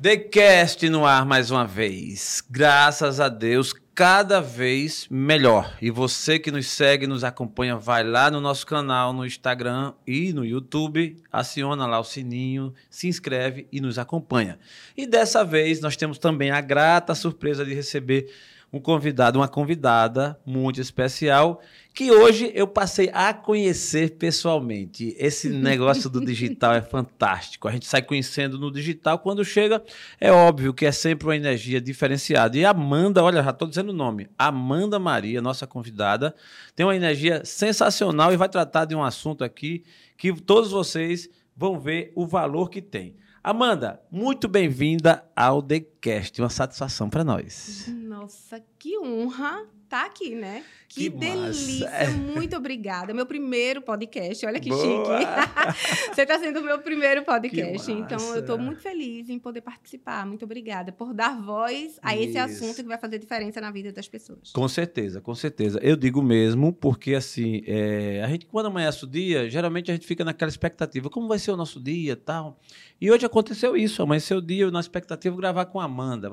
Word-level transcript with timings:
TheCast 0.00 0.88
no 0.88 1.04
ar 1.04 1.26
mais 1.26 1.50
uma 1.50 1.66
vez. 1.66 2.40
Graças 2.48 3.18
a 3.18 3.28
Deus, 3.28 3.74
cada 3.92 4.40
vez 4.40 5.08
melhor. 5.10 5.76
E 5.82 5.90
você 5.90 6.38
que 6.38 6.52
nos 6.52 6.68
segue, 6.68 7.04
nos 7.04 7.24
acompanha, 7.24 7.74
vai 7.74 8.04
lá 8.04 8.30
no 8.30 8.40
nosso 8.40 8.64
canal, 8.64 9.12
no 9.12 9.26
Instagram 9.26 9.92
e 10.06 10.32
no 10.32 10.44
YouTube, 10.44 11.16
aciona 11.32 11.84
lá 11.84 11.98
o 11.98 12.04
sininho, 12.04 12.72
se 12.88 13.08
inscreve 13.08 13.66
e 13.72 13.80
nos 13.80 13.98
acompanha. 13.98 14.56
E 14.96 15.04
dessa 15.04 15.44
vez 15.44 15.80
nós 15.80 15.96
temos 15.96 16.16
também 16.16 16.52
a 16.52 16.60
grata 16.60 17.12
surpresa 17.12 17.64
de 17.64 17.74
receber 17.74 18.32
um 18.72 18.78
convidado, 18.78 19.40
uma 19.40 19.48
convidada 19.48 20.38
muito 20.46 20.80
especial, 20.80 21.60
que 21.98 22.12
hoje 22.12 22.52
eu 22.54 22.68
passei 22.68 23.10
a 23.12 23.34
conhecer 23.34 24.10
pessoalmente. 24.18 25.16
Esse 25.18 25.48
negócio 25.50 26.08
do 26.08 26.24
digital 26.24 26.72
é 26.72 26.80
fantástico. 26.80 27.66
A 27.66 27.72
gente 27.72 27.86
sai 27.86 28.02
conhecendo 28.02 28.56
no 28.56 28.70
digital, 28.70 29.18
quando 29.18 29.44
chega, 29.44 29.82
é 30.20 30.30
óbvio 30.30 30.72
que 30.72 30.86
é 30.86 30.92
sempre 30.92 31.26
uma 31.26 31.34
energia 31.34 31.80
diferenciada. 31.80 32.56
E 32.56 32.64
Amanda, 32.64 33.20
olha, 33.24 33.42
já 33.42 33.50
estou 33.50 33.66
dizendo 33.66 33.88
o 33.88 33.92
nome, 33.92 34.28
Amanda 34.38 34.96
Maria, 35.00 35.42
nossa 35.42 35.66
convidada, 35.66 36.36
tem 36.76 36.86
uma 36.86 36.94
energia 36.94 37.44
sensacional 37.44 38.32
e 38.32 38.36
vai 38.36 38.48
tratar 38.48 38.84
de 38.84 38.94
um 38.94 39.02
assunto 39.02 39.42
aqui 39.42 39.82
que 40.16 40.32
todos 40.32 40.70
vocês 40.70 41.28
vão 41.56 41.80
ver 41.80 42.12
o 42.14 42.28
valor 42.28 42.70
que 42.70 42.80
tem. 42.80 43.16
Amanda, 43.42 44.00
muito 44.08 44.46
bem-vinda 44.46 45.24
ao 45.34 45.60
TheCast. 45.60 46.40
Uma 46.40 46.48
satisfação 46.48 47.10
para 47.10 47.24
nós. 47.24 47.88
Nossa, 48.20 48.60
que 48.80 48.98
honra 48.98 49.64
estar 49.84 50.00
tá 50.00 50.06
aqui, 50.06 50.34
né? 50.34 50.64
Que, 50.88 51.02
Que 51.02 51.08
delícia! 51.10 51.88
massa. 51.88 52.10
Muito 52.10 52.56
obrigada. 52.56 53.14
Meu 53.14 53.24
primeiro 53.24 53.80
podcast, 53.80 54.44
olha 54.44 54.58
que 54.58 54.70
Boa! 54.70 54.82
chique. 54.82 56.10
Você 56.14 56.22
está 56.22 56.38
sendo 56.38 56.60
o 56.60 56.64
meu 56.64 56.78
primeiro 56.80 57.22
podcast, 57.24 57.92
então 57.92 58.18
eu 58.34 58.40
estou 58.40 58.58
muito 58.58 58.80
feliz 58.80 59.28
em 59.28 59.38
poder 59.38 59.60
participar. 59.60 60.26
Muito 60.26 60.44
obrigada 60.44 60.90
por 60.90 61.14
dar 61.14 61.40
voz 61.40 61.98
a 62.02 62.16
esse 62.16 62.30
Isso. 62.30 62.38
assunto 62.38 62.76
que 62.76 62.88
vai 62.88 62.98
fazer 62.98 63.18
diferença 63.18 63.60
na 63.60 63.70
vida 63.70 63.92
das 63.92 64.08
pessoas. 64.08 64.50
Com 64.52 64.66
certeza, 64.66 65.20
com 65.20 65.34
certeza. 65.34 65.78
Eu 65.82 65.96
digo 65.96 66.20
mesmo, 66.20 66.72
porque 66.72 67.14
assim, 67.14 67.62
é, 67.66 68.22
a 68.24 68.28
gente, 68.28 68.46
quando 68.46 68.66
amanhece 68.66 69.04
o 69.04 69.06
dia, 69.06 69.48
geralmente 69.48 69.90
a 69.90 69.94
gente 69.94 70.06
fica 70.06 70.24
naquela 70.24 70.50
expectativa, 70.50 71.08
como 71.08 71.28
vai 71.28 71.38
ser 71.38 71.52
o 71.52 71.56
nosso 71.56 71.80
dia 71.80 72.16
tal. 72.16 72.58
E 73.00 73.10
hoje 73.10 73.24
aconteceu 73.24 73.76
isso, 73.76 74.02
amanheceu 74.02 74.38
o 74.38 74.42
dia, 74.42 74.64
eu 74.64 74.70
na 74.70 74.80
expectativa 74.80 75.36
gravar 75.36 75.66
com 75.66 75.80
a 75.80 75.84
Amanda. 75.84 76.28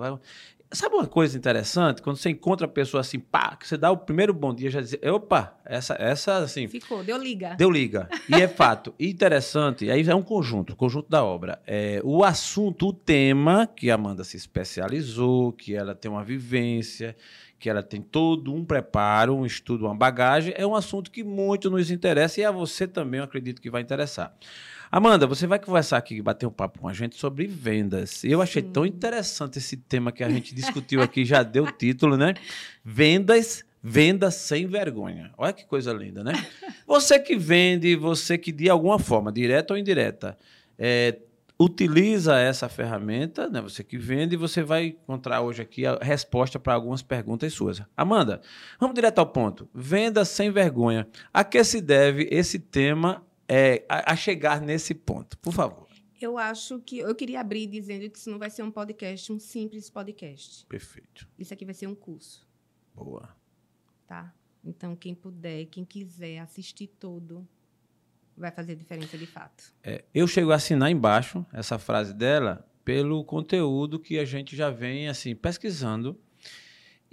Sabe 0.72 0.96
uma 0.96 1.06
coisa 1.06 1.38
interessante? 1.38 2.02
Quando 2.02 2.18
você 2.18 2.30
encontra 2.30 2.66
a 2.66 2.70
pessoa 2.70 3.02
assim, 3.02 3.20
pá, 3.20 3.56
que 3.56 3.68
você 3.68 3.78
dá 3.78 3.92
o 3.92 3.98
primeiro 3.98 4.34
bom 4.34 4.54
dia, 4.54 4.70
já 4.70 4.82
diz, 4.82 4.98
opa, 5.04 5.56
essa, 5.64 5.96
essa 6.00 6.38
assim, 6.38 6.68
Ficou, 6.68 7.04
deu 7.04 7.18
liga. 7.18 7.56
Deu 7.56 7.70
liga. 7.70 8.10
E 8.28 8.34
é 8.36 8.48
fato. 8.48 8.94
E 9.00 9.10
interessante, 9.10 9.90
aí 9.90 10.02
é 10.08 10.16
um 10.16 10.24
conjunto, 10.24 10.74
o 10.74 10.76
conjunto 10.76 11.10
da 11.10 11.24
obra. 11.24 11.62
É, 11.68 12.02
o 12.04 12.24
assunto, 12.24 12.88
o 12.88 12.94
tema 12.94 13.68
que 13.68 13.92
a 13.92 13.96
Amanda 13.96 14.24
se 14.24 14.38
especializou, 14.38 15.54
que 15.54 15.76
ela 15.76 15.94
tem 15.94 16.10
uma 16.10 16.24
vivência, 16.24 17.16
que 17.60 17.70
ela 17.70 17.84
tem 17.84 18.02
todo 18.02 18.54
um 18.54 18.66
preparo, 18.66 19.36
um 19.36 19.46
estudo, 19.46 19.86
uma 19.86 19.96
bagagem, 19.96 20.54
é 20.58 20.66
um 20.66 20.76
assunto 20.76 21.12
que 21.12 21.24
muito 21.24 21.70
nos 21.70 21.90
interessa 21.90 22.42
e 22.42 22.44
a 22.44 22.52
você 22.52 22.88
também, 22.88 23.20
eu 23.20 23.24
acredito 23.24 23.62
que 23.62 23.70
vai 23.70 23.82
interessar. 23.82 24.36
Amanda, 24.96 25.28
você 25.28 25.46
vai 25.46 25.60
conversar 25.60 25.98
aqui, 25.98 26.22
bater 26.22 26.46
um 26.46 26.50
papo 26.50 26.80
com 26.80 26.88
a 26.88 26.94
gente 26.94 27.18
sobre 27.18 27.46
vendas. 27.48 28.24
Eu 28.24 28.42
achei 28.42 28.62
Sim. 28.62 28.72
tão 28.72 28.86
interessante 28.86 29.58
esse 29.58 29.76
tema 29.76 30.10
que 30.10 30.24
a 30.24 30.30
gente 30.30 30.56
discutiu 30.56 31.02
aqui, 31.02 31.26
já 31.26 31.44
deu 31.44 31.70
título, 31.70 32.16
né? 32.16 32.34
Vendas, 32.82 33.66
vendas 33.84 34.36
sem 34.36 34.66
vergonha. 34.66 35.34
Olha 35.38 35.52
que 35.52 35.66
coisa 35.66 35.92
linda, 35.92 36.24
né? 36.24 36.32
Você 36.88 37.20
que 37.20 37.36
vende, 37.36 37.94
você 37.98 38.38
que 38.38 38.54
de 38.54 38.70
alguma 38.70 38.98
forma, 38.98 39.34
direta 39.34 39.74
ou 39.74 39.78
indireta, 39.78 40.38
é, 40.80 41.20
utiliza 41.60 42.40
essa 42.40 42.70
ferramenta, 42.70 43.50
né? 43.50 43.60
Você 43.60 43.84
que 43.84 43.98
vende, 43.98 44.38
você 44.38 44.64
vai 44.64 44.86
encontrar 45.04 45.42
hoje 45.42 45.62
aqui 45.62 45.86
a 45.86 45.98
resposta 46.02 46.58
para 46.58 46.74
algumas 46.74 47.02
perguntas 47.02 47.52
suas. 47.52 47.82
Amanda, 47.98 48.40
vamos 48.80 48.96
direto 48.96 49.20
ao 49.20 49.26
ponto. 49.26 49.68
Venda 49.76 50.24
sem 50.24 50.52
vergonha. 50.52 51.06
A 51.34 51.44
que 51.44 51.62
se 51.66 51.82
deve 51.82 52.30
esse 52.32 52.60
tema 52.60 53.25
é, 53.48 53.86
a, 53.90 54.14
a 54.14 54.16
chegar 54.16 54.62
nesse 54.62 54.94
ponto? 54.94 55.38
Por 55.40 55.54
favor. 55.54 55.88
Eu 56.20 56.38
acho 56.38 56.80
que 56.80 57.00
eu 57.00 57.14
queria 57.14 57.42
abrir 57.42 57.68
dizendo 57.68 58.10
que 58.10 58.18
isso 58.18 58.30
não 58.30 58.40
vai 58.40 58.50
ser 58.50 58.64
um 58.64 58.72
podcast, 58.72 59.32
um 59.32 59.40
simples 59.40 59.90
podcast. 59.90 60.66
Perfeito. 60.66 61.28
Isso 61.38 61.54
aqui 61.54 61.66
vai 61.66 61.74
ser 61.74 61.88
um 61.88 61.96
curso. 61.96 62.48
Boa. 62.94 63.36
tá? 64.08 64.34
Então, 64.64 64.96
quem 64.96 65.14
puder, 65.14 65.66
quem 65.66 65.84
quiser 65.84 66.40
assistir 66.40 66.88
todo, 66.88 67.48
vai 68.36 68.52
fazer 68.52 68.76
diferença 68.76 69.18
de 69.18 69.28
fato. 69.28 69.74
É, 69.84 70.04
eu 70.14 70.28
chego 70.28 70.52
a 70.52 70.56
assinar 70.56 70.90
embaixo 70.90 71.46
essa 71.54 71.78
frase 71.78 72.14
dela 72.14 72.68
pelo 72.84 73.24
conteúdo 73.24 74.00
que 74.00 74.18
a 74.18 74.26
gente 74.26 74.56
já 74.56 74.70
vem 74.70 75.08
assim 75.08 75.36
pesquisando. 75.36 76.20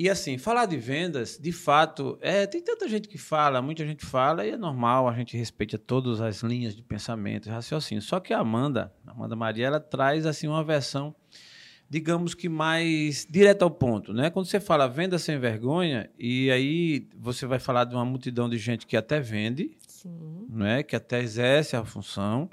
E 0.03 0.11
assim, 0.11 0.37
falar 0.37 0.67
de 0.67 0.77
vendas, 0.77 1.39
de 1.41 1.53
fato, 1.53 2.19
é, 2.21 2.45
tem 2.45 2.61
tanta 2.61 2.89
gente 2.89 3.09
que 3.09 3.17
fala, 3.17 3.63
muita 3.63 3.87
gente 3.87 4.05
fala, 4.05 4.45
e 4.45 4.51
é 4.51 4.57
normal, 4.57 5.09
a 5.09 5.15
gente 5.15 5.37
respeita 5.37 5.79
todas 5.79 6.21
as 6.21 6.43
linhas 6.43 6.75
de 6.75 6.83
pensamento, 6.83 7.49
e 7.49 7.53
raciocínio. 7.53 8.03
Só 8.03 8.19
que 8.19 8.35
a 8.35 8.41
Amanda, 8.41 8.93
a 9.07 9.13
Amanda 9.13 9.37
Maria, 9.37 9.69
ela 9.69 9.79
traz 9.79 10.27
assim 10.27 10.49
uma 10.49 10.65
versão, 10.65 11.15
digamos 11.89 12.35
que 12.35 12.49
mais 12.49 13.25
direta 13.31 13.65
ao 13.65 13.71
ponto, 13.71 14.13
né? 14.13 14.29
Quando 14.29 14.47
você 14.47 14.59
fala 14.59 14.89
venda 14.89 15.21
sem 15.21 15.39
vergonha, 15.39 16.11
e 16.19 16.51
aí 16.51 17.09
você 17.17 17.47
vai 17.47 17.61
falar 17.61 17.85
de 17.85 17.95
uma 17.95 18.05
multidão 18.05 18.51
de 18.51 18.59
gente 18.59 18.89
que 18.89 18.97
até 18.97 19.21
vende, 19.21 19.79
Sim. 19.87 20.49
não 20.49 20.67
é? 20.67 20.83
que 20.83 20.97
até 20.97 21.21
exerce 21.23 21.77
a 21.77 21.85
função, 21.85 22.51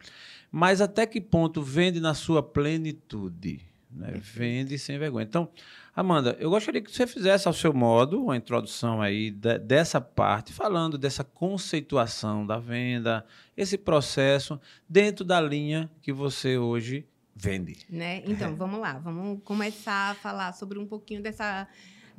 mas 0.51 0.81
até 0.81 1.03
que 1.07 1.19
ponto 1.19 1.63
vende 1.63 1.99
na 1.99 2.13
sua 2.13 2.43
plenitude? 2.43 3.68
Né? 3.89 4.13
Vende 4.21 4.77
sem 4.77 4.97
vergonha. 4.99 5.25
Então, 5.25 5.49
Amanda, 5.95 6.37
eu 6.39 6.49
gostaria 6.49 6.81
que 6.81 6.91
você 6.91 7.07
fizesse 7.07 7.47
ao 7.47 7.53
seu 7.53 7.73
modo 7.73 8.23
uma 8.23 8.37
introdução 8.37 9.01
aí 9.01 9.31
de- 9.31 9.57
dessa 9.59 9.99
parte, 9.99 10.53
falando 10.53 10.97
dessa 10.97 11.23
conceituação 11.23 12.45
da 12.45 12.57
venda, 12.59 13.25
esse 13.57 13.77
processo 13.77 14.59
dentro 14.87 15.25
da 15.25 15.41
linha 15.41 15.89
que 16.01 16.13
você 16.13 16.57
hoje 16.57 17.05
vende. 17.35 17.77
Né? 17.89 18.21
Então, 18.25 18.55
vamos 18.55 18.79
lá, 18.79 18.99
vamos 18.99 19.39
começar 19.43 20.11
a 20.11 20.15
falar 20.15 20.53
sobre 20.53 20.77
um 20.77 20.85
pouquinho 20.85 21.21
dessa 21.21 21.67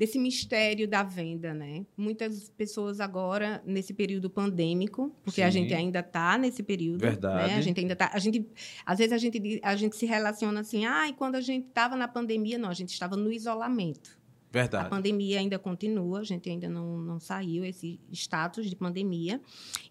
desse 0.00 0.18
mistério 0.18 0.88
da 0.88 1.02
venda, 1.02 1.52
né? 1.52 1.84
Muitas 1.94 2.48
pessoas 2.48 3.00
agora 3.00 3.62
nesse 3.66 3.92
período 3.92 4.30
pandêmico, 4.30 5.14
porque 5.22 5.42
a 5.42 5.52
Sim. 5.52 5.58
gente 5.58 5.74
ainda 5.74 6.00
está 6.00 6.38
nesse 6.38 6.62
período, 6.62 7.00
Verdade. 7.02 7.48
né? 7.48 7.58
A 7.58 7.60
gente 7.60 7.80
ainda 7.80 7.94
tá, 7.94 8.10
a 8.10 8.18
gente 8.18 8.48
às 8.86 8.96
vezes 8.96 9.12
a 9.12 9.18
gente 9.18 9.60
a 9.62 9.76
gente 9.76 9.94
se 9.94 10.06
relaciona 10.06 10.60
assim, 10.60 10.86
ah, 10.86 11.06
e 11.06 11.12
quando 11.12 11.34
a 11.34 11.42
gente 11.42 11.66
estava 11.68 11.96
na 11.96 12.08
pandemia, 12.08 12.56
não, 12.56 12.70
a 12.70 12.72
gente 12.72 12.88
estava 12.94 13.14
no 13.14 13.30
isolamento. 13.30 14.18
A 14.48 14.52
Verdade. 14.52 14.88
pandemia 14.88 15.38
ainda 15.38 15.58
continua, 15.58 16.20
a 16.20 16.24
gente 16.24 16.48
ainda 16.48 16.70
não, 16.70 16.96
não 16.96 17.20
saiu 17.20 17.62
esse 17.62 18.00
status 18.10 18.70
de 18.70 18.76
pandemia. 18.76 19.38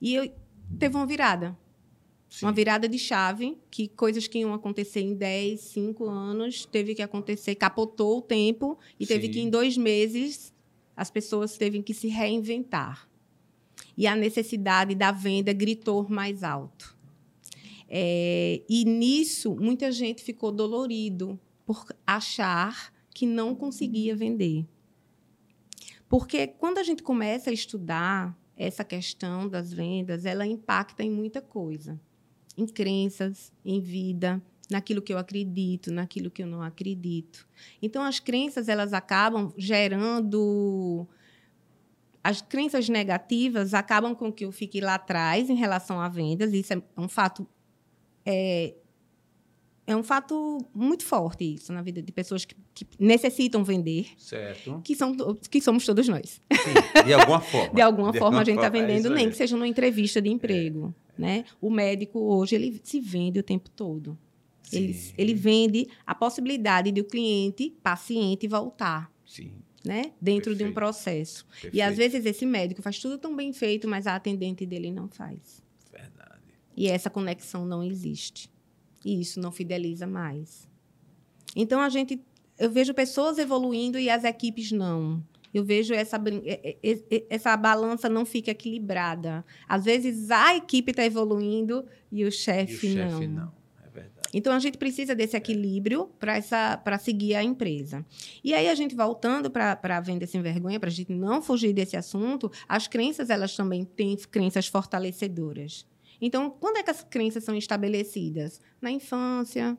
E 0.01 0.15
eu, 0.15 0.33
teve 0.79 0.95
uma 0.95 1.05
virada. 1.05 1.55
Sim. 2.29 2.45
Uma 2.45 2.51
virada 2.51 2.87
de 2.87 2.99
chave, 2.99 3.57
que 3.71 3.87
coisas 3.87 4.27
que 4.27 4.39
iam 4.39 4.53
acontecer 4.53 5.01
em 5.01 5.15
10, 5.15 5.59
5 5.59 6.05
anos, 6.05 6.65
teve 6.65 6.93
que 6.93 7.01
acontecer, 7.01 7.55
capotou 7.55 8.19
o 8.19 8.21
tempo, 8.21 8.77
e 8.99 9.07
teve 9.07 9.27
Sim. 9.27 9.33
que 9.33 9.39
em 9.39 9.49
dois 9.49 9.75
meses 9.75 10.53
as 10.95 11.09
pessoas 11.09 11.57
teve 11.57 11.81
que 11.81 11.93
se 11.93 12.07
reinventar. 12.07 13.09
E 13.97 14.05
a 14.05 14.15
necessidade 14.15 14.93
da 14.93 15.11
venda 15.11 15.51
gritou 15.51 16.07
mais 16.07 16.43
alto. 16.43 16.95
É, 17.87 18.61
e 18.69 18.85
nisso, 18.85 19.55
muita 19.55 19.91
gente 19.91 20.23
ficou 20.23 20.51
dolorido 20.51 21.39
por 21.65 21.85
achar 22.05 22.93
que 23.13 23.25
não 23.25 23.55
conseguia 23.55 24.15
vender. 24.15 24.65
Porque 26.07 26.47
quando 26.47 26.77
a 26.77 26.83
gente 26.83 27.01
começa 27.01 27.49
a 27.49 27.53
estudar 27.53 28.37
essa 28.55 28.83
questão 28.83 29.47
das 29.47 29.73
vendas, 29.73 30.25
ela 30.25 30.45
impacta 30.45 31.03
em 31.03 31.09
muita 31.09 31.41
coisa. 31.41 31.99
Em 32.59 32.67
crenças, 32.67 33.53
em 33.63 33.79
vida, 33.79 34.41
naquilo 34.69 35.01
que 35.01 35.13
eu 35.13 35.17
acredito, 35.17 35.91
naquilo 35.91 36.29
que 36.29 36.43
eu 36.43 36.47
não 36.47 36.61
acredito. 36.61 37.47
Então, 37.81 38.03
as 38.03 38.19
crenças, 38.19 38.67
elas 38.67 38.91
acabam 38.91 39.53
gerando... 39.57 41.07
As 42.21 42.41
crenças 42.41 42.89
negativas 42.89 43.73
acabam 43.73 44.13
com 44.13 44.29
que 44.29 44.43
eu 44.43 44.51
fique 44.51 44.81
lá 44.81 44.95
atrás 44.95 45.49
em 45.49 45.55
relação 45.55 46.01
a 46.01 46.09
vendas. 46.09 46.53
Isso 46.53 46.73
é 46.73 46.81
um 46.97 47.07
fato... 47.07 47.47
É, 48.25 48.75
é 49.87 49.95
um 49.95 50.03
fato 50.03 50.59
muito 50.75 51.03
forte 51.03 51.55
isso 51.55 51.73
na 51.73 51.81
vida 51.81 51.99
de 51.99 52.11
pessoas 52.11 52.45
que, 52.45 52.55
que 52.75 52.85
necessitam 52.99 53.63
vender, 53.63 54.09
Certo. 54.19 54.81
que, 54.83 54.95
são, 54.95 55.15
que 55.49 55.59
somos 55.59 55.83
todos 55.83 56.07
nós. 56.07 56.39
Sim, 56.51 57.03
de 57.05 57.13
alguma 57.13 57.39
forma. 57.39 57.69
De 57.73 57.81
alguma 57.81 58.13
forma, 58.13 58.41
a 58.41 58.43
gente 58.43 58.57
está 58.57 58.67
é 58.67 58.69
vendendo, 58.69 59.05
isso 59.05 59.09
nem 59.09 59.29
que 59.29 59.35
seja 59.35 59.55
numa 59.55 59.67
entrevista 59.67 60.21
de 60.21 60.29
emprego. 60.29 60.93
Né? 61.19 61.43
O 61.59 61.69
médico, 61.69 62.17
hoje, 62.17 62.55
ele 62.55 62.79
se 62.81 62.99
vende 63.01 63.39
o 63.39 63.43
tempo 63.43 63.69
todo. 63.69 64.17
Ele, 64.71 64.93
Sim. 64.93 65.13
ele 65.17 65.33
vende 65.33 65.89
a 66.05 66.15
possibilidade 66.15 66.91
de 66.91 67.01
o 67.01 67.03
cliente, 67.03 67.75
paciente, 67.83 68.47
voltar. 68.47 69.11
Sim. 69.25 69.51
Né? 69.83 70.13
Dentro 70.21 70.55
de 70.55 70.63
um 70.63 70.67
Perfeito. 70.67 70.73
processo. 70.75 71.45
E 71.49 71.61
perfeito. 71.61 71.81
às 71.81 71.97
vezes 71.97 72.25
esse 72.25 72.45
médico 72.45 72.81
faz 72.81 72.99
tudo 72.99 73.17
tão 73.17 73.35
bem 73.35 73.51
feito, 73.51 73.87
mas 73.87 74.07
a 74.07 74.15
atendente 74.15 74.65
dele 74.65 74.91
não 74.91 75.09
faz. 75.09 75.61
Verdade. 75.91 76.41
E 76.75 76.87
essa 76.87 77.09
conexão 77.09 77.65
não 77.65 77.83
existe. 77.83 78.49
E 79.03 79.19
isso 79.19 79.41
não 79.41 79.51
fideliza 79.51 80.07
mais. 80.07 80.69
Então 81.55 81.81
a 81.81 81.89
gente, 81.89 82.21
eu 82.57 82.69
vejo 82.71 82.93
pessoas 82.93 83.37
evoluindo 83.37 83.99
e 83.99 84.09
as 84.09 84.23
equipes 84.23 84.71
não. 84.71 85.21
Eu 85.53 85.63
vejo 85.63 85.93
essa, 85.93 86.21
essa 87.29 87.57
balança 87.57 88.07
não 88.07 88.25
fica 88.25 88.51
equilibrada. 88.51 89.43
Às 89.67 89.85
vezes 89.85 90.29
a 90.29 90.55
equipe 90.55 90.91
está 90.91 91.05
evoluindo 91.05 91.85
e 92.11 92.23
o 92.25 92.31
chefe 92.31 92.95
não. 92.95 93.19
não. 93.21 93.51
É 93.83 93.89
verdade. 93.89 94.29
Então 94.33 94.53
a 94.53 94.59
gente 94.59 94.77
precisa 94.77 95.15
desse 95.15 95.35
equilíbrio 95.35 96.09
para 96.19 96.97
seguir 96.99 97.35
a 97.35 97.43
empresa. 97.43 98.05
E 98.43 98.53
aí 98.53 98.69
a 98.69 98.75
gente 98.75 98.95
voltando 98.95 99.49
para 99.49 99.79
a 99.81 100.01
venda 100.01 100.27
sem 100.27 100.41
vergonha, 100.41 100.79
para 100.79 100.89
a 100.89 100.93
gente 100.93 101.11
não 101.11 101.41
fugir 101.41 101.73
desse 101.73 101.97
assunto, 101.97 102.51
as 102.67 102.87
crenças 102.87 103.29
elas 103.29 103.55
também 103.55 103.83
têm 103.83 104.15
crenças 104.17 104.67
fortalecedoras. 104.67 105.85
Então, 106.21 106.49
quando 106.49 106.77
é 106.77 106.83
que 106.83 106.91
as 106.91 107.01
crenças 107.03 107.43
são 107.43 107.55
estabelecidas? 107.55 108.59
Na 108.81 108.91
infância, 108.91 109.77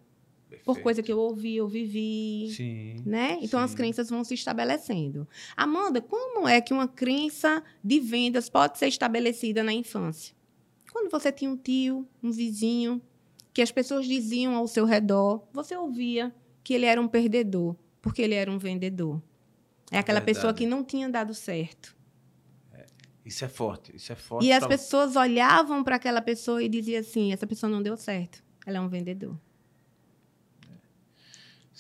Perfeito. 0.51 0.65
por 0.65 0.81
coisa 0.81 1.01
que 1.01 1.13
eu 1.13 1.19
ouvi, 1.19 1.57
eu 1.57 1.69
vivi, 1.69 2.51
sim, 2.51 2.97
né? 3.07 3.39
Então 3.41 3.61
sim. 3.61 3.65
as 3.65 3.75
crenças 3.75 4.11
vão 4.11 4.25
se 4.25 4.35
estabelecendo. 4.35 5.29
Amanda, 5.57 6.01
como 6.01 6.49
é 6.49 6.61
que 6.61 6.73
uma 6.73 6.89
crença 6.89 7.63
de 7.85 8.01
vendas 8.01 8.51
pode 8.51 8.77
ser 8.77 8.89
estabelecida 8.89 9.63
na 9.63 9.73
infância? 9.73 10.35
Quando 10.93 11.09
você 11.09 11.31
tinha 11.31 11.49
um 11.49 11.57
tio, 11.57 12.05
um 12.21 12.33
vizinho, 12.33 13.01
que 13.55 13.63
as 13.63 13.71
pessoas 13.71 14.07
diziam 14.07 14.57
ao 14.57 14.67
seu 14.67 14.85
redor, 14.85 15.47
você 15.53 15.77
ouvia 15.77 16.35
que 16.65 16.75
ele 16.75 16.85
era 16.85 17.01
um 17.01 17.07
perdedor, 17.07 17.77
porque 18.03 18.21
ele 18.21 18.35
era 18.35 18.51
um 18.51 18.59
vendedor. 18.59 19.23
É 19.93 19.99
aquela 19.99 20.19
Verdade. 20.19 20.37
pessoa 20.37 20.53
que 20.53 20.67
não 20.67 20.83
tinha 20.83 21.09
dado 21.09 21.33
certo. 21.33 21.97
É, 22.73 22.87
isso 23.25 23.45
é 23.45 23.49
forte, 23.49 23.95
isso 23.95 24.13
é 24.13 24.17
forte. 24.17 24.47
E 24.47 24.53
as 24.53 24.67
pessoas 24.67 25.15
olhavam 25.15 25.85
para 25.85 25.95
aquela 25.95 26.21
pessoa 26.21 26.61
e 26.61 26.69
diziam 26.69 27.01
assim: 27.01 27.33
essa 27.33 27.47
pessoa 27.47 27.71
não 27.71 27.81
deu 27.81 27.97
certo, 27.97 28.43
ela 28.67 28.79
é 28.79 28.81
um 28.81 28.89
vendedor. 28.89 29.39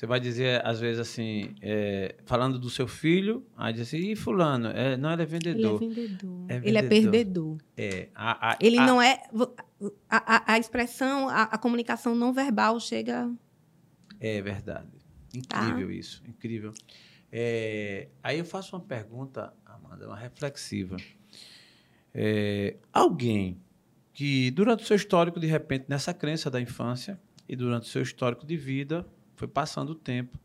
Você 0.01 0.07
vai 0.07 0.19
dizer, 0.19 0.67
às 0.67 0.81
vezes, 0.81 0.99
assim, 0.99 1.55
é, 1.61 2.15
falando 2.25 2.59
do 2.59 2.71
seu 2.71 2.89
filho, 2.89 3.47
aí 3.55 3.71
diz 3.75 3.83
assim, 3.83 3.99
e 3.99 4.17
fulano, 4.17 4.69
é, 4.69 4.97
não, 4.97 5.13
ele 5.13 5.25
é 5.25 5.27
vendedor. 5.27 5.83
Ele 5.83 5.93
é 5.93 5.95
vendedor. 5.95 6.47
É 6.49 6.55
vendedor. 6.55 6.69
Ele 6.69 6.79
é 6.79 6.83
perdedor. 6.83 7.59
É. 7.77 8.09
A, 8.15 8.53
a, 8.53 8.59
ele 8.63 8.79
a, 8.79 8.87
não 8.87 9.03
é... 9.03 9.23
A, 10.09 10.55
a 10.55 10.59
expressão, 10.59 11.29
a, 11.29 11.59
comunicação 11.59 12.15
não 12.15 12.33
verbal 12.33 12.81
chega... 12.81 13.31
É 14.19 14.41
verdade. 14.41 14.89
Incrível 15.35 15.89
tá? 15.89 15.93
isso, 15.93 16.23
incrível. 16.27 16.73
É, 17.31 18.09
aí 18.23 18.39
eu 18.39 18.45
faço 18.47 18.75
uma 18.75 18.83
pergunta, 18.83 19.53
Amanda, 19.67 20.07
uma 20.07 20.17
reflexiva. 20.17 20.97
É, 22.15 22.79
alguém 22.91 23.61
que, 24.15 24.51
durante 24.53 24.83
o 24.83 24.87
seu 24.87 24.97
histórico, 24.97 25.39
de 25.39 25.47
repente, 25.47 25.85
nessa 25.89 26.15
crença 26.15 26.51
da 26.51 26.59
infância 26.59 27.21
e 27.47 27.55
durante 27.55 27.83
o 27.83 27.89
seu 27.91 28.01
histórico 28.01 28.47
de 28.47 28.57
vida 28.57 29.07
foi 29.41 29.49
passando 29.49 29.91
o 29.91 29.95
tempo 29.95 30.39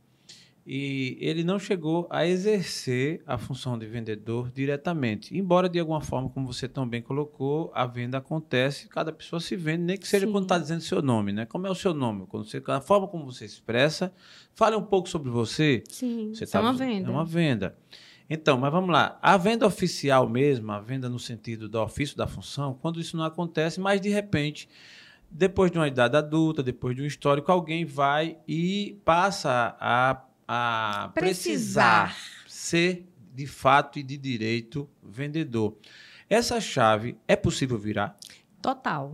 e 0.66 1.16
ele 1.22 1.44
não 1.44 1.60
chegou 1.60 2.08
a 2.10 2.26
exercer 2.26 3.22
a 3.28 3.38
função 3.38 3.78
de 3.78 3.86
vendedor 3.86 4.50
diretamente. 4.50 5.38
Embora, 5.38 5.70
de 5.70 5.80
alguma 5.80 6.02
forma, 6.02 6.28
como 6.28 6.52
você 6.52 6.68
também 6.68 7.04
colocou, 7.04 7.72
a 7.76 7.86
venda 7.86 8.18
acontece, 8.18 8.88
cada 8.88 9.12
pessoa 9.12 9.40
se 9.40 9.56
vende, 9.56 9.84
nem 9.84 9.98
que 9.98 10.08
seja 10.08 10.26
Sim. 10.26 10.32
quando 10.32 10.46
está 10.46 10.58
dizendo 10.58 10.82
seu 10.82 11.04
nome, 11.04 11.32
né? 11.32 11.46
Como 11.46 11.68
é 11.68 11.70
o 11.70 11.76
seu 11.76 11.94
nome? 11.94 12.26
Quando 12.26 12.46
você, 12.46 12.64
a 12.66 12.82
forma 12.82 13.08
como 13.08 13.26
você 13.26 13.46
expressa. 13.46 14.12
Fale 14.56 14.76
um 14.76 14.82
pouco 14.82 15.08
sobre 15.08 15.30
você. 15.30 15.84
Sim, 15.88 16.34
você 16.34 16.48
tá, 16.48 16.58
é 16.58 16.62
uma 16.64 16.74
venda. 16.74 17.10
É 17.10 17.12
uma 17.12 17.26
venda. 17.26 17.78
Então, 18.28 18.58
mas 18.58 18.72
vamos 18.72 18.90
lá. 18.90 19.20
A 19.22 19.38
venda 19.38 19.68
oficial 19.68 20.28
mesmo, 20.28 20.72
a 20.72 20.80
venda 20.80 21.08
no 21.08 21.20
sentido 21.20 21.70
do 21.70 21.80
ofício 21.80 22.18
da 22.18 22.26
função, 22.26 22.74
quando 22.82 23.00
isso 23.00 23.16
não 23.16 23.24
acontece, 23.24 23.80
mas 23.80 24.02
de 24.02 24.10
repente 24.10 24.68
depois 25.38 25.70
de 25.70 25.78
uma 25.78 25.88
idade 25.88 26.16
adulta, 26.16 26.64
depois 26.64 26.96
de 26.96 27.02
um 27.02 27.06
histórico, 27.06 27.52
alguém 27.52 27.84
vai 27.84 28.38
e 28.48 28.98
passa 29.04 29.76
a, 29.82 30.24
a 30.48 31.12
precisar. 31.14 32.14
precisar 32.14 32.18
ser 32.48 33.06
de 33.34 33.46
fato 33.46 34.00
e 34.00 34.04
de 34.04 34.18
direito 34.18 34.90
vendedor. 35.04 35.76
Essa 36.30 36.62
chave 36.62 37.18
é 37.28 37.36
possível 37.36 37.78
virar? 37.78 38.18
Total. 38.62 39.14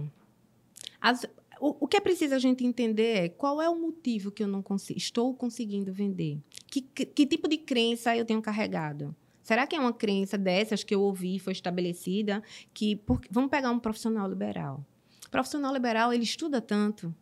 As, 1.02 1.26
o, 1.60 1.86
o, 1.86 1.88
que 1.88 1.98
é 1.98 2.00
preciso 2.00 2.36
a 2.36 2.40
gente 2.40 2.64
entender 2.64 3.18
é 3.18 3.30
qual 3.30 3.60
é 3.60 3.68
o 3.68 3.76
motivo 3.76 4.30
que 4.30 4.44
eu 4.44 4.48
não 4.48 4.62
consigo, 4.62 5.00
estou 5.00 5.34
conseguindo 5.34 5.92
vender. 5.92 6.38
Que, 6.68 6.82
que, 6.82 7.04
que 7.04 7.26
tipo 7.26 7.48
de 7.48 7.58
crença 7.58 8.16
eu 8.16 8.26
tenho 8.26 8.44
carregado? 8.44 9.16
Será 9.42 9.66
que 9.66 9.76
é 9.76 9.80
uma 9.80 9.92
crença 9.92 10.38
dessas 10.38 10.84
que 10.84 10.94
eu 10.94 11.02
ouvi, 11.02 11.40
foi 11.40 11.52
estabelecida, 11.52 12.44
que... 12.76 12.96
Por, 12.96 13.22
vamos 13.32 13.50
pegar 13.50 13.72
um 13.72 13.80
profissional 13.80 14.30
liberal 14.30 14.86
profissional 15.32 15.74
liberal, 15.74 16.14
ele 16.14 16.24
estuda 16.24 16.62
tanto, 16.62 17.16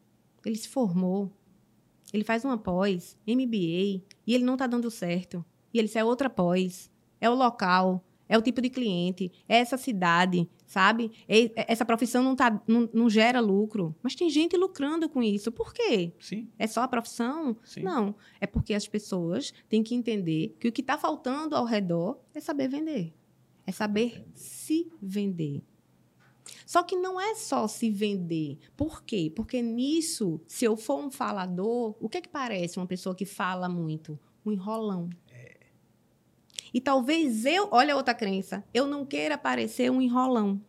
ele 0.44 0.58
se 0.58 0.68
formou, 0.68 1.32
ele 2.12 2.24
faz 2.24 2.44
uma 2.44 2.58
pós, 2.58 3.16
MBA, 3.26 4.04
e 4.26 4.34
ele 4.34 4.44
não 4.44 4.54
está 4.54 4.66
dando 4.66 4.90
certo. 4.90 5.46
E 5.72 5.78
ele 5.78 5.90
é 5.94 6.04
outra 6.04 6.30
pós, 6.30 6.92
é 7.22 7.30
o 7.30 7.36
local, 7.36 8.04
é 8.28 8.38
o 8.38 8.42
tipo 8.42 8.62
de 8.62 8.70
cliente, 8.70 9.32
é 9.48 9.58
essa 9.58 9.78
cidade, 9.78 10.50
sabe? 10.66 11.12
Essa 11.56 11.86
profissão 11.86 12.24
não, 12.24 12.36
tá, 12.36 12.62
não, 12.68 12.90
não, 12.94 13.10
gera 13.10 13.40
lucro. 13.40 13.96
Mas 14.04 14.16
tem 14.16 14.30
gente 14.30 14.56
lucrando 14.56 15.10
com 15.10 15.22
isso. 15.22 15.52
Por 15.52 15.74
quê? 15.74 16.14
Sim. 16.20 16.48
É 16.58 16.68
só 16.68 16.82
a 16.82 16.88
profissão? 16.88 17.58
Sim. 17.64 17.82
Não. 17.82 18.16
É 18.40 18.46
porque 18.46 18.76
as 18.76 18.88
pessoas 18.88 19.52
têm 19.68 19.84
que 19.84 19.96
entender 19.96 20.56
que 20.60 20.68
o 20.68 20.72
que 20.72 20.82
está 20.82 20.98
faltando 20.98 21.56
ao 21.56 21.66
redor 21.66 22.20
é 22.34 22.40
saber 22.40 22.68
vender. 22.68 23.14
É 23.66 23.72
saber 23.72 24.26
se 24.34 24.92
vender. 25.02 25.64
Só 26.70 26.84
que 26.84 26.96
não 26.96 27.20
é 27.20 27.34
só 27.34 27.68
se 27.68 27.90
vender. 27.90 28.60
Por 28.78 29.02
quê? 29.02 29.34
Porque 29.36 29.60
nisso, 29.60 30.40
se 30.46 30.66
eu 30.66 30.78
for 30.78 31.04
um 31.04 31.10
falador, 31.10 31.98
o 32.00 32.08
que 32.08 32.20
é 32.20 32.22
que 32.22 32.30
parece 32.30 32.78
uma 32.78 32.86
pessoa 32.86 33.16
que 33.16 33.26
fala 33.26 33.68
muito? 33.68 34.20
Um 34.46 34.52
enrolão. 34.52 35.10
É. 35.32 35.58
E 36.72 36.80
talvez 36.80 37.44
eu, 37.44 37.70
olha 37.72 37.96
outra 37.96 38.14
crença, 38.14 38.64
eu 38.72 38.86
não 38.86 39.04
queira 39.04 39.36
parecer 39.36 39.90
um 39.90 40.00
enrolão. 40.00 40.62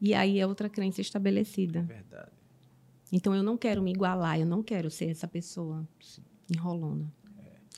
E 0.00 0.14
aí 0.14 0.40
é 0.40 0.46
outra 0.46 0.70
crença 0.70 1.02
estabelecida. 1.02 1.80
É 1.80 1.82
verdade. 1.82 2.32
Então 3.12 3.34
eu 3.34 3.42
não 3.42 3.58
quero 3.58 3.82
me 3.82 3.90
igualar, 3.90 4.40
eu 4.40 4.46
não 4.46 4.62
quero 4.62 4.90
ser 4.90 5.10
essa 5.10 5.28
pessoa 5.28 5.86
Sim. 6.00 6.24
enrolona. 6.50 7.12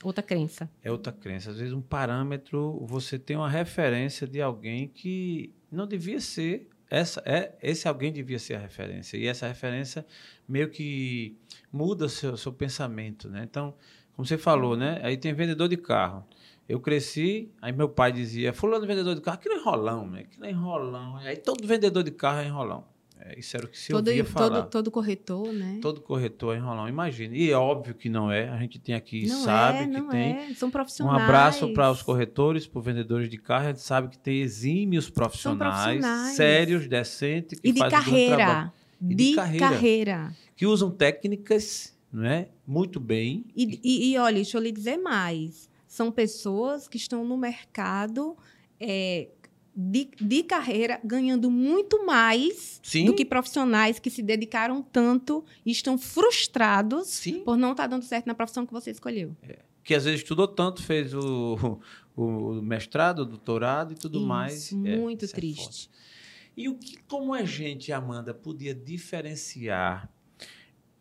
Outra 0.03 0.23
crença. 0.23 0.69
É 0.81 0.91
outra 0.91 1.11
crença. 1.11 1.51
Às 1.51 1.57
vezes, 1.57 1.73
um 1.73 1.81
parâmetro, 1.81 2.85
você 2.85 3.17
tem 3.17 3.35
uma 3.35 3.49
referência 3.49 4.27
de 4.27 4.41
alguém 4.41 4.87
que 4.87 5.54
não 5.71 5.87
devia 5.87 6.19
ser. 6.19 6.69
Essa, 6.89 7.21
é, 7.25 7.55
esse 7.61 7.87
alguém 7.87 8.11
devia 8.11 8.37
ser 8.37 8.55
a 8.55 8.59
referência. 8.59 9.17
E 9.17 9.25
essa 9.25 9.47
referência 9.47 10.05
meio 10.47 10.69
que 10.69 11.35
muda 11.71 12.07
seu, 12.07 12.37
seu 12.37 12.53
pensamento. 12.53 13.27
Né? 13.27 13.43
Então, 13.43 13.73
como 14.15 14.25
você 14.25 14.37
falou, 14.37 14.77
né? 14.77 14.99
aí 15.03 15.17
tem 15.17 15.33
vendedor 15.33 15.67
de 15.67 15.77
carro. 15.77 16.25
Eu 16.67 16.79
cresci, 16.79 17.51
aí 17.61 17.71
meu 17.71 17.87
pai 17.87 18.11
dizia: 18.11 18.51
Fulano 18.51 18.87
vendedor 18.87 19.13
de 19.13 19.21
carro, 19.21 19.37
aquilo 19.37 19.55
é 19.55 19.57
enrolão, 19.57 20.07
né? 20.07 20.21
aquilo 20.21 20.45
é 20.45 20.49
enrolão. 20.49 21.17
Aí 21.17 21.37
todo 21.37 21.67
vendedor 21.67 22.03
de 22.03 22.11
carro 22.11 22.39
é 22.39 22.45
enrolão. 22.45 22.85
É, 23.27 23.39
isso 23.39 23.57
era 23.57 23.65
o 23.65 23.69
que 23.69 23.77
se 23.77 23.91
todo, 23.91 24.07
ouvia 24.07 24.23
falar. 24.23 24.61
Todo, 24.61 24.69
todo 24.69 24.91
corretor, 24.91 25.51
né? 25.51 25.79
Todo 25.81 25.99
corretor 25.99 26.55
é 26.55 26.59
enrolão, 26.59 26.87
imagina. 26.87 27.35
E 27.35 27.49
é 27.49 27.57
óbvio 27.57 27.95
que 27.95 28.07
não 28.07 28.31
é. 28.31 28.47
A 28.49 28.57
gente 28.59 28.77
tem 28.77 28.93
aqui, 28.93 29.25
não 29.25 29.43
sabe 29.43 29.79
é, 29.79 29.87
que 29.87 30.01
tem. 30.09 30.31
É. 30.33 30.53
São 30.53 30.69
profissionais. 30.69 31.19
Um 31.19 31.23
abraço 31.23 31.73
para 31.73 31.89
os 31.89 32.03
corretores, 32.03 32.67
para 32.67 32.77
os 32.77 32.85
vendedores 32.85 33.27
de 33.27 33.37
carro. 33.39 33.65
A 33.65 33.67
gente 33.69 33.81
sabe 33.81 34.09
que 34.09 34.19
tem 34.19 34.41
exímios 34.41 35.09
profissionais, 35.09 35.99
profissionais. 35.99 36.35
sérios, 36.35 36.87
decentes, 36.87 37.59
que 37.59 37.69
e 37.69 37.71
de 37.71 37.79
fazem 37.79 37.99
carreira. 37.99 38.73
Um 39.01 39.07
de, 39.07 39.15
de 39.15 39.35
carreira, 39.35 39.69
carreira. 39.69 40.35
Que 40.55 40.67
usam 40.67 40.91
técnicas 40.91 41.95
não 42.13 42.25
é? 42.25 42.47
muito 42.65 42.99
bem. 42.99 43.43
E, 43.55 43.79
e, 43.83 44.11
e 44.11 44.17
olha, 44.17 44.35
deixa 44.35 44.57
eu 44.57 44.61
lhe 44.61 44.71
dizer 44.71 44.97
mais. 44.97 45.67
São 45.87 46.11
pessoas 46.11 46.87
que 46.87 46.97
estão 46.97 47.25
no 47.25 47.37
mercado 47.37 48.37
é, 48.79 49.29
de, 49.75 50.09
de 50.19 50.43
carreira 50.43 50.99
ganhando 51.03 51.51
muito 51.51 52.05
mais 52.05 52.79
Sim. 52.81 53.05
do 53.05 53.13
que 53.13 53.25
profissionais 53.25 53.99
que 53.99 54.09
se 54.09 54.21
dedicaram 54.21 54.81
tanto 54.81 55.43
e 55.65 55.71
estão 55.71 55.97
frustrados 55.97 57.07
Sim. 57.07 57.41
por 57.41 57.57
não 57.57 57.71
estar 57.71 57.83
tá 57.83 57.87
dando 57.87 58.03
certo 58.03 58.25
na 58.25 58.33
profissão 58.33 58.65
que 58.65 58.71
você 58.71 58.91
escolheu. 58.91 59.35
É. 59.43 59.59
Que 59.83 59.93
às 59.93 60.05
vezes 60.05 60.21
estudou 60.21 60.47
tanto, 60.47 60.81
fez 60.81 61.13
o, 61.13 61.79
o 62.15 62.61
mestrado, 62.61 63.19
o 63.19 63.25
doutorado 63.25 63.93
e 63.93 63.95
tudo 63.95 64.19
Isso, 64.19 64.27
mais. 64.27 64.71
É, 64.71 64.75
muito 64.75 65.25
é, 65.25 65.27
triste. 65.27 65.89
É 65.91 66.15
e 66.57 66.69
o 66.69 66.75
que, 66.75 66.97
como 67.03 67.33
a 67.33 67.43
gente, 67.43 67.91
Amanda, 67.91 68.33
podia 68.33 68.73
diferenciar 68.73 70.09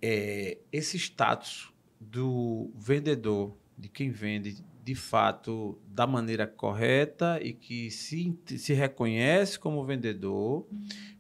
é, 0.03 0.59
esse 0.73 0.97
status 0.99 1.73
do 2.01 2.71
vendedor, 2.75 3.57
de 3.79 3.89
quem 3.89 4.11
vende, 4.11 4.65
de 4.85 4.95
fato 4.95 5.79
da 5.89 6.07
maneira 6.07 6.47
correta 6.47 7.41
e 7.43 7.55
que 7.55 7.91
se, 7.91 8.39
se 8.45 8.75
reconhece 8.75 9.59
como 9.59 9.83
vendedor, 9.85 10.67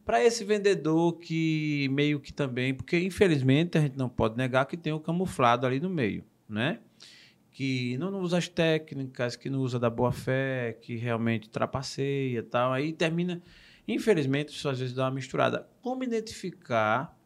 para 0.05 0.23
esse 0.23 0.45
vendedor 0.45 1.15
que 1.15 1.89
meio 1.91 2.21
que 2.21 2.31
também, 2.31 2.75
porque 2.75 2.99
infelizmente 3.01 3.79
a 3.79 3.81
gente 3.81 3.97
não 3.97 4.09
pode 4.09 4.37
negar 4.37 4.67
que 4.67 4.77
tem 4.77 4.93
o 4.93 5.01
camuflado 5.01 5.67
ali 5.67 5.81
no 5.81 5.89
meio, 5.89 6.23
né? 6.47 6.79
Que 7.51 7.97
não 7.97 8.21
usa 8.21 8.37
as 8.37 8.49
técnicas, 8.49 9.35
que 9.35 9.49
não 9.49 9.61
usa 9.61 9.79
da 9.79 9.89
boa 9.89 10.13
fé, 10.13 10.77
que 10.83 10.97
realmente 10.97 11.49
trapaceia 11.49 12.41
e 12.41 12.43
tal, 12.43 12.71
aí 12.71 12.93
termina, 12.93 13.43
infelizmente, 13.89 14.51
isso 14.51 14.69
às 14.69 14.79
vezes 14.79 14.95
dá 14.95 15.05
uma 15.05 15.13
misturada. 15.13 15.67
Como 15.81 16.05
identificar 16.05 17.17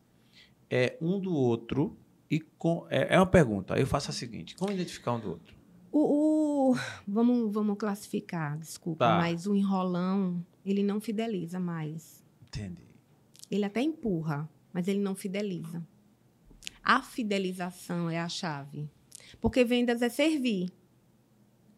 é, 0.70 0.96
um 1.00 1.18
do 1.18 1.34
outro 1.34 1.96
E 2.30 2.38
com, 2.38 2.86
é, 2.90 3.14
é 3.14 3.18
uma 3.18 3.26
pergunta. 3.26 3.76
Eu 3.76 3.86
faço 3.86 4.10
a 4.10 4.12
seguinte: 4.12 4.54
como 4.54 4.70
identificar 4.70 5.14
um 5.14 5.20
do 5.20 5.30
outro? 5.30 5.57
O, 6.00 6.70
o- 6.72 6.76
vamos, 7.06 7.52
vamos 7.52 7.76
classificar, 7.76 8.56
desculpa, 8.58 9.04
Tá. 9.06 9.16
mas 9.18 9.46
o 9.46 9.54
enrolão, 9.54 10.44
ele 10.64 10.82
não 10.82 11.00
fideliza 11.00 11.58
mais. 11.58 12.22
Entendi. 12.46 12.82
Ele 13.50 13.64
até 13.64 13.80
empurra, 13.82 14.48
mas 14.72 14.86
ele 14.86 15.00
não 15.00 15.14
fideliza. 15.14 15.84
A 16.82 17.02
fidelização 17.02 18.08
é 18.08 18.18
a 18.20 18.28
chave. 18.28 18.88
Porque 19.40 19.64
vendas 19.64 20.00
é 20.02 20.08
servir. 20.08 20.70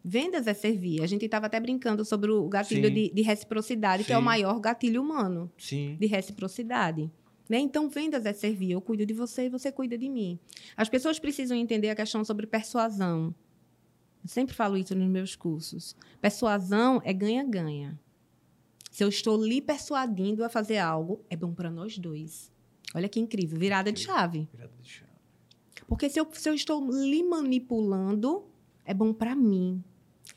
Vendas 0.03 0.47
é 0.47 0.53
servir. 0.53 1.01
A 1.03 1.07
gente 1.07 1.25
estava 1.25 1.45
até 1.47 1.59
brincando 1.59 2.03
sobre 2.05 2.31
o 2.31 2.47
gatilho 2.47 2.87
Sim. 2.87 2.93
de, 2.93 3.09
de 3.13 3.21
reciprocidade, 3.21 4.03
que 4.03 4.13
é 4.13 4.17
o 4.17 4.19
Sim. 4.21 4.25
maior 4.25 4.59
gatilho 4.59 5.01
humano 5.01 5.51
Sim. 5.57 5.95
de 5.99 6.05
reciprocidade. 6.07 7.11
Né? 7.49 7.59
Então, 7.59 7.89
vendas 7.89 8.25
é 8.25 8.33
servir. 8.33 8.71
Eu 8.71 8.81
cuido 8.81 9.05
de 9.05 9.13
você 9.13 9.45
e 9.45 9.49
você 9.49 9.71
cuida 9.71 9.97
de 9.97 10.07
mim. 10.09 10.39
As 10.77 10.87
pessoas 10.89 11.19
precisam 11.19 11.57
entender 11.57 11.89
a 11.89 11.95
questão 11.95 12.23
sobre 12.23 12.47
persuasão. 12.47 13.33
Eu 14.23 14.29
sempre 14.29 14.53
falo 14.53 14.77
isso 14.77 14.95
nos 14.95 15.07
meus 15.09 15.35
cursos. 15.35 15.95
Persuasão 16.19 17.01
é 17.03 17.11
ganha-ganha. 17.11 17.99
Se 18.91 19.03
eu 19.03 19.09
estou 19.09 19.43
lhe 19.43 19.61
persuadindo 19.61 20.43
a 20.43 20.49
fazer 20.49 20.77
algo, 20.77 21.23
é 21.29 21.35
bom 21.35 21.53
para 21.53 21.71
nós 21.71 21.97
dois. 21.97 22.51
Olha 22.93 23.07
que 23.07 23.19
incrível, 23.19 23.57
virada 23.57 23.91
de 23.91 24.01
chave. 24.01 24.49
Virada 24.51 24.73
de 24.81 24.89
chave. 24.89 25.11
Porque 25.87 26.09
se 26.09 26.19
eu, 26.19 26.27
se 26.33 26.49
eu 26.49 26.53
estou 26.53 26.85
lhe 26.91 27.23
manipulando, 27.23 28.45
é 28.85 28.93
bom 28.93 29.13
para 29.13 29.35
mim. 29.35 29.83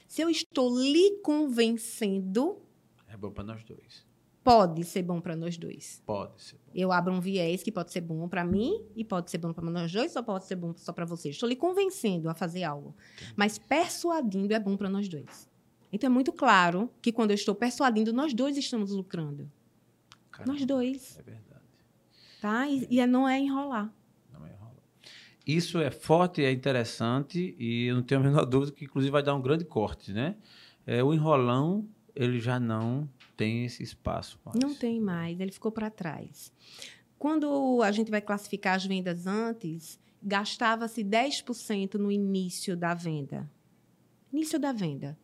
Se 0.07 0.23
eu 0.23 0.31
estou 0.31 0.81
lhe 0.81 1.19
convencendo, 1.23 2.61
É 3.09 3.17
bom 3.17 3.31
para 3.31 3.45
nós 3.45 3.63
dois. 3.65 4.05
Pode 4.45 4.85
ser 4.85 5.03
bom 5.03 5.21
para 5.21 5.35
nós 5.35 5.57
dois. 5.57 6.03
Pode 6.07 6.41
ser. 6.43 6.57
bom. 6.57 6.71
Eu 6.75 6.93
abro 6.93 7.13
um 7.13 7.21
viés 7.21 7.63
que 7.63 7.73
pode 7.73 7.91
ser 7.91 8.03
bom 8.03 8.29
para 8.29 8.45
mim 8.45 8.85
e 8.95 9.03
pode 9.05 9.31
ser 9.31 9.39
bom 9.39 9.53
para 9.53 9.65
nós 9.71 9.91
dois 9.91 10.15
ou 10.15 10.23
pode 10.23 10.45
ser 10.45 10.57
bom 10.57 10.75
só 10.77 10.93
para 10.93 11.05
você. 11.07 11.31
Estou 11.31 11.49
lhe 11.49 11.57
convencendo 11.57 12.29
a 12.29 12.35
fazer 12.35 12.63
algo. 12.65 12.95
Mas 13.35 13.59
persuadindo 13.59 14.53
é 14.53 14.59
bom 14.61 14.77
para 14.77 14.89
nós 14.91 15.09
dois. 15.09 15.49
Então 15.93 16.09
é 16.09 16.13
muito 16.13 16.33
claro 16.33 16.91
que 17.01 17.11
quando 17.13 17.31
eu 17.31 17.35
estou 17.37 17.55
persuadindo, 17.55 18.13
nós 18.13 18.35
dois 18.35 18.57
estamos 18.57 18.91
lucrando. 18.91 19.51
Caramba, 20.31 20.53
Nós 20.53 20.67
dois, 20.67 21.17
É 21.19 21.23
verdade. 21.23 21.63
tá? 22.41 22.69
E, 22.69 22.87
e 22.91 23.01
é- 23.01 23.07
não 23.07 23.29
é 23.29 23.39
enrolar. 23.39 23.93
Não 24.33 24.45
é 24.45 24.51
enrola. 24.53 24.75
Isso 25.47 25.79
é 25.79 25.91
forte, 25.93 26.43
é 26.45 26.51
interessante 26.51 27.55
e 27.59 27.87
eu 27.87 27.95
não 27.97 28.03
tenho 28.03 28.21
a 28.21 28.25
menor 28.25 28.45
dúvida 28.47 28.73
que 28.73 28.85
inclusive 28.85 29.13
vai 29.13 29.23
dar 29.23 29.35
um 29.37 29.41
grande 29.41 29.65
corte, 29.65 30.13
né? 30.13 30.35
É, 30.87 31.03
o 31.05 31.15
enrolão, 31.15 31.89
ele 32.15 32.41
já 32.41 32.59
não 32.59 33.09
tem 33.37 33.65
esse 33.65 33.83
espaço 33.83 34.39
mais. 34.45 34.59
Não 34.59 34.75
tem 34.75 35.01
mais, 35.01 35.39
ele 35.41 35.53
ficou 35.53 35.73
para 35.73 35.91
trás. 35.91 36.53
Quando 37.19 37.83
a 37.83 37.91
gente 37.91 38.11
vai 38.11 38.21
classificar 38.21 38.77
as 38.77 38.85
vendas 38.85 39.27
antes, 39.27 39.99
gastava-se 40.23 41.03
10% 41.05 41.95
no 41.95 42.11
início 42.11 42.77
da 42.77 42.95
venda. 42.95 43.51
Início 44.33 44.59
da 44.59 44.73
venda. 44.73 45.19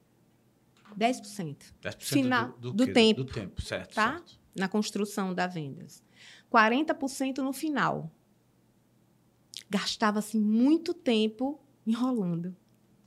10%. 0.97 1.73
10% 1.83 1.99
Final- 1.99 2.53
do, 2.59 2.73
do 2.73 2.87
quê? 2.87 2.93
tempo. 2.93 3.25
Do 3.25 3.33
tempo, 3.33 3.63
certo. 3.63 3.95
Tá? 3.95 4.13
certo. 4.13 4.41
na 4.57 4.69
construção 4.69 5.33
da 5.33 5.47
vendas. 5.47 6.03
40% 6.53 7.39
no 7.39 7.53
final. 7.53 8.11
Gastava-se 9.69 10.37
muito 10.37 10.93
tempo 10.93 11.61
enrolando, 11.87 12.57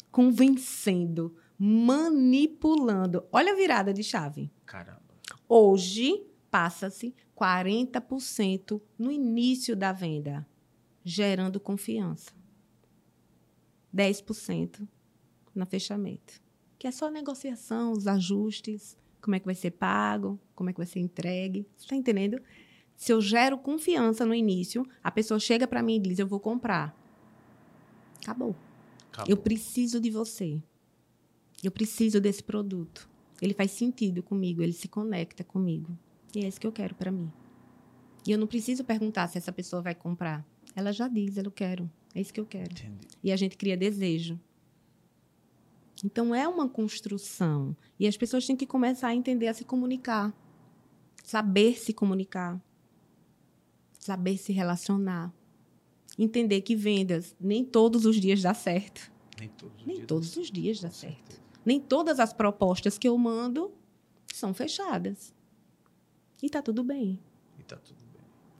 convencendo, 0.09 1.35
manipulando. 1.65 3.23
Olha 3.31 3.53
a 3.53 3.55
virada 3.55 3.93
de 3.93 4.03
chave. 4.03 4.51
Caramba. 4.65 5.01
Hoje, 5.47 6.25
passa-se 6.51 7.15
40% 7.37 8.81
no 8.99 9.09
início 9.09 9.73
da 9.73 9.93
venda, 9.93 10.45
gerando 11.05 11.61
confiança. 11.61 12.33
10% 13.95 14.85
no 15.55 15.65
fechamento. 15.65 16.41
Que 16.77 16.87
é 16.87 16.91
só 16.91 17.09
negociação, 17.09 17.93
os 17.93 18.07
ajustes, 18.07 18.97
como 19.21 19.35
é 19.35 19.39
que 19.39 19.45
vai 19.45 19.55
ser 19.55 19.71
pago, 19.71 20.37
como 20.53 20.69
é 20.69 20.73
que 20.73 20.79
vai 20.79 20.87
ser 20.87 20.99
entregue. 20.99 21.65
Você 21.77 21.85
está 21.85 21.95
entendendo? 21.95 22.41
Se 22.97 23.13
eu 23.13 23.21
gero 23.21 23.57
confiança 23.57 24.25
no 24.25 24.35
início, 24.35 24.85
a 25.01 25.09
pessoa 25.09 25.39
chega 25.39 25.65
para 25.65 25.81
mim 25.81 25.95
e 25.95 25.99
diz: 25.99 26.19
Eu 26.19 26.27
vou 26.27 26.41
comprar. 26.41 26.93
Acabou. 28.21 28.53
Acabou. 29.13 29.29
Eu 29.29 29.37
preciso 29.37 30.01
de 30.01 30.09
você. 30.11 30.61
Eu 31.63 31.71
preciso 31.71 32.19
desse 32.19 32.43
produto. 32.43 33.09
Ele 33.41 33.53
faz 33.53 33.71
sentido 33.71 34.21
comigo, 34.21 34.61
ele 34.61 34.73
se 34.73 34.87
conecta 34.87 35.43
comigo. 35.43 35.97
E 36.35 36.43
é 36.43 36.47
isso 36.47 36.59
que 36.59 36.67
eu 36.67 36.71
quero 36.71 36.93
para 36.95 37.11
mim. 37.11 37.31
E 38.27 38.31
eu 38.31 38.37
não 38.37 38.47
preciso 38.47 38.83
perguntar 38.83 39.27
se 39.27 39.37
essa 39.37 39.51
pessoa 39.51 39.81
vai 39.81 39.95
comprar. 39.95 40.45
Ela 40.75 40.91
já 40.91 41.07
diz, 41.07 41.37
eu 41.37 41.51
quero. 41.51 41.89
É 42.15 42.21
isso 42.21 42.33
que 42.33 42.39
eu 42.39 42.45
quero. 42.45 42.71
Entendi. 42.71 43.07
E 43.23 43.31
a 43.31 43.35
gente 43.35 43.57
cria 43.57 43.77
desejo. 43.77 44.39
Então 46.03 46.33
é 46.33 46.47
uma 46.47 46.67
construção. 46.67 47.75
E 47.99 48.07
as 48.07 48.17
pessoas 48.17 48.45
têm 48.45 48.55
que 48.55 48.65
começar 48.65 49.07
a 49.09 49.15
entender 49.15 49.47
a 49.47 49.53
se 49.53 49.63
comunicar. 49.63 50.33
Saber 51.23 51.77
se 51.77 51.93
comunicar. 51.93 52.61
Saber 53.99 54.37
se 54.37 54.51
relacionar. 54.51 55.33
Entender 56.17 56.61
que 56.61 56.75
vendas 56.75 57.35
nem 57.39 57.63
todos 57.63 58.05
os 58.05 58.19
dias 58.19 58.41
dá 58.41 58.53
certo. 58.53 59.11
Nem 59.39 59.49
todos 59.49 59.79
os 59.79 59.85
Nem 59.87 59.95
dias. 59.97 60.07
todos 60.07 60.37
os 60.37 60.51
dias 60.51 60.79
dá 60.81 60.89
certo. 60.91 61.42
Nem 61.65 61.79
todas 61.79 62.19
as 62.19 62.33
propostas 62.33 62.97
que 62.97 63.07
eu 63.07 63.17
mando 63.17 63.71
são 64.33 64.53
fechadas. 64.53 65.33
E 66.41 66.49
tá 66.49 66.61
tudo 66.61 66.83
bem. 66.83 67.19
E 67.59 67.63
tá 67.63 67.77
tudo 67.77 67.97
bem. 67.97 68.03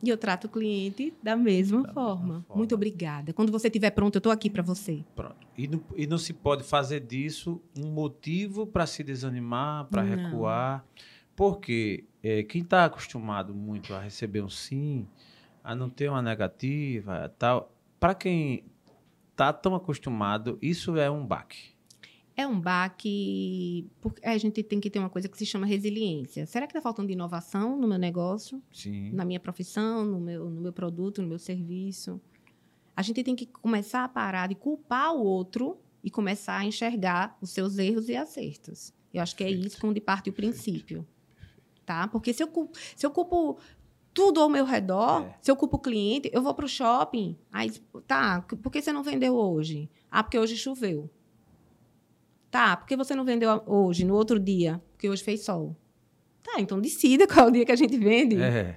E 0.01 0.09
eu 0.09 0.17
trato 0.17 0.45
o 0.45 0.49
cliente 0.49 1.13
da 1.21 1.35
mesma, 1.35 1.81
Da 1.81 1.87
mesma 1.87 1.93
forma. 1.93 2.41
forma. 2.47 2.57
Muito 2.57 2.75
obrigada. 2.75 3.33
Quando 3.33 3.51
você 3.51 3.67
estiver 3.67 3.91
pronto, 3.91 4.15
eu 4.15 4.19
estou 4.19 4.31
aqui 4.31 4.49
para 4.49 4.61
você. 4.63 5.03
Pronto. 5.15 5.47
E 5.57 5.67
não, 5.67 5.81
e 5.95 6.07
não 6.07 6.17
se 6.17 6.33
pode 6.33 6.63
fazer 6.63 7.01
disso 7.01 7.61
um 7.77 7.89
motivo 7.91 8.65
para 8.67 8.85
se 8.85 9.03
desanimar, 9.03 9.85
para 9.85 10.01
recuar. 10.01 10.85
Porque 11.35 12.05
eh, 12.21 12.43
quem 12.43 12.61
está 12.61 12.85
acostumado 12.85 13.53
muito 13.55 13.93
a 13.93 13.99
receber 13.99 14.41
um 14.41 14.49
sim, 14.49 15.07
a 15.63 15.73
não 15.73 15.89
ter 15.89 16.09
uma 16.09 16.21
negativa 16.21 17.33
tal, 17.39 17.73
para 17.99 18.13
quem 18.13 18.63
está 19.31 19.51
tão 19.51 19.73
acostumado, 19.73 20.57
isso 20.61 20.95
é 20.97 21.09
um 21.09 21.25
baque. 21.25 21.72
É 22.35 22.47
um 22.47 22.59
baque. 22.59 23.87
Porque 24.01 24.25
a 24.25 24.37
gente 24.37 24.63
tem 24.63 24.79
que 24.79 24.89
ter 24.89 24.99
uma 24.99 25.09
coisa 25.09 25.27
que 25.29 25.37
se 25.37 25.45
chama 25.45 25.65
resiliência. 25.65 26.45
Será 26.45 26.65
que 26.65 26.71
está 26.71 26.81
faltando 26.81 27.11
inovação 27.11 27.77
no 27.77 27.87
meu 27.87 27.97
negócio, 27.97 28.61
Sim. 28.71 29.11
na 29.11 29.23
minha 29.23 29.39
profissão, 29.39 30.03
no 30.03 30.19
meu, 30.19 30.49
no 30.49 30.61
meu 30.61 30.73
produto, 30.73 31.21
no 31.21 31.27
meu 31.27 31.39
serviço? 31.39 32.19
A 32.95 33.01
gente 33.01 33.23
tem 33.23 33.35
que 33.35 33.45
começar 33.45 34.03
a 34.03 34.09
parar 34.09 34.47
de 34.47 34.55
culpar 34.55 35.13
o 35.13 35.23
outro 35.23 35.77
e 36.03 36.09
começar 36.09 36.57
a 36.57 36.65
enxergar 36.65 37.37
os 37.41 37.51
seus 37.51 37.77
erros 37.77 38.09
e 38.09 38.15
acertos. 38.15 38.93
Eu 39.13 39.21
acho 39.21 39.35
que 39.35 39.43
é 39.43 39.47
Perfeito. 39.47 39.67
isso 39.67 39.87
onde 39.87 40.01
parte 40.01 40.29
o 40.29 40.33
princípio. 40.33 41.05
Tá? 41.85 42.07
Porque 42.07 42.33
se 42.33 42.41
eu, 42.41 42.47
culpo, 42.47 42.77
se 42.95 43.05
eu 43.05 43.11
culpo 43.11 43.57
tudo 44.13 44.39
ao 44.41 44.49
meu 44.49 44.63
redor, 44.65 45.23
É. 45.23 45.35
se 45.41 45.51
eu 45.51 45.55
culpo 45.55 45.77
o 45.77 45.79
cliente, 45.79 46.29
eu 46.33 46.41
vou 46.41 46.53
para 46.53 46.65
o 46.65 46.67
shopping. 46.69 47.35
Aí, 47.51 47.71
tá, 48.07 48.41
por 48.41 48.71
que 48.71 48.81
você 48.81 48.91
não 48.93 49.03
vendeu 49.03 49.35
hoje? 49.35 49.89
Ah, 50.09 50.23
porque 50.23 50.37
hoje 50.39 50.55
choveu. 50.57 51.09
Tá, 52.53 52.77
por 52.77 52.85
que 52.87 52.95
você 52.95 53.15
não 53.15 53.25
vendeu 53.25 53.63
hoje, 53.65 54.05
no 54.05 54.13
outro 54.13 54.39
dia? 54.39 54.79
Porque 54.91 55.09
hoje 55.09 55.23
fez 55.23 55.43
sol. 55.43 55.75
Tá, 56.43 56.59
então 56.59 56.79
decida 56.79 57.25
qual 57.27 57.47
é 57.47 57.49
o 57.49 57.51
dia 57.51 57.65
que 57.65 57.71
a 57.71 57.75
gente 57.75 57.97
vende. 57.97 58.37
É. 58.39 58.75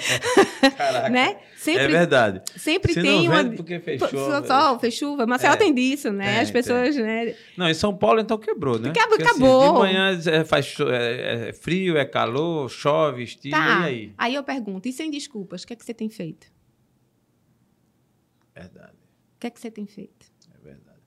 Caraca. 0.78 1.10
Né? 1.10 1.32
É 1.32 1.56
Sempre, 1.58 1.88
verdade. 1.88 2.42
sempre 2.56 2.94
Se 2.94 3.02
tem 3.02 3.10
não 3.26 3.32
uma. 3.34 3.42
vende 3.42 3.56
porque 3.56 3.78
fechou. 3.80 4.08
Só, 4.08 4.42
só 4.46 4.78
fez 4.78 4.94
chuva. 4.94 5.26
Marcel 5.26 5.52
É. 5.52 5.56
tem 5.56 5.74
disso, 5.74 6.10
né? 6.10 6.24
Tem, 6.24 6.38
As 6.40 6.50
pessoas, 6.50 6.96
né? 6.96 7.34
Não, 7.54 7.68
em 7.68 7.74
São 7.74 7.94
Paulo 7.94 8.18
então 8.18 8.38
quebrou, 8.38 8.78
né? 8.78 8.88
Acabou- 8.88 9.10
Porque, 9.18 9.24
assim, 9.24 9.44
acabou. 9.44 9.72
de 9.74 9.78
manhã 9.80 10.18
é, 10.26 10.44
faz 10.44 10.74
é- 10.80 11.48
é 11.48 11.52
frio, 11.52 11.98
é 11.98 12.06
calor, 12.06 12.70
chove, 12.70 13.24
estica, 13.24 13.58
Tá. 13.58 13.90
e 13.90 14.14
aí? 14.18 14.34
eu 14.34 14.42
pergunto, 14.42 14.88
e 14.88 14.92
sem 14.92 15.10
desculpas, 15.10 15.64
o 15.64 15.66
que 15.66 15.74
é 15.74 15.76
que 15.76 15.84
você 15.84 15.92
tem 15.92 16.08
feito? 16.08 16.46
Verdade, 18.54 18.96
O 19.36 19.40
que 19.40 19.46
é 19.48 19.50
que 19.50 19.60
você 19.60 19.70
tem 19.70 19.86
feito? 19.86 20.31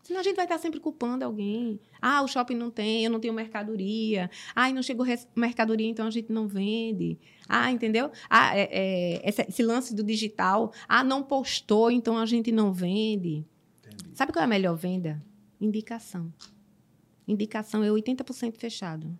Senão 0.05 0.19
a 0.19 0.23
gente 0.23 0.35
vai 0.35 0.45
estar 0.45 0.59
sempre 0.59 0.79
culpando 0.79 1.25
alguém. 1.25 1.79
Ah, 1.99 2.21
o 2.21 2.27
shopping 2.27 2.53
não 2.53 2.69
tem, 2.69 3.03
eu 3.03 3.09
não 3.09 3.19
tenho 3.19 3.33
mercadoria. 3.33 4.29
Ah, 4.55 4.71
não 4.71 4.83
chegou 4.83 5.03
mercadoria, 5.35 5.87
então 5.89 6.05
a 6.05 6.11
gente 6.11 6.31
não 6.31 6.47
vende. 6.47 7.17
Ah, 7.49 7.71
entendeu? 7.71 8.11
Ah, 8.29 8.55
é- 8.55 8.69
é, 8.71 9.27
esse, 9.27 9.41
esse 9.49 9.63
lance 9.63 9.95
do 9.95 10.03
digital. 10.03 10.71
Ah, 10.87 11.03
não 11.03 11.23
postou, 11.23 11.89
então 11.89 12.19
a 12.19 12.25
gente 12.27 12.51
não 12.51 12.71
vende. 12.71 13.43
Entendi. 13.83 14.11
Sabe 14.13 14.31
qual 14.31 14.41
é 14.41 14.45
a 14.45 14.47
melhor 14.47 14.75
venda? 14.75 15.19
Indicação. 15.59 16.31
Indicação 17.27 17.83
é 17.83 17.89
80% 17.89 18.57
fechado. 18.57 19.17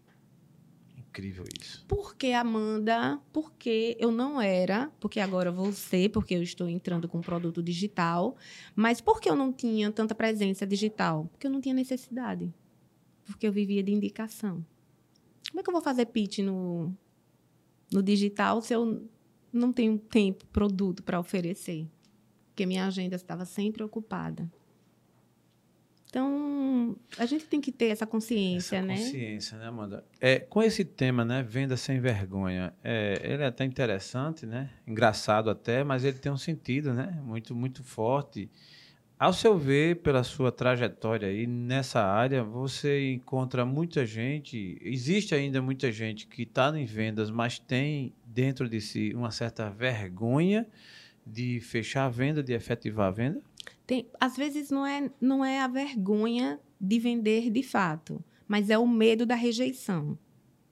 Incrível 1.15 1.45
isso. 1.61 1.85
Por 1.87 2.15
que, 2.15 2.33
Amanda? 2.33 3.21
Porque 3.31 3.95
eu 3.99 4.11
não 4.11 4.41
era, 4.41 4.91
porque 4.99 5.19
agora 5.19 5.49
vou 5.51 5.71
ser, 5.71 6.09
porque 6.09 6.35
eu 6.35 6.43
estou 6.43 6.67
entrando 6.67 7.07
com 7.07 7.21
produto 7.21 7.63
digital. 7.63 8.35
Mas 8.75 8.99
por 8.99 9.21
que 9.21 9.29
eu 9.29 9.35
não 9.35 9.53
tinha 9.53 9.89
tanta 9.91 10.13
presença 10.13 10.67
digital? 10.67 11.29
Porque 11.31 11.47
eu 11.47 11.51
não 11.51 11.61
tinha 11.61 11.73
necessidade. 11.73 12.53
Porque 13.23 13.47
eu 13.47 13.51
vivia 13.51 13.81
de 13.81 13.93
indicação. 13.93 14.65
Como 15.49 15.61
é 15.61 15.63
que 15.63 15.69
eu 15.69 15.73
vou 15.73 15.81
fazer 15.81 16.07
pitch 16.07 16.39
no, 16.39 16.93
no 17.89 18.03
digital 18.03 18.61
se 18.61 18.73
eu 18.73 19.07
não 19.53 19.71
tenho 19.71 19.97
tempo, 19.97 20.45
produto 20.47 21.01
para 21.01 21.17
oferecer? 21.17 21.87
porque 22.55 22.65
minha 22.65 22.87
agenda 22.87 23.17
estava 23.17 23.43
sempre 23.43 23.83
ocupada. 23.83 24.49
Então, 26.15 26.95
a 27.17 27.25
gente 27.25 27.43
tem 27.43 27.59
que 27.59 27.73
ter 27.73 27.87
essa 27.87 28.07
consciência, 28.07 28.77
essa 28.77 28.85
né? 28.85 28.95
Consciência, 28.95 29.57
né, 29.57 29.67
Amanda? 29.67 30.01
É, 30.21 30.39
com 30.39 30.63
esse 30.63 30.85
tema, 30.85 31.25
né, 31.25 31.43
venda 31.43 31.75
sem 31.75 31.99
vergonha, 31.99 32.73
é, 32.81 33.19
ele 33.21 33.43
é 33.43 33.47
até 33.47 33.65
interessante, 33.65 34.45
né? 34.45 34.69
Engraçado 34.87 35.49
até, 35.49 35.83
mas 35.83 36.05
ele 36.05 36.17
tem 36.17 36.31
um 36.31 36.37
sentido, 36.37 36.93
né? 36.93 37.21
Muito, 37.21 37.53
muito 37.53 37.83
forte. 37.83 38.49
Ao 39.19 39.33
seu 39.33 39.57
ver, 39.57 39.97
pela 39.97 40.23
sua 40.23 40.53
trajetória 40.53 41.27
aí 41.27 41.45
nessa 41.45 42.01
área, 42.01 42.45
você 42.45 43.11
encontra 43.11 43.65
muita 43.65 44.05
gente, 44.05 44.77
existe 44.81 45.35
ainda 45.35 45.61
muita 45.61 45.91
gente 45.91 46.27
que 46.27 46.43
está 46.43 46.71
em 46.79 46.85
vendas, 46.85 47.29
mas 47.29 47.59
tem 47.59 48.13
dentro 48.25 48.69
de 48.69 48.79
si 48.79 49.11
uma 49.13 49.31
certa 49.31 49.69
vergonha 49.69 50.65
de 51.27 51.59
fechar 51.59 52.05
a 52.05 52.09
venda, 52.09 52.41
de 52.41 52.53
efetivar 52.53 53.07
a 53.07 53.11
venda? 53.11 53.41
Tem, 53.87 54.07
às 54.19 54.35
vezes 54.35 54.69
não 54.71 54.85
é, 54.85 55.09
não 55.21 55.43
é 55.45 55.59
a 55.61 55.67
vergonha 55.67 56.59
de 56.79 56.99
vender 56.99 57.49
de 57.51 57.61
fato, 57.63 58.23
mas 58.47 58.69
é 58.69 58.77
o 58.77 58.87
medo 58.87 59.25
da 59.25 59.35
rejeição. 59.35 60.17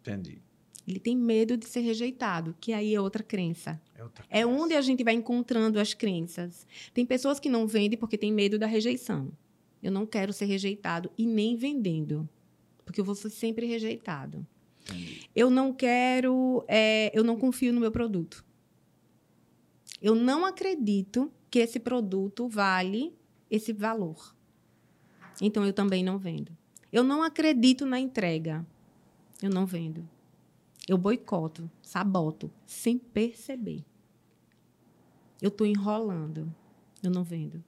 Entendi. 0.02 0.42
Ele 0.86 1.00
tem 1.00 1.16
medo 1.16 1.56
de 1.56 1.66
ser 1.66 1.80
rejeitado, 1.80 2.56
que 2.60 2.74
aí 2.74 2.94
é 2.94 3.00
outra 3.00 3.24
crença. 3.24 3.80
É, 3.96 4.04
outra 4.04 4.26
É 4.30 4.44
coisa. 4.44 4.60
onde 4.62 4.74
a 4.74 4.82
gente 4.82 5.04
vai 5.04 5.14
encontrando 5.14 5.80
as 5.80 5.94
crenças. 5.94 6.68
Tem 6.94 7.06
pessoas 7.06 7.40
que 7.40 7.48
não 7.50 7.66
vendem 7.66 7.98
porque 7.98 8.18
tem 8.18 8.34
medo 8.34 8.60
da 8.60 8.66
rejeição. 8.68 9.32
Eu 9.82 9.92
não 9.92 10.06
quero 10.06 10.34
ser 10.34 10.46
rejeitado 10.46 11.10
e 11.18 11.26
nem 11.26 11.56
vendendo, 11.56 12.28
porque 12.84 13.00
eu 13.00 13.06
vou 13.06 13.16
ser 13.16 13.30
sempre 13.30 13.66
rejeitado. 13.66 14.46
Entendi. 14.86 15.30
Eu 15.34 15.50
não 15.50 15.74
quero, 15.74 16.66
é, 16.68 17.12
eu 17.18 17.24
não 17.24 17.38
confio 17.38 17.72
no 17.72 17.80
meu 17.80 17.92
produto. 17.92 18.44
Eu 20.02 20.16
não 20.16 20.46
acredito 20.46 21.32
que 21.54 21.60
esse 21.60 21.80
produto 21.80 22.48
vale 22.48 23.16
esse 23.48 23.72
valor. 23.72 24.36
Então 25.40 25.64
eu 25.64 25.72
também 25.72 26.04
não 26.04 26.18
vendo. 26.18 26.52
Eu 26.92 27.04
não 27.04 27.22
acredito 27.22 27.86
na 27.86 28.00
entrega. 28.00 28.66
Eu 29.40 29.52
não 29.52 29.64
vendo. 29.64 30.10
Eu 30.90 30.98
boicoto, 30.98 31.70
saboto, 31.80 32.52
sem 32.66 32.98
perceber. 32.98 33.86
Eu 35.40 35.50
estou 35.50 35.68
enrolando. 35.68 36.52
Eu 37.04 37.12
não 37.12 37.24
vendo. 37.24 37.64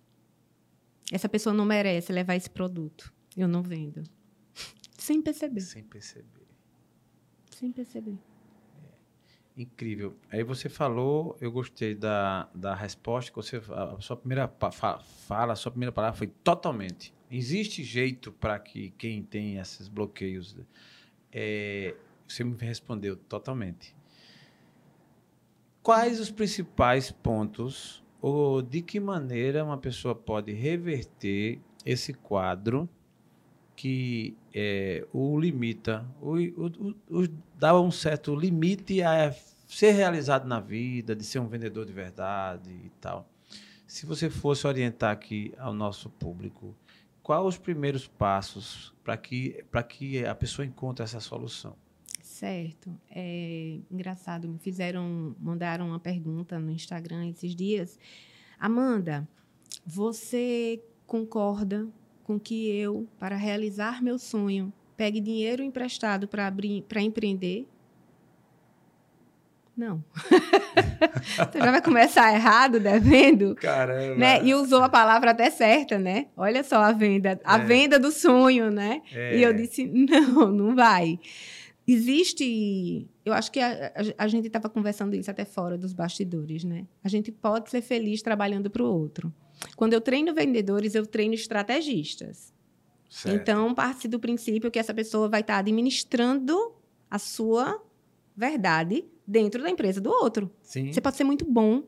Essa 1.12 1.30
pessoa 1.30 1.54
não 1.54 1.64
merece 1.64 2.12
levar 2.12 2.34
esse 2.34 2.50
produto. 2.50 3.14
Eu 3.38 3.48
não 3.48 3.62
vendo. 3.62 4.02
Sem 4.98 5.22
perceber. 5.22 5.62
Sem 5.62 5.84
perceber. 5.84 6.48
Sem 7.52 7.72
perceber. 7.72 8.18
Incrível. 9.58 10.14
Aí 10.30 10.44
você 10.44 10.68
falou, 10.68 11.38
eu 11.40 11.50
gostei 11.50 11.96
da, 11.96 12.50
da 12.54 12.76
resposta 12.76 13.32
que 13.32 13.38
você 13.38 13.62
a 13.70 14.02
sua 14.02 14.18
primeira 14.18 14.52
fala, 15.28 15.54
a 15.54 15.56
sua 15.56 15.72
primeira 15.72 15.94
palavra 15.94 16.18
foi 16.18 16.28
totalmente. 16.28 17.14
Existe 17.32 17.82
jeito 17.82 18.34
para 18.34 18.60
que 18.60 18.92
quem 18.98 19.24
tem 19.24 19.58
esses 19.58 19.88
bloqueios, 19.88 20.58
é, 21.32 21.96
você 22.28 22.44
me 22.44 22.56
respondeu 22.58 23.16
totalmente. 23.16 23.96
Quais 25.82 26.20
os 26.20 26.30
principais 26.30 27.10
pontos 27.10 28.04
ou 28.22 28.62
de 28.62 28.82
que 28.82 29.00
maneira 29.00 29.64
uma 29.64 29.78
pessoa 29.78 30.14
pode 30.14 30.52
reverter 30.52 31.62
esse 31.86 32.14
quadro 32.14 32.90
que 33.76 34.38
é, 34.54 35.06
o 35.12 35.40
limita, 35.40 36.06
o, 36.22 36.38
o, 36.38 36.96
o, 37.10 37.28
dá 37.58 37.80
um 37.80 37.92
certo 37.92 38.36
limite 38.36 39.02
a 39.02 39.34
ser 39.68 39.92
realizado 39.92 40.48
na 40.48 40.60
vida, 40.60 41.16
de 41.16 41.24
ser 41.24 41.40
um 41.40 41.48
vendedor 41.48 41.86
de 41.86 41.94
verdade 41.94 42.72
e 42.72 42.90
tal. 43.02 43.30
Se 43.88 44.06
você 44.06 44.30
fosse 44.30 44.66
orientar 44.66 45.12
aqui 45.12 45.54
ao 45.58 45.74
nosso 45.74 46.10
público, 46.10 46.76
quais 47.22 47.46
os 47.46 47.58
primeiros 47.58 48.08
passos 48.08 48.94
para 49.04 49.18
que, 49.18 49.64
que 49.90 50.26
a 50.26 50.34
pessoa 50.34 50.66
encontre 50.66 51.04
essa 51.04 51.20
solução? 51.20 51.76
Certo. 52.22 52.92
É 53.10 53.80
engraçado, 53.90 54.48
me 54.48 54.60
fizeram, 54.60 55.36
mandaram 55.40 55.88
uma 55.88 56.00
pergunta 56.00 56.60
no 56.60 56.72
Instagram 56.72 57.30
esses 57.30 57.56
dias. 57.56 58.00
Amanda, 58.60 59.28
você 59.86 60.84
concorda 61.06 61.88
com 62.26 62.38
que 62.40 62.70
eu, 62.76 63.08
para 63.20 63.36
realizar 63.38 64.02
meu 64.04 64.18
sonho, 64.18 64.74
pegue 64.98 65.22
dinheiro 65.22 65.62
emprestado 65.64 66.28
para 66.28 66.48
abrir, 66.48 66.82
para 66.84 67.02
empreender? 67.02 67.68
Não. 69.78 70.02
você 71.52 71.60
já 71.60 71.70
vai 71.72 71.82
começar 71.82 72.34
errado, 72.34 72.80
devendo? 72.80 73.56
Caramba! 73.56 74.16
Né? 74.16 74.42
E 74.44 74.54
usou 74.54 74.82
a 74.82 74.88
palavra 74.90 75.32
até 75.32 75.50
certa, 75.50 76.00
né? 76.00 76.28
Olha 76.38 76.64
só 76.64 76.78
a 76.82 76.94
venda, 76.94 77.40
a 77.44 77.58
É. 77.58 77.60
venda 77.66 78.00
do 78.00 78.10
sonho, 78.12 78.72
né? 78.72 79.02
É, 79.14 79.38
E 79.38 79.44
eu 79.44 79.54
disse: 79.54 79.86
não, 79.86 80.48
não 80.52 80.76
vai. 80.76 81.20
Existe. 81.86 83.06
Eu 83.26 83.34
acho 83.34 83.52
que 83.52 83.60
a, 83.60 83.92
a- 83.94 84.24
a 84.24 84.28
gente 84.30 84.48
estava 84.48 84.70
conversando 84.70 85.14
isso 85.16 85.30
até 85.30 85.44
fora 85.44 85.78
dos 85.78 85.92
bastidores, 85.94 86.64
né? 86.64 86.86
A 87.04 87.10
gente 87.10 87.32
pode 87.32 87.70
ser 87.70 87.82
feliz 87.82 88.22
trabalhando 88.22 88.70
para 88.70 88.82
o 88.82 88.88
outro. 88.88 89.32
Quando 89.76 89.94
eu 89.94 90.02
treino 90.02 90.34
vendedores, 90.34 90.96
eu 90.96 91.06
treino 91.06 91.34
estrategistas. 91.34 92.54
certo. 93.10 93.36
Então, 93.36 93.74
parte 93.74 94.08
do 94.08 94.20
princípio 94.20 94.70
que 94.72 94.80
essa 94.80 94.94
pessoa 94.94 95.28
vai 95.30 95.42
estar 95.42 95.58
administrando 95.58 96.74
a 97.10 97.18
sua 97.20 97.82
verdade 98.36 99.06
dentro 99.26 99.62
da 99.64 99.70
empresa 99.70 100.02
do 100.02 100.10
outro. 100.10 100.52
Sim, 100.62 100.92
Você 100.92 101.02
pode 101.02 101.16
ser 101.16 101.24
muito 101.24 101.46
bom. 101.46 101.84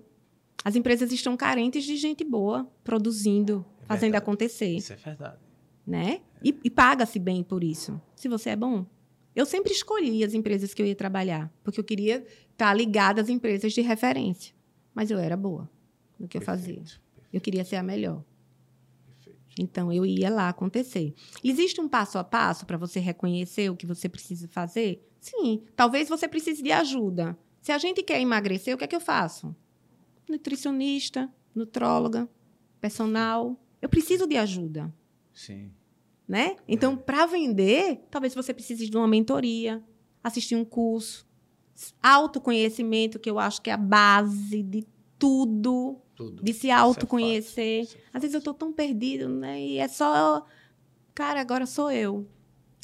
As 0.64 0.76
empresas 0.76 1.12
estão 1.12 1.36
carentes 1.38 1.84
de 1.84 1.96
gente 1.98 2.24
boa, 2.24 2.70
produzindo, 2.84 3.66
É 3.84 3.86
fazendo 3.86 4.16
acontecer 4.16 4.68
isso 4.70 4.94
é 4.94 4.96
verdade. 4.96 5.38
né? 5.86 6.22
E, 6.44 6.56
e 6.64 6.70
paga-se 6.70 7.20
bem 7.20 7.44
por 7.44 7.64
isso, 7.64 8.02
se 8.16 8.28
você 8.28 8.52
é 8.52 8.56
bom. 8.56 8.86
Eu 9.36 9.46
sempre 9.46 9.72
escolhi 9.72 10.24
as 10.24 10.34
empresas 10.34 10.74
que 10.74 10.82
eu 10.82 10.86
ia 10.86 10.96
trabalhar, 10.96 11.52
porque 11.64 11.80
eu 11.80 11.84
queria 11.84 12.26
estar 12.52 12.74
ligada 12.74 13.22
às 13.22 13.30
empresas 13.30 13.72
de 13.72 13.82
referência. 13.82 14.54
Mas 14.96 15.12
eu 15.12 15.20
era 15.20 15.38
boa 15.38 15.70
no 16.20 16.28
que 16.28 16.38
eu 16.38 16.42
fazia. 16.42 16.82
Eu 17.32 17.42
queria 17.42 17.64
ser 17.66 17.76
a 17.76 17.84
melhor. 17.84 18.24
perfeito. 19.06 19.40
Então, 19.60 19.92
eu 19.92 20.06
ia 20.06 20.30
lá 20.30 20.50
acontecer. 20.50 21.14
Existe 21.44 21.82
um 21.82 21.88
passo 21.90 22.18
a 22.18 22.24
passo 22.24 22.66
para 22.66 22.78
você 22.78 23.00
reconhecer 23.00 23.70
o 23.70 23.76
que 23.76 23.86
você 23.86 24.08
precisa 24.10 24.48
fazer? 24.48 25.04
Sim. 25.20 25.64
Talvez 25.76 26.08
você 26.08 26.28
precise 26.28 26.62
de 26.64 26.72
ajuda. 26.72 27.38
Se 27.62 27.72
a 27.72 27.78
gente 27.78 28.02
quer 28.04 28.22
emagrecer, 28.22 28.74
o 28.74 28.78
que 28.78 28.84
é 28.84 28.88
que 28.88 28.96
eu 28.96 29.02
faço? 29.02 29.54
Nutricionista, 30.30 31.32
nutróloga, 31.54 32.30
personal. 32.80 33.60
Eu 33.82 33.90
preciso 33.90 34.26
de 34.28 34.38
ajuda 34.38 34.94
Sim. 35.34 35.72
né? 36.28 36.56
Então, 36.68 36.94
É. 36.94 36.96
para 36.98 37.26
vender, 37.26 38.02
talvez 38.10 38.34
você 38.34 38.54
precise 38.54 38.90
de 38.90 38.98
uma 38.98 39.08
mentoria, 39.08 39.84
assistir 40.24 40.56
um 40.56 40.66
curso, 40.66 41.26
autoconhecimento, 42.02 43.20
que 43.20 43.30
eu 43.30 43.38
acho 43.40 43.62
que 43.62 43.70
é 43.70 43.74
a 43.74 43.78
base 43.78 44.64
de 44.64 44.86
tudo, 45.20 46.00
Tudo. 46.18 46.44
de 46.44 46.52
se 46.54 46.70
é 46.70 46.74
autoconhecer. 46.74 47.84
é 47.84 48.18
Às 48.18 48.22
vezes 48.24 48.34
eu 48.34 48.42
tô 48.42 48.54
tão 48.54 48.74
perdido, 48.74 49.30
né? 49.30 49.62
E 49.62 49.78
é 49.78 49.88
só, 49.88 50.44
cara, 51.14 51.40
agora 51.40 51.66
sou 51.66 51.90
eu. 51.92 52.28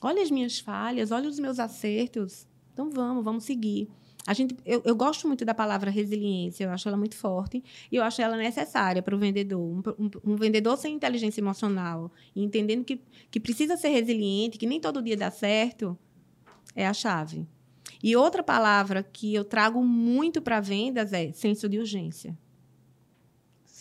Olha 0.02 0.22
as 0.22 0.30
minhas 0.32 0.60
falhas, 0.60 1.12
olha 1.12 1.28
os 1.28 1.40
meus 1.40 1.60
acertos. 1.60 2.48
Então 2.72 2.90
vamos, 2.90 3.24
vamos 3.26 3.44
seguir. 3.44 3.90
A 4.26 4.34
gente, 4.34 4.56
eu, 4.66 4.82
eu 4.86 4.96
gosto 4.96 5.28
muito 5.28 5.44
da 5.44 5.54
palavra 5.54 5.92
resiliência, 5.92 6.64
eu 6.64 6.70
acho 6.70 6.88
ela 6.88 6.96
muito 6.96 7.16
forte 7.16 7.62
e 7.92 7.96
eu 7.98 8.04
acho 8.04 8.22
ela 8.22 8.38
necessária 8.38 9.02
para 9.02 9.14
o 9.14 9.18
vendedor. 9.20 9.60
Um, 9.60 9.82
um- 10.06 10.34
um 10.34 10.36
vendedor 10.38 10.78
sem 10.78 10.96
inteligência 10.96 11.42
emocional 11.42 12.10
entendendo 12.36 12.86
que, 12.86 13.02
que 13.30 13.40
precisa 13.40 13.76
ser 13.76 13.90
resiliente, 13.90 14.58
que 14.58 14.66
nem 14.66 14.80
todo 14.80 15.02
dia 15.02 15.18
dá 15.18 15.30
certo, 15.30 15.98
é 16.76 16.88
a 16.88 16.94
chave. 16.94 17.46
E 18.02 18.16
outra 18.16 18.42
palavra 18.44 19.04
que 19.04 19.34
eu 19.34 19.44
trago 19.44 19.84
muito 19.84 20.42
para 20.42 20.60
vendas 20.62 21.12
é 21.12 21.32
senso 21.34 21.68
de 21.68 21.78
urgência. 21.80 22.38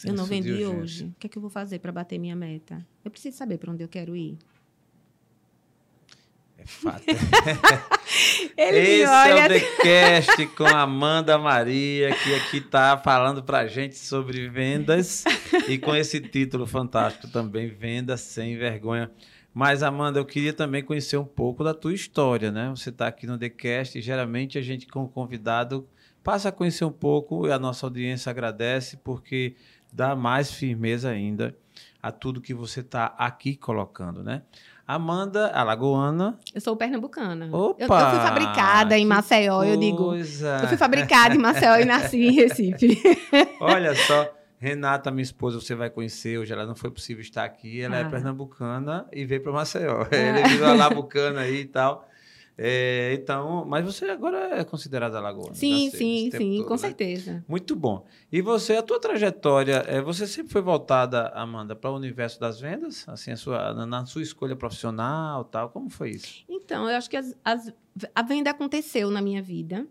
Eu 0.05 0.15
não 0.15 0.25
vendi 0.25 0.51
urgência. 0.51 0.79
hoje. 0.79 1.05
O 1.05 1.15
que 1.19 1.27
é 1.27 1.31
que 1.31 1.39
eu 1.39 1.43
vou 1.43 1.51
fazer 1.51 1.79
para 1.79 1.93
bater 1.93 2.19
minha 2.19 2.37
meta? 2.37 2.85
Eu 3.05 3.11
preciso 3.11 3.37
saber 3.37 3.59
para 3.59 3.73
onde 3.73 3.83
eu 3.83 3.89
quero 3.89 4.17
ir. 4.17 4.39
É 6.59 6.67
fato. 6.67 7.03
Ele 8.57 8.79
Esse 8.79 9.07
olha. 9.07 9.41
é 9.41 9.47
o 9.47 9.49
TheCast 9.49 10.47
com 10.57 10.65
a 10.65 10.83
Amanda 10.83 11.37
Maria, 11.39 12.15
que 12.15 12.35
aqui 12.35 12.59
está 12.59 12.97
falando 12.99 13.43
para 13.43 13.67
gente 13.67 13.97
sobre 13.97 14.49
vendas 14.49 15.25
e 15.69 15.79
com 15.79 15.95
esse 15.95 16.21
título 16.21 16.67
fantástico 16.67 17.27
também, 17.29 17.69
Venda 17.69 18.17
Sem 18.17 18.57
Vergonha. 18.57 19.11
Mas, 19.55 19.83
Amanda, 19.83 20.19
eu 20.19 20.25
queria 20.25 20.53
também 20.53 20.83
conhecer 20.83 21.17
um 21.17 21.25
pouco 21.25 21.63
da 21.63 21.75
tua 21.75 21.93
história, 21.93 22.51
né? 22.51 22.71
Você 22.71 22.89
está 22.91 23.07
aqui 23.07 23.27
no 23.27 23.37
TheCast 23.37 23.99
e 23.99 24.03
geralmente 24.03 24.57
a 24.57 24.63
gente, 24.63 24.87
como 24.87 25.09
convidado, 25.09 25.87
passa 26.23 26.49
a 26.49 26.53
conhecer 26.53 26.85
um 26.85 26.93
pouco 26.93 27.47
e 27.47 27.53
a 27.53 27.59
nossa 27.59 27.85
audiência 27.85 28.31
agradece 28.31 28.97
porque 28.99 29.57
dá 29.93 30.17
mais 30.17 30.51
firmeza 30.53 31.11
ainda 31.11 31.55
a 32.03 32.11
tudo 32.11 32.41
que 32.41 32.53
você 32.55 32.81
está 32.81 33.15
aqui 33.19 33.55
colocando, 33.57 34.23
né? 34.25 34.43
Amanda 34.87 35.47
Alagoana, 35.53 36.37
Eu 36.53 36.61
sou 36.61 36.77
pernambucana. 36.77 37.49
Opa! 37.57 37.77
Eu, 37.79 37.87
eu 37.89 38.11
fui 38.11 38.21
fabricada 38.21 38.99
em 38.99 39.07
Maceió, 39.07 39.63
eu 39.63 39.77
digo. 39.77 39.97
coisa. 39.97 40.59
Eu 40.63 40.69
fui 40.69 40.77
fabricada 40.77 41.35
em 41.35 41.39
Maceió 41.39 41.77
e 41.77 41.85
nasci 41.85 42.27
em 42.27 42.33
Recife. 42.33 42.99
Olha 43.61 43.95
só, 43.95 44.29
Renata, 44.59 45.11
minha 45.11 45.23
esposa, 45.23 45.61
você 45.61 45.75
vai 45.75 45.89
conhecer. 45.89 46.37
Hoje 46.39 46.53
ela 46.53 46.67
não 46.67 46.75
foi 46.75 46.91
possível 46.91 47.23
estar 47.23 47.45
aqui. 47.45 47.81
Ela 47.81 47.99
é 47.99 48.03
Ah. 48.03 48.09
pernambucana 48.11 49.07
e 49.13 49.25
veio 49.25 49.41
para 49.43 49.53
Maceió. 49.53 50.03
Ah. 50.03 50.15
Ela 50.17 50.71
a 50.71 50.75
labucana 50.75 51.41
aí 51.43 51.61
e 51.61 51.65
tal. 51.67 52.09
É, 52.65 53.13
então, 53.15 53.65
mas 53.67 53.85
você 53.85 54.05
agora 54.07 54.61
é 54.61 54.63
considerada 54.65 55.19
alagoana. 55.19 55.55
Sim, 55.55 55.91
sei, 55.91 55.99
sim, 55.99 56.31
sim, 56.31 56.57
todo, 56.59 56.67
com 56.69 56.75
né? 56.75 56.79
certeza. 56.79 57.45
Muito 57.49 57.75
bom. 57.75 58.07
E 58.31 58.41
você, 58.41 58.77
a 58.77 58.83
tua 58.83 59.01
trajetória, 59.01 59.85
é, 59.89 60.01
você 60.01 60.29
sempre 60.29 60.53
foi 60.53 60.63
voltada, 60.63 61.29
Amanda, 61.35 61.75
para 61.75 61.91
o 61.91 61.97
universo 61.97 62.39
das 62.39 62.61
vendas? 62.61 63.05
Assim, 63.09 63.35
sua, 63.35 63.75
na, 63.75 63.85
na 63.85 64.07
sua 64.07 64.23
escolha 64.23 64.55
profissional 64.55 65.45
tal? 65.45 65.71
Como 65.71 65.91
foi 65.91 66.11
isso? 66.11 66.45
Então, 66.49 66.89
eu 66.89 66.97
acho 66.97 67.11
que 67.11 67.17
as- 67.17 67.35
as- 67.45 67.73
a 68.15 68.23
venda 68.23 68.51
aconteceu 68.51 69.11
na 69.11 69.21
minha 69.21 69.43
vida. 69.43 69.85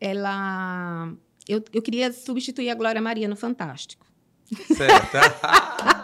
Ela. 0.00 1.12
Eu, 1.46 1.62
eu 1.74 1.82
queria 1.82 2.10
substituir 2.12 2.70
a 2.70 2.74
Glória 2.74 3.02
Maria 3.02 3.28
no 3.28 3.36
Fantástico. 3.36 4.06
Certo. 4.74 5.16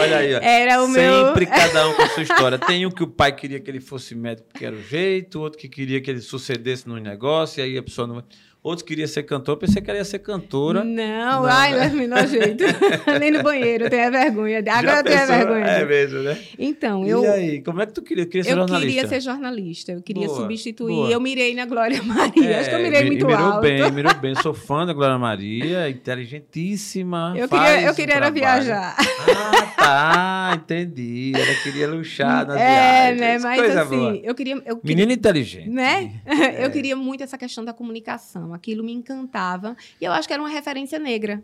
Olha 0.00 0.18
aí, 0.18 0.34
ó. 0.34 0.38
Era 0.40 0.82
o 0.82 0.88
meu. 0.88 1.26
Sempre 1.26 1.46
cada 1.46 1.88
um 1.88 1.94
com 1.94 2.02
a 2.02 2.08
sua 2.08 2.22
história. 2.22 2.58
Tem 2.58 2.86
um 2.86 2.90
que 2.90 3.02
o 3.02 3.06
pai 3.06 3.32
queria 3.32 3.60
que 3.60 3.70
ele 3.70 3.80
fosse 3.80 4.14
médico 4.14 4.48
porque 4.48 4.64
era 4.64 4.74
o 4.74 4.82
jeito, 4.82 5.40
outro 5.40 5.58
que 5.58 5.68
queria 5.68 6.00
que 6.00 6.10
ele 6.10 6.20
sucedesse 6.20 6.88
no 6.88 6.96
negócio, 6.96 7.60
e 7.60 7.62
aí 7.62 7.78
a 7.78 7.82
pessoa 7.82 8.06
não. 8.06 8.22
Outro 8.66 8.84
queria 8.84 9.06
ser 9.06 9.22
cantor, 9.22 9.52
eu 9.54 9.58
pensei 9.58 9.80
que 9.80 9.88
ela 9.88 9.98
ia 10.00 10.04
ser 10.04 10.18
cantora. 10.18 10.82
Não, 10.82 10.94
Não, 10.94 11.44
ai, 11.46 11.70
né? 11.70 11.78
leve-me 11.78 12.06
nojento. 12.08 12.64
Nem 13.20 13.30
no 13.30 13.42
banheiro, 13.42 13.84
eu 13.84 13.90
tenho 13.90 14.10
vergonha. 14.10 14.60
Já 14.64 14.78
Agora 14.78 14.98
eu 14.98 15.04
tenho 15.04 15.18
pensou? 15.20 15.36
vergonha. 15.36 15.64
É 15.66 15.84
mesmo, 15.84 16.18
né? 16.22 16.38
Então, 16.58 17.06
E 17.06 17.10
eu, 17.10 17.32
aí, 17.32 17.62
como 17.62 17.80
é 17.80 17.86
que 17.86 17.92
tu 17.92 18.02
queria? 18.02 18.26
Queria 18.26 18.42
ser 18.42 18.50
eu 18.52 18.56
jornalista? 18.56 18.92
queria 18.92 19.08
ser 19.08 19.20
jornalista. 19.20 19.92
Eu 19.92 20.02
queria 20.02 20.26
Boa, 20.26 20.40
substituir. 20.40 20.94
boa. 20.96 21.10
Eu 21.10 21.20
mirei 21.20 21.54
na 21.54 21.64
Glória 21.64 22.02
Maria. 22.02 22.58
Acho 22.58 22.68
que 22.70 22.74
eu 22.74 22.80
mirei 22.82 23.02
mi- 23.04 23.10
muito 23.10 23.26
mirou 23.26 23.44
alto. 23.46 23.60
bem, 23.60 23.90
mirou 23.92 24.14
bem. 24.18 24.34
Sou 24.42 24.52
fã 24.52 24.84
da 24.84 24.92
Glória 24.92 25.16
Maria, 25.16 25.88
inteligentíssima. 25.88 27.34
Eu 27.36 27.48
queria, 27.48 27.82
eu 27.82 27.92
um 27.92 27.94
queria 27.94 28.16
trabalho. 28.16 28.34
viajar. 28.34 28.96
Ah, 29.28 29.76
tá, 29.76 30.52
entendi. 30.56 31.32
Ela 31.34 31.54
queria 31.62 31.88
luxar 31.88 32.46
nas 32.46 32.56
É, 32.56 33.12
viagens. 33.14 33.20
né? 33.20 33.38
Mas 33.38 33.60
Coisa 33.60 33.82
assim, 33.82 33.96
boa. 33.96 34.16
eu 34.22 34.34
queria. 34.34 34.54
Eu 34.66 34.76
queria 34.78 34.80
Menina 34.96 35.12
inteligente. 35.12 35.68
né? 35.70 36.12
É. 36.24 36.64
Eu 36.64 36.70
queria 36.70 36.96
muito 36.96 37.22
essa 37.22 37.38
questão 37.38 37.64
da 37.64 37.72
comunicação. 37.72 38.55
Aquilo 38.56 38.82
me 38.84 38.92
encantava. 38.92 39.76
E 40.00 40.04
eu 40.04 40.12
acho 40.12 40.26
que 40.26 40.34
era 40.34 40.42
uma 40.42 40.48
referência 40.48 40.98
negra. 40.98 41.42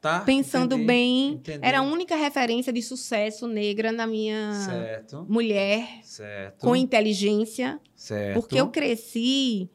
Tá, 0.00 0.20
Pensando 0.20 0.76
entendi, 0.76 0.86
bem, 0.86 1.28
entendi. 1.32 1.58
era 1.62 1.80
a 1.80 1.82
única 1.82 2.16
referência 2.16 2.72
de 2.72 2.80
sucesso 2.80 3.46
negra 3.46 3.92
na 3.92 4.06
minha 4.06 4.54
Certo, 4.64 5.26
mulher 5.28 5.86
certo. 6.02 6.58
com 6.60 6.74
inteligência. 6.74 7.78
certo. 7.94 8.40
Porque 8.40 8.58
eu 8.58 8.68
cresci. 8.68 9.68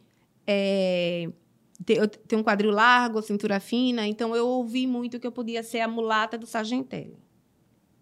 é, 0.48 1.30
eu 1.88 2.08
tenho 2.08 2.42
um 2.42 2.44
quadril 2.44 2.72
largo, 2.72 3.22
cintura 3.22 3.60
fina, 3.60 4.08
então 4.08 4.36
eu 4.36 4.48
ouvi 4.48 4.88
muito 4.88 5.20
que 5.20 5.28
eu 5.28 5.32
podia 5.32 5.62
ser 5.62 5.82
a 5.82 5.88
mulata 5.88 6.38
do 6.40 6.48
Sargentelli. 6.48 7.20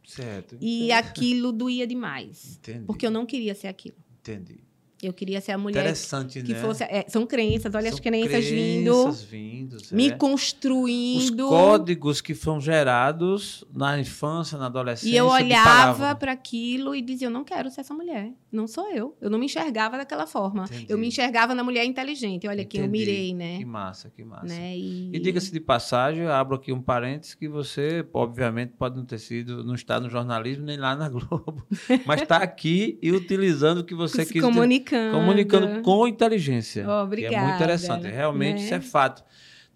Certo. 0.05 0.57
E 0.61 0.91
aquilo 0.93 1.51
doía 1.51 1.85
demais. 1.87 2.57
Entendi. 2.57 2.85
Porque 2.85 3.05
eu 3.05 3.11
não 3.11 3.25
queria 3.25 3.53
ser 3.55 3.67
aquilo. 3.67 3.97
Entendi. 4.21 4.59
Eu 5.05 5.13
queria 5.13 5.41
ser 5.41 5.51
a 5.51 5.57
mulher 5.57 5.81
Interessante, 5.81 6.41
que 6.41 6.53
né? 6.53 6.59
fosse. 6.59 6.83
é, 6.83 7.05
são 7.07 7.25
crenças, 7.25 7.73
olha 7.73 7.87
São 7.89 7.95
as 7.95 7.99
crenças 7.99 8.45
vindo, 8.45 8.91
crenças 9.03 9.23
vindos, 9.23 9.91
me 9.91 10.09
é. 10.09 10.11
Os 10.13 10.17
construindo. 10.17 11.47
códigos 11.47 12.21
que 12.21 12.33
foram 12.33 12.59
gerados 12.61 13.63
na 13.73 13.99
infância, 13.99 14.57
na 14.57 14.67
adolescência. 14.67 15.13
E 15.13 15.17
eu 15.17 15.27
olhava 15.27 16.15
para 16.15 16.31
aquilo 16.31 16.95
e 16.95 17.01
dizia: 17.01 17.27
Eu 17.27 17.31
não 17.31 17.43
quero 17.43 17.69
ser 17.69 17.81
essa 17.81 17.93
mulher. 17.93 18.31
Não 18.51 18.67
sou 18.67 18.89
eu. 18.91 19.17
Eu 19.19 19.29
não 19.29 19.39
me 19.39 19.45
enxergava 19.45 19.97
daquela 19.97 20.27
forma. 20.27 20.65
Entendi. 20.65 20.85
Eu 20.87 20.97
me 20.97 21.07
enxergava 21.07 21.55
na 21.55 21.63
mulher 21.63 21.85
inteligente. 21.85 22.47
Olha 22.47 22.61
aqui, 22.61 22.77
eu 22.77 22.87
mirei, 22.87 23.33
né? 23.33 23.57
Que 23.57 23.65
massa, 23.65 24.09
que 24.09 24.23
massa. 24.23 24.45
né? 24.45 24.77
E, 24.77 25.09
E 25.11 25.19
diga-se 25.19 25.51
de 25.51 25.59
passagem, 25.59 26.25
abro 26.27 26.55
aqui 26.55 26.71
um 26.71 26.81
parênteses 26.81 27.33
que 27.33 27.47
você, 27.47 28.05
obviamente, 28.13 28.73
pode 28.77 28.95
não 28.95 29.05
ter 29.05 29.17
sido, 29.17 29.63
não 29.63 29.73
está 29.73 29.99
no 29.99 30.09
jornalismo 30.09 30.65
nem 30.65 30.77
lá 30.77 30.95
na 30.95 31.09
Globo, 31.13 31.65
mas 32.05 32.21
está 32.21 32.37
aqui 32.37 32.99
e 33.01 33.11
utilizando 33.11 33.79
o 33.79 33.83
que 33.83 33.95
você 33.95 34.23
se 34.23 34.33
quis 34.33 34.41
comunicando. 34.41 34.92
Comunicando 35.11 35.81
com 35.81 36.07
inteligência. 36.07 36.83
Oh, 36.83 36.85
Que 36.85 36.91
é 36.91 37.01
obrigada, 37.01 37.41
muito 37.41 37.55
interessante. 37.55 38.07
Realmente, 38.07 38.59
né? 38.59 38.65
isso 38.65 38.73
é 38.73 38.81
fato. 38.81 39.23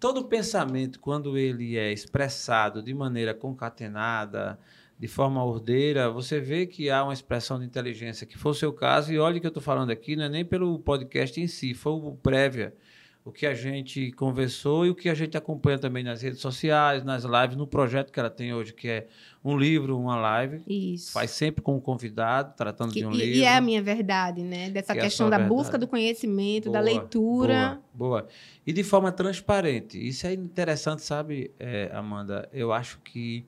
Todo 0.00 0.24
pensamento, 0.24 1.00
quando 1.00 1.36
ele 1.36 1.76
é 1.76 1.92
expressado 1.92 2.82
de 2.82 2.94
maneira 2.94 3.34
concatenada, 3.34 4.58
de 4.98 5.06
forma 5.06 5.44
ordeira, 5.44 6.10
você 6.10 6.40
vê 6.40 6.66
que 6.66 6.90
há 6.90 7.04
uma 7.04 7.12
expressão 7.12 7.58
de 7.58 7.64
inteligência, 7.64 8.26
que 8.26 8.36
foi 8.36 8.50
o 8.50 8.54
seu 8.54 8.72
caso, 8.72 9.12
e 9.12 9.18
olha 9.18 9.38
o 9.38 9.40
que 9.40 9.46
eu 9.46 9.50
estou 9.50 9.62
falando 9.62 9.90
aqui, 9.90 10.16
não 10.16 10.24
é 10.24 10.28
nem 10.28 10.44
pelo 10.44 10.78
podcast 10.80 11.40
em 11.40 11.46
si, 11.46 11.72
foi 11.72 11.92
o 11.92 12.16
prévia, 12.20 12.74
o 13.28 13.32
que 13.32 13.46
a 13.46 13.52
gente 13.54 14.10
conversou 14.12 14.86
e 14.86 14.90
o 14.90 14.94
que 14.94 15.08
a 15.08 15.14
gente 15.14 15.36
acompanha 15.36 15.78
também 15.78 16.02
nas 16.02 16.22
redes 16.22 16.40
sociais, 16.40 17.04
nas 17.04 17.24
lives, 17.24 17.56
no 17.56 17.66
projeto 17.66 18.10
que 18.10 18.18
ela 18.18 18.30
tem 18.30 18.54
hoje, 18.54 18.72
que 18.72 18.88
é 18.88 19.06
um 19.44 19.56
livro, 19.56 19.98
uma 19.98 20.16
live, 20.16 20.62
Isso. 20.66 21.12
faz 21.12 21.30
sempre 21.32 21.60
com 21.62 21.76
um 21.76 21.80
convidado, 21.80 22.54
tratando 22.56 22.92
Que- 22.92 23.00
de 23.00 23.06
um 23.06 23.12
e, 23.12 23.16
livro. 23.16 23.38
e 23.40 23.44
é 23.44 23.54
a 23.56 23.60
minha 23.60 23.82
verdade, 23.82 24.42
né? 24.42 24.70
Dessa 24.70 24.94
Que 24.94 25.00
é 25.00 25.02
questão 25.02 25.26
sua 25.26 25.30
da 25.30 25.36
verdade. 25.38 25.56
busca 25.56 25.76
do 25.78 25.86
conhecimento, 25.86 26.70
da 26.70 26.80
Boa, 26.80 26.90
leitura. 26.92 27.80
Boa, 27.92 28.20
boa. 28.22 28.28
E 28.66 28.72
de 28.72 28.82
forma 28.82 29.12
transparente. 29.12 29.98
Isso 29.98 30.26
é 30.26 30.32
interessante, 30.32 31.02
sabe, 31.02 31.50
eh, 31.58 31.90
Amanda? 31.92 32.48
Eu 32.52 32.72
acho 32.72 32.98
que 33.04 33.44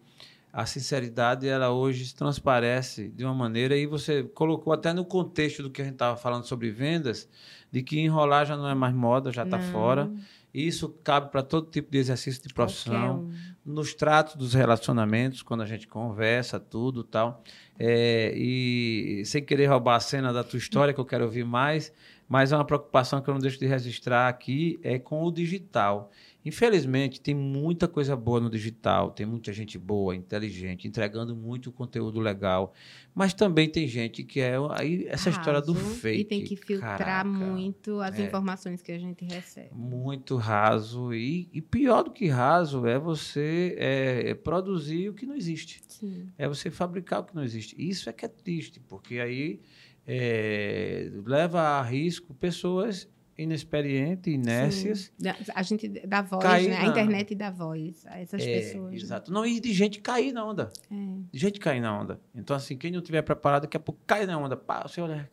a 0.52 0.66
sinceridade, 0.66 1.46
ela 1.46 1.70
hoje 1.70 2.04
se 2.06 2.14
transparece 2.14 3.08
de 3.08 3.24
uma 3.24 3.32
maneira, 3.34 3.76
e 3.76 3.86
você 3.86 4.24
colocou 4.24 4.72
até 4.72 4.92
no 4.92 5.04
contexto 5.04 5.62
do 5.62 5.70
que 5.70 5.80
a 5.80 5.84
gente 5.84 5.94
estava 5.94 6.16
falando 6.16 6.44
sobre 6.44 6.70
vendas, 6.70 7.28
de 7.70 7.82
que 7.82 8.00
enrolar 8.00 8.46
já 8.46 8.56
não 8.56 8.68
é 8.68 8.74
mais 8.74 8.94
moda, 8.94 9.32
já 9.32 9.44
está 9.44 9.58
fora. 9.58 10.10
Isso 10.52 10.88
cabe 11.04 11.30
para 11.30 11.42
todo 11.42 11.70
tipo 11.70 11.90
de 11.92 11.98
exercício 11.98 12.42
de 12.42 12.52
profissão 12.52 13.20
um. 13.20 13.32
nos 13.64 13.94
tratos 13.94 14.34
dos 14.34 14.52
relacionamentos, 14.52 15.42
quando 15.42 15.62
a 15.62 15.66
gente 15.66 15.86
conversa, 15.86 16.58
tudo 16.58 17.04
tal. 17.04 17.42
É, 17.82 18.32
e 18.36 19.22
sem 19.24 19.42
querer 19.42 19.64
roubar 19.66 19.96
a 19.96 20.00
cena 20.00 20.34
da 20.34 20.44
tua 20.44 20.58
história, 20.58 20.92
que 20.92 21.00
eu 21.00 21.04
quero 21.06 21.24
ouvir 21.24 21.44
mais, 21.46 21.90
mas 22.28 22.52
é 22.52 22.56
uma 22.56 22.64
preocupação 22.64 23.22
que 23.22 23.30
eu 23.30 23.34
não 23.34 23.40
deixo 23.40 23.58
de 23.58 23.66
registrar 23.66 24.28
aqui, 24.28 24.78
é 24.82 24.98
com 24.98 25.24
o 25.24 25.32
digital. 25.32 26.12
Infelizmente, 26.42 27.20
tem 27.20 27.34
muita 27.34 27.86
coisa 27.86 28.16
boa 28.16 28.40
no 28.40 28.48
digital, 28.48 29.10
tem 29.10 29.26
muita 29.26 29.52
gente 29.52 29.78
boa, 29.78 30.16
inteligente, 30.16 30.88
entregando 30.88 31.36
muito 31.36 31.70
conteúdo 31.70 32.18
legal, 32.18 32.72
mas 33.14 33.34
também 33.34 33.68
tem 33.68 33.86
gente 33.86 34.22
que 34.24 34.40
é 34.40 34.54
aí 34.70 35.04
essa 35.06 35.28
história 35.28 35.60
do 35.60 35.74
fake. 35.74 36.20
E 36.22 36.24
tem 36.24 36.42
que 36.42 36.56
filtrar 36.56 36.96
caraca, 36.96 37.28
muito 37.28 38.00
as 38.00 38.18
É. 38.18 38.22
informações 38.24 38.80
que 38.80 38.90
a 38.90 38.98
gente 38.98 39.22
recebe. 39.22 39.68
muito 39.74 40.36
raso 40.36 41.12
e, 41.12 41.46
e 41.52 41.60
pior 41.60 42.04
do 42.04 42.10
que 42.10 42.26
raso 42.28 42.86
é 42.86 42.98
você 42.98 43.76
é, 43.78 44.30
é 44.30 44.34
produzir 44.34 45.10
o 45.10 45.12
que 45.12 45.26
não 45.26 45.34
existe 45.36 45.82
Sim. 45.86 46.26
é 46.38 46.48
você 46.48 46.70
fabricar 46.70 47.20
o 47.20 47.24
que 47.24 47.34
não 47.36 47.44
existe 47.44 47.69
isso 47.78 48.08
é 48.08 48.12
que 48.12 48.24
é 48.24 48.28
triste 48.28 48.80
porque 48.80 49.18
aí 49.20 49.60
é, 50.06 51.10
leva 51.24 51.60
a 51.60 51.82
risco 51.82 52.34
pessoas 52.34 53.08
inexperientes 53.38 54.32
inércias 54.32 55.12
Sim. 55.18 55.28
A 55.54 55.62
gente 55.62 55.88
dá 56.06 56.20
voz, 56.20 56.66
né? 56.66 56.76
A 56.76 56.86
internet 56.86 57.34
dá 57.34 57.50
voz 57.50 58.04
a 58.06 58.20
essas 58.20 58.42
É, 58.42 58.52
pessoas. 58.52 58.90
né? 58.90 58.96
exato 58.96 59.32
não 59.32 59.46
e 59.46 59.58
de 59.58 59.72
gente 59.72 59.98
cair 60.00 60.30
na 60.32 60.44
onda 60.44 60.70
É. 60.90 60.94
de 61.32 61.38
gente 61.38 61.58
cair 61.58 61.80
na 61.80 61.98
onda 61.98 62.20
então 62.34 62.54
assim 62.54 62.76
quem 62.76 62.90
não 62.90 63.00
tiver 63.00 63.22
preparado 63.22 63.62
daqui 63.62 63.76
a 63.78 63.80
pouco 63.80 63.98
cai 64.06 64.26
na 64.26 64.36
onda 64.38 64.56
pá, 64.58 64.82
você 64.86 65.00
olha 65.00 65.26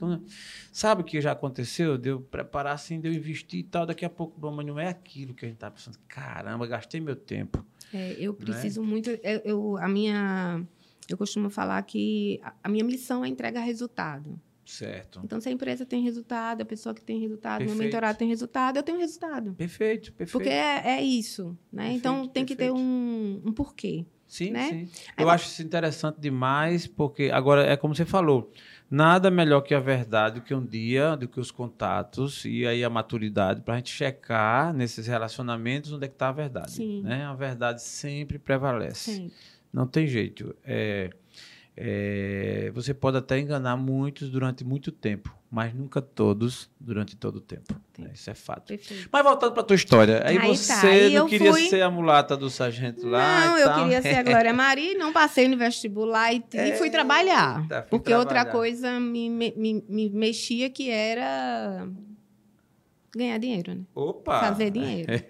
sabe 0.72 1.02
o 1.02 1.04
que 1.04 1.20
já 1.20 1.34
aconteceu 1.34 1.98
de 1.98 2.10
eu 2.10 2.22
preparar 2.22 2.74
assim 2.76 3.00
de 3.02 3.10
eu 3.10 3.14
investir 3.14 3.60
e 3.60 3.64
tal 3.64 3.86
daqui 3.86 4.06
a 4.06 4.10
pouco 4.10 4.40
bom, 4.40 4.52
mas 4.52 4.66
não 4.66 4.80
é 4.80 4.88
aquilo 4.88 5.34
que 5.34 5.46
a 5.46 5.50
gente 5.50 5.58
tá 5.58 5.70
pensando 5.70 5.98
caramba 6.08 6.66
gastei 6.66 7.02
meu 7.02 7.16
tempo 7.16 7.66
É, 7.94 8.14
eu 8.20 8.32
Né? 8.34 8.38
preciso 8.40 8.84
muito. 8.84 9.10
Eu, 9.10 9.42
eu- 9.46 9.78
a 9.78 9.88
minha, 9.88 10.62
eu 11.10 11.18
costumo 11.18 11.50
falar 11.50 11.82
que 11.84 12.40
a, 12.64 12.70
minha 12.70 12.84
missão 12.84 13.24
é 13.24 13.28
entregar 13.28 13.62
resultado. 13.62 14.40
certo 14.66 15.22
Então, 15.24 15.40
se 15.40 15.50
a 15.50 15.52
empresa 15.52 15.86
tem 15.86 16.04
resultado, 16.04 16.62
a 16.62 16.66
pessoa 16.66 16.94
que 16.94 17.02
tem 17.02 17.20
resultado, 17.20 17.60
meu 17.60 17.70
Perfeito. 17.70 17.86
mentorado 17.86 18.18
tem 18.18 18.28
resultado, 18.28 18.78
eu 18.78 18.84
tenho 18.84 19.00
resultado. 19.00 19.54
Perfeito, 19.54 20.12
perfeito. 20.14 20.32
Porque 20.32 20.50
é, 20.50 20.98
é 20.98 21.02
isso, 21.02 21.58
né? 21.72 21.84
Perfeito, 21.84 21.98
então 21.98 22.28
tem 22.28 22.46
que 22.46 22.56
ter 22.56 22.72
perfeito. 22.72 22.80
um, 22.80 23.42
um 23.46 23.54
porquê. 23.54 24.06
sim, 24.28 24.52
né? 24.52 24.70
sim. 24.70 24.90
Aí 25.16 25.24
Eu 25.24 25.30
acho 25.30 25.48
isso 25.48 25.64
interessante 25.64 26.20
demais, 26.20 26.86
porque 26.86 27.30
agora 27.34 27.66
é 27.66 27.78
como 27.78 27.96
você 27.96 28.06
falou, 28.06 28.52
nada 28.90 29.30
melhor 29.30 29.62
que 29.62 29.74
a 29.74 29.80
verdade, 29.80 30.40
do 30.40 30.42
que 30.42 30.54
um 30.54 30.66
dia, 30.66 31.16
do 31.16 31.28
que 31.28 31.40
os 31.40 31.52
contatos 31.52 32.46
e 32.46 32.66
aí 32.66 32.84
a 32.84 32.90
maturidade 32.90 33.62
para 33.62 33.76
a 33.76 33.78
gente 33.78 33.92
checar 33.92 34.74
nesses 34.74 35.08
relacionamentos 35.08 35.92
onde 35.92 36.06
é 36.06 36.08
que 36.08 36.16
está 36.16 36.30
a 36.30 36.34
verdade. 36.34 36.72
Sim. 36.72 37.02
Né? 37.04 37.26
A 37.26 37.34
verdade 37.34 37.82
sempre 37.82 38.40
prevalece. 38.40 39.12
Sim. 39.12 39.32
Não 39.72 39.86
tem 39.88 40.08
jeito. 40.08 40.56
É, 40.64 41.10
é, 41.76 42.72
você 42.74 42.94
pode 42.94 43.18
até 43.18 43.40
enganar 43.40 43.78
muitos 43.78 44.30
durante 44.30 44.64
muito 44.64 44.92
tempo, 44.92 45.32
mas 45.52 45.74
nunca 45.76 46.02
todos 46.02 46.70
durante 46.80 47.16
todo 47.16 47.36
o 47.36 47.42
tempo. 47.42 47.80
Né? 48.00 48.10
Isso 48.14 48.30
é 48.30 48.34
fato. 48.34 48.68
Perfeito. 48.70 49.08
Mas 49.12 49.24
voltando 49.24 49.54
para 49.54 49.62
tua 49.64 49.76
história, 49.76 50.24
aí, 50.26 50.38
Aí 50.38 50.48
tá, 50.48 50.56
você 50.56 50.88
aí 50.88 51.14
não 51.14 51.28
queria 51.28 51.52
fui- 51.52 51.68
ser 51.68 51.82
a 51.84 51.92
mulata 51.92 52.36
do 52.36 52.50
sargento 52.50 53.08
lá 53.08 53.46
Não, 53.48 53.58
eu 53.60 53.74
queria 53.76 54.02
ser 54.02 54.16
a 54.16 54.24
Glória 54.24 54.54
Maria, 54.54 54.98
não 54.98 55.14
passei 55.14 55.48
no 55.48 55.56
vestibular 55.58 56.34
e, 56.34 56.44
e 56.54 56.72
fui 56.78 56.90
trabalhar. 56.90 57.62
Eita, 57.62 57.82
fui 57.82 57.90
porque 57.90 58.14
outra 58.14 58.34
trabalhar. 58.46 58.52
coisa 58.52 59.00
me, 59.00 59.30
me, 59.30 59.54
me- 59.56 59.84
me 59.88 60.10
mexia 60.10 60.70
que 60.72 60.90
era 60.90 61.88
ganhar 63.16 63.38
dinheiro, 63.38 63.74
né? 63.76 63.82
Opa! 63.94 64.40
Fazer 64.40 64.72
dinheiro. 64.72 65.12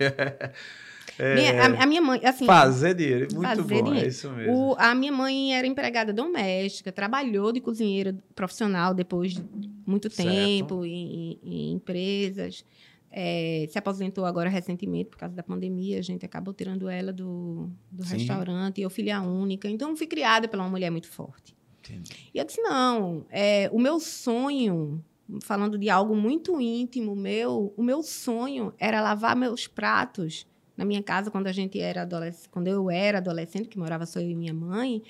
É, 1.20 1.36
minha, 1.36 1.62
a, 1.62 1.84
a, 1.84 1.86
minha 1.86 2.02
mãe, 2.02 2.22
assim. 2.24 2.46
Fazer 2.46 2.94
dinheiro, 2.94 3.28
muito 3.34 3.48
fazer 3.48 3.62
bom, 3.62 3.76
é 3.76 3.82
dinheiro. 3.82 4.06
é 4.06 4.10
isso 4.10 4.30
mesmo. 4.32 4.54
O, 4.54 4.76
a 4.78 4.94
minha 4.94 5.12
mãe 5.12 5.56
era 5.56 5.66
empregada 5.66 6.14
doméstica, 6.14 6.92
trabalhou 6.92 7.52
de 7.52 7.60
cozinheira 7.60 8.16
profissional 8.36 8.94
depois 8.94 9.34
de 9.34 9.44
muito 9.86 10.10
certo. 10.10 10.30
tempo 10.30 10.86
em, 10.86 11.40
em, 11.44 11.72
empresas. 11.74 12.64
É, 13.10 13.66
se 13.70 13.80
aposentou 13.80 14.26
agora 14.26 14.50
recentemente 14.50 15.10
por 15.10 15.18
causa 15.18 15.36
da 15.36 15.42
pandemia. 15.42 15.98
A 15.98 16.04
gente 16.04 16.26
acabou 16.26 16.54
tirando 16.54 16.88
ela 16.88 17.12
do, 17.12 17.70
do 17.92 18.04
restaurante. 18.04 18.82
Eu 18.82 18.90
filha 18.90 19.22
única. 19.22 19.68
Então, 19.68 19.96
fui 19.96 20.06
criada 20.06 20.48
por 20.48 20.60
uma 20.60 20.70
mulher 20.70 20.92
muito 20.92 21.08
forte. 21.08 21.56
Entendi. 21.80 22.12
E 22.34 22.38
eu 22.38 22.46
disse: 22.46 22.62
não, 22.62 23.26
é, 23.32 23.70
o 23.74 23.80
meu 23.80 24.00
sonho 24.00 25.04
falando 25.42 25.78
de 25.78 25.90
algo 25.90 26.16
muito 26.16 26.60
íntimo 26.62 27.16
meu, 27.16 27.74
o 27.76 27.84
meu 27.84 28.02
sonho 28.02 28.74
era 28.78 29.02
lavar 29.02 29.36
meus 29.36 29.68
pratos 29.68 30.48
na 30.78 30.86
minha 30.86 31.02
casa 31.02 31.32
quando 31.32 31.48
a 31.48 31.52
gente 31.52 31.80
era 31.80 32.04
adolescente, 32.04 32.50
quando 32.50 32.68
eu 32.68 32.90
era 32.90 33.18
adolescente, 33.18 33.68
que 33.68 33.80
morava 33.80 34.06
só 34.06 34.20
eu 34.20 34.30
e 34.30 34.36
minha 34.36 34.54
mãe, 34.54 35.02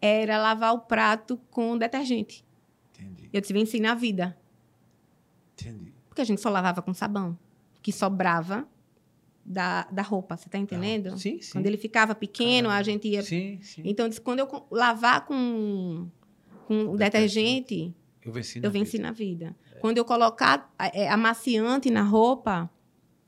era 0.00 0.40
lavar 0.40 0.74
o 0.74 0.80
prato 0.80 1.40
com 1.50 1.78
detergente. 1.78 2.44
Entendi. 2.92 3.30
Eu 3.32 3.40
tive 3.40 3.58
ensinar 3.58 3.92
a 3.92 3.94
vida. 3.94 4.36
Entendi. 5.54 5.92
Porque 6.08 6.20
a 6.20 6.24
gente 6.24 6.40
só 6.40 6.50
lavava 6.50 6.82
com 6.82 6.92
sabão, 6.92 7.36
que 7.82 7.90
sobrava 7.90 8.68
da, 9.44 9.84
da 9.90 10.02
roupa, 10.02 10.36
você 10.36 10.46
está 10.46 10.58
entendendo? 10.58 11.08
Ah, 11.08 11.16
sim, 11.16 11.40
sim. 11.40 11.52
Quando 11.52 11.66
ele 11.66 11.76
ficava 11.76 12.14
pequeno, 12.14 12.68
ah, 12.68 12.76
a 12.76 12.82
gente 12.82 13.08
ia. 13.08 13.22
Sim, 13.22 13.58
sim. 13.62 13.82
Então, 13.84 14.08
quando 14.22 14.40
eu 14.40 14.66
lavar 14.70 15.24
com, 15.26 16.08
com 16.66 16.96
detergente, 16.96 17.94
eu 18.22 18.32
venci 18.32 18.60
na 18.60 18.66
eu 18.66 18.70
venci 18.70 18.92
vida. 18.92 19.02
Na 19.02 19.12
vida. 19.12 19.56
É. 19.74 19.78
Quando 19.80 19.98
eu 19.98 20.04
colocar 20.04 20.72
é, 20.92 21.08
amaciante 21.08 21.90
na 21.90 22.02
roupa, 22.02 22.70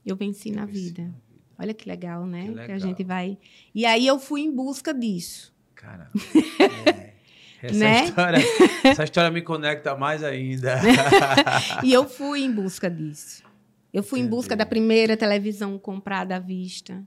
eu 0.05 0.17
venci, 0.17 0.51
eu 0.51 0.57
na, 0.57 0.65
venci 0.65 0.81
vida. 0.81 1.15
Olha 1.59 1.73
que 1.73 1.89
legal, 1.89 2.27
né? 2.27 2.43
Que, 2.43 2.49
legal. 2.49 2.67
que, 2.67 2.73
a 2.73 2.79
gente 2.79 3.05
vai. 3.05 3.39
E 3.75 3.87
aí 3.87 4.07
eu 4.07 4.19
fui 4.19 4.43
em 4.43 4.55
busca 4.55 4.93
disso. 4.93 5.55
Caramba. 5.75 6.11
É. 7.63 7.69
Essa, 7.69 7.79
né? 7.79 8.05
história, 8.05 8.39
essa 8.85 9.05
história 9.05 9.31
me 9.31 9.41
conecta 9.41 9.97
mais 9.97 10.23
ainda. 10.23 10.79
e 11.83 11.91
eu 11.91 12.07
fui 12.07 12.43
em 12.45 12.53
busca 12.53 12.89
disso. 12.89 13.43
Eu 13.93 14.03
fui 14.03 14.21
Entendi. 14.21 14.29
em 14.29 14.37
busca 14.37 14.55
da 14.55 14.67
primeira 14.67 15.17
televisão 15.17 15.79
comprada 15.79 16.37
à 16.37 16.39
vista, 16.39 17.03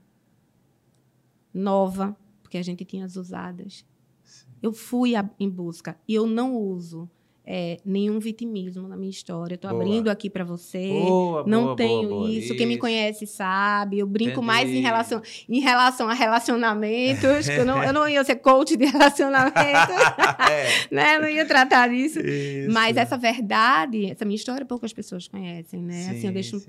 nova, 1.54 2.16
porque 2.42 2.58
a 2.58 2.62
gente 2.62 2.84
tinha 2.84 3.04
as 3.04 3.14
usadas. 3.14 3.86
Sim. 4.24 4.48
Eu 4.60 4.72
fui 4.72 5.14
a, 5.14 5.24
em 5.38 5.48
busca 5.48 5.96
e 6.06 6.14
eu 6.16 6.26
não 6.26 6.56
uso 6.56 7.08
é, 7.44 7.78
nenhum 7.84 8.18
vitimismo 8.18 8.86
na 8.86 8.96
minha 8.96 9.10
história. 9.10 9.54
Estou 9.54 9.70
abrindo 9.70 10.08
aqui 10.08 10.28
para 10.28 10.44
você. 10.44 10.88
Boa, 10.88 11.44
não 11.46 11.64
boa, 11.64 11.76
tenho 11.76 12.08
boa, 12.08 12.30
isso. 12.30 12.54
Quem 12.54 12.66
me 12.66 12.78
conhece 12.78 13.26
sabe. 13.26 13.98
Eu 13.98 14.06
brinco 14.06 14.32
Entendi. 14.32 14.46
mais 14.46 14.70
em 14.70 14.80
relação, 14.80 15.22
em 15.48 15.60
relação 15.60 16.08
a 16.08 16.14
relacionamentos. 16.14 17.48
eu, 17.48 17.64
não, 17.64 17.82
eu 17.82 17.92
não 17.92 18.08
ia 18.08 18.22
ser 18.24 18.36
coach 18.36 18.76
de 18.76 18.84
relacionamento. 18.86 19.56
é. 20.50 20.94
né? 20.94 21.16
Eu 21.16 21.22
não 21.22 21.28
ia 21.28 21.46
tratar 21.46 21.88
disso. 21.88 22.20
Isso. 22.20 22.70
Mas 22.72 22.96
essa 22.96 23.16
verdade, 23.16 24.06
essa 24.06 24.24
minha 24.24 24.36
história, 24.36 24.64
poucas 24.66 24.92
pessoas 24.92 25.26
conhecem. 25.26 25.82
Né? 25.82 26.02
Sim, 26.02 26.10
assim, 26.10 26.26
eu 26.26 26.32
deixo. 26.32 26.62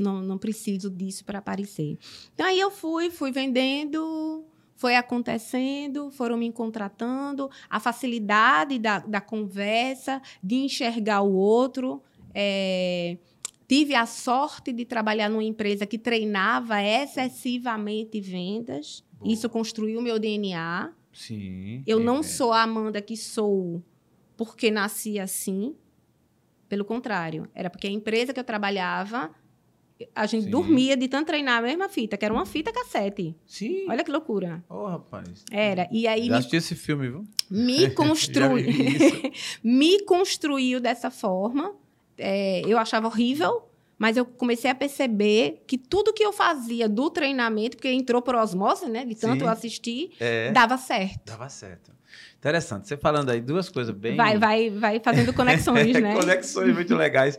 Não, 0.00 0.22
não 0.22 0.38
preciso 0.38 0.90
disso 0.90 1.24
para 1.24 1.38
aparecer. 1.38 1.98
Então 2.32 2.46
aí 2.46 2.58
eu 2.60 2.70
fui, 2.70 3.10
fui 3.10 3.32
vendendo 3.32 4.44
foi 4.78 4.94
acontecendo, 4.94 6.08
foram 6.12 6.36
me 6.36 6.50
contratando, 6.52 7.50
a 7.68 7.80
facilidade 7.80 8.78
da, 8.78 9.00
da 9.00 9.20
conversa, 9.20 10.22
de 10.40 10.54
enxergar 10.54 11.20
o 11.22 11.34
outro. 11.34 12.00
É, 12.32 13.18
tive 13.66 13.96
a 13.96 14.06
sorte 14.06 14.72
de 14.72 14.84
trabalhar 14.84 15.28
numa 15.28 15.42
empresa 15.42 15.84
que 15.84 15.98
treinava 15.98 16.80
excessivamente 16.80 18.20
vendas. 18.20 19.04
Boa. 19.18 19.32
Isso 19.32 19.50
construiu 19.50 20.00
meu 20.00 20.16
DNA. 20.16 20.92
Sim. 21.12 21.82
Eu 21.84 21.98
é. 21.98 22.04
não 22.04 22.22
sou 22.22 22.52
a 22.52 22.62
Amanda 22.62 23.02
que 23.02 23.16
sou 23.16 23.82
porque 24.36 24.70
nasci 24.70 25.18
assim. 25.18 25.74
Pelo 26.68 26.84
contrário, 26.84 27.48
era 27.52 27.68
porque 27.68 27.88
a 27.88 27.90
empresa 27.90 28.32
que 28.32 28.38
eu 28.38 28.44
trabalhava 28.44 29.34
a 30.14 30.26
gente 30.26 30.44
Sim. 30.44 30.50
dormia 30.50 30.96
de 30.96 31.08
tanto 31.08 31.26
treinar 31.26 31.58
a 31.58 31.62
mesma 31.62 31.88
fita, 31.88 32.16
que 32.16 32.24
era 32.24 32.32
uma 32.32 32.46
fita 32.46 32.72
cassete. 32.72 33.34
Sim. 33.46 33.86
Olha 33.88 34.04
que 34.04 34.10
loucura. 34.10 34.62
Ô, 34.68 34.74
oh, 34.74 34.86
rapaz. 34.86 35.44
Era. 35.50 35.88
E 35.90 36.06
aí. 36.06 36.28
Já 36.28 36.38
assisti 36.38 36.56
esse 36.56 36.74
filme, 36.74 37.08
viu? 37.08 37.24
Me 37.50 37.90
construiu. 37.94 38.66
me 39.62 40.04
construiu 40.04 40.80
dessa 40.80 41.10
forma. 41.10 41.74
É, 42.16 42.62
eu 42.66 42.78
achava 42.78 43.06
horrível, 43.06 43.68
mas 43.98 44.16
eu 44.16 44.24
comecei 44.24 44.70
a 44.70 44.74
perceber 44.74 45.62
que 45.66 45.78
tudo 45.78 46.12
que 46.12 46.24
eu 46.24 46.32
fazia 46.32 46.88
do 46.88 47.10
treinamento, 47.10 47.76
porque 47.76 47.90
entrou 47.90 48.20
por 48.20 48.34
osmose, 48.34 48.86
né? 48.86 49.04
De 49.04 49.14
tanto 49.14 49.40
Sim. 49.40 49.44
eu 49.44 49.48
assistir, 49.48 50.10
é. 50.20 50.50
dava 50.52 50.76
certo. 50.76 51.20
Dava 51.24 51.48
certo. 51.48 51.98
Interessante. 52.38 52.86
Você 52.86 52.96
falando 52.96 53.30
aí 53.30 53.40
duas 53.40 53.68
coisas 53.68 53.94
bem. 53.94 54.16
Vai, 54.16 54.38
vai, 54.38 54.70
vai 54.70 55.00
fazendo 55.00 55.32
conexões, 55.32 55.92
né? 56.00 56.14
conexões 56.14 56.72
muito 56.72 56.94
legais. 56.94 57.38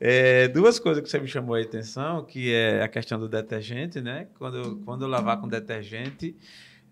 É, 0.00 0.46
duas 0.48 0.78
coisas 0.78 1.02
que 1.02 1.08
você 1.10 1.18
me 1.18 1.26
chamou 1.26 1.56
a 1.56 1.60
atenção, 1.60 2.24
que 2.24 2.52
é 2.52 2.82
a 2.82 2.88
questão 2.88 3.18
do 3.18 3.28
detergente, 3.28 4.00
né? 4.00 4.28
Quando, 4.38 4.76
quando 4.84 5.02
eu 5.02 5.08
lavar 5.08 5.40
com 5.40 5.48
detergente, 5.48 6.36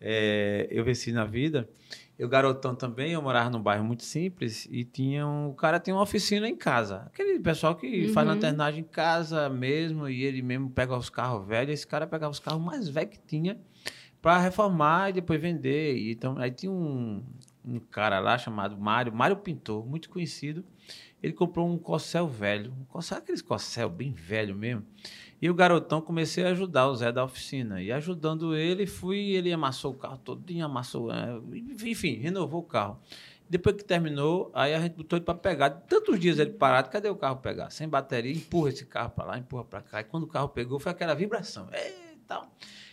é, 0.00 0.66
eu 0.70 0.84
venci 0.84 1.12
na 1.12 1.24
vida. 1.24 1.68
Eu, 2.18 2.28
garotão 2.28 2.74
também, 2.74 3.12
eu 3.12 3.20
morava 3.20 3.50
num 3.50 3.60
bairro 3.60 3.84
muito 3.84 4.02
simples 4.02 4.66
e 4.70 4.84
tinha 4.84 5.26
um, 5.26 5.50
o 5.50 5.54
cara 5.54 5.78
tinha 5.78 5.94
uma 5.94 6.02
oficina 6.02 6.48
em 6.48 6.56
casa. 6.56 7.02
Aquele 7.06 7.38
pessoal 7.38 7.76
que 7.76 8.06
uhum. 8.06 8.12
faz 8.12 8.26
lanternagem 8.26 8.80
em 8.80 8.84
casa 8.84 9.50
mesmo 9.50 10.08
e 10.08 10.24
ele 10.24 10.40
mesmo 10.40 10.70
pega 10.70 10.96
os 10.96 11.10
carros 11.10 11.46
velhos. 11.46 11.74
Esse 11.74 11.86
cara 11.86 12.06
pegava 12.06 12.32
os 12.32 12.40
carros 12.40 12.62
mais 12.62 12.88
velhos 12.88 13.10
que 13.10 13.18
tinha 13.18 13.58
para 14.22 14.38
reformar 14.38 15.10
e 15.10 15.12
depois 15.12 15.40
vender. 15.40 15.96
E, 15.96 16.12
então, 16.12 16.38
aí 16.38 16.50
tinha 16.50 16.72
um, 16.72 17.22
um 17.66 17.80
cara 17.80 18.20
lá 18.20 18.38
chamado 18.38 18.76
Mário, 18.76 19.12
Mário 19.12 19.36
Pintor, 19.36 19.84
muito 19.84 20.08
conhecido 20.08 20.64
ele 21.22 21.32
comprou 21.32 21.68
um 21.68 21.78
Cossel 21.78 22.28
velho, 22.28 22.72
um 22.72 23.14
aqueles 23.14 23.42
Cossel 23.42 23.88
bem 23.88 24.12
velho 24.12 24.54
mesmo. 24.54 24.84
E 25.40 25.50
o 25.50 25.54
garotão 25.54 26.00
comecei 26.00 26.44
a 26.44 26.50
ajudar 26.50 26.88
o 26.88 26.94
Zé 26.94 27.10
da 27.10 27.24
oficina. 27.24 27.82
E 27.82 27.90
ajudando 27.92 28.54
ele, 28.54 28.86
fui, 28.86 29.32
ele 29.32 29.52
amassou 29.52 29.92
o 29.92 29.96
carro 29.96 30.18
todinho, 30.18 30.64
amassou, 30.64 31.12
é, 31.12 31.38
enfim, 31.84 32.14
renovou 32.14 32.60
o 32.60 32.64
carro. 32.64 32.98
Depois 33.48 33.76
que 33.76 33.84
terminou, 33.84 34.50
aí 34.54 34.74
a 34.74 34.80
gente 34.80 34.94
botou 34.94 35.16
ele 35.16 35.24
para 35.24 35.34
pegar. 35.34 35.70
Tantos 35.70 36.18
dias 36.18 36.38
ele 36.38 36.52
parado, 36.52 36.90
cadê 36.90 37.08
o 37.08 37.16
carro 37.16 37.36
pegar? 37.36 37.70
Sem 37.70 37.88
bateria, 37.88 38.32
empurra 38.32 38.70
esse 38.70 38.86
carro 38.86 39.10
para 39.10 39.24
lá, 39.24 39.38
empurra 39.38 39.64
para 39.64 39.82
cá. 39.82 40.00
E 40.00 40.04
quando 40.04 40.24
o 40.24 40.28
carro 40.28 40.48
pegou, 40.48 40.78
foi 40.78 40.92
aquela 40.92 41.14
vibração. 41.14 41.68
Eita! 41.72 42.42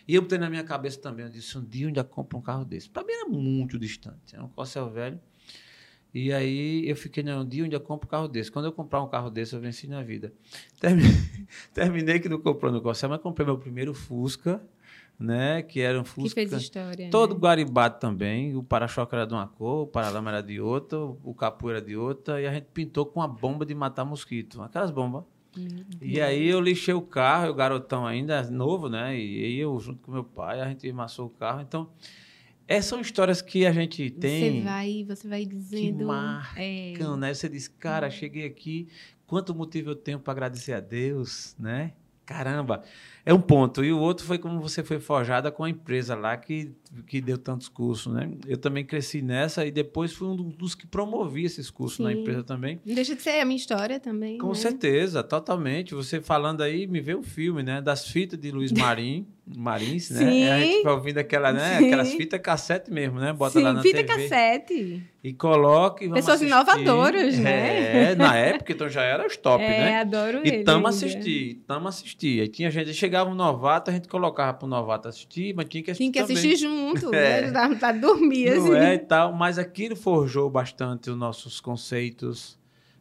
E 0.06 0.14
eu 0.14 0.22
botei 0.22 0.38
na 0.38 0.50
minha 0.50 0.64
cabeça 0.64 1.00
também, 1.00 1.24
eu 1.24 1.30
disse, 1.30 1.56
um 1.56 1.64
dia 1.64 1.90
eu 1.94 2.04
compro 2.04 2.38
um 2.38 2.42
carro 2.42 2.64
desse. 2.64 2.90
Para 2.90 3.04
mim 3.04 3.12
era 3.12 3.28
muito 3.28 3.78
distante, 3.78 4.34
era 4.34 4.44
um 4.44 4.48
Cossel 4.48 4.90
velho. 4.90 5.18
E 6.14 6.32
aí 6.32 6.88
eu 6.88 6.94
fiquei 6.94 7.24
num 7.24 7.44
dia 7.44 7.66
eu 7.66 7.80
compro 7.80 8.06
um 8.06 8.10
carro 8.10 8.28
desse. 8.28 8.50
Quando 8.50 8.66
eu 8.66 8.72
comprar 8.72 9.02
um 9.02 9.08
carro 9.08 9.28
desse, 9.30 9.54
eu 9.54 9.60
venci 9.60 9.88
na 9.88 10.00
vida. 10.00 10.32
Terminei, 10.78 11.10
terminei 11.74 12.20
que 12.20 12.28
não 12.28 12.40
comprou 12.40 12.70
no 12.70 12.80
Corsair, 12.80 13.10
mas 13.10 13.20
comprei 13.20 13.44
meu 13.44 13.58
primeiro 13.58 13.92
Fusca, 13.92 14.62
né? 15.18 15.62
Que 15.62 15.80
era 15.80 16.00
um 16.00 16.04
Fusca. 16.04 16.40
Que 16.40 16.48
fez 16.48 16.62
história. 16.62 17.10
Todo 17.10 17.34
né? 17.34 17.40
guaribado 17.40 17.98
também. 17.98 18.54
O 18.54 18.62
para-choque 18.62 19.12
era 19.12 19.26
de 19.26 19.34
uma 19.34 19.48
cor, 19.48 19.82
o 19.82 19.86
paralama 19.88 20.30
era 20.30 20.40
de 20.40 20.60
outra, 20.60 20.98
o 20.98 21.34
capô 21.34 21.70
era 21.70 21.82
de 21.82 21.96
outra. 21.96 22.40
E 22.40 22.46
a 22.46 22.52
gente 22.52 22.66
pintou 22.72 23.06
com 23.06 23.18
uma 23.18 23.26
bomba 23.28 23.66
de 23.66 23.74
matar 23.74 24.04
mosquito. 24.04 24.62
Aquelas 24.62 24.92
bombas. 24.92 25.24
E 26.00 26.20
aí 26.20 26.48
eu 26.48 26.60
lixei 26.60 26.94
o 26.94 27.02
carro, 27.02 27.50
o 27.50 27.54
garotão 27.54 28.06
ainda 28.06 28.42
novo, 28.50 28.88
né? 28.88 29.16
E 29.16 29.44
aí 29.44 29.58
eu 29.58 29.78
junto 29.80 30.00
com 30.00 30.12
meu 30.12 30.24
pai, 30.24 30.60
a 30.60 30.68
gente 30.68 30.88
amassou 30.88 31.26
o 31.26 31.30
carro. 31.30 31.60
Então, 31.60 31.90
essas 32.66 32.86
são 32.86 33.00
histórias 33.00 33.42
que 33.42 33.66
a 33.66 33.72
gente 33.72 34.10
tem. 34.10 34.60
Você 34.60 34.60
vai, 34.62 35.04
você 35.06 35.28
vai 35.28 35.44
dizendo. 35.44 35.98
Que 35.98 36.04
marcam, 36.04 37.14
é... 37.14 37.16
né? 37.16 37.34
Você 37.34 37.48
diz, 37.48 37.68
cara, 37.68 38.10
cheguei 38.10 38.46
aqui, 38.46 38.88
quanto 39.26 39.54
motivo 39.54 39.90
eu 39.90 39.96
tenho 39.96 40.18
para 40.18 40.32
agradecer 40.32 40.72
a 40.72 40.80
Deus, 40.80 41.54
né? 41.58 41.92
Caramba, 42.24 42.82
é 43.26 43.32
um 43.32 43.40
ponto. 43.40 43.82
E 43.82 43.92
o 43.92 43.98
outro 43.98 44.26
foi 44.26 44.38
como 44.38 44.60
você 44.60 44.82
foi 44.82 44.98
forjada 45.00 45.50
com 45.50 45.64
a 45.64 45.70
empresa 45.70 46.14
lá 46.14 46.36
que, 46.36 46.72
que 47.06 47.20
deu 47.20 47.38
tantos 47.38 47.68
cursos, 47.68 48.12
né? 48.12 48.30
Eu 48.46 48.58
também 48.58 48.84
cresci 48.84 49.22
nessa 49.22 49.64
e 49.64 49.70
depois 49.70 50.12
fui 50.12 50.28
um 50.28 50.36
dos 50.36 50.74
que 50.74 50.86
promovi 50.86 51.44
esses 51.44 51.70
cursos 51.70 51.96
Sim. 51.96 52.02
na 52.02 52.12
empresa 52.12 52.42
também. 52.42 52.80
Não 52.84 52.94
deixa 52.94 53.14
de 53.14 53.22
ser 53.22 53.40
a 53.40 53.44
minha 53.44 53.56
história 53.56 53.98
também. 53.98 54.36
Com 54.36 54.48
né? 54.48 54.54
certeza, 54.54 55.22
totalmente. 55.22 55.94
Você 55.94 56.20
falando 56.20 56.62
aí, 56.62 56.86
me 56.86 57.00
vê 57.00 57.14
o 57.14 57.22
filme, 57.22 57.62
né? 57.62 57.80
Das 57.80 58.06
fitas 58.06 58.38
de 58.38 58.50
Luiz 58.50 58.72
Marim. 58.72 59.26
Marins, 59.46 60.10
né? 60.10 60.18
Sim. 60.18 60.48
A 60.48 60.60
gente 60.60 60.82
vai 60.82 60.92
ouvindo 60.94 61.18
aquela, 61.18 61.52
né? 61.52 61.76
Aquelas 61.76 62.12
fitas 62.14 62.40
cassete 62.40 62.90
mesmo, 62.90 63.20
né? 63.20 63.32
Bota 63.32 63.58
Sim, 63.58 63.64
lá 63.64 63.72
na 63.74 63.82
fita 63.82 64.02
TV. 64.02 64.22
cassete. 64.22 65.02
E 65.22 65.32
coloca 65.32 66.04
e 66.04 66.08
Pessoas 66.08 66.36
assistir. 66.36 66.52
inovadoras, 66.52 67.38
né? 67.38 68.10
É, 68.10 68.14
na 68.14 68.36
época, 68.36 68.72
então 68.72 68.88
já 68.88 69.02
era 69.02 69.26
os 69.26 69.36
top, 69.36 69.62
é, 69.64 69.68
né? 69.68 69.90
É, 69.92 69.98
adoro 69.98 70.46
E 70.46 70.64
tamo 70.64 70.86
assistir, 70.86 71.62
tamo 71.66 71.88
assistir. 71.88 72.40
Aí 72.40 72.48
tinha 72.48 72.70
gente, 72.70 72.92
chegava 73.14 73.30
um 73.30 73.34
novato, 73.34 73.90
a 73.90 73.94
gente 73.94 74.08
colocava 74.08 74.54
pro 74.54 74.66
novato 74.66 75.08
assistir, 75.08 75.54
mas 75.54 75.66
tinha 75.68 75.82
que 75.84 75.90
assistir 75.92 76.10
Tinha 76.10 76.12
que 76.12 76.20
também. 76.20 76.36
assistir 76.36 76.56
junto, 76.56 77.06
é. 77.14 77.50
né? 77.50 77.74
Pra 77.76 77.92
dormir, 77.92 78.56
Não 78.56 78.64
assim. 78.64 78.76
é 78.76 78.94
e 78.94 78.98
tal, 78.98 79.32
mas 79.32 79.56
aquilo 79.56 79.94
forjou 79.94 80.50
bastante 80.50 81.10
os 81.10 81.16
nossos 81.16 81.60
conceitos, 81.60 82.58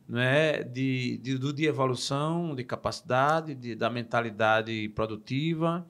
né? 0.07 0.61
De, 0.63 1.17
de, 1.17 1.37
do 1.37 1.51
de 1.51 1.65
evolução, 1.65 2.53
de 2.55 2.63
capacidade, 2.63 3.55
de, 3.55 3.73
da 3.73 3.89
mentalidade 3.89 4.87
produtiva, 4.89 5.83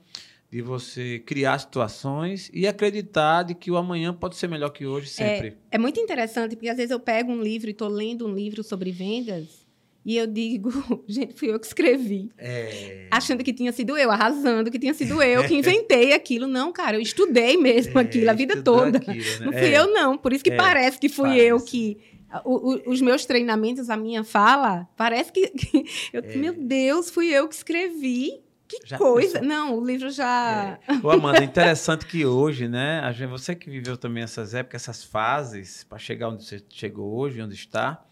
de 0.49 0.61
você 0.61 1.19
criar 1.19 1.59
situações 1.59 2.49
e 2.53 2.65
acreditar 2.65 3.43
de 3.43 3.53
que 3.53 3.69
o 3.69 3.75
amanhã 3.75 4.13
pode 4.13 4.37
ser 4.37 4.47
melhor 4.47 4.69
que 4.69 4.85
hoje 4.85 5.09
sempre. 5.09 5.57
É, 5.69 5.75
é 5.75 5.77
muito 5.77 5.99
interessante, 5.99 6.55
porque 6.55 6.69
às 6.69 6.77
vezes 6.77 6.91
eu 6.91 6.99
pego 6.99 7.31
um 7.31 7.41
livro 7.41 7.69
e 7.69 7.71
estou 7.71 7.89
lendo 7.89 8.25
um 8.25 8.33
livro 8.33 8.63
sobre 8.63 8.89
vendas 8.91 9.62
e 10.05 10.17
eu 10.17 10.27
digo, 10.27 10.69
gente, 11.07 11.33
fui 11.33 11.49
eu 11.51 11.59
que 11.59 11.65
escrevi. 11.67 12.29
É. 12.37 13.07
Achando 13.11 13.43
que 13.43 13.53
tinha 13.53 13.71
sido 13.71 13.97
eu, 13.97 14.11
arrasando, 14.11 14.69
que 14.71 14.77
tinha 14.79 14.93
sido 14.93 15.21
eu 15.21 15.43
que 15.47 15.53
inventei 15.55 16.13
aquilo. 16.13 16.47
Não, 16.47 16.71
cara, 16.73 16.97
eu 16.97 17.01
estudei 17.01 17.55
mesmo 17.57 17.97
É, 17.97 18.01
aquilo 18.01 18.29
a 18.29 18.33
vida 18.33 18.61
toda. 18.61 18.97
aquilo, 18.97 19.15
né? 19.15 19.45
Não 19.45 19.51
fui 19.53 19.61
É. 19.73 19.79
eu, 19.79 19.93
não. 19.93 20.17
Por 20.17 20.33
isso 20.33 20.43
que 20.43 20.51
É, 20.51 20.55
parece 20.57 20.99
que 20.99 21.09
fui 21.09 21.29
parece. 21.29 21.45
eu 21.47 21.59
que. 21.63 21.97
o- 22.43 22.71
o- 22.73 22.89
os 22.91 22.99
meus 23.01 23.25
treinamentos, 23.25 23.89
a 23.89 23.95
minha 23.97 24.23
fala, 24.23 24.87
parece 24.97 25.31
que. 25.31 25.47
que 25.55 25.85
eu- 26.11 26.23
Meu 26.39 26.53
Deus, 26.53 27.09
fui 27.09 27.27
eu 27.29 27.47
que 27.47 27.55
escrevi. 27.55 28.41
Que 28.67 28.77
É. 28.77 28.87
Já 28.87 28.97
coisa. 28.97 29.33
pensou? 29.39 29.47
Não, 29.47 29.77
o 29.77 29.85
livro 29.85 30.09
já. 30.09 30.79
Ô, 31.03 31.11
Amanda, 31.11 31.43
interessante 31.43 32.05
que 32.07 32.25
hoje, 32.25 32.67
né? 32.67 33.01
a 33.01 33.11
gente- 33.11 33.29
você 33.29 33.53
que 33.53 33.69
viveu 33.69 33.95
também 33.97 34.23
essas 34.23 34.53
épocas, 34.55 34.81
essas 34.81 35.03
fases, 35.03 35.83
para 35.83 35.97
chegar 35.99 36.29
onde 36.29 36.43
você 36.45 36.63
chegou 36.69 37.13
hoje, 37.19 37.39
onde 37.41 37.53
está, 37.55 38.03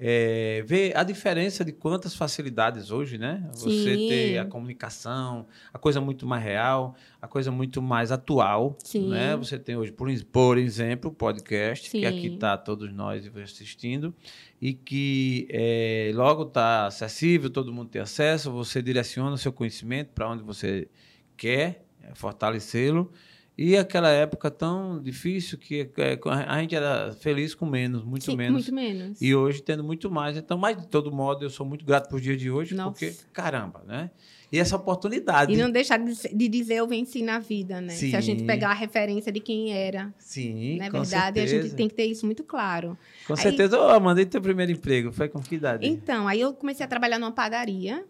é, 0.00 0.62
vê 0.64 0.92
a 0.94 1.02
diferença 1.02 1.64
de 1.64 1.72
quantas 1.72 2.14
facilidades 2.14 2.90
hoje, 2.92 3.18
né? 3.18 3.48
Você 3.52 3.96
Sim. 3.96 4.08
ter 4.08 4.38
a 4.38 4.44
comunicação, 4.44 5.46
a 5.72 5.78
coisa 5.78 6.00
muito 6.00 6.24
mais 6.24 6.44
real, 6.44 6.94
a 7.20 7.26
coisa 7.26 7.50
muito 7.50 7.82
mais 7.82 8.12
atual, 8.12 8.76
Sim. 8.84 9.08
né? 9.08 9.36
Você 9.36 9.58
tem 9.58 9.76
hoje, 9.76 9.90
por, 9.90 10.08
por 10.26 10.56
exemplo, 10.56 11.10
o 11.10 11.14
podcast, 11.14 11.90
que 11.90 12.00
Sim. 12.00 12.06
aqui 12.06 12.28
está 12.28 12.56
todos 12.56 12.92
nós 12.92 13.28
assistindo, 13.42 14.14
e 14.60 14.72
que 14.72 15.48
é, 15.50 16.12
logo 16.14 16.44
está 16.44 16.86
acessível, 16.86 17.50
todo 17.50 17.72
mundo 17.72 17.88
tem 17.88 18.00
acesso, 18.00 18.52
você 18.52 18.80
direciona 18.80 19.32
o 19.32 19.38
seu 19.38 19.52
conhecimento 19.52 20.12
para 20.12 20.30
onde 20.30 20.44
você 20.44 20.88
quer 21.36 21.84
fortalecê-lo. 22.14 23.10
E 23.58 23.76
aquela 23.76 24.08
época 24.08 24.52
tão 24.52 25.02
difícil 25.02 25.58
que 25.58 25.90
é, 25.96 26.16
a 26.46 26.60
gente 26.60 26.76
era 26.76 27.12
feliz 27.14 27.56
com 27.56 27.66
menos, 27.66 28.04
muito 28.04 28.24
Sim, 28.26 28.36
menos. 28.36 28.52
Muito 28.52 28.72
menos. 28.72 29.20
E 29.20 29.34
hoje 29.34 29.60
tendo 29.60 29.82
muito 29.82 30.08
mais. 30.08 30.36
Então, 30.36 30.56
mas 30.56 30.80
de 30.80 30.86
todo 30.86 31.10
modo, 31.10 31.44
eu 31.44 31.50
sou 31.50 31.66
muito 31.66 31.84
grato 31.84 32.08
por 32.08 32.20
dia 32.20 32.36
de 32.36 32.48
hoje, 32.48 32.76
Nossa. 32.76 32.92
porque, 32.92 33.16
caramba, 33.32 33.82
né? 33.84 34.12
E 34.52 34.60
essa 34.60 34.76
oportunidade. 34.76 35.52
E 35.52 35.56
não 35.56 35.70
deixar 35.72 35.98
de, 35.98 36.48
dizer 36.48 36.76
eu 36.76 36.86
venci 36.86 37.20
na 37.20 37.40
vida, 37.40 37.80
né? 37.80 37.90
Se 37.90 38.14
a 38.14 38.20
gente 38.20 38.42
Sim. 38.42 38.46
pegar 38.46 38.70
a 38.70 38.74
referência 38.74 39.32
de 39.32 39.40
quem 39.40 39.72
era. 39.72 40.14
Sim, 40.18 40.78
Na 40.78 40.88
com 40.88 41.02
verdade, 41.02 41.40
a 41.40 41.46
gente 41.46 41.74
tem 41.74 41.88
que 41.88 41.94
ter 41.94 42.04
isso 42.06 42.24
muito 42.24 42.44
claro. 42.44 42.96
Com 43.26 43.32
Aí- 43.34 43.40
certeza. 43.40 43.76
Ô, 43.78 43.88
Amanda, 43.88 44.22
e 44.22 44.26
teu 44.26 44.40
primeiro 44.40 44.70
emprego? 44.70 45.10
Foi 45.12 45.28
com 45.28 45.40
que 45.42 45.56
idade? 45.56 45.84
Então, 45.84 46.28
aí 46.28 46.40
eu 46.40 46.54
comecei 46.54 46.86
a 46.86 46.88
trabalhar 46.88 47.18
numa 47.18 47.32
padaria. 47.32 48.04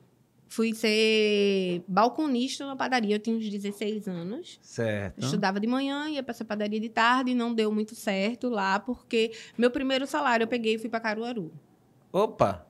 Fui 0.48 0.74
ser 0.74 1.84
balconista 1.86 2.64
numa 2.64 2.74
padaria. 2.74 3.14
Eu 3.14 3.20
tinha 3.20 3.36
uns 3.36 3.48
16 3.48 4.08
anos. 4.08 4.58
Certo. 4.62 5.22
Estudava 5.22 5.60
de 5.60 5.66
manhã, 5.66 6.08
ia 6.08 6.22
para 6.22 6.32
essa 6.32 6.44
padaria 6.44 6.80
de 6.80 6.88
tarde. 6.88 7.32
E 7.32 7.34
não 7.34 7.54
deu 7.54 7.70
muito 7.70 7.94
certo 7.94 8.48
lá, 8.48 8.80
porque 8.80 9.32
meu 9.56 9.70
primeiro 9.70 10.06
salário 10.06 10.44
eu 10.44 10.48
peguei 10.48 10.74
e 10.74 10.78
fui 10.78 10.88
para 10.88 11.00
Caruaru. 11.00 11.52
Opa! 12.10 12.66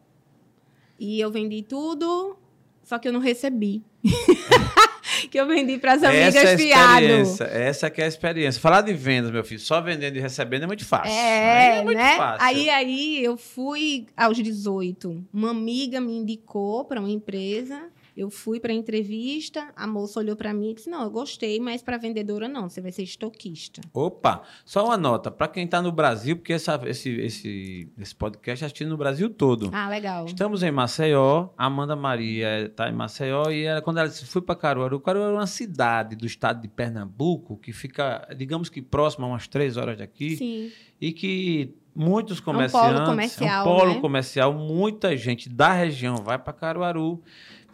E 0.99 1.21
eu 1.21 1.31
vendi 1.31 1.63
tudo, 1.63 2.37
só 2.83 2.99
que 2.99 3.07
eu 3.07 3.13
não 3.13 3.21
recebi. 3.21 3.85
que 5.31 5.39
eu 5.39 5.47
vendi 5.47 5.79
para 5.79 5.95
as 5.95 6.03
amigas 6.03 6.35
essa 6.37 6.49
é 6.49 6.55
a 6.55 6.59
fiado. 6.59 7.01
experiência. 7.05 7.45
Essa 7.45 7.91
que 7.91 8.01
é 8.01 8.05
a 8.05 8.09
experiência. 8.09 8.61
Falar 8.61 8.83
de 8.83 8.93
vendas, 8.93 9.31
meu 9.31 9.45
filho, 9.45 9.61
só 9.61 9.81
vendendo 9.81 10.17
e 10.17 10.21
recebendo 10.21 10.65
é 10.65 10.67
muito 10.67 10.85
fácil. 10.85 11.13
É, 11.13 11.71
Aí 11.71 11.79
é 11.79 11.83
muito 11.83 11.99
né? 11.99 12.17
fácil. 12.17 12.47
Aí, 12.47 12.71
aí 12.71 13.25
eu 13.25 13.37
fui 13.37 14.07
aos 14.17 14.37
18. 14.37 15.25
Uma 15.33 15.51
amiga 15.51 16.01
me 16.01 16.13
indicou 16.17 16.85
para 16.85 17.01
uma 17.01 17.11
empresa. 17.11 17.83
Eu 18.19 18.31
fui 18.31 18.59
para 18.59 18.73
entrevista. 18.73 19.69
A 19.77 19.87
moça 19.87 20.19
olhou 20.19 20.35
para 20.35 20.53
mim 20.53 20.71
e 20.71 20.75
disse: 20.75 20.91
Não, 20.91 21.05
eu 21.05 21.11
gostei, 21.11 21.61
mas 21.61 21.83
para 21.83 21.97
vendedora 21.97 22.49
não. 22.49 22.69
Você 22.69 22.81
vai 22.81 22.91
ser 22.91 23.05
estoquista. 23.05 23.81
Opa, 23.95 24.43
só 24.65 24.85
uma 24.87 24.97
nota. 24.97 25.31
Para 25.31 25.47
quem 25.47 25.65
está 25.65 25.81
no 25.81 25.93
Brasil, 25.93 26.35
porque 26.37 26.53
essa- 26.53 26.81
esse, 26.87 27.11
esse, 27.21 27.89
esse 27.97 28.15
podcast 28.17 28.65
é 28.65 28.67
assistido 28.67 28.89
no 28.89 28.97
Brasil 28.97 29.31
todo. 29.31 29.71
Ah, 29.73 29.89
legal. 29.89 30.25
Estamos 30.27 30.65
em 30.65 30.71
Maceió, 30.73 31.51
a 31.57 31.67
Amanda 31.67 31.95
Maria 31.95 32.63
está 32.67 32.89
em 32.89 32.93
Maceió 32.93 33.51
e 33.51 33.63
ela, 33.63 33.81
quando 33.81 33.99
ela 33.99 34.09
disse, 34.09 34.27
fui 34.27 34.43
para 34.43 34.57
Caruaru, 34.57 34.99
Caruaru 34.99 35.35
é 35.35 35.39
uma 35.39 35.47
cidade 35.47 36.17
do 36.17 36.27
estado 36.27 36.61
de 36.61 36.67
Pernambuco 36.67 37.57
que 37.57 37.73
fica, 37.73 38.27
digamos 38.37 38.69
que 38.69 38.83
próxima 38.83 39.27
a 39.27 39.31
umas 39.31 39.47
três 39.47 39.77
horas 39.77 39.97
daqui 39.97 40.37
Sim. 40.37 40.73
e 41.01 41.13
que 41.13 41.73
muitos 41.95 42.41
polo 42.41 42.57
comerciantes, 42.57 43.09
comercial, 43.09 43.49
é 43.49 43.61
um 43.61 43.77
polo 43.77 43.95
né? 43.95 44.01
comercial, 44.01 44.53
muita 44.55 45.17
gente 45.17 45.49
da 45.49 45.73
região 45.73 46.17
vai 46.17 46.39
para 46.39 46.53
Caruaru, 46.53 47.23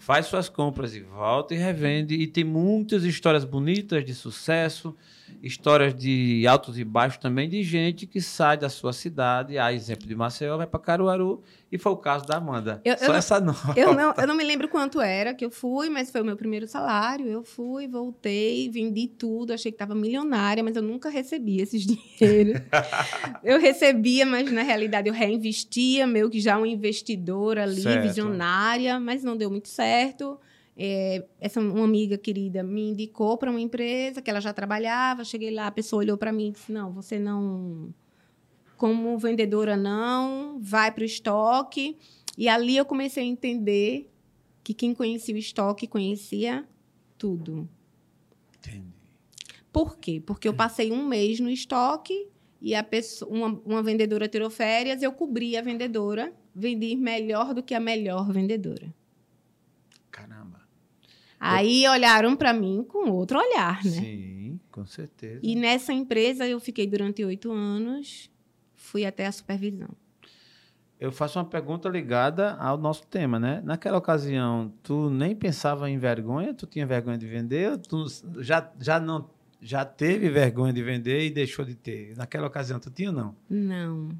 faz 0.05 0.27
suas 0.27 0.51
compras 0.51 0.95
e 0.95 1.01
volta 1.01 1.55
e 1.55 1.57
revende. 1.57 2.15
E 2.15 2.27
tem 2.27 2.45
muitas 2.45 3.05
histórias 3.05 3.43
bonitas 3.43 4.05
de 4.05 4.15
sucesso, 4.15 4.95
histórias 5.43 5.95
de 5.95 6.47
altos 6.47 6.79
e 6.79 6.85
baixos 6.85 7.19
também 7.19 7.49
de 7.49 7.63
gente 7.63 8.07
que 8.07 8.21
sai 8.21 8.57
da 8.57 8.69
sua 8.69 8.93
cidade, 8.93 9.59
a 9.59 9.73
exemplo 9.73 10.07
de 10.07 10.15
Maceió, 10.15 10.57
vai 10.57 10.67
para 10.67 10.81
Caruaru 10.81 11.43
e 11.71 11.77
foi 11.79 11.93
o 11.93 11.97
caso 11.97 12.25
da 12.27 12.37
Amanda. 12.37 12.81
Eu- 12.85 12.97
Só 12.97 13.05
eu 13.05 13.09
não- 13.11 13.17
essa 13.17 13.41
nota. 13.41 13.75
Eu 13.77 13.95
não, 13.95 14.15
eu 14.17 14.27
não 14.27 14.35
me 14.37 14.45
lembro 14.45 14.69
quanto 14.69 15.01
era 15.01 15.35
que 15.35 15.45
eu 15.45 15.51
fui, 15.51 15.89
mas 15.91 16.11
foi 16.11 16.21
o 16.23 16.25
meu 16.25 16.37
primeiro 16.37 16.67
salário. 16.67 17.27
Eu 17.27 17.43
fui, 17.45 17.87
voltei, 17.87 18.69
vendi 18.71 19.07
tudo. 19.07 19.53
Achei 19.53 19.71
que 19.73 19.77
estava 19.77 19.95
milionária, 19.95 20.63
mas 20.63 20.77
eu 20.77 20.83
nunca 20.83 21.09
recebi 21.11 21.61
esses 21.61 21.83
dinheiros. 21.87 22.61
eu 23.43 23.59
recebia, 23.61 24.25
mas 24.25 24.51
na 24.51 24.63
realidade 24.63 25.09
eu 25.09 25.15
reinvestia, 25.15 26.07
meio 26.07 26.31
que 26.31 26.41
já 26.41 26.57
uma 26.57 26.69
investidora 26.69 27.65
ali, 27.65 27.83
Certo. 27.83 28.03
visionária, 28.03 28.99
mas 29.01 29.23
não 29.23 29.37
deu 29.37 29.51
muito 29.51 29.69
certo. 29.69 30.39
É, 30.77 31.25
essa 31.41 31.61
uma 31.61 31.85
amiga 31.85 32.19
querida 32.19 32.63
me 32.63 32.91
indicou 32.91 33.39
para 33.39 33.51
uma 33.51 33.61
empresa 33.61 34.21
que 34.21 34.29
ela 34.29 34.41
já 34.41 34.53
trabalhava. 34.53 35.25
Cheguei 35.25 35.51
lá, 35.51 35.69
a 35.69 35.71
pessoa 35.71 36.01
olhou 36.01 36.17
para 36.17 36.33
mim 36.33 36.49
e 36.49 36.53
disse: 36.53 36.73
Não, 36.73 36.93
você 36.93 37.19
não. 37.19 37.95
Como 38.77 39.17
vendedora, 39.17 39.77
não, 39.77 40.59
vai 40.61 40.91
para 40.91 41.03
o 41.03 41.05
estoque. 41.05 41.97
E 42.37 42.49
ali 42.49 42.77
eu 42.77 42.85
comecei 42.85 43.23
a 43.23 43.27
entender 43.27 44.11
que 44.65 44.75
quem 44.75 44.93
conhecia 44.95 45.35
o 45.35 45.39
estoque 45.39 45.87
conhecia 45.87 46.67
tudo. 47.17 47.69
Entendi. 48.59 48.89
Por 49.73 49.99
quê? 49.99 50.23
Porque 50.25 50.49
eu 50.49 50.55
passei 50.55 50.91
um 50.91 51.07
mês 51.07 51.39
no 51.39 51.51
estoque 51.51 52.29
e 52.61 52.75
a 52.75 52.83
pessoa, 52.83 53.31
uma, 53.31 53.61
uma 53.65 53.83
vendedora 53.83 54.27
tirou 54.27 54.49
férias, 54.51 55.03
eu 55.03 55.13
cobri 55.13 55.57
a 55.57 55.63
vendedora, 55.63 56.33
vendi 56.55 56.97
melhor 56.97 57.53
do 57.53 57.63
que 57.63 57.75
a 57.75 57.81
melhor 57.81 58.33
vendedora. 58.33 58.93
Aí 61.47 61.87
olharam 61.89 62.35
para 62.37 62.53
mim 62.53 62.85
com 62.89 63.11
outro 63.11 63.39
olhar, 63.39 63.85
né? 63.85 63.91
Sim, 63.91 64.61
com 64.71 64.87
certeza. 64.87 65.41
E 65.43 65.55
nessa 65.55 65.93
empresa 65.93 66.47
eu 66.47 66.59
fiquei 66.59 66.87
durante 66.87 67.25
oito 67.25 67.53
anos, 67.53 68.31
fui 68.75 69.05
até 69.05 69.27
a 69.27 69.33
supervisão. 69.33 69.91
Eu 70.99 71.13
faço 71.13 71.39
uma 71.39 71.45
pergunta 71.45 71.89
ligada 71.89 72.55
ao 72.55 72.79
nosso 72.79 73.07
tema, 73.07 73.39
né? 73.39 73.61
Naquela 73.65 73.99
ocasião, 73.99 74.73
tu 74.83 75.11
nem 75.11 75.35
pensava 75.37 75.91
em 75.91 75.99
vergonha? 75.99 76.55
Tu 76.55 76.67
tinha 76.67 76.87
vergonha 76.87 77.19
de 77.19 77.27
vender? 77.27 77.77
Tu 77.79 78.07
já, 78.41 78.73
já 78.81 78.99
não 78.99 79.29
já 79.61 79.83
teve 79.83 80.29
vergonha 80.29 80.73
de 80.73 80.83
vender 80.83 81.25
e 81.25 81.31
deixou 81.31 81.65
de 81.65 81.75
ter? 81.75 82.15
Naquela 82.17 82.47
ocasião, 82.47 82.79
tu 82.79 82.91
tinha 82.91 83.09
ou 83.09 83.17
não? 83.17 83.37
Não. 83.49 84.11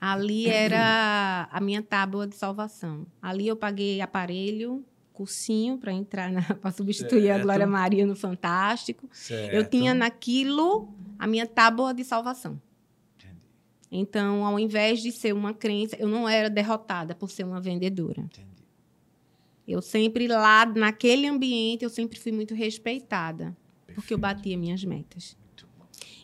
Ali 0.00 0.48
era 0.48 1.48
a 1.52 1.60
minha 1.60 1.82
tábua 1.82 2.26
de 2.26 2.34
salvação. 2.34 3.06
Ali 3.22 3.46
eu 3.46 3.56
paguei 3.56 4.00
aparelho, 4.00 4.84
cursinho 5.20 5.76
para 5.76 5.92
entrar 5.92 6.30
para 6.60 6.70
substituir 6.72 7.28
a 7.30 7.34
Certo. 7.34 7.42
Glória 7.42 7.66
Maria 7.66 8.06
no 8.06 8.16
Fantástico. 8.16 9.06
Certo. 9.12 9.52
Eu 9.54 9.68
tinha 9.68 9.92
naquilo 9.92 10.88
a 11.18 11.26
minha 11.26 11.46
tábua 11.46 11.92
de 11.92 12.02
salvação. 12.04 12.60
Entendi, 13.18 13.36
Então, 13.90 14.44
ao 14.46 14.58
invés 14.58 15.02
de 15.02 15.12
ser 15.12 15.34
uma 15.34 15.52
crença, 15.52 15.94
eu 15.98 16.08
não 16.08 16.26
era 16.26 16.48
derrotada 16.48 17.14
por 17.14 17.30
ser 17.30 17.44
uma 17.44 17.60
vendedora. 17.60 18.20
entendi. 18.22 18.48
Eu 19.68 19.82
sempre 19.82 20.26
lá 20.26 20.64
naquele 20.66 21.26
ambiente 21.28 21.84
eu 21.84 21.90
sempre 21.90 22.18
fui 22.18 22.32
muito 22.32 22.54
respeitada, 22.54 23.54
porque 23.94 24.14
eu 24.14 24.18
Perfeito. 24.18 24.20
batia 24.20 24.56
minhas 24.58 24.82
metas. 24.84 25.36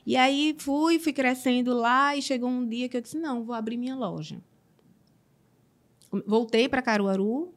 E 0.04 0.16
aí 0.16 0.54
fui, 0.58 0.98
fui 0.98 1.12
crescendo 1.12 1.74
lá 1.74 2.16
e 2.16 2.22
chegou 2.22 2.48
um 2.48 2.66
dia 2.66 2.88
que 2.88 2.96
eu 2.96 3.00
disse: 3.00 3.18
não, 3.18 3.44
vou 3.44 3.54
abrir 3.54 3.76
minha 3.76 3.94
loja. 3.94 4.40
Voltei 6.26 6.68
para 6.68 6.80
Caruaru, 6.80 7.52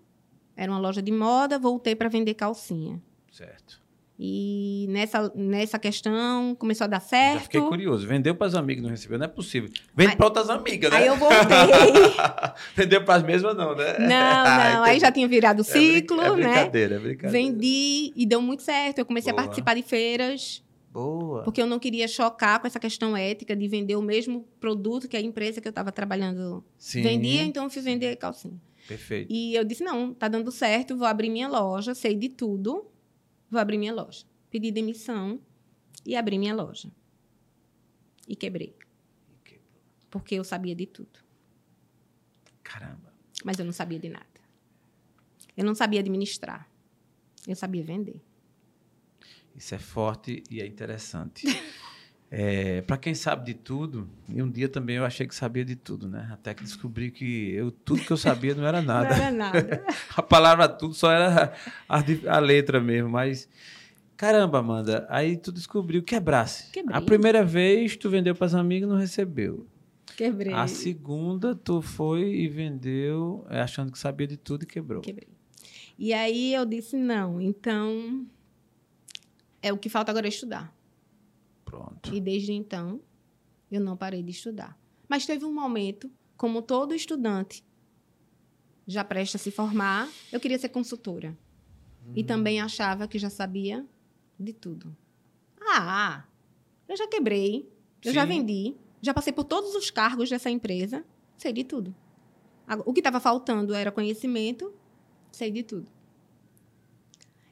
era 0.59 0.71
uma 0.71 0.79
loja 0.79 1.01
de 1.01 1.11
moda, 1.11 1.57
voltei 1.57 1.95
para 1.95 2.09
vender 2.09 2.33
calcinha. 2.33 3.01
Certo. 3.31 3.79
E 4.21 4.85
nessa, 4.89 5.31
nessa 5.33 5.79
questão 5.79 6.53
começou 6.55 6.83
a 6.83 6.87
dar 6.87 6.99
Já 6.99 7.07
certo. 7.07 7.43
fiquei 7.43 7.61
curioso. 7.61 8.05
Vendeu 8.05 8.35
para 8.35 8.47
as 8.47 8.53
amigas, 8.55 8.83
não 8.83 8.89
recebeu? 8.89 9.17
Não 9.17 9.23
é 9.25 9.29
possível. 9.29 9.69
Vende 9.95 10.11
Aí- 10.11 10.17
para 10.17 10.25
outras 10.25 10.49
amigas, 10.49 10.91
né? 10.91 10.97
Aí 10.97 11.07
eu 11.07 11.15
voltei. 11.17 11.37
Vendeu 12.75 13.05
para 13.05 13.15
as 13.15 13.23
mesmas, 13.23 13.55
não, 13.55 13.73
né? 13.75 13.97
não, 13.97 14.07
Ah, 14.11 14.71
não. 14.73 14.83
Aí 14.83 14.89
entendi. 14.97 14.99
já 14.99 15.11
tinha 15.13 15.27
virado 15.27 15.59
o 15.59 15.65
É 15.65 15.71
brin- 15.71 15.93
ciclo, 15.95 16.21
é 16.21 16.29
né? 16.31 16.35
brincadeira, 16.35 16.95
é 16.95 16.99
brincadeira. 16.99 17.31
Vendi 17.31 18.11
e 18.13 18.25
deu 18.25 18.41
muito 18.41 18.61
certo. 18.61 18.99
Eu 18.99 19.05
comecei 19.05 19.31
Boa. 19.31 19.41
a 19.41 19.45
participar 19.45 19.73
de 19.75 19.83
feiras, 19.83 20.61
Boa. 20.91 21.43
porque 21.43 21.61
eu 21.61 21.65
não 21.67 21.79
queria 21.79 22.05
chocar 22.05 22.59
com 22.59 22.67
essa 22.67 22.77
questão 22.79 23.15
ética 23.15 23.55
de 23.55 23.67
vender 23.69 23.95
o 23.95 24.01
mesmo 24.01 24.45
produto 24.59 25.07
que 25.07 25.15
a 25.15 25.21
empresa 25.21 25.61
que 25.61 25.67
eu 25.67 25.71
estava 25.71 25.93
trabalhando 25.93 26.61
Sim. 26.77 27.03
vendia, 27.03 27.43
então 27.43 27.63
eu 27.63 27.69
fui 27.69 27.81
vender 27.81 28.17
calcinha. 28.17 28.59
Perfeito. 28.89 29.31
E 29.31 29.53
eu 29.53 29.63
disse: 29.63 29.83
não, 29.83 30.15
tá 30.15 30.27
dando 30.27 30.51
certo, 30.51 30.97
vou 30.97 31.05
abrir 31.05 31.29
minha 31.29 31.47
loja, 31.47 31.93
sei 31.93 32.15
de 32.15 32.27
tudo, 32.27 32.89
vou 33.47 33.61
abrir 33.61 33.77
minha 33.77 33.93
loja. 33.93 34.25
pedi 34.49 34.71
demissão 34.71 35.39
e 36.03 36.15
abri 36.15 36.39
minha 36.39 36.55
loja. 36.55 36.91
E 38.27 38.35
quebrei. 38.35 38.75
Porque 40.09 40.33
eu 40.33 40.43
sabia 40.43 40.73
de 40.73 40.87
tudo. 40.87 41.19
Caramba. 42.63 43.13
Mas 43.45 43.59
eu 43.59 43.65
não 43.65 43.71
sabia 43.71 43.99
de 43.99 44.09
nada. 44.09 44.25
Eu 45.55 45.63
não 45.63 45.75
sabia 45.75 45.99
administrar. 45.99 46.67
Eu 47.47 47.55
sabia 47.55 47.83
vender. 47.83 48.19
Isso 49.55 49.75
é 49.75 49.77
forte 49.77 50.43
e 50.49 50.61
é 50.61 50.65
interessante. 50.65 51.45
É, 52.31 52.81
para 52.81 52.95
quem 52.95 53.15
sabe 53.15 53.43
de 53.43 53.53
tudo, 53.55 54.07
e 54.27 54.41
um 54.41 54.49
dia 54.49 54.69
também 54.69 54.97
eu 54.97 55.05
achei 55.05 55.25
que 55.25 55.33
sabia 55.33 55.65
de 55.65 55.75
tudo, 55.75 56.07
né? 56.07 56.29
Até 56.31 56.53
que 56.53 56.63
descobri 56.63 57.09
que 57.09 57.51
eu, 57.53 57.71
tudo 57.71 58.03
que 58.03 58.11
eu 58.11 58.17
sabia 58.17 58.53
não 58.53 58.67
era 58.67 58.81
nada. 58.83 59.09
Não 59.09 59.15
era 59.15 59.31
nada. 59.31 59.85
a 60.15 60.21
palavra 60.21 60.69
tudo 60.69 60.93
só 60.93 61.11
era 61.11 61.53
a, 61.87 62.03
a, 62.27 62.39
letra 62.39 62.79
mesmo, 62.79 63.09
mas 63.09 63.49
caramba, 64.15 64.59
Amanda, 64.59 65.07
aí 65.09 65.37
tu 65.37 65.51
descobriu 65.51 66.03
quebrasse. 66.03 66.71
Quebrei. 66.71 66.95
A 66.95 67.01
primeira 67.01 67.43
vez 67.43 67.97
tu 67.97 68.11
vendeu 68.11 68.35
para 68.35 68.45
as 68.45 68.53
amigas 68.53 68.87
e 68.87 68.91
não 68.91 68.99
recebeu. 68.99 69.65
Quebrei. 70.15 70.53
A 70.53 70.67
segunda 70.67 71.55
tu 71.55 71.81
foi 71.81 72.31
e 72.31 72.47
vendeu 72.47 73.43
é, 73.49 73.59
achando 73.59 73.91
que 73.91 73.97
sabia 73.97 74.27
de 74.27 74.37
tudo 74.37 74.63
e 74.63 74.65
quebrou. 74.67 75.01
Quebrei. 75.01 75.29
E 75.97 76.13
aí 76.13 76.53
eu 76.53 76.63
disse 76.63 76.95
não, 76.95 77.41
então 77.41 78.27
é 79.63 79.73
o 79.73 79.77
que 79.77 79.89
falta 79.89 80.11
agora 80.11 80.27
é 80.27 80.29
estudar. 80.29 80.78
Pronto. 81.69 82.13
E 82.13 82.19
desde 82.19 82.51
então, 82.51 82.99
eu 83.71 83.79
não 83.79 83.95
parei 83.95 84.23
de 84.23 84.31
estudar. 84.31 84.77
Mas 85.07 85.25
teve 85.25 85.45
um 85.45 85.53
momento, 85.53 86.11
como 86.35 86.61
todo 86.61 86.95
estudante 86.95 87.63
já 88.87 89.03
presta 89.03 89.37
a 89.37 89.39
se 89.39 89.51
formar, 89.51 90.09
eu 90.31 90.39
queria 90.39 90.57
ser 90.57 90.69
consultora. 90.69 91.37
Hum. 92.07 92.13
E 92.15 92.23
também 92.23 92.59
achava 92.59 93.07
que 93.07 93.19
já 93.19 93.29
sabia 93.29 93.85
de 94.39 94.51
tudo. 94.51 94.95
Ah, 95.61 96.25
eu 96.87 96.97
já 96.97 97.07
quebrei, 97.07 97.71
eu 98.03 98.11
Sim. 98.11 98.15
já 98.15 98.25
vendi, 98.25 98.75
já 99.01 99.13
passei 99.13 99.31
por 99.31 99.43
todos 99.43 99.75
os 99.75 99.91
cargos 99.91 100.29
dessa 100.29 100.49
empresa, 100.49 101.05
sei 101.37 101.53
de 101.53 101.63
tudo. 101.63 101.95
O 102.85 102.93
que 102.93 102.99
estava 102.99 103.19
faltando 103.19 103.73
era 103.73 103.91
conhecimento, 103.91 104.73
sei 105.31 105.51
de 105.51 105.61
tudo. 105.63 105.87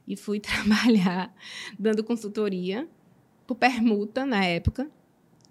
E 0.08 0.16
fui 0.16 0.40
trabalhar 0.42 1.36
dando 1.78 2.04
consultoria 2.04 2.90
por 3.48 3.56
permuta 3.56 4.26
na 4.26 4.44
época. 4.46 4.90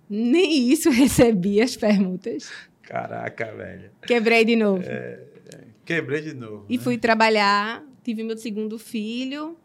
Nem 0.08 0.70
isso 0.70 0.90
recebi 0.92 1.60
as 1.60 1.76
permutas. 1.76 2.52
Caraca, 2.82 3.52
velho. 3.52 3.90
Quebrei 4.06 4.44
de 4.44 4.54
novo. 4.54 4.82
É, 4.86 5.24
quebrei 5.84 6.20
de 6.20 6.34
novo. 6.34 6.66
E 6.68 6.76
né? 6.76 6.84
fui 6.84 6.98
trabalhar, 6.98 7.84
tive 8.04 8.22
meu 8.22 8.36
segundo 8.36 8.78
filho. 8.78 9.56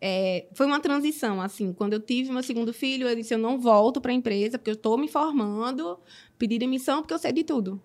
É, 0.00 0.46
foi 0.52 0.66
uma 0.66 0.78
transição, 0.78 1.40
assim. 1.40 1.72
Quando 1.72 1.94
eu 1.94 2.00
tive 2.00 2.30
meu 2.30 2.42
segundo 2.42 2.72
filho, 2.72 3.08
eu 3.08 3.16
disse: 3.16 3.34
eu 3.34 3.38
não 3.38 3.58
volto 3.58 4.00
para 4.00 4.12
a 4.12 4.14
empresa, 4.14 4.58
porque 4.58 4.70
eu 4.70 4.74
estou 4.74 4.96
me 4.96 5.08
formando, 5.08 5.98
pedi 6.38 6.58
demissão, 6.58 7.00
porque 7.00 7.14
eu 7.14 7.18
sei 7.18 7.32
de 7.32 7.42
tudo. 7.42 7.82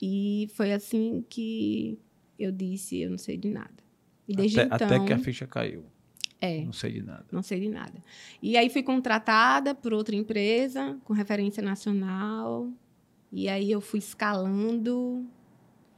E 0.00 0.48
foi 0.54 0.72
assim 0.72 1.24
que 1.28 1.98
eu 2.38 2.50
disse: 2.50 3.00
eu 3.00 3.10
não 3.10 3.18
sei 3.18 3.36
de 3.36 3.48
nada. 3.48 3.84
E 4.26 4.34
desde 4.34 4.60
até, 4.60 4.74
então. 4.76 4.96
Até 4.96 5.06
que 5.06 5.12
a 5.12 5.18
ficha 5.18 5.46
caiu. 5.46 5.84
É. 6.44 6.64
Não 6.64 6.72
sei 6.72 6.92
de 6.92 7.02
nada. 7.02 7.24
Não 7.32 7.42
sei 7.42 7.60
de 7.60 7.68
nada. 7.68 8.02
E 8.42 8.56
aí 8.56 8.68
fui 8.68 8.82
contratada 8.82 9.74
por 9.74 9.92
outra 9.92 10.14
empresa 10.14 10.98
com 11.04 11.12
referência 11.12 11.62
nacional. 11.62 12.68
E 13.32 13.48
aí 13.48 13.70
eu 13.70 13.80
fui 13.80 13.98
escalando, 13.98 15.26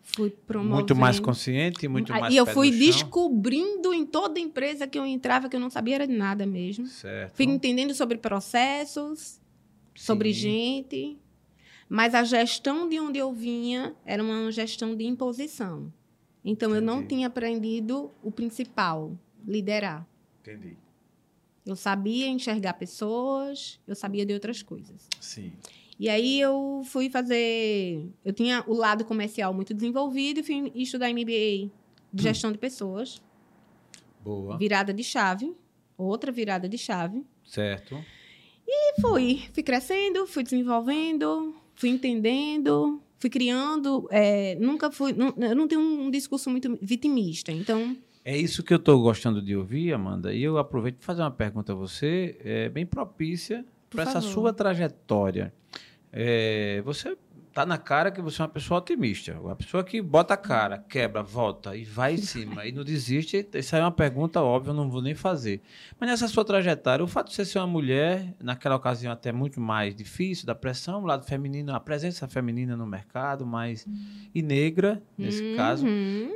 fui 0.02 0.30
promovendo. 0.30 0.74
Muito 0.76 0.96
mais 0.96 1.18
consciente, 1.18 1.88
muito 1.88 2.12
mais 2.12 2.32
E 2.32 2.36
eu 2.36 2.46
fui 2.46 2.70
descobrindo 2.70 3.92
em 3.92 4.06
toda 4.06 4.38
empresa 4.38 4.86
que 4.86 4.98
eu 4.98 5.04
entrava 5.04 5.48
que 5.48 5.56
eu 5.56 5.60
não 5.60 5.68
sabia 5.68 5.96
era 5.96 6.06
de 6.06 6.14
nada 6.14 6.46
mesmo. 6.46 6.86
Certo. 6.86 7.36
Fui 7.36 7.44
entendendo 7.44 7.92
sobre 7.92 8.16
processos, 8.16 9.18
Sim. 9.20 9.40
sobre 9.94 10.32
gente. 10.32 11.18
Mas 11.88 12.14
a 12.14 12.24
gestão 12.24 12.88
de 12.88 12.98
onde 12.98 13.18
eu 13.18 13.32
vinha 13.32 13.94
era 14.04 14.22
uma 14.22 14.50
gestão 14.50 14.96
de 14.96 15.04
imposição. 15.04 15.92
Então 16.44 16.70
Entendi. 16.70 16.84
eu 16.84 16.94
não 16.94 17.04
tinha 17.04 17.26
aprendido 17.26 18.10
o 18.22 18.30
principal, 18.30 19.18
liderar. 19.46 20.06
Entendi. 20.46 20.76
Eu 21.64 21.74
sabia 21.74 22.28
enxergar 22.28 22.74
pessoas, 22.74 23.80
eu 23.88 23.96
sabia 23.96 24.24
de 24.24 24.32
outras 24.32 24.62
coisas. 24.62 25.08
Sim. 25.20 25.52
E 25.98 26.08
aí 26.08 26.40
eu 26.40 26.82
fui 26.84 27.10
fazer. 27.10 28.08
Eu 28.24 28.32
tinha 28.32 28.62
o 28.66 28.74
lado 28.74 29.04
comercial 29.04 29.52
muito 29.52 29.74
desenvolvido 29.74 30.40
e 30.40 30.42
fui 30.42 30.72
estudar 30.76 31.10
MBA 31.10 31.24
de 31.26 31.70
hum. 32.12 32.18
gestão 32.18 32.52
de 32.52 32.58
pessoas. 32.58 33.20
Boa. 34.22 34.56
Virada 34.56 34.92
de 34.94 35.02
chave. 35.02 35.52
Outra 35.98 36.30
virada 36.30 36.68
de 36.68 36.78
chave. 36.78 37.24
Certo. 37.44 37.98
E 38.68 39.00
fui. 39.00 39.42
Fui 39.52 39.62
crescendo, 39.62 40.26
fui 40.26 40.42
desenvolvendo, 40.42 41.56
fui 41.74 41.88
entendendo, 41.88 43.00
fui 43.18 43.30
criando. 43.30 44.06
É, 44.10 44.54
nunca 44.56 44.90
fui. 44.92 45.12
Não, 45.12 45.34
eu 45.38 45.56
não 45.56 45.66
tenho 45.66 45.80
um 45.80 46.10
discurso 46.10 46.50
muito 46.50 46.78
vitimista. 46.80 47.50
Então. 47.50 47.96
É 48.28 48.36
isso 48.36 48.64
que 48.64 48.72
eu 48.74 48.78
estou 48.78 49.00
gostando 49.00 49.40
de 49.40 49.54
ouvir, 49.54 49.92
Amanda. 49.92 50.34
E 50.34 50.42
eu 50.42 50.58
aproveito 50.58 50.96
para 50.96 51.06
fazer 51.06 51.22
uma 51.22 51.30
pergunta 51.30 51.70
a 51.70 51.76
você, 51.76 52.36
é, 52.44 52.68
bem 52.68 52.84
propícia 52.84 53.64
para 53.88 54.02
essa 54.02 54.20
sua 54.20 54.52
trajetória. 54.52 55.54
É, 56.12 56.82
você 56.84 57.16
tá 57.56 57.64
na 57.64 57.78
cara 57.78 58.10
que 58.10 58.20
você 58.20 58.42
é 58.42 58.44
uma 58.44 58.50
pessoa 58.50 58.80
otimista. 58.80 59.32
Uma 59.40 59.56
pessoa 59.56 59.82
que 59.82 60.02
bota 60.02 60.34
a 60.34 60.36
cara, 60.36 60.76
quebra, 60.76 61.22
volta 61.22 61.74
e 61.74 61.84
vai 61.84 62.12
em 62.12 62.18
cima 62.18 62.66
e 62.66 62.70
não 62.70 62.84
desiste. 62.84 63.48
Isso 63.54 63.74
aí 63.74 63.80
é 63.80 63.84
uma 63.84 63.90
pergunta 63.90 64.42
óbvia, 64.42 64.72
eu 64.72 64.74
não 64.74 64.90
vou 64.90 65.00
nem 65.00 65.14
fazer. 65.14 65.62
Mas 65.98 66.10
nessa 66.10 66.28
sua 66.28 66.44
trajetória, 66.44 67.02
o 67.02 67.08
fato 67.08 67.28
de 67.28 67.34
você 67.34 67.46
ser 67.46 67.58
uma 67.58 67.66
mulher, 67.66 68.34
naquela 68.38 68.76
ocasião 68.76 69.10
até 69.10 69.32
muito 69.32 69.58
mais 69.58 69.96
difícil, 69.96 70.44
da 70.44 70.54
pressão, 70.54 71.02
o 71.02 71.06
lado 71.06 71.24
feminino, 71.24 71.74
a 71.74 71.80
presença 71.80 72.28
feminina 72.28 72.76
no 72.76 72.86
mercado, 72.86 73.46
mais 73.46 73.86
e 74.34 74.42
negra, 74.42 75.02
nesse 75.16 75.42
uhum. 75.42 75.56
caso, 75.56 75.86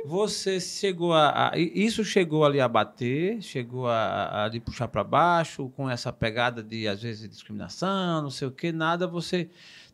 você 0.07 0.59
chegou 0.59 1.13
a, 1.13 1.51
a, 1.51 1.51
Isso 1.55 2.03
chegou 2.03 2.43
ali 2.43 2.59
a 2.59 2.67
bater, 2.67 3.39
chegou 3.43 3.87
a, 3.87 3.93
a, 3.95 4.45
a 4.47 4.61
puxar 4.61 4.87
para 4.87 5.03
baixo, 5.03 5.69
com 5.75 5.87
essa 5.87 6.11
pegada 6.11 6.63
de, 6.63 6.87
às 6.87 7.03
vezes, 7.03 7.29
discriminação, 7.29 8.23
não 8.23 8.31
sei 8.31 8.47
o 8.47 8.51
que, 8.51 8.71
nada, 8.71 9.05
você 9.05 9.51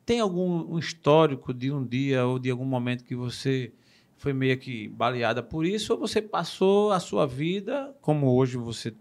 tem 0.07 0.21
algum 0.21 0.73
um 0.73 0.79
histórico 0.79 1.53
de 1.53 1.69
um 1.69 1.85
dia 1.85 2.25
ou 2.25 2.39
de 2.39 2.49
algum 2.49 2.63
momento 2.65 3.03
que 3.03 3.13
você 3.13 3.73
foi 4.17 4.33
meio 4.33 4.57
que 4.57 4.87
baleada 4.87 5.43
por 5.43 5.65
isso, 5.65 5.93
ou 5.93 5.99
você 5.99 6.21
passou 6.21 6.91
a 6.91 6.99
sua 6.99 7.27
vida, 7.27 7.95
como 8.01 8.35
hoje 8.35 8.57
você 8.57 8.91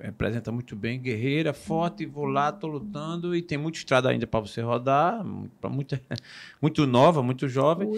representa 0.00 0.50
muito 0.50 0.74
bem, 0.74 1.00
guerreira, 1.00 1.52
forte, 1.52 2.04
vou 2.04 2.24
lá, 2.24 2.48
estou 2.48 2.68
lutando 2.68 3.36
e 3.36 3.40
tem 3.40 3.56
muita 3.56 3.78
estrada 3.78 4.08
ainda 4.08 4.26
para 4.26 4.40
você 4.40 4.60
rodar, 4.60 5.24
muito, 5.24 5.98
muito 6.60 6.86
nova, 6.86 7.22
muito 7.22 7.48
jovem. 7.48 7.88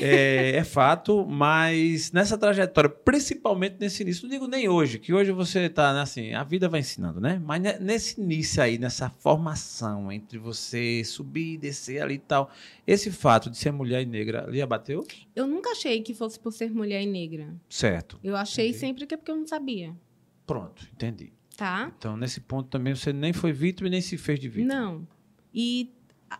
É, 0.00 0.56
é, 0.56 0.64
fato, 0.64 1.26
mas 1.26 2.12
nessa 2.12 2.36
trajetória, 2.36 2.90
principalmente 2.90 3.76
nesse 3.80 4.02
início, 4.02 4.24
não 4.24 4.30
digo 4.30 4.46
nem 4.46 4.68
hoje, 4.68 4.98
que 4.98 5.14
hoje 5.14 5.32
você 5.32 5.60
está, 5.60 5.94
né, 5.94 6.02
assim, 6.02 6.34
a 6.34 6.44
vida 6.44 6.68
vai 6.68 6.80
ensinando, 6.80 7.20
né? 7.20 7.40
Mas 7.44 7.80
nesse 7.80 8.20
início 8.20 8.62
aí, 8.62 8.76
nessa 8.76 9.08
formação 9.08 10.12
entre 10.12 10.38
você 10.38 11.02
subir 11.04 11.54
e 11.54 11.58
descer 11.58 12.02
ali 12.02 12.14
e 12.14 12.18
tal, 12.18 12.50
esse 12.86 13.10
fato 13.10 13.48
de 13.48 13.56
ser 13.56 13.72
mulher 13.72 14.02
e 14.02 14.06
negra 14.06 14.46
lhe 14.48 14.60
abateu? 14.60 15.06
Eu 15.34 15.46
nunca 15.46 15.70
achei 15.70 16.01
que 16.02 16.14
fosse 16.14 16.38
por 16.38 16.52
ser 16.52 16.70
mulher 16.70 17.02
e 17.02 17.06
negra. 17.06 17.54
Certo. 17.68 18.18
Eu 18.22 18.36
achei 18.36 18.68
entendi. 18.68 18.78
sempre 18.78 19.06
que 19.06 19.14
é 19.14 19.16
porque 19.16 19.30
eu 19.30 19.36
não 19.36 19.46
sabia. 19.46 19.96
Pronto, 20.46 20.86
entendi. 20.92 21.32
Tá? 21.56 21.92
Então, 21.96 22.16
nesse 22.16 22.40
ponto 22.40 22.68
também 22.68 22.94
você 22.94 23.12
nem 23.12 23.32
foi 23.32 23.52
vítima 23.52 23.88
e 23.88 23.90
nem 23.90 24.00
se 24.00 24.16
fez 24.16 24.38
de 24.40 24.48
vítima. 24.48 24.74
Não. 24.74 25.08
E 25.54 25.92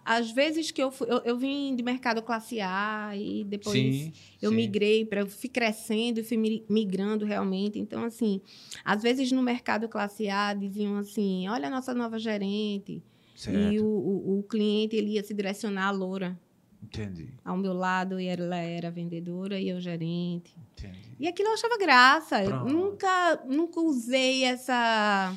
às 0.05 0.31
vezes 0.31 0.71
que 0.71 0.83
eu 0.83 0.91
fui, 0.91 1.07
eu, 1.11 1.19
eu 1.19 1.37
vim 1.37 1.75
de 1.77 1.83
mercado 1.83 2.23
classe 2.23 2.61
A 2.61 3.13
e 3.15 3.45
depois 3.45 3.79
sim, 3.79 4.13
eu 4.41 4.51
sim. 4.51 4.57
migrei 4.57 5.05
para 5.05 5.27
fui 5.27 5.51
crescendo 5.51 6.21
e 6.21 6.25
fui 6.25 6.65
migrando 6.69 7.25
realmente. 7.25 7.79
Então 7.79 8.05
assim, 8.05 8.41
às 8.85 9.03
vezes 9.03 9.31
no 9.33 9.43
mercado 9.43 9.89
classe 9.89 10.29
A 10.29 10.55
diziam 10.55 10.97
assim: 10.97 11.49
"Olha 11.49 11.69
a 11.69 11.71
nossa 11.71 11.95
nova 11.95 12.19
gerente". 12.19 13.03
Certo. 13.35 13.73
E 13.73 13.81
o, 13.81 13.85
o, 13.85 14.39
o, 14.39 14.43
cliente 14.45 14.95
ele 14.95 15.13
ia 15.13 15.25
se 15.25 15.35
direcionar 15.35 15.89
à 15.89 15.91
loura. 15.91 16.39
Entendi. 16.83 17.29
Ao 17.45 17.57
meu 17.57 17.73
lado, 17.73 18.21
e 18.21 18.27
ela 18.27 18.57
era 18.57 18.91
vendedora 18.91 19.59
e 19.59 19.69
eu 19.69 19.81
gerente. 19.81 20.55
Entendi. 20.73 21.17
E 21.19 21.29
aquilo 21.29 21.49
eu 21.49 21.55
achava 21.55 21.79
graça. 21.79 22.43
Eu 22.43 22.65
nunca, 22.65 23.43
nunca 23.47 23.81
usei 23.81 24.45
essa 24.45 25.37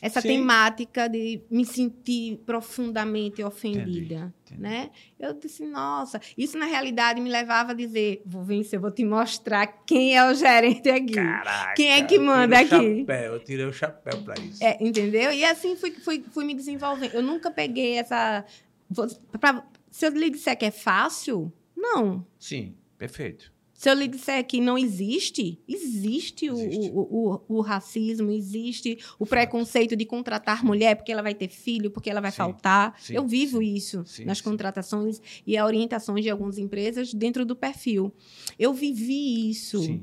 essa 0.00 0.20
Sim. 0.20 0.28
temática 0.28 1.08
de 1.08 1.40
me 1.50 1.64
sentir 1.64 2.36
profundamente 2.44 3.42
ofendida, 3.42 4.14
entendi, 4.14 4.32
entendi. 4.44 4.60
né? 4.60 4.90
Eu 5.18 5.32
disse, 5.32 5.64
nossa, 5.64 6.20
isso 6.36 6.58
na 6.58 6.66
realidade 6.66 7.18
me 7.18 7.30
levava 7.30 7.72
a 7.72 7.74
dizer, 7.74 8.22
vou 8.26 8.44
vencer, 8.44 8.78
vou 8.78 8.90
te 8.90 9.04
mostrar 9.04 9.66
quem 9.86 10.14
é 10.14 10.30
o 10.30 10.34
gerente 10.34 10.90
aqui. 10.90 11.14
Caraca, 11.14 11.74
quem 11.74 11.92
é 11.92 12.04
que 12.04 12.18
manda 12.18 12.60
eu 12.60 12.66
aqui? 12.66 13.00
Chapéu, 13.00 13.32
eu 13.32 13.40
tirei 13.40 13.64
o 13.64 13.72
chapéu 13.72 14.22
para 14.22 14.38
isso. 14.38 14.62
É, 14.62 14.76
entendeu? 14.80 15.32
E 15.32 15.42
assim 15.44 15.76
fui, 15.76 15.90
fui, 15.92 16.22
fui 16.30 16.44
me 16.44 16.54
desenvolvendo. 16.54 17.14
Eu 17.14 17.22
nunca 17.22 17.50
peguei 17.50 17.96
essa... 17.96 18.44
se 19.96 20.06
eu 20.06 20.10
lhe 20.10 20.28
disser 20.28 20.58
que 20.58 20.66
é 20.66 20.70
fácil, 20.70 21.50
não. 21.74 22.26
Sim, 22.38 22.74
perfeito. 22.98 23.50
Se 23.72 23.88
eu 23.88 23.94
lhe 23.94 24.06
disser 24.06 24.46
que 24.46 24.60
não 24.60 24.76
existe, 24.76 25.58
existe, 25.66 26.48
Existe. 26.48 26.90
O, 26.92 26.98
o, 27.00 27.34
o, 27.48 27.56
o 27.56 27.60
racismo, 27.62 28.30
existe 28.30 28.98
o 29.18 29.24
preconceito 29.24 29.96
de 29.96 30.04
contratar 30.04 30.62
mulher 30.62 30.96
porque 30.96 31.10
ela 31.10 31.22
vai 31.22 31.34
ter 31.34 31.48
filho, 31.48 31.90
porque 31.90 32.10
ela 32.10 32.20
vai 32.20 32.30
Sim, 32.30 32.36
faltar. 32.36 32.94
sim, 33.00 33.14
eu 33.14 33.26
vivo 33.26 33.60
sim, 33.60 33.74
isso 33.74 34.04
nas 34.26 34.42
contratações 34.42 35.18
e 35.46 35.58
orientações 35.58 36.22
de 36.22 36.28
algumas 36.28 36.58
empresas 36.58 37.14
dentro 37.14 37.46
do 37.46 37.56
perfil. 37.56 38.12
Eu 38.58 38.74
vivi 38.74 39.48
isso 39.48 39.98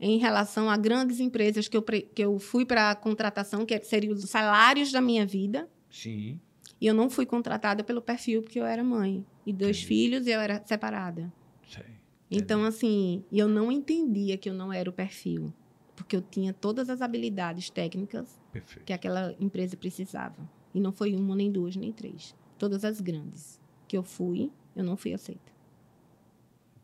em 0.00 0.16
relação 0.18 0.70
a 0.70 0.78
grandes 0.78 1.20
empresas 1.20 1.68
que 1.68 1.76
eu, 1.76 1.82
que 1.82 2.24
eu 2.24 2.38
fui 2.38 2.64
para 2.64 2.90
a 2.90 2.94
contratação, 2.94 3.66
que 3.66 3.78
seriam 3.84 4.14
os 4.14 4.30
salários 4.30 4.90
da 4.90 5.02
minha 5.02 5.26
vida. 5.26 5.68
Sim. 5.90 6.40
E 6.80 6.86
eu 6.86 6.94
não 6.94 7.08
fui 7.08 7.24
contratada 7.26 7.82
pelo 7.82 8.02
perfil 8.02 8.42
porque 8.42 8.58
eu 8.60 8.66
era 8.66 8.84
mãe. 8.84 9.24
E 9.46 9.52
dois 9.52 9.76
Entendi. 9.78 9.86
filhos 9.86 10.26
e 10.26 10.30
eu 10.30 10.40
era 10.40 10.62
separada. 10.66 11.32
Sei. 11.68 11.84
Então, 12.30 12.64
assim, 12.64 13.24
eu 13.32 13.48
não 13.48 13.70
entendia 13.72 14.36
que 14.36 14.48
eu 14.50 14.54
não 14.54 14.72
era 14.72 14.88
o 14.90 14.92
perfil. 14.92 15.52
Porque 15.94 16.14
eu 16.14 16.20
tinha 16.20 16.52
todas 16.52 16.90
as 16.90 17.00
habilidades 17.00 17.70
técnicas 17.70 18.38
Perfeito. 18.52 18.84
que 18.84 18.92
aquela 18.92 19.34
empresa 19.40 19.76
precisava. 19.76 20.36
E 20.74 20.80
não 20.80 20.92
foi 20.92 21.14
uma, 21.14 21.34
nem 21.34 21.50
duas, 21.50 21.74
nem 21.76 21.90
três. 21.92 22.34
Todas 22.58 22.84
as 22.84 23.00
grandes 23.00 23.58
que 23.88 23.96
eu 23.96 24.02
fui, 24.02 24.50
eu 24.74 24.84
não 24.84 24.96
fui 24.96 25.14
aceita. 25.14 25.52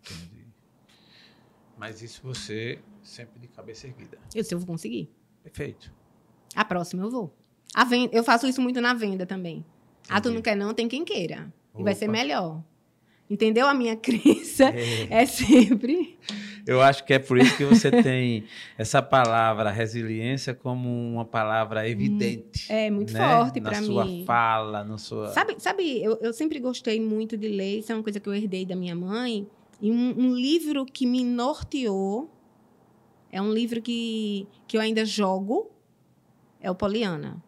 Entendi. 0.00 0.46
Mas 1.76 2.00
isso 2.02 2.22
você 2.22 2.78
sempre 3.02 3.38
de 3.40 3.48
cabeça 3.48 3.86
erguida. 3.86 4.18
Eu 4.34 4.44
sei, 4.44 4.54
eu 4.54 4.58
vou 4.60 4.66
conseguir. 4.66 5.10
Perfeito. 5.42 5.92
A 6.54 6.64
próxima 6.64 7.02
eu 7.02 7.10
vou. 7.10 7.34
A 7.74 7.84
ven- 7.84 8.08
Eu 8.12 8.22
faço 8.22 8.46
isso 8.46 8.60
muito 8.62 8.80
na 8.80 8.94
venda 8.94 9.26
também. 9.26 9.64
Ah, 10.12 10.20
tu 10.20 10.30
não 10.30 10.42
quer 10.42 10.56
não? 10.56 10.72
Tem 10.74 10.88
quem 10.88 11.04
queira. 11.04 11.52
E 11.78 11.82
vai 11.82 11.94
ser 11.94 12.04
Opa. 12.04 12.12
melhor. 12.12 12.62
Entendeu? 13.30 13.66
A 13.66 13.72
minha 13.74 13.96
crença 13.96 14.64
É. 14.70 15.22
é 15.22 15.26
sempre... 15.26 16.18
Eu 16.64 16.80
acho 16.80 17.04
que 17.04 17.12
é 17.12 17.18
por 17.18 17.38
isso 17.38 17.56
que 17.56 17.64
você 17.64 17.90
tem 17.90 18.44
essa 18.78 19.02
palavra 19.02 19.68
resiliência 19.70 20.54
como 20.54 20.88
uma 20.88 21.24
palavra 21.24 21.88
evidente. 21.88 22.70
É 22.72 22.88
muito 22.88 23.12
né? 23.12 23.18
forte 23.18 23.58
Na 23.58 23.70
para 23.70 23.82
sua 23.82 24.04
mim. 24.04 24.22
fala, 24.24 24.84
na 24.84 24.96
sua. 24.96 25.26
Sabe, 25.30 25.56
sabe 25.58 26.00
eu, 26.00 26.16
eu 26.20 26.32
sempre 26.32 26.60
gostei 26.60 27.00
muito 27.00 27.36
de 27.36 27.48
ler, 27.48 27.80
isso 27.80 27.90
é 27.90 27.96
uma 27.96 28.02
coisa 28.04 28.20
que 28.20 28.28
eu 28.28 28.34
herdei 28.34 28.64
da 28.64 28.76
minha 28.76 28.94
mãe. 28.94 29.44
E 29.80 29.90
um, 29.90 30.14
um 30.16 30.34
livro 30.36 30.86
que 30.86 31.04
me 31.04 31.24
norteou, 31.24 32.30
é 33.32 33.42
um 33.42 33.52
livro 33.52 33.82
que, 33.82 34.46
que 34.68 34.76
eu 34.76 34.80
ainda 34.80 35.04
jogo, 35.04 35.68
é 36.60 36.70
o 36.70 36.76
Poliana. 36.76 37.42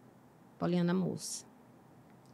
Poliana 0.58 0.92
Moça. 0.92 1.44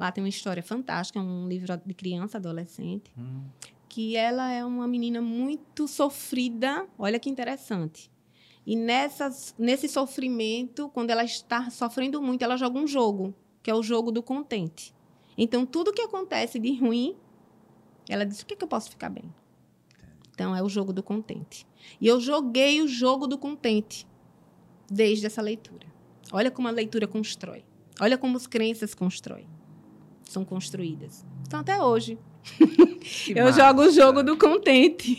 Lá 0.01 0.11
tem 0.11 0.25
uma 0.25 0.31
história 0.31 0.63
fantástica, 0.63 1.19
é 1.19 1.23
um 1.23 1.47
livro 1.47 1.77
de 1.85 1.93
criança, 1.93 2.39
adolescente, 2.39 3.13
Hum, 3.19 3.45
que 3.87 4.17
ela 4.17 4.51
é 4.51 4.65
uma 4.65 4.89
menina 4.89 5.21
muito 5.21 5.87
sofrida. 5.87 6.87
Olha 6.99 7.19
que 7.19 7.29
interessante. 7.29 8.11
E 8.67 8.75
nessas, 8.75 9.55
nesse 9.59 9.91
sofrimento, 9.91 10.89
quando 10.95 11.11
ela 11.11 11.23
está 11.23 11.69
sofrendo 11.69 12.23
muito, 12.23 12.43
ela 12.43 12.57
joga 12.57 12.79
um 12.79 12.87
jogo, 12.87 13.35
que 13.63 13.71
é 13.71 13.75
o 13.75 13.83
jogo 13.83 14.11
do 14.11 14.23
contente. 14.23 14.95
Então, 15.37 15.67
tudo 15.67 15.93
que 15.93 16.01
acontece 16.01 16.59
de 16.59 16.75
ruim, 16.77 17.15
ela 18.09 18.25
diz: 18.25 18.41
o 18.41 18.47
que, 18.47 18.57
que 18.57 18.65
eu 18.65 18.69
posso 18.69 18.89
ficar 18.89 19.11
bem? 19.11 19.31
Então, 20.33 20.57
é 20.57 20.63
o 20.63 20.69
jogo 20.71 20.95
do 20.95 21.03
contente. 21.03 21.67
E 22.01 22.07
eu 22.07 22.19
joguei 22.19 22.81
o 22.81 22.89
jogo 22.89 23.27
do 23.27 23.37
contente 23.37 24.07
desde 24.91 25.27
essa 25.27 25.43
leitura. 25.43 25.87
Olha 26.33 26.51
como 26.51 26.69
a 26.69 26.71
leitura 26.71 27.07
constrói. 27.07 27.67
Olha 28.01 28.17
como 28.17 28.39
as 28.39 28.47
crenças 28.47 28.95
constroem. 28.95 29.50
São 30.31 30.45
construídas. 30.45 31.27
Então, 31.45 31.59
até 31.59 31.83
hoje, 31.83 32.17
que 32.57 33.33
eu 33.37 33.47
massa. 33.47 33.61
jogo 33.67 33.83
o 33.83 33.91
jogo 33.91 34.23
do 34.23 34.37
contente. 34.37 35.19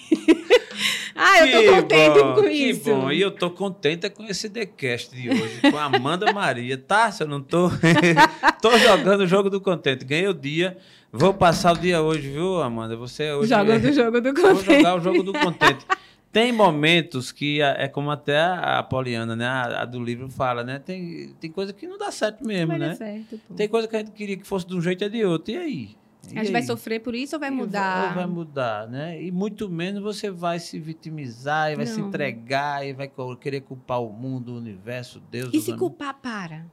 ah, 1.14 1.46
eu 1.46 1.52
tô 1.52 1.60
Que 1.60 1.82
contente 1.82 2.20
bom, 2.20 2.34
com 2.34 2.42
que 2.44 2.50
isso. 2.50 2.84
bom. 2.90 3.12
E 3.12 3.20
eu 3.20 3.30
tô 3.30 3.52
contente 3.52 4.10
com 4.10 4.24
esse 4.24 4.48
decast 4.48 5.14
de 5.14 5.30
hoje, 5.30 5.60
com 5.70 5.78
a 5.78 5.84
Amanda 5.84 6.32
Maria. 6.32 6.78
Tá, 6.78 7.12
se 7.12 7.24
eu 7.24 7.28
não 7.28 7.42
tô. 7.42 7.70
tô 8.62 8.78
jogando 8.78 9.22
o 9.24 9.28
jogo 9.28 9.50
do 9.50 9.60
contente. 9.60 10.06
Ganhei 10.06 10.30
o 10.30 10.34
dia. 10.34 10.78
Vou 11.12 11.34
passar 11.34 11.74
o 11.74 11.78
dia 11.78 12.02
hoje, 12.02 12.30
viu, 12.30 12.62
Amanda? 12.62 12.96
Você 12.96 13.34
hoje. 13.34 13.50
Jogando 13.50 13.84
o 13.84 13.92
jogo 13.92 14.22
do 14.22 14.34
Vou 14.34 14.44
contente. 14.56 14.76
jogar 14.78 14.96
o 14.96 15.02
jogo 15.02 15.24
do 15.24 15.34
contente. 15.34 15.86
Tem 16.32 16.52
momentos 16.52 17.32
que 17.32 17.62
é 17.62 17.88
como 17.88 18.10
até 18.10 18.40
a 18.40 18.82
Poliana, 18.84 19.36
né? 19.36 19.46
A, 19.46 19.82
a 19.82 19.86
do 19.86 20.02
livro 20.02 20.30
fala, 20.30 20.64
né? 20.64 20.80
Tem, 20.80 21.34
tem 21.40 21.52
coisa 21.52 21.74
que 21.74 21.86
não 21.88 21.98
dá 21.98 22.10
certo 22.12 22.46
mesmo, 22.46 22.68
Vai 22.70 22.80
né? 22.80 22.96
certo. 22.96 23.38
Tem 23.56 23.68
coisa 23.68 23.88
que 23.88 23.96
a 23.96 24.00
gente 24.00 24.12
queria 24.12 24.38
que 24.38 24.48
fosse 24.48 24.66
de 24.66 24.74
um 24.76 24.82
jeito 24.82 25.04
e 25.04 25.10
de 25.10 25.26
outro. 25.26 25.54
E 25.54 25.58
aí? 25.58 25.96
E 26.32 26.38
A 26.38 26.44
gente 26.44 26.52
vai 26.54 26.62
aí? 26.62 26.68
sofrer 26.68 27.00
por 27.02 27.16
isso 27.16 27.36
ou 27.36 27.40
vai 27.40 27.50
mudar? 27.50 28.10
Ou 28.10 28.16
vai 28.16 28.26
mudar, 28.28 28.88
né? 28.88 29.22
E 29.22 29.32
muito 29.32 29.68
menos 29.68 30.02
você 30.02 30.30
vai 30.32 30.60
se 30.60 30.80
vitimizar 30.80 31.72
e 31.72 31.76
vai 31.76 31.86
se 31.86 32.00
Não. 32.00 32.08
entregar 32.08 32.88
e 32.88 32.94
vai 32.94 33.12
querer 33.40 33.62
culpar 33.62 34.02
o 34.02 34.10
mundo, 34.14 34.54
o 34.54 34.58
universo, 34.58 35.20
Deus. 35.32 35.54
E 35.54 35.60
se 35.60 35.76
culpar, 35.76 36.14
para. 36.14 36.66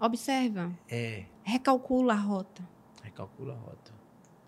Observa. 0.00 0.72
É, 0.88 1.24
Recalcula 1.44 2.14
a 2.14 2.16
rota. 2.16 2.62
recalcula 3.02 3.52
a 3.54 3.56
rota. 3.56 3.87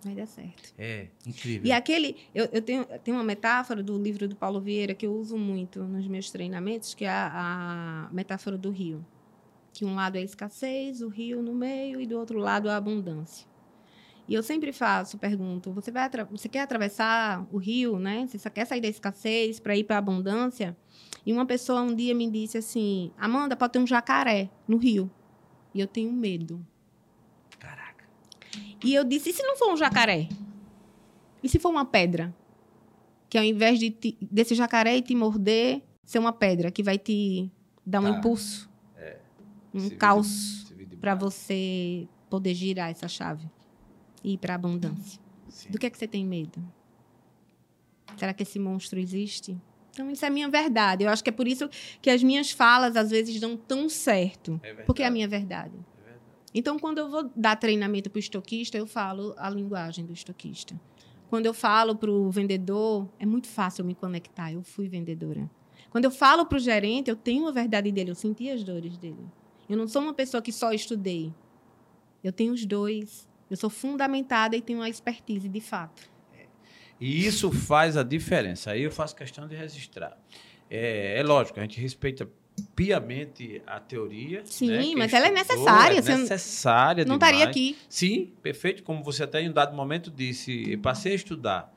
Vai 0.03 0.15
dar 0.15 0.27
certo. 0.27 0.73
É, 0.79 1.09
incrível. 1.27 1.67
E 1.67 1.73
aquele. 1.73 2.17
Eu, 2.35 2.49
eu 2.53 2.63
tenho, 2.63 2.87
tenho 3.05 3.17
uma 3.17 3.25
metáfora 3.25 3.83
do 3.83 3.99
livro 3.99 4.27
do 4.27 4.35
Paulo 4.35 4.61
Vieira 4.61 4.95
que 4.95 5.07
eu 5.07 5.15
uso 5.15 5.37
muito 5.37 5.85
nos 5.85 6.07
meus 6.09 6.31
treinamentos, 6.31 6.95
que 6.95 7.05
é 7.05 7.11
a, 7.11 8.09
a 8.09 8.13
metáfora 8.13 8.57
do 8.57 8.71
rio. 8.71 9.05
Que 9.73 9.85
um 9.85 9.95
lado 9.95 10.17
é 10.17 10.21
a 10.21 10.25
escassez, 10.25 11.03
o 11.03 11.09
rio 11.09 11.43
no 11.43 11.55
meio, 11.55 12.01
e 12.01 12.07
do 12.07 12.19
outro 12.19 12.39
lado 12.39 12.69
a 12.71 12.77
abundância. 12.77 13.47
E 14.27 14.35
eu 14.35 14.43
sempre 14.43 14.73
faço, 14.73 15.19
pergunto: 15.19 15.73
você, 15.73 15.91
vai 15.91 16.09
você 16.31 16.49
quer 16.49 16.61
atravessar 16.61 17.47
o 17.53 17.59
rio, 17.59 17.99
né? 17.99 18.27
Você 18.27 18.49
quer 18.49 18.65
sair 18.65 18.81
da 18.81 18.89
escassez 18.89 19.61
para 19.61 19.77
ir 19.77 19.85
para 19.85 19.97
a 19.97 19.99
abundância? 19.99 20.77
E 21.27 21.33
uma 21.33 21.45
pessoa 21.45 21.83
um 21.83 21.95
dia 21.95 22.15
me 22.15 22.31
disse 22.31 22.57
assim: 22.57 23.11
Amanda, 23.19 23.57
pode 23.57 23.73
ter 23.73 23.81
um 23.81 23.87
jacaré 23.87 24.49
no 24.67 24.77
rio. 24.77 25.11
E 25.75 25.81
eu 25.81 25.87
tenho 25.87 26.13
medo. 26.13 26.65
E 28.85 28.95
eu 28.95 29.05
disse: 29.05 29.31
e 29.31 29.33
se 29.33 29.43
não 29.43 29.57
for 29.57 29.73
um 29.73 29.77
jacaré? 29.77 30.29
E 31.43 31.49
se 31.49 31.59
for 31.59 31.71
uma 31.71 31.85
pedra? 31.85 32.35
Que 33.29 33.39
ao 33.39 33.45
invés 33.45 33.79
de 33.79 33.91
te- 33.91 34.17
desse 34.21 34.55
jacaré 34.55 35.01
te 35.01 35.15
morder, 35.15 35.83
ser 36.05 36.19
uma 36.19 36.33
pedra 36.33 36.71
que 36.71 36.83
vai 36.83 36.99
te 36.99 37.51
dar 37.87 38.01
um 38.01 38.05
Tá. 38.05 38.19
impulso, 38.19 38.69
um 39.73 39.81
Se 39.81 39.95
caos 39.97 40.73
para 41.01 41.15
você 41.15 42.09
poder 42.29 42.55
girar 42.55 42.91
essa 42.91 43.07
chave 43.09 43.49
e 44.25 44.33
ir 44.35 44.39
para 44.39 44.55
a 44.55 44.57
abundância. 44.57 45.21
Sim. 45.49 45.71
Do 45.71 45.79
que 45.79 45.87
é 45.87 45.91
que 45.91 45.97
você 45.97 46.09
tem 46.09 46.25
medo? 46.27 46.61
Será 48.17 48.35
que 48.35 48.43
esse 48.43 48.59
monstro 48.59 48.99
existe? 48.99 49.57
Então, 49.93 50.11
isso 50.11 50.25
é 50.25 50.29
a 50.29 50.31
minha 50.31 50.49
verdade. 50.49 51.05
Eu 51.05 51.11
acho 51.11 51.23
que 51.23 51.31
é 51.31 51.33
por 51.33 51.47
isso 51.49 51.69
que 52.03 52.11
as 52.11 52.23
minhas 52.23 52.51
falas 52.51 52.97
às 52.97 53.11
vezes 53.11 53.41
dão 53.41 53.57
tão 53.57 53.89
certo. 53.89 54.61
É. 54.63 54.75
Porque 54.83 55.03
é 55.03 55.07
a 55.07 55.11
minha 55.11 55.27
verdade. 55.29 55.73
Então, 56.55 56.79
quando 56.79 56.99
eu 56.99 57.09
vou 57.09 57.31
dar 57.37 57.57
treinamento 57.57 58.11
para 58.11 58.19
o 58.19 58.21
estoquista, 58.21 58.77
eu 58.77 58.87
falo 58.87 59.35
a 59.39 59.49
linguagem 59.49 60.05
do 60.05 60.13
estoquista. 60.13 60.79
Quando 61.29 61.47
eu 61.47 61.55
falo 61.55 61.95
para 61.95 62.11
o 62.11 62.29
vendedor, 62.31 63.09
é 63.19 63.25
muito 63.25 63.47
fácil 63.47 63.85
me 63.85 63.95
conectar. 63.95 64.53
Eu 64.53 64.63
fui 64.63 64.89
vendedora. 64.89 65.49
Quando 65.91 66.05
eu 66.05 66.11
falo 66.11 66.45
para 66.45 66.57
o 66.57 66.61
gerente, 66.61 67.09
eu 67.09 67.17
tenho 67.17 67.47
a 67.47 67.53
verdade 67.53 67.93
dele, 67.93 68.11
eu 68.11 68.15
senti 68.15 68.51
as 68.51 68.65
dores 68.65 68.97
dele. 68.99 69.25
Eu 69.69 69.77
não 69.77 69.87
sou 69.87 70.03
uma 70.03 70.13
pessoa 70.13 70.43
que 70.43 70.51
só 70.51 70.73
estudei. 70.73 71.33
Eu 72.23 72.33
tenho 72.33 72.53
os 72.53 72.67
dois. 72.67 73.29
Eu 73.49 73.57
sou 73.57 73.71
fundamentada 73.71 74.57
e 74.57 74.61
tenho 74.61 74.83
a 74.83 74.89
expertise, 74.89 75.49
de 75.49 75.61
fato. 75.61 76.11
E 77.01 77.25
isso 77.25 77.51
faz 77.51 77.97
a 77.97 78.03
diferença. 78.03 78.73
Aí 78.73 78.83
eu 78.83 78.91
faço 78.91 79.17
questão 79.17 79.49
de 79.49 79.57
registrar. 79.57 80.19
É, 80.69 81.19
é 81.19 81.23
lógico, 81.23 81.59
a 81.59 81.63
gente 81.63 81.81
respeita 81.81 82.29
piamente 82.75 83.63
a 83.67 83.79
teoria. 83.81 84.43
Sim, 84.45 84.71
né? 84.95 84.99
Mas 84.99 85.13
ela 85.13 85.29
é 85.29 85.31
necessária, 85.31 85.99
É 85.99 86.03
necessária 86.03 87.05
não 87.05 87.17
demais. 87.17 87.33
estaria 87.33 87.51
aqui. 87.51 87.79
Sim, 87.89 88.33
perfeito. 88.43 88.83
Como 88.83 89.03
você 89.03 89.25
até 89.25 89.41
em 89.43 89.49
um 89.51 89.53
dado 89.53 89.75
momento 89.75 90.11
disse, 90.11 90.77
passei 90.79 91.13
a 91.13 91.15
estudar. 91.17 91.73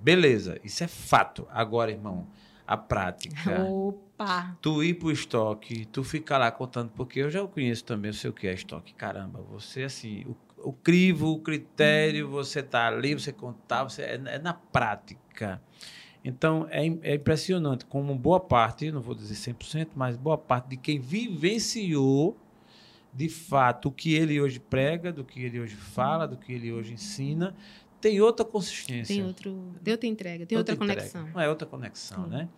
Beleza, 0.00 0.58
isso 0.62 0.84
é 0.84 0.88
fato. 0.88 1.46
Agora, 1.50 1.90
irmão, 1.90 2.26
a 2.66 2.76
prática. 2.76 3.64
Opa! 3.64 4.56
Tu 4.60 4.82
ir 4.84 4.94
pro 4.94 5.10
estoque, 5.10 5.86
tu 5.86 6.04
ficar 6.04 6.38
lá 6.38 6.50
contando, 6.50 6.90
porque 6.90 7.20
eu 7.20 7.30
já 7.30 7.46
conheço 7.46 7.84
também, 7.84 8.10
eu 8.10 8.14
sei 8.14 8.30
o 8.30 8.32
que 8.32 8.46
é 8.46 8.54
estoque. 8.54 8.94
Caramba, 8.94 9.40
você 9.50 9.82
assim, 9.84 10.24
o, 10.24 10.68
o 10.68 10.72
crivo, 10.72 11.30
o 11.32 11.40
critério, 11.40 12.28
você 12.28 12.62
tá 12.62 12.86
ali, 12.86 13.14
você 13.14 13.32
contar, 13.32 13.84
você 13.84 14.02
é, 14.02 14.20
é 14.26 14.38
na 14.38 14.54
prática. 14.54 15.60
Então, 16.24 16.66
é, 16.70 16.86
é 17.02 17.14
impressionante 17.16 17.84
como 17.84 18.14
boa 18.14 18.40
parte, 18.40 18.90
não 18.90 19.02
vou 19.02 19.14
dizer 19.14 19.34
100%, 19.34 19.88
mas 19.94 20.16
boa 20.16 20.38
parte 20.38 20.70
de 20.70 20.76
quem 20.78 20.98
vivenciou, 20.98 22.34
de 23.12 23.28
fato, 23.28 23.88
o 23.88 23.92
que 23.92 24.14
ele 24.14 24.40
hoje 24.40 24.58
prega, 24.58 25.12
do 25.12 25.22
que 25.22 25.42
ele 25.42 25.60
hoje 25.60 25.76
fala, 25.76 26.26
do 26.26 26.36
que 26.36 26.52
ele 26.52 26.72
hoje 26.72 26.94
ensina, 26.94 27.54
tem 28.00 28.20
outra 28.20 28.44
consistência. 28.44 29.14
Tem, 29.14 29.24
outro, 29.24 29.72
tem 29.82 29.92
outra 29.92 30.08
entrega, 30.08 30.46
tem 30.46 30.56
outra, 30.56 30.74
entrega. 30.74 30.94
conexão. 30.94 31.28
Não 31.28 31.40
é 31.40 31.48
outra 31.48 31.66
conexão, 31.66 32.24
Sim. 32.24 32.30
né? 32.30 32.48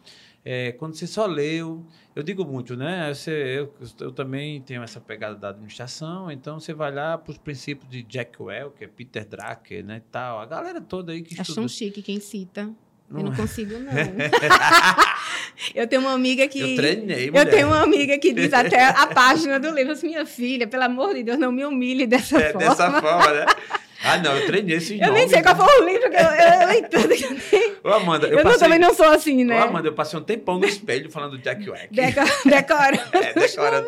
É, 0.45 0.71
quando 0.73 0.95
você 0.95 1.09
só 1.09 1.27
leu, 1.27 1.85
eu 2.15 2.23
digo 2.23 2.45
muito, 2.45 2.77
né? 2.77 3.13
Você, 3.13 3.33
eu, 3.33 3.75
eu 4.01 4.13
também 4.13 4.63
tenho 4.63 4.81
essa 4.81 5.01
pegada 5.01 5.35
da 5.35 5.49
administração, 5.49 6.31
então 6.31 6.61
você 6.61 6.73
vai 6.73 6.95
lá 6.95 7.19
para 7.19 7.33
os 7.33 7.39
princípios 7.39 7.91
de 7.91 8.05
Jack 8.05 8.41
Welch, 8.41 8.87
Peter 8.95 9.27
Drucker, 9.27 9.85
né, 9.85 10.03
tal, 10.13 10.39
a 10.39 10.47
galera 10.47 10.81
toda 10.81 11.11
aí 11.11 11.21
que 11.21 11.35
Acho 11.35 11.51
estuda. 11.51 11.69
chique 11.69 12.01
quem 12.01 12.21
cita. 12.21 12.73
Eu 13.09 13.23
não 13.23 13.35
consigo, 13.35 13.79
não. 13.79 13.93
eu 15.75 15.87
tenho 15.87 16.03
uma 16.03 16.13
amiga 16.13 16.47
que. 16.49 16.61
Eu 16.61 16.77
treinei, 16.77 17.31
mulher. 17.31 17.47
Eu 17.47 17.51
tenho 17.51 17.67
uma 17.69 17.83
amiga 17.83 18.19
que 18.19 18.33
diz 18.33 18.53
até 18.55 18.85
a 18.85 19.07
página 19.07 19.59
do 19.61 19.71
livro 19.71 19.93
assim, 19.93 20.09
minha 20.09 20.27
filha, 20.27 20.67
pelo 20.67 20.83
amor 20.85 21.15
de 21.15 21.23
Deus, 21.23 21.39
não 21.39 21.53
me 21.53 21.65
humilhe 21.65 22.07
dessa 22.07 22.39
É, 22.39 22.53
forma. 22.53 22.69
dessa 22.69 22.91
forma, 23.01 23.33
né? 23.33 23.47
Ah, 24.05 24.19
não, 24.19 24.37
eu 24.37 24.47
treinei 24.47 24.77
esses 24.77 24.91
Eu 24.91 24.99
nem 25.13 25.25
nomes, 25.25 25.31
sei 25.31 25.43
qual 25.43 25.57
né? 25.57 25.65
foi 25.65 25.83
o 25.83 25.89
livro 25.89 26.11
que 26.11 26.17
eu, 26.17 26.21
eu, 26.21 26.61
eu 26.61 26.69
leio 26.69 26.89
tudo 26.89 27.09
que 27.09 27.25
eu. 27.25 27.77
Ô, 27.91 27.95
Amanda, 27.95 28.27
eu, 28.27 28.33
Eu, 28.39 28.45
não- 28.45 28.53
passei... 28.53 28.59
também 28.61 28.79
não 28.79 28.95
sou 28.95 29.07
assim, 29.07 29.45
né? 29.45 29.59
Ô, 29.59 29.65
Amanda, 29.65 29.89
eu 29.89 29.93
passei 29.95 30.19
um 30.19 30.23
tempão 30.23 30.59
no 30.59 30.67
espelho 30.67 31.11
falando 31.11 31.39
Jack 31.39 31.69
Wack. 31.69 31.89
Deco- 31.91 32.21
Decora. 32.49 33.09
É, 33.13 33.33
decora. 33.33 33.87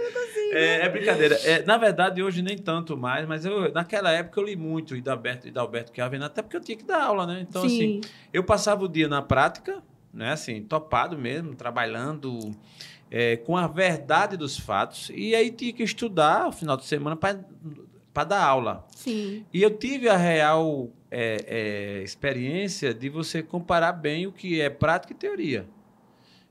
É, 0.53 0.87
é 0.87 0.89
brincadeira. 0.89 1.35
É, 1.45 1.63
na 1.65 1.77
verdade, 1.77 2.23
hoje 2.23 2.43
nem 2.43 2.57
tanto 2.57 2.97
mais, 2.97 3.27
mas 3.27 3.45
eu, 3.45 3.73
naquela 3.73 4.11
época 4.11 4.41
eu 4.41 4.45
li 4.45 4.57
muito 4.57 4.97
e 4.97 5.01
da 5.01 5.13
Alberto 5.13 5.49
e 5.49 5.51
da 5.51 5.61
Alberto 5.61 5.93
Chiavenna, 5.95 6.27
até 6.27 6.43
porque 6.43 6.57
eu 6.57 6.61
tinha 6.61 6.77
que 6.77 6.85
dar 6.85 7.03
aula, 7.03 7.27
né? 7.27 7.45
Então, 7.49 7.65
assim, 7.65 8.01
Sim. 8.03 8.11
eu 8.33 8.45
passava 8.45 8.85
o 8.85 8.89
dia 8.89 9.09
na 9.09 9.23
prática, 9.23 9.83
né? 10.13 10.33
Assim, 10.33 10.63
topado 10.63 11.17
mesmo, 11.19 11.55
trabalhando 11.55 12.53
é, 13.11 13.37
com 13.37 13.57
a 13.57 13.67
verdade 13.67 14.37
dos 14.37 14.59
fatos, 14.59 15.11
e 15.15 15.35
aí 15.35 15.51
tinha 15.51 15.73
que 15.73 15.83
estudar 15.83 16.45
no 16.45 16.53
final 16.53 16.77
de 16.77 16.85
semana 16.85 17.17
para 17.17 18.25
dar 18.25 18.43
aula. 18.43 18.87
Sim. 18.95 19.45
E 19.53 19.63
eu 19.63 19.71
tive 19.71 20.09
a 20.09 20.17
real 20.17 20.91
é, 21.11 21.45
é, 21.47 22.03
experiência 22.03 22.93
de 22.93 23.09
você 23.09 23.43
comparar 23.43 23.93
bem 23.93 24.27
o 24.27 24.33
que 24.33 24.61
é 24.61 24.69
prática 24.69 25.13
e 25.13 25.17
teoria. 25.17 25.67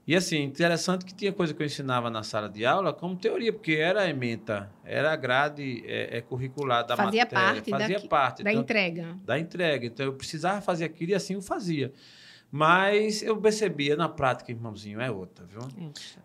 E 0.08 0.16
assim, 0.16 0.42
interessante 0.42 1.04
que 1.04 1.14
tinha 1.14 1.34
coisa 1.34 1.54
que 1.54 1.62
eu 1.62 1.66
ensinava 1.66 2.10
na 2.10 2.24
sala 2.24 2.48
de 2.48 2.66
aula 2.66 2.94
como 2.94 3.18
teoria, 3.18 3.52
porque 3.52 3.74
era 3.74 4.10
ementa, 4.10 4.72
era 4.86 5.14
grade 5.18 5.84
é, 5.86 6.18
é, 6.18 6.22
curricular 6.22 6.88
da 6.88 6.96
Fazia 6.96 7.24
matéria. 7.26 7.46
parte 7.46 7.70
fazia 7.70 7.96
daqui- 7.98 8.08
parte. 8.08 8.44
Da 8.44 8.52
Então, 8.52 8.62
entrega. 8.64 9.18
da 9.26 9.38
entrega. 9.38 9.86
Então 9.86 10.06
eu 10.06 10.14
precisava 10.14 10.62
fazer 10.62 10.86
aquilo 10.86 11.12
e 11.12 11.16
assim 11.16 11.34
eu 11.34 11.42
fazia. 11.42 11.92
Mas 12.50 13.22
eu 13.22 13.36
percebia 13.36 13.98
na 13.98 14.08
prática, 14.08 14.50
irmãozinho, 14.52 15.02
é 15.02 15.12
outra, 15.12 15.46
viu? 15.46 15.60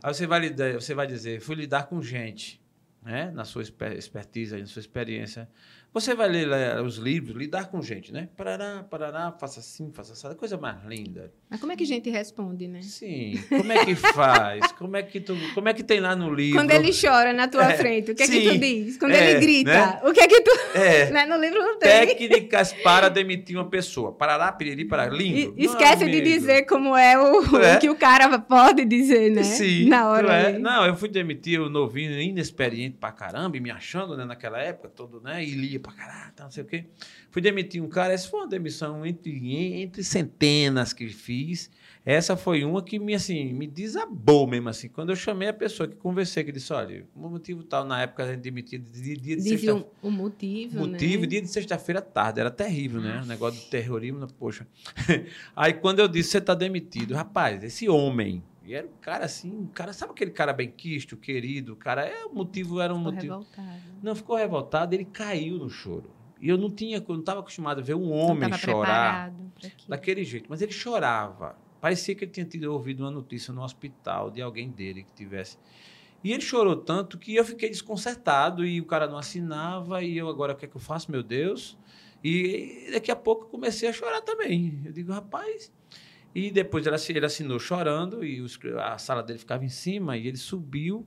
Aí 0.01 0.15
você 0.15 0.27
vai, 0.29 0.39
lidar, 0.39 0.75
você 0.75 0.95
vai 0.95 1.07
dizer, 1.09 1.41
fui 1.41 1.57
lidar 1.57 1.89
com 1.89 2.01
gente, 2.01 2.63
né? 3.03 3.33
Na 3.35 3.45
sua 3.45 3.63
exper- 3.63 3.97
expertise, 3.97 4.57
na 4.57 4.65
sua 4.67 4.79
experiência. 4.79 5.49
Você 5.95 6.15
vai 6.15 6.27
ler 6.29 6.49
eh, 6.51 6.81
os 6.81 6.97
livros, 6.97 7.37
lidar 7.37 7.67
com 7.71 7.83
gente, 7.83 8.13
né? 8.13 8.29
Parará, 8.35 8.83
parará, 8.89 9.31
faça 9.39 9.61
assim, 9.61 9.91
faça 9.93 10.13
assim, 10.15 10.35
coisa 10.37 10.57
mais 10.57 10.83
linda. 10.87 11.31
Mas 11.51 11.61
como 11.61 11.71
é 11.73 11.77
que 11.77 11.85
a 11.85 11.87
gente 11.87 12.09
responde, 12.09 12.67
né? 12.67 12.81
Sim, 12.81 13.35
como 13.49 13.71
é 13.71 13.85
que 13.85 13.95
faz? 13.95 14.73
Como 14.83 14.97
é 14.97 15.03
que, 15.03 15.21
tu, 15.21 15.37
como 15.55 15.69
é 15.69 15.75
que 15.75 15.85
tem 15.85 16.01
lá 16.01 16.17
no 16.17 16.33
livro? 16.35 16.59
Quando 16.59 16.71
ele 16.73 16.91
chora 16.93 17.33
na 17.33 17.47
tua 17.47 17.73
É, 17.73 17.77
frente, 17.77 18.11
o 18.11 18.15
que 18.17 18.23
é 18.25 18.27
que 18.27 18.33
sim. 18.33 18.49
tu 18.49 18.59
diz? 18.59 18.97
Quando 18.97 19.13
É, 19.13 19.31
ele 19.31 19.41
grita, 19.41 19.71
né? 19.71 20.01
o 20.05 20.13
que 20.13 20.21
é 20.21 20.27
que 20.27 20.41
tu. 20.41 20.51
É, 20.75 21.11
Né? 21.13 21.27
No 21.27 21.37
livro 21.37 21.59
não 21.61 21.79
tem. 21.79 21.89
técnicas 22.07 22.73
para 22.83 23.09
demitir 23.09 23.57
uma 23.57 23.69
pessoa. 23.69 24.13
Parará, 24.13 24.51
piriri, 24.51 24.85
parará. 24.87 25.15
Lindo. 25.15 25.55
E- 25.57 25.65
Esquece 25.67 26.05
Meu 26.05 26.13
de 26.15 26.21
dizer 26.21 26.63
como 26.67 26.97
é 26.97 27.17
o, 27.19 27.57
É. 27.63 27.77
o 27.77 27.81
que 27.81 27.91
o 27.91 27.95
cara 27.95 28.39
pode 28.41 28.85
dizer, 28.85 29.31
né? 29.31 29.43
Sim. 29.45 29.89
Na 29.89 30.09
hora. 30.09 30.33
é. 30.33 30.59
Não, 30.59 30.85
eu 30.85 30.97
fui 30.97 31.09
demitir 31.09 31.61
o 31.61 31.69
novinho, 31.71 32.21
inexperiente 32.21 32.97
pra 32.99 33.13
caramba, 33.13 33.57
e 33.57 33.61
me 33.61 33.71
achando, 33.71 34.17
né, 34.17 34.25
naquela 34.25 34.59
época, 34.59 34.89
todo, 34.89 35.21
né? 35.21 35.45
E 35.45 35.51
lia 35.53 35.79
pra 35.83 35.93
caralho, 35.93 36.33
tá, 36.33 36.45
não 36.45 36.51
sei 36.51 36.63
o 36.63 36.67
quê. 36.67 36.87
Fui 37.31 37.43
demitir 37.43 37.83
um 37.83 37.89
cara, 37.89 38.13
essa 38.13 38.29
foi 38.29 38.41
uma 38.41 38.49
demissão 38.49 39.05
entre, 39.05 39.83
entre 39.83 40.05
centenas 40.05 40.93
que 40.93 41.09
fiz. 41.09 41.71
Essa 42.05 42.37
foi 42.37 42.65
uma 42.65 42.83
que 42.83 42.99
me, 42.99 43.15
assim, 43.15 43.53
me 43.53 43.67
desabou 43.67 44.47
mesmo, 44.47 44.69
assim. 44.69 44.89
Quando 44.89 45.11
eu 45.11 45.17
chamei 45.17 45.49
a 45.49 45.53
pessoa 45.53 45.89
que 45.89 45.95
conversei, 45.95 46.43
que 46.43 46.51
disse, 46.51 46.73
olha, 46.73 47.07
o 47.15 47.29
motivo 47.29 47.63
tal, 47.63 47.85
na 47.85 48.03
época 48.03 48.25
a 48.25 48.33
gente 48.33 48.41
demitia 48.41 48.79
de 48.79 48.91
dia 48.91 49.17
de 49.17 49.37
Dizia 49.37 49.59
sexta 49.59 49.87
o, 50.03 50.11
motivo, 50.11 50.81
motivo, 50.81 51.23
né? 51.23 51.27
dia 51.29 51.43
de 51.43 51.49
sexta-feira 51.49 52.01
à 52.01 52.03
tarde. 52.03 52.41
Era 52.41 52.51
terrível, 52.51 53.01
né? 53.01 53.21
O 53.23 53.27
negócio 53.27 53.61
do 53.61 53.67
terrorismo, 53.69 54.27
poxa. 54.39 54.67
Aí 55.55 55.75
quando 55.75 56.01
eu 56.01 56.09
disse, 56.09 56.31
você 56.31 56.39
está 56.39 56.55
demitido. 56.55 57.15
Rapaz, 57.15 57.63
esse 57.63 57.89
homem. 57.89 58.43
E 58.65 58.75
era 58.75 58.87
um 58.87 58.97
cara 59.01 59.25
assim, 59.25 59.51
um 59.51 59.67
cara, 59.67 59.93
sabe 59.93 60.13
aquele 60.13 60.31
cara 60.31 60.53
bem 60.53 60.71
quisto, 60.71 61.17
querido? 61.17 61.75
Cara, 61.77 62.07
é, 62.07 62.25
o 62.25 62.35
motivo 62.35 62.81
era 62.81 62.95
um 62.95 62.99
Ficou 62.99 63.13
motivo. 63.13 63.33
revoltado. 63.35 63.83
Não, 64.03 64.15
ficou 64.15 64.37
revoltado, 64.37 64.95
ele 64.95 65.05
caiu 65.05 65.59
no 65.59 65.69
choro. 65.69 66.11
E 66.41 66.49
eu 66.49 66.59
não 66.59 66.71
tinha, 66.71 66.97
eu 66.97 67.05
não 67.09 67.21
estava 67.21 67.41
acostumado 67.41 67.81
a 67.81 67.83
ver 67.83 67.95
um 67.95 68.11
homem 68.13 68.53
chorar 68.55 69.33
daquele 69.89 70.25
jeito. 70.25 70.47
Mas 70.49 70.61
ele 70.61 70.73
chorava. 70.73 71.57
Parecia 71.81 72.15
que 72.15 72.25
ele 72.25 72.31
tinha 72.31 72.47
tido 72.47 72.65
ouvido 72.73 73.05
uma 73.05 73.11
notícia 73.11 73.53
no 73.53 73.63
hospital 73.63 74.31
de 74.31 74.41
alguém 74.43 74.71
dele 74.71 75.03
que 75.03 75.13
tivesse. 75.13 75.59
E 76.23 76.33
ele 76.33 76.41
chorou 76.41 76.77
tanto 76.77 77.19
que 77.19 77.35
eu 77.35 77.45
fiquei 77.45 77.69
desconcertado 77.69 78.65
e 78.65 78.81
o 78.81 78.85
cara 78.85 79.09
não 79.09 79.19
assinava 79.19 80.03
e 80.03 80.17
eu 80.17 80.29
agora 80.29 80.53
o 80.53 80.57
que 80.57 80.65
é 80.65 80.69
que 80.69 80.77
eu 80.77 80.81
faço, 80.81 81.11
meu 81.11 81.23
Deus? 81.23 81.77
E 82.23 82.89
daqui 82.93 83.11
a 83.11 83.17
pouco 83.17 83.45
eu 83.45 83.49
comecei 83.49 83.89
a 83.89 83.93
chorar 83.93 84.21
também. 84.21 84.81
Eu 84.85 84.93
digo, 84.93 85.13
rapaz. 85.13 85.73
E 86.35 86.51
depois 86.51 86.87
ele 86.87 86.95
assi- 86.95 87.13
ele 87.13 87.27
assinou 87.27 87.59
chorando 87.59 88.25
e 88.25 88.41
os- 88.41 88.59
a 88.81 88.97
sala 88.99 89.23
dele 89.23 89.39
ficava 89.39 89.65
em 89.65 89.69
cima 89.69 90.17
e 90.17 90.27
ele 90.27 90.37
subiu 90.39 91.07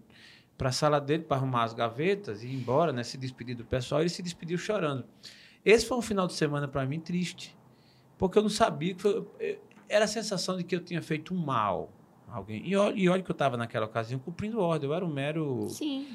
para 0.57 0.69
a 0.69 0.71
sala 0.71 1.01
dele 1.01 1.23
para 1.23 1.38
arrumar 1.38 1.63
as 1.63 1.73
gavetas 1.73 2.43
e 2.43 2.47
ir 2.47 2.53
embora, 2.53 2.93
né, 2.93 3.03
se 3.03 3.17
despedir 3.17 3.55
do 3.55 3.65
pessoal. 3.65 4.01
Ele 4.01 4.09
se 4.09 4.21
despediu 4.21 4.57
chorando. 4.57 5.03
Esse 5.65 5.86
foi 5.86 5.97
um 5.97 6.01
final 6.01 6.28
de 6.28 6.34
semana 6.34 6.67
para 6.67 6.86
mim 6.86 6.99
triste, 6.99 7.57
porque 8.17 8.38
eu 8.38 8.43
não 8.43 8.49
sabia 8.49 8.93
que 8.93 9.01
foi, 9.01 9.26
era 9.89 10.05
a 10.05 10.07
sensação 10.07 10.55
de 10.57 10.63
que 10.63 10.76
eu 10.76 10.80
tinha 10.80 11.01
feito 11.01 11.34
um 11.34 11.38
mal 11.38 11.91
a 12.28 12.36
alguém. 12.38 12.61
E 12.67 12.76
olha, 12.76 12.95
e 12.95 13.09
olha 13.09 13.21
que 13.23 13.30
eu 13.30 13.34
estava 13.34 13.57
naquela 13.57 13.86
ocasião 13.88 14.19
cumprindo 14.19 14.59
ordem. 14.59 14.88
Eu 14.89 14.95
era 14.95 15.03
um 15.03 15.11
mero 15.11 15.67
Sim. 15.69 16.07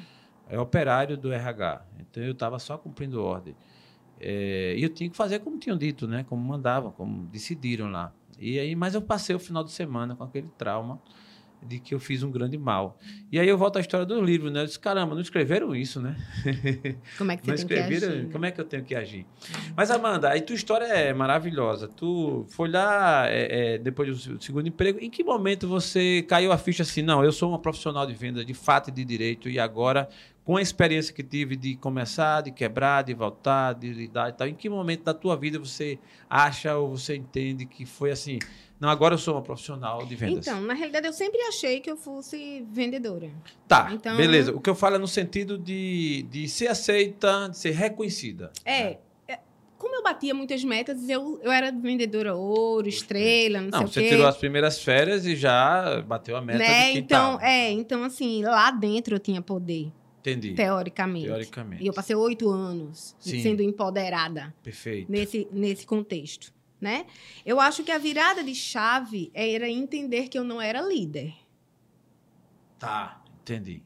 é 0.48 0.58
operário 0.58 1.16
do 1.18 1.32
RH. 1.32 1.84
Então 1.98 2.22
eu 2.22 2.32
estava 2.32 2.58
só 2.60 2.78
cumprindo 2.78 3.22
ordem. 3.22 3.56
É, 4.20 4.74
e 4.76 4.82
eu 4.82 4.88
tinha 4.88 5.08
que 5.10 5.16
fazer 5.16 5.40
como 5.40 5.58
tinham 5.58 5.76
dito, 5.76 6.06
né? 6.06 6.24
Como 6.28 6.42
mandavam, 6.42 6.90
como 6.92 7.26
decidiram 7.26 7.90
lá. 7.90 8.12
E 8.40 8.58
aí, 8.58 8.74
mas 8.74 8.94
eu 8.94 9.02
passei 9.02 9.36
o 9.36 9.38
final 9.38 9.62
de 9.62 9.70
semana 9.70 10.16
com 10.16 10.24
aquele 10.24 10.48
trauma 10.56 11.00
de 11.62 11.78
que 11.78 11.94
eu 11.94 12.00
fiz 12.00 12.22
um 12.22 12.30
grande 12.30 12.56
mal. 12.56 12.98
E 13.30 13.38
aí 13.38 13.46
eu 13.46 13.58
volto 13.58 13.76
à 13.76 13.80
história 13.80 14.06
do 14.06 14.18
livro, 14.22 14.50
né? 14.50 14.62
Eu 14.62 14.64
disse, 14.64 14.78
caramba, 14.78 15.14
não 15.14 15.20
escreveram 15.20 15.76
isso, 15.76 16.00
né? 16.00 16.16
Como 17.18 17.30
é 17.30 17.36
que 17.36 17.46
Não 17.46 17.54
você 17.54 17.66
tem 17.66 17.76
que 17.76 17.82
escreveram, 17.82 18.12
agir? 18.14 18.22
né? 18.24 18.32
como 18.32 18.46
é 18.46 18.50
que 18.50 18.60
eu 18.60 18.64
tenho 18.64 18.82
que 18.82 18.94
agir? 18.94 19.26
Mas, 19.76 19.90
Amanda, 19.90 20.30
aí 20.30 20.40
tua 20.40 20.56
história 20.56 20.86
é 20.86 21.12
maravilhosa. 21.12 21.86
Tu 21.86 22.46
foi 22.48 22.70
lá 22.70 23.28
é, 23.28 23.74
é, 23.74 23.78
depois 23.78 24.26
do 24.26 24.42
segundo 24.42 24.68
emprego. 24.68 24.98
Em 25.00 25.10
que 25.10 25.22
momento 25.22 25.68
você 25.68 26.24
caiu 26.26 26.50
a 26.50 26.56
ficha 26.56 26.82
assim? 26.82 27.02
Não, 27.02 27.22
eu 27.22 27.30
sou 27.30 27.50
uma 27.50 27.58
profissional 27.58 28.06
de 28.06 28.14
venda 28.14 28.42
de 28.42 28.54
fato 28.54 28.88
e 28.88 28.92
de 28.92 29.04
direito, 29.04 29.46
e 29.46 29.58
agora, 29.58 30.08
com 30.44 30.56
a 30.56 30.62
experiência 30.62 31.12
que 31.14 31.22
tive 31.22 31.54
de 31.54 31.76
começar, 31.76 32.40
de 32.40 32.50
quebrar, 32.50 33.02
de 33.02 33.14
voltar, 33.14 33.74
de 33.74 33.92
lidar 33.92 34.30
e 34.30 34.32
tal, 34.32 34.48
em 34.48 34.54
que 34.54 34.68
momento 34.68 35.04
da 35.04 35.14
tua 35.14 35.36
vida 35.36 35.58
você 35.58 35.98
acha 36.28 36.76
ou 36.76 36.96
você 36.96 37.16
entende 37.16 37.66
que 37.66 37.84
foi 37.84 38.10
assim? 38.10 38.38
Não, 38.80 38.88
agora 38.88 39.14
eu 39.14 39.18
sou 39.18 39.34
uma 39.34 39.42
profissional 39.42 40.06
de 40.06 40.16
vendas. 40.16 40.46
Então, 40.46 40.60
na 40.62 40.72
realidade, 40.72 41.06
eu 41.06 41.12
sempre 41.12 41.38
achei 41.42 41.80
que 41.80 41.90
eu 41.90 41.96
fosse 41.98 42.66
vendedora. 42.72 43.30
tá, 43.68 43.90
então- 43.92 44.16
beleza. 44.16 44.52
O 44.56 44.60
que 44.60 44.70
eu 44.70 44.74
falo 44.74 44.96
é 44.96 44.98
no 44.98 45.06
sentido 45.06 45.58
de, 45.58 46.26
de 46.30 46.48
ser 46.48 46.68
aceita, 46.68 47.48
de 47.50 47.58
ser 47.58 47.72
reconhecida. 47.72 48.50
É. 48.64 48.96
é, 49.28 49.38
Como 49.76 49.94
eu 49.94 50.02
batia 50.02 50.34
muitas 50.34 50.64
metas, 50.64 51.06
eu, 51.10 51.38
eu 51.42 51.52
era 51.52 51.70
vendedora 51.70 52.34
ouro, 52.34 52.88
estrela, 52.88 53.60
não, 53.60 53.68
Não, 53.68 53.78
sei 53.80 53.86
você 53.86 54.00
o 54.00 54.02
quê. 54.04 54.08
tirou 54.08 54.26
as 54.26 54.36
primeiras 54.38 54.82
férias 54.82 55.26
e 55.26 55.36
já 55.36 56.00
bateu 56.00 56.34
a 56.34 56.40
meta 56.40 56.58
né? 56.60 56.86
de 56.86 56.92
quem 56.92 56.96
Então, 57.02 57.32
tava. 57.36 57.44
é, 57.46 57.70
então, 57.70 58.02
assim, 58.02 58.42
lá 58.42 58.70
dentro 58.70 59.14
eu 59.14 59.18
tinha 59.18 59.42
poder, 59.42 59.92
Entendi. 60.20 60.54
teoricamente. 60.54 61.26
Teoricamente. 61.26 61.82
E 61.82 61.86
eu 61.86 61.92
passei 61.92 62.14
oito 62.14 62.48
anos 62.48 63.16
Sim. 63.18 63.42
sendo 63.42 63.62
empoderada 63.62 64.54
Perfeito. 64.62 65.10
nesse, 65.10 65.48
nesse 65.50 65.86
contexto, 65.86 66.52
né? 66.80 67.06
Eu 67.44 67.58
acho 67.58 67.82
que 67.82 67.90
a 67.90 67.98
virada 67.98 68.44
de 68.44 68.54
chave 68.54 69.30
era 69.34 69.68
entender 69.68 70.28
que 70.28 70.38
eu 70.38 70.44
não 70.44 70.60
era 70.60 70.80
líder, 70.82 71.32
Tá, 72.78 73.22
entendi. 73.42 73.82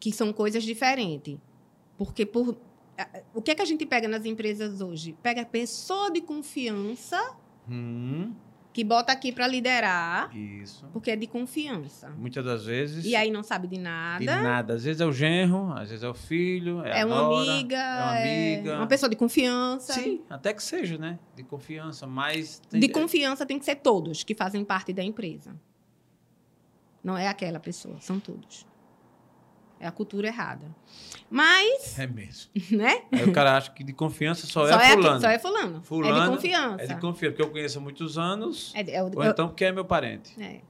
que 0.00 0.12
são 0.12 0.32
coisas 0.32 0.62
diferentes. 0.64 1.36
Porque 1.96 2.24
por 2.24 2.56
o 3.32 3.40
que 3.40 3.50
é 3.52 3.54
que 3.54 3.62
a 3.62 3.64
gente 3.64 3.86
pega 3.86 4.08
nas 4.08 4.24
empresas 4.24 4.80
hoje? 4.80 5.14
Pega 5.22 5.42
a 5.42 5.46
pessoa 5.46 6.10
de 6.10 6.20
confiança 6.20 7.36
Hum, 7.70 8.34
que 8.78 8.84
bota 8.84 9.10
aqui 9.10 9.32
para 9.32 9.44
liderar, 9.48 10.30
isso. 10.36 10.86
porque 10.92 11.10
é 11.10 11.16
de 11.16 11.26
confiança. 11.26 12.10
Muitas 12.10 12.44
das 12.44 12.64
vezes. 12.64 13.04
E 13.04 13.16
aí 13.16 13.28
não 13.28 13.42
sabe 13.42 13.66
de 13.66 13.76
nada. 13.76 14.20
De 14.20 14.24
nada. 14.24 14.74
Às 14.74 14.84
vezes 14.84 15.00
é 15.00 15.04
o 15.04 15.10
genro, 15.12 15.72
às 15.72 15.88
vezes 15.90 16.04
é 16.04 16.08
o 16.08 16.14
filho, 16.14 16.84
é, 16.84 17.00
É 17.00 17.04
uma 17.04 17.16
nora, 17.16 17.50
amiga, 17.54 17.76
é 17.76 18.02
uma 18.04 18.20
amiga. 18.20 18.76
uma 18.76 18.86
pessoa 18.86 19.10
de 19.10 19.16
confiança. 19.16 19.94
Sim, 19.94 20.20
até 20.30 20.54
que 20.54 20.62
seja, 20.62 20.96
né? 20.96 21.18
De 21.34 21.42
confiança, 21.42 22.06
mas. 22.06 22.60
tem- 22.70 22.78
De 22.78 22.88
confiança 22.88 23.44
tem 23.44 23.58
que 23.58 23.64
ser 23.64 23.74
todos 23.74 24.22
que 24.22 24.32
fazem 24.32 24.64
parte 24.64 24.92
da 24.92 25.02
empresa. 25.02 25.56
Não 27.02 27.18
é 27.18 27.26
aquela 27.26 27.58
pessoa, 27.58 27.96
são 28.00 28.20
todos. 28.20 28.64
É 29.80 29.86
a 29.86 29.92
cultura 29.92 30.26
errada. 30.28 30.66
Mas, 31.30 31.98
É 31.98 32.06
mesmo. 32.06 32.50
né? 32.70 33.02
Aí 33.12 33.24
o 33.24 33.32
cara 33.32 33.56
acha 33.56 33.70
que 33.70 33.84
de 33.84 33.92
confiança 33.92 34.46
só, 34.46 34.66
Só 34.66 34.72
é 34.80 34.86
aqui- 34.92 35.02
fulano. 35.02 35.20
só 35.20 35.28
é 35.30 35.38
fulano. 35.38 35.82
Fulano 35.82 36.16
é 36.18 36.20
de 36.24 36.28
confiança. 36.30 36.82
É 36.82 36.86
de 36.86 37.00
confiança, 37.00 37.32
porque 37.36 37.42
eu 37.48 37.50
conheço 37.52 37.78
há 37.78 37.80
muitos 37.82 38.18
anos, 38.18 38.72
É 38.74 38.82
de- 38.82 38.90
é 38.92 39.02
o- 39.02 39.10
ou 39.14 39.22
é 39.22 39.28
então 39.28 39.48
porque 39.48 39.64
é 39.64 39.72
meu 39.72 39.84
parente. 39.84 40.32
é, 40.42 40.60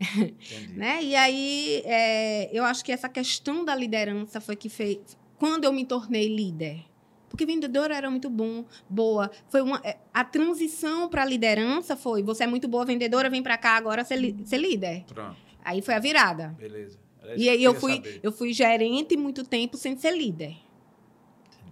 Entendi. 0.00 0.74
né? 0.76 1.02
E 1.02 1.14
aí, 1.16 1.82
é, 1.84 2.50
eu 2.56 2.64
acho 2.64 2.84
que 2.84 2.92
essa 2.92 3.08
questão 3.08 3.64
da 3.64 3.74
liderança 3.74 4.40
foi 4.40 4.56
que 4.56 4.68
fez... 4.68 4.98
Quando 5.38 5.64
eu 5.64 5.72
me 5.72 5.84
tornei 5.84 6.28
líder. 6.34 6.84
Porque 7.28 7.44
vendedora 7.44 7.96
era 7.96 8.08
muito 8.08 8.30
bom, 8.30 8.64
boa. 8.88 9.28
Foi 9.48 9.60
uma, 9.60 9.80
é, 9.82 9.96
a 10.12 10.22
transição 10.24 11.08
para 11.08 11.22
a 11.22 11.24
liderança 11.24 11.96
foi: 11.96 12.22
você 12.22 12.44
é 12.44 12.46
muito 12.46 12.68
boa 12.68 12.84
vendedora, 12.84 13.28
vem 13.28 13.42
para 13.42 13.58
cá 13.58 13.72
agora 13.76 14.04
ser, 14.04 14.36
ser 14.44 14.56
líder. 14.58 15.02
Pronto, 15.08 15.36
Aí 15.64 15.82
foi 15.82 15.94
a 15.94 15.98
virada. 15.98 16.54
beleza. 16.56 16.96
E 17.36 17.48
aí 17.48 17.58
que 17.58 17.64
eu 17.64 17.74
fui, 17.74 17.94
saber. 17.94 18.20
eu 18.22 18.32
fui 18.32 18.52
gerente 18.52 19.16
muito 19.16 19.44
tempo 19.44 19.76
sem 19.76 19.96
ser 19.96 20.16
líder. 20.16 20.56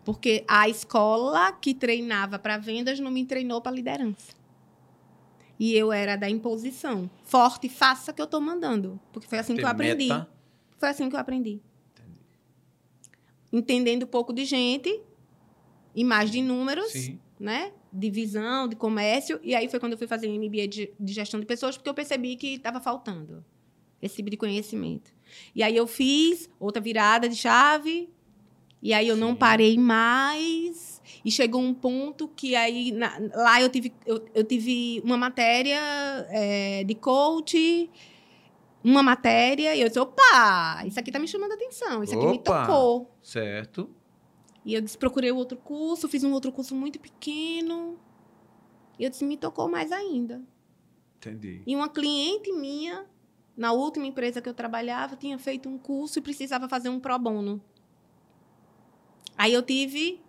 Porque 0.04 0.44
a 0.48 0.68
escola 0.68 1.52
que 1.52 1.72
treinava 1.74 2.38
para 2.38 2.58
vendas 2.58 2.98
não 2.98 3.10
me 3.10 3.24
treinou 3.24 3.60
para 3.60 3.70
liderança. 3.72 4.32
E 5.58 5.74
eu 5.76 5.92
era 5.92 6.16
da 6.16 6.28
imposição. 6.28 7.08
Forte, 7.22 7.68
faça 7.68 8.12
que 8.12 8.20
eu 8.20 8.26
tô 8.26 8.40
mandando. 8.40 8.98
Porque 9.12 9.28
foi 9.28 9.38
assim 9.38 9.52
que 9.54 9.60
Ter 9.60 9.66
eu 9.66 9.70
aprendi. 9.70 10.08
meta. 10.08 10.28
Foi 10.78 10.88
assim 10.88 11.08
que 11.08 11.14
eu 11.14 11.20
aprendi. 11.20 11.60
Entendendo 13.52 14.04
um 14.04 14.06
pouco 14.06 14.32
de 14.32 14.44
gente 14.44 15.00
e 15.94 16.02
mais 16.02 16.30
de 16.30 16.42
números, 16.42 16.90
Sim. 16.90 17.20
né? 17.38 17.72
De 17.92 18.10
visão, 18.10 18.66
de 18.66 18.74
comércio. 18.74 19.38
E 19.42 19.54
aí 19.54 19.68
foi 19.68 19.78
quando 19.78 19.92
eu 19.92 19.98
fui 19.98 20.06
fazer 20.08 20.26
MBA 20.28 20.66
de, 20.66 20.92
de 20.98 21.12
gestão 21.12 21.38
de 21.38 21.46
pessoas, 21.46 21.76
porque 21.76 21.88
eu 21.88 21.94
percebi 21.94 22.34
que 22.34 22.54
estava 22.54 22.80
faltando 22.80 23.44
esse 24.00 24.16
tipo 24.16 24.30
de 24.30 24.36
conhecimento. 24.36 25.12
E 25.54 25.62
aí 25.62 25.76
eu 25.76 25.86
fiz 25.86 26.48
outra 26.58 26.80
virada 26.82 27.28
de 27.28 27.36
chave. 27.36 28.08
E 28.80 28.92
aí 28.92 29.06
eu 29.06 29.16
não 29.16 29.30
Sim. 29.30 29.36
parei 29.36 29.78
mais. 29.78 31.00
E 31.24 31.30
chegou 31.30 31.60
um 31.60 31.72
ponto 31.72 32.26
que 32.28 32.56
aí 32.56 32.90
na- 32.90 33.16
lá 33.34 33.60
eu 33.62 33.68
tive, 33.68 33.92
eu, 34.04 34.24
eu 34.34 34.42
tive 34.44 35.00
uma 35.04 35.16
matéria 35.16 35.78
é, 36.30 36.82
de 36.82 36.94
coach, 36.96 37.88
uma 38.82 39.02
matéria, 39.02 39.76
e 39.76 39.80
eu 39.80 39.86
disse, 39.86 40.00
opa, 40.00 40.82
isso 40.84 40.98
aqui 40.98 41.12
tá 41.12 41.18
me 41.20 41.28
chamando 41.28 41.52
a 41.52 41.54
atenção, 41.54 42.02
isso 42.02 42.14
aqui 42.14 42.26
me 42.26 42.38
tocou. 42.38 43.14
Certo. 43.22 43.88
E 44.64 44.74
eu 44.74 44.80
disse, 44.80 44.98
procurei 44.98 45.30
outro 45.30 45.56
curso, 45.56 46.08
fiz 46.08 46.24
um 46.24 46.32
outro 46.32 46.50
curso 46.50 46.74
muito 46.74 46.98
pequeno. 46.98 47.98
E 48.98 49.04
eu 49.04 49.10
disse, 49.10 49.24
me 49.24 49.36
tocou 49.36 49.68
mais 49.68 49.92
ainda. 49.92 50.42
Entendi. 51.18 51.62
E 51.64 51.76
uma 51.76 51.88
cliente 51.88 52.52
minha, 52.52 53.06
na 53.56 53.72
última 53.72 54.06
empresa 54.06 54.40
que 54.40 54.48
eu 54.48 54.54
trabalhava, 54.54 55.16
tinha 55.16 55.38
feito 55.38 55.68
um 55.68 55.78
curso 55.78 56.18
e 56.18 56.22
precisava 56.22 56.68
fazer 56.68 56.88
um 56.88 56.98
pro 57.00 57.18
bono. 57.18 57.60
Aí 59.36 59.52
eu 59.52 59.62
tive 59.62 60.20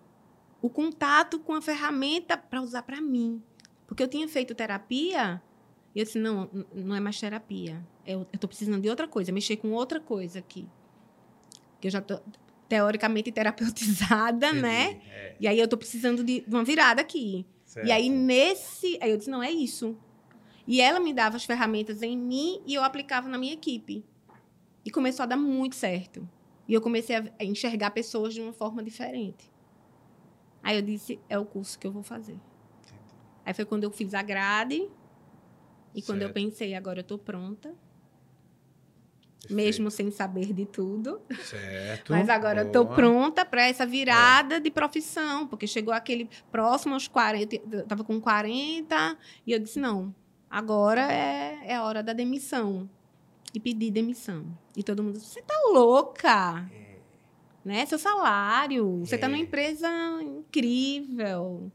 o 0.62 0.70
contato 0.70 1.40
com 1.40 1.54
a 1.54 1.62
ferramenta 1.62 2.38
para 2.38 2.62
usar 2.62 2.84
para 2.84 3.02
mim. 3.02 3.42
Porque 3.88 4.02
eu 4.02 4.08
tinha 4.08 4.28
feito 4.28 4.56
terapia 4.56 5.42
e 5.94 6.00
eu 6.00 6.06
disse: 6.06 6.18
não, 6.20 6.50
não 6.74 6.96
é 6.96 7.00
mais 7.00 7.20
terapia. 7.20 7.86
Eu 8.06 8.26
estou 8.34 8.48
precisando 8.48 8.82
de 8.82 8.90
outra 8.90 9.08
coisa, 9.08 9.32
mexer 9.32 9.58
com 9.58 9.72
outra 9.72 10.00
coisa 10.00 10.40
aqui. 10.40 10.68
Que 11.80 11.88
eu 11.88 11.92
já 11.92 12.00
estou 12.00 12.22
teoricamente 12.68 13.32
terapeutizada, 13.32 14.48
Entendi. 14.48 14.62
né? 14.62 15.02
É, 15.10 15.36
E 15.40 15.48
aí 15.48 15.60
eu 15.60 15.66
estou 15.66 15.78
precisando 15.78 16.24
de 16.24 16.42
de 16.42 16.56
uma 16.56 16.64
virada 16.64 17.02
aqui. 17.02 17.46
certo. 17.66 17.88
E 17.88 17.92
aí, 17.92 18.10
nesse. 18.10 18.98
Aí 19.02 19.12
eu 19.12 19.18
disse: 19.18 19.30
não, 19.30 19.44
é 19.44 19.52
isso. 19.52 19.96
E 20.66 20.80
ela 20.80 21.00
me 21.00 21.14
dava 21.14 21.36
as 21.36 21.44
ferramentas 21.46 22.02
em 22.02 22.18
mim 22.18 22.62
e 22.66 22.74
eu 22.74 22.84
aplicava 22.84 23.28
na 23.28 23.38
minha 23.38 23.54
equipe. 23.54 24.06
E 24.86 24.92
começou 24.92 25.24
a 25.24 25.28
dar 25.28 25.38
muito 25.38 25.76
certo. 25.76 26.28
E 26.68 26.74
eu 26.74 26.82
comecei 26.82 27.16
a 27.16 27.44
enxergar 27.44 27.92
pessoas 27.92 28.34
de 28.34 28.42
uma 28.42 28.54
forma 28.54 28.82
diferente. 28.82 29.52
Aí 30.62 30.78
eu 30.78 30.82
disse: 30.82 31.20
é 31.28 31.38
o 31.38 31.46
curso 31.46 31.78
que 31.78 31.86
eu 31.86 31.92
vou 31.92 32.04
fazer. 32.04 32.40
Aí 33.46 33.54
foi 33.54 33.66
quando 33.66 33.84
eu 33.84 33.92
fiz 33.92 34.14
a 34.14 34.22
grade. 34.22 34.90
E 35.94 36.02
quando 36.02 36.22
eu 36.22 36.30
Certo. 36.30 36.34
pensei: 36.34 36.74
agora 36.74 37.00
eu 37.00 37.04
estou 37.04 37.18
pronta, 37.20 37.70
Perfeito. 39.42 39.54
mesmo 39.54 39.92
sem 39.92 40.10
saber 40.10 40.54
de 40.54 40.66
tudo. 40.66 41.22
Certo. 41.44 42.12
Mas 42.14 42.30
agora 42.30 42.62
eu 42.62 42.72
tô 42.72 42.86
Boa. 42.86 42.96
pronta 42.96 43.46
para 43.46 43.68
essa 43.68 43.86
virada 43.86 44.60
de 44.60 44.72
profissão, 44.72 45.46
porque 45.46 45.68
chegou 45.68 45.94
aquele 45.94 46.30
próximo 46.50 46.94
aos 46.94 47.08
40, 47.08 47.56
eu 47.72 47.86
tava 47.86 48.04
com 48.04 48.20
40, 48.22 49.18
e 49.46 49.52
eu 49.52 49.60
disse: 49.60 49.80
não, 49.80 50.16
agora 50.58 51.12
é, 51.12 51.60
é 51.66 51.76
a 51.76 51.84
hora 51.84 52.04
da 52.04 52.14
demissão. 52.14 52.90
E 53.54 53.60
pedi 53.60 53.92
demissão. 53.92 54.46
E 54.76 54.82
todo 54.84 55.04
mundo 55.04 55.20
você 55.20 55.42
tá 55.42 55.54
louca? 55.72 56.70
Né? 57.64 57.86
Seu 57.86 57.98
salário, 58.00 59.00
você 59.00 59.18
tá 59.18 59.28
É. 59.28 59.30
numa 59.30 59.40
empresa 59.42 59.88
incrível. 60.22 61.72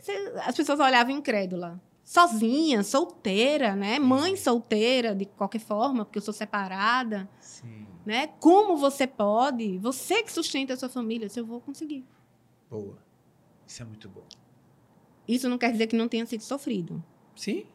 Você- 0.00 0.32
as 0.44 0.56
pessoas 0.56 0.80
olhavam 0.80 1.12
incrédula. 1.14 1.80
Sozinha, 2.04 2.82
solteira, 2.82 3.76
né? 3.76 3.98
Mãe 3.98 4.34
solteira, 4.34 5.14
de 5.14 5.26
qualquer 5.26 5.58
forma, 5.60 6.04
porque 6.06 6.18
eu 6.18 6.22
sou 6.22 6.32
separada 6.32 7.28
Sim. 7.38 7.86
né? 8.06 8.28
Como 8.40 8.76
você 8.78 9.06
pode? 9.06 9.76
Você 9.78 10.22
que 10.22 10.32
sustenta 10.32 10.72
a 10.72 10.76
sua 10.76 10.88
família, 10.88 11.28
se 11.28 11.38
eu 11.38 11.44
vou 11.44 11.60
conseguir. 11.60 12.04
Boa. 12.70 12.96
Isso 13.66 13.82
é 13.82 13.84
muito 13.84 14.08
bom. 14.08 14.24
Isso 15.28 15.48
não 15.50 15.58
quer 15.58 15.70
dizer 15.70 15.86
que 15.86 15.94
não 15.96 16.08
tenha 16.08 16.24
sido 16.24 16.40
sofrido, 16.42 17.04
Sim. 17.36 17.66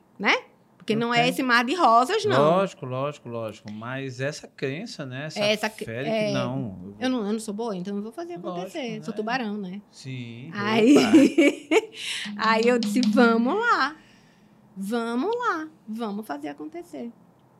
Porque 0.77 0.95
Não 0.97 1.07
não, 1.07 1.13
é 1.13 1.29
esse 1.29 1.41
mar 1.41 1.63
de 1.63 1.73
rosas, 1.75 2.25
não. 2.25 2.37
Lógico, 2.37 2.85
lógico, 2.85 3.29
lógico. 3.29 3.71
Mas 3.71 4.19
essa 4.19 4.47
crença, 4.49 5.05
né? 5.05 5.27
Essa, 5.27 5.39
Essa 5.39 5.69
fé 5.69 6.01
é. 6.05 6.27
que 6.27 6.33
não. 6.33 6.57
eu 6.57 6.71
vou- 6.71 6.95
Eu 6.99 7.09
não, 7.09 7.25
eu 7.27 7.31
não 7.33 7.39
sou 7.39 7.53
boa, 7.53 7.73
então 7.75 7.95
eu 7.95 8.03
vou 8.03 8.11
fazer 8.11 8.33
acontecer. 8.33 8.79
Lógico, 8.79 9.05
Sou 9.05 9.11
né? 9.13 9.15
tubarão, 9.17 9.57
né? 9.57 9.81
Sim. 9.91 10.49
Aí, 10.53 10.95
aí 12.37 12.63
eu 12.65 12.77
disse, 12.77 12.99
vamos 13.13 13.55
lá. 13.55 13.95
Vamos 14.75 15.29
lá, 15.37 15.69
vamos 15.87 16.25
fazer 16.25 16.47
acontecer. 16.49 17.11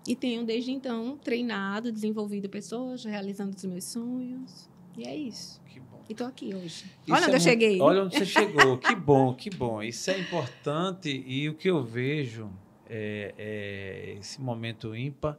E 0.07 0.15
tenho 0.15 0.43
desde 0.43 0.71
então 0.71 1.17
treinado, 1.23 1.91
desenvolvido 1.91 2.49
pessoas, 2.49 3.05
realizando 3.05 3.55
os 3.55 3.63
meus 3.63 3.83
sonhos. 3.85 4.67
E 4.97 5.07
é 5.07 5.15
isso. 5.15 5.61
Que. 5.67 5.81
E 6.09 6.13
tô 6.13 6.25
aqui 6.25 6.53
hoje. 6.53 6.65
Isso 6.65 6.91
Olha 7.09 7.23
onde 7.23 7.31
é 7.31 7.35
eu 7.35 7.39
cheguei. 7.39 7.81
Olha 7.81 8.03
onde 8.03 8.17
você 8.17 8.25
chegou. 8.27 8.77
que 8.77 8.95
bom, 8.95 9.33
que 9.33 9.49
bom. 9.49 9.81
Isso 9.81 10.11
é 10.11 10.19
importante 10.19 11.23
e 11.25 11.49
o 11.49 11.55
que 11.55 11.69
eu 11.69 11.83
vejo 11.83 12.49
é, 12.89 13.33
é 13.37 14.17
esse 14.19 14.41
momento 14.41 14.95
ímpar 14.95 15.37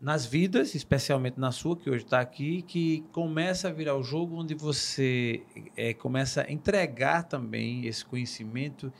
nas 0.00 0.24
vidas, 0.24 0.74
especialmente 0.74 1.38
na 1.38 1.52
sua, 1.52 1.76
que 1.76 1.90
hoje 1.90 2.04
está 2.04 2.20
aqui, 2.20 2.62
que 2.62 3.04
começa 3.12 3.68
a 3.68 3.72
virar 3.72 3.96
o 3.96 4.02
jogo 4.02 4.36
onde 4.36 4.54
você 4.54 5.42
é, 5.76 5.92
começa 5.92 6.42
a 6.42 6.50
entregar 6.50 7.24
também 7.24 7.86
esse 7.86 8.02
conhecimento 8.04 8.90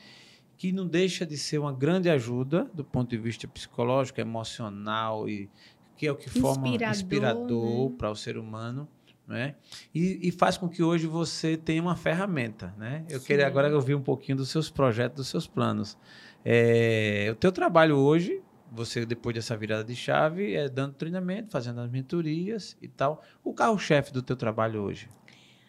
que 0.59 0.73
não 0.73 0.87
deixa 0.87 1.25
de 1.25 1.39
ser 1.39 1.59
uma 1.59 1.73
grande 1.73 2.11
ajuda 2.11 2.71
do 2.75 2.85
ponto 2.85 3.09
de 3.09 3.17
vista 3.17 3.49
psicológico, 3.49 4.21
emocional 4.21 5.27
e 5.27 5.49
que 5.97 6.07
é 6.07 6.13
o 6.13 6.17
que 6.17 6.29
forma 6.29 6.69
Inspirador, 6.69 6.95
inspirador 6.95 7.91
né? 7.91 7.97
para 7.97 8.11
o 8.11 8.17
ser 8.17 8.37
humano, 8.37 8.87
né? 9.31 9.55
E, 9.95 10.29
e 10.29 10.33
faz 10.33 10.57
com 10.57 10.69
que 10.69 10.83
hoje 10.83 11.07
você 11.07 11.57
tenha 11.57 11.81
uma 11.81 11.95
ferramenta, 11.95 12.75
né? 12.77 13.05
Eu 13.09 13.21
Sim. 13.21 13.27
queria 13.27 13.47
agora 13.47 13.73
ouvir 13.73 13.95
um 13.95 14.03
pouquinho 14.03 14.37
dos 14.37 14.51
seus 14.51 14.69
projetos, 14.69 15.17
dos 15.19 15.29
seus 15.29 15.47
planos. 15.47 15.97
É, 16.45 17.29
o 17.31 17.37
teu 17.37 17.53
trabalho 17.53 17.97
hoje, 17.97 18.43
você 18.73 19.07
depois 19.07 19.37
dessa 19.37 19.57
virada 19.57 19.85
de 19.85 19.95
chave, 19.95 20.55
é 20.55 20.69
dando 20.69 20.95
treinamento, 20.95 21.53
fazendo 21.53 21.81
as 21.81 21.89
mentorias 21.89 22.77
e 22.83 22.89
tal. 22.89 23.23
O 23.45 23.55
carro-chefe 23.55 24.13
do 24.13 24.21
teu 24.21 24.35
trabalho 24.35 24.83
hoje? 24.83 25.09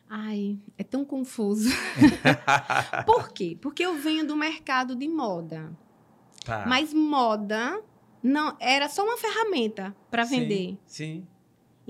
Ai, 0.09 0.57
é 0.75 0.83
tão 0.83 1.05
confuso. 1.05 1.69
Por 3.05 3.31
quê? 3.31 3.55
Porque 3.61 3.85
eu 3.85 3.95
venho 3.95 4.25
do 4.25 4.35
mercado 4.35 4.95
de 4.95 5.07
moda. 5.07 5.71
Tá. 6.43 6.65
Mas 6.67 6.91
moda 6.93 7.79
não 8.23 8.57
era 8.59 8.89
só 8.89 9.03
uma 9.03 9.17
ferramenta 9.17 9.95
para 10.09 10.23
vender. 10.23 10.79
Sim. 10.87 11.27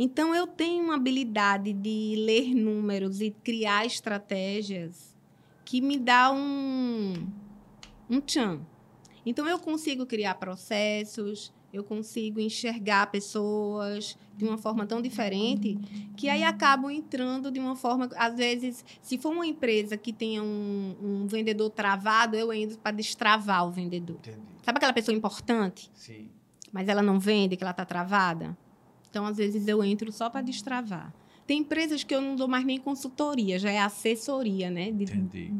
Então 0.03 0.33
eu 0.33 0.47
tenho 0.47 0.85
uma 0.85 0.95
habilidade 0.95 1.71
de 1.73 2.15
ler 2.17 2.55
números 2.55 3.21
e 3.21 3.29
criar 3.29 3.85
estratégias 3.85 5.15
que 5.63 5.79
me 5.79 5.95
dá 5.95 6.31
um 6.31 7.13
um 8.09 8.19
tchan. 8.19 8.61
Então 9.23 9.47
eu 9.47 9.59
consigo 9.59 10.07
criar 10.07 10.33
processos, 10.39 11.53
eu 11.71 11.83
consigo 11.83 12.39
enxergar 12.39 13.11
pessoas 13.11 14.17
de 14.35 14.43
uma 14.43 14.57
forma 14.57 14.87
tão 14.87 15.03
diferente 15.03 15.77
que 16.17 16.27
aí 16.29 16.43
acabam 16.43 16.89
entrando 16.89 17.51
de 17.51 17.59
uma 17.59 17.75
forma, 17.75 18.09
às 18.15 18.35
vezes, 18.35 18.83
se 19.03 19.19
for 19.19 19.31
uma 19.31 19.45
empresa 19.45 19.95
que 19.97 20.11
tenha 20.11 20.41
um, 20.41 20.95
um 20.99 21.27
vendedor 21.27 21.69
travado, 21.69 22.35
eu 22.35 22.51
entro 22.51 22.79
para 22.79 22.91
destravar 22.91 23.67
o 23.67 23.71
vendedor. 23.71 24.15
Entendi. 24.15 24.39
Sabe 24.63 24.77
aquela 24.77 24.93
pessoa 24.93 25.15
importante? 25.15 25.91
Sim. 25.93 26.27
mas 26.73 26.87
ela 26.87 27.03
não 27.03 27.19
vende, 27.19 27.55
que 27.55 27.63
ela 27.63 27.69
está 27.69 27.85
travada. 27.85 28.57
Então, 29.11 29.25
às 29.25 29.35
vezes, 29.37 29.67
eu 29.67 29.83
entro 29.83 30.09
só 30.11 30.29
para 30.29 30.41
destravar. 30.41 31.13
Tem 31.45 31.59
empresas 31.59 32.01
que 32.01 32.15
eu 32.15 32.21
não 32.21 32.33
dou 32.35 32.47
mais 32.47 32.63
nem 32.65 32.79
consultoria, 32.79 33.59
já 33.59 33.69
é 33.69 33.77
assessoria, 33.79 34.71
né? 34.71 34.89
De 34.89 35.03
Entendi. 35.03 35.53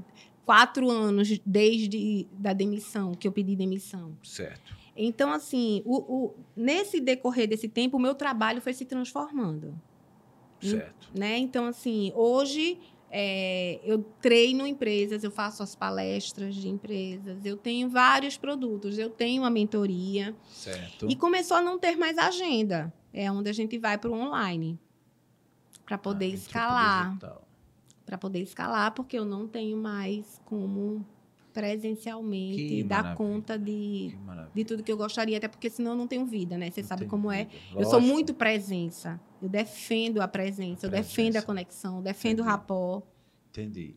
quatro 0.46 0.90
anos 0.90 1.38
desde 1.46 2.26
da 2.32 2.54
demissão, 2.54 3.14
que 3.14 3.28
eu 3.28 3.32
pedi 3.32 3.56
demissão. 3.58 4.18
Certo. 4.24 4.74
Então, 4.96 5.34
assim, 5.34 5.82
o, 5.86 5.98
o- 5.98 6.36
nesse 6.56 7.02
decorrer 7.02 7.48
desse 7.50 7.68
tempo, 7.68 7.98
o 7.98 8.00
meu 8.00 8.16
trabalho 8.16 8.62
foi 8.62 8.74
se 8.74 8.86
transformando. 8.86 9.78
Certo. 10.62 11.10
Né? 11.14 11.38
Então, 11.40 11.66
assim, 11.66 12.14
hoje 12.16 12.78
é, 13.10 13.80
eu 13.84 14.00
treino 14.22 14.66
empresas, 14.66 15.24
eu 15.26 15.32
faço 15.32 15.62
as 15.64 15.76
palestras 15.76 16.56
de 16.56 16.70
empresas, 16.70 17.44
eu 17.44 17.58
tenho 17.58 17.90
vários 17.90 18.38
produtos, 18.38 18.98
eu 18.98 19.10
tenho 19.10 19.44
a 19.44 19.50
mentoria. 19.50 20.34
Certo. 20.50 21.08
E 21.10 21.16
começou 21.18 21.58
a 21.58 21.62
não 21.62 21.78
ter 21.80 21.98
mais 21.98 22.18
agenda. 22.18 22.94
É 23.14 23.32
onde 23.32 23.50
a 23.50 23.54
gente 23.54 23.78
vai 23.78 23.98
para 23.98 24.10
o 24.10 24.14
online. 24.14 24.80
Para 25.86 25.98
poder 25.98 26.26
Ah, 26.32 26.36
escalar. 26.36 27.18
para 28.06 28.18
poder 28.18 28.40
escalar, 28.40 28.94
porque 28.94 29.18
eu 29.18 29.26
não 29.26 29.48
tenho 29.48 29.78
mais 29.78 30.40
como 30.46 31.06
presencialmente 31.54 32.56
Que 32.68 32.84
dar 32.84 33.04
maravilha. 33.04 33.16
conta 33.18 33.58
de, 33.60 34.16
de 34.54 34.66
tudo 34.66 34.84
que 34.84 34.92
eu 34.92 34.98
gostaria, 34.98 35.38
até 35.38 35.48
porque 35.48 35.70
senão 35.70 35.92
eu 35.92 35.98
não 35.98 36.08
tenho 36.08 36.26
vida, 36.26 36.58
né? 36.58 36.70
Você 36.72 36.82
sabe 36.84 37.06
como 37.06 37.32
é. 37.32 37.48
Eu 37.76 37.84
sou 37.84 37.94
Lógico. 37.96 38.02
muito 38.14 38.34
presença. 38.34 39.20
Eu 39.42 39.50
defendo 39.50 40.22
a 40.22 40.28
presença, 40.28 40.86
eu 40.86 40.90
defendo 40.90 41.38
a 41.38 41.42
conexão, 41.42 41.98
eu 41.98 42.02
defendo 42.04 42.40
o 42.40 42.42
Entendi. 42.42 42.50
rapó. 42.50 43.02
Entendi. 43.50 43.96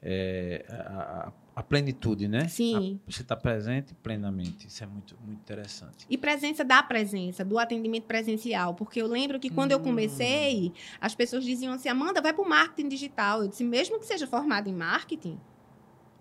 É, 0.00 0.64
a, 0.68 1.28
a- 1.28 1.32
a 1.56 1.62
plenitude, 1.62 2.26
né? 2.26 2.48
Sim. 2.48 3.00
A- 3.06 3.10
você 3.12 3.22
está 3.22 3.36
presente 3.36 3.94
plenamente. 3.94 4.66
Isso 4.66 4.82
é 4.82 4.86
muito, 4.86 5.16
muito 5.24 5.38
interessante. 5.40 6.04
E 6.10 6.18
presença 6.18 6.64
da 6.64 6.82
presença, 6.82 7.44
do 7.44 7.58
atendimento 7.58 8.04
presencial. 8.04 8.74
Porque 8.74 9.00
eu 9.00 9.06
lembro 9.06 9.38
que 9.38 9.48
quando 9.50 9.70
eu 9.72 9.78
Hum. 9.78 9.82
comecei, 9.82 10.72
as 11.00 11.14
pessoas 11.14 11.44
diziam 11.44 11.72
assim: 11.72 11.88
Amanda, 11.88 12.20
vai 12.20 12.32
para 12.32 12.44
o 12.44 12.48
marketing 12.48 12.88
digital. 12.88 13.42
Eu 13.42 13.48
disse: 13.48 13.62
mesmo 13.64 13.98
que 14.00 14.06
seja 14.06 14.26
formada 14.26 14.68
em 14.68 14.74
marketing, 14.74 15.38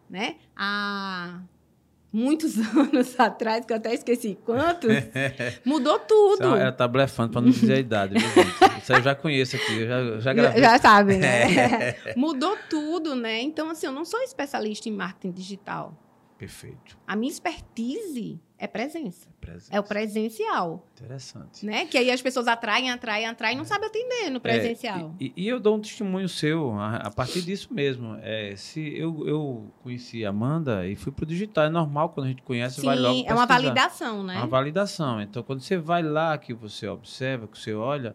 né? 0.10 0.36
Há 0.56 1.42
muitos 2.14 2.56
anos 2.78 3.20
atrás, 3.20 3.66
que 3.66 3.74
eu 3.74 3.78
até 3.78 3.94
esqueci 3.94 4.38
quantos, 4.46 4.92
mudou 5.66 5.98
tudo. 6.00 6.56
Ela 6.56 6.72
tá 6.72 6.88
blefando 6.88 7.32
para 7.32 7.42
não 7.42 7.50
dizer 7.50 7.74
a 7.74 7.80
idade? 7.80 8.16
Isso 8.82 8.94
aí 8.94 9.00
eu 9.00 9.04
já 9.04 9.16
conheço 9.16 9.56
aqui, 9.56 9.80
eu 9.80 9.88
já, 9.88 10.20
já 10.20 10.34
gravei. 10.34 10.62
Já 10.62 10.78
sabe, 10.78 11.18
né? 11.18 11.96
Mudou 12.16 12.56
tudo, 12.70 13.16
né? 13.16 13.42
Então, 13.42 13.70
assim, 13.70 13.88
eu 13.88 13.92
não 13.92 14.06
sou 14.06 14.22
especialista 14.22 14.88
em 14.88 14.92
marketing 14.92 15.32
digital. 15.32 15.98
Perfeito. 16.44 16.98
A 17.08 17.16
minha 17.16 17.32
expertise 17.32 18.38
é 18.58 18.68
presença. 18.68 19.30
Presença. 19.40 19.74
É 19.74 19.80
o 19.80 19.84
presencial, 19.84 20.86
Interessante. 20.94 21.66
né? 21.66 21.86
Que 21.86 21.98
aí 21.98 22.12
as 22.12 22.22
pessoas 22.22 22.50
atraem, 22.50 22.92
atraem, 22.92 23.26
atraem 23.26 23.56
e 23.56 23.58
não 23.58 23.64
sabem 23.64 23.88
atender 23.88 24.30
no 24.30 24.42
presencial. 24.42 25.16
É, 25.22 25.24
e, 25.24 25.34
e 25.38 25.48
eu 25.48 25.58
dou 25.58 25.78
um 25.78 25.80
testemunho 25.80 26.28
seu 26.28 26.74
a, 26.74 26.98
a 26.98 27.12
partir 27.12 27.44
disso 27.44 27.74
mesmo. 27.74 28.18
É, 28.22 28.58
se 28.58 28.82
eu, 28.98 29.26
eu 29.26 29.74
conheci 29.82 30.26
a 30.26 30.32
Amanda 30.32 30.86
e 30.86 30.98
fui 30.98 31.14
pro 31.14 31.26
digital, 31.26 31.64
é 31.64 31.70
normal 31.70 32.10
quando 32.10 32.26
a 32.26 32.30
gente 32.30 32.42
conhece, 32.42 32.82
vai 32.82 33.00
logo 33.00 33.16
Sim, 33.16 33.26
é 33.26 33.34
uma 33.34 33.46
validação, 33.46 34.22
né? 34.22 34.36
Uma 34.36 34.48
validação. 34.48 35.22
Então, 35.22 35.44
quando 35.44 35.62
você 35.62 35.78
vai 35.78 36.04
lá, 36.04 36.38
que 36.38 36.54
você 36.54 36.90
observa, 36.90 37.48
que 37.48 37.58
você 37.58 37.74
olha, 37.74 38.14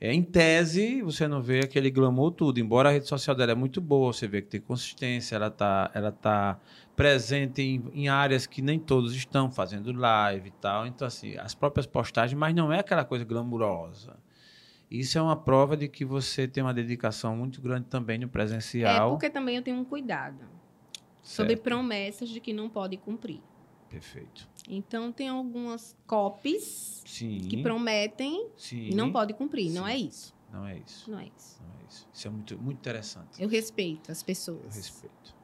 é, 0.00 0.12
em 0.12 0.22
tese, 0.22 1.00
você 1.02 1.26
não 1.28 1.40
vê 1.42 1.60
aquele 1.60 1.90
glamour 1.90 2.30
tudo. 2.32 2.58
Embora 2.60 2.88
a 2.88 2.92
rede 2.92 3.08
social 3.08 3.34
dela 3.34 3.52
é 3.52 3.54
muito 3.54 3.80
boa, 3.80 4.12
você 4.12 4.26
vê 4.28 4.42
que 4.42 4.48
tem 4.48 4.60
consistência, 4.60 5.36
ela 5.36 5.46
está 5.48 5.90
ela 5.94 6.12
tá 6.12 6.58
presente 6.96 7.62
em, 7.62 7.82
em 7.92 8.08
áreas 8.08 8.46
que 8.46 8.60
nem 8.62 8.78
todos 8.78 9.14
estão 9.14 9.50
fazendo 9.50 9.92
live 9.92 10.48
e 10.48 10.52
tal. 10.52 10.86
Então, 10.86 11.06
assim, 11.06 11.36
as 11.38 11.54
próprias 11.54 11.86
postagens, 11.86 12.38
mas 12.38 12.54
não 12.54 12.72
é 12.72 12.80
aquela 12.80 13.04
coisa 13.04 13.24
glamurosa. 13.24 14.16
Isso 14.90 15.18
é 15.18 15.22
uma 15.22 15.34
prova 15.36 15.76
de 15.76 15.88
que 15.88 16.04
você 16.04 16.46
tem 16.46 16.62
uma 16.62 16.74
dedicação 16.74 17.34
muito 17.36 17.60
grande 17.62 17.86
também 17.86 18.18
no 18.18 18.26
É 18.26 18.28
presencial. 18.28 19.10
porque 19.12 19.30
também 19.30 19.56
eu 19.56 19.62
tenho 19.62 19.78
um 19.78 19.84
cuidado 19.84 20.44
sobre 21.22 21.54
Certo. 21.54 21.62
promessas 21.62 22.28
de 22.28 22.38
que 22.38 22.52
não 22.52 22.68
pode 22.68 22.96
cumprir. 22.98 23.40
Perfeito. 23.88 24.48
Então, 24.68 25.12
tem 25.12 25.28
algumas 25.28 25.96
copies 26.06 27.02
Sim. 27.06 27.38
que 27.48 27.62
prometem 27.62 28.48
sim. 28.56 28.88
e 28.90 28.94
não 28.94 29.12
pode 29.12 29.34
cumprir. 29.34 29.70
Não 29.70 29.84
Sim. 29.84 29.90
é 29.92 29.96
isso. 29.98 30.34
Não 30.52 30.66
é 30.66 30.78
isso. 30.78 31.10
Não 31.10 31.18
é 31.18 31.24
isso. 31.36 31.60
Não 31.62 31.68
é 31.80 31.84
isso. 31.88 32.08
Isso 32.12 32.28
é 32.28 32.30
muito, 32.30 32.58
muito 32.58 32.78
interessante. 32.78 33.42
Eu 33.42 33.48
respeito 33.48 34.10
as 34.10 34.20
Eu 34.22 34.26
pessoas. 34.26 34.74
respeito. 34.76 35.34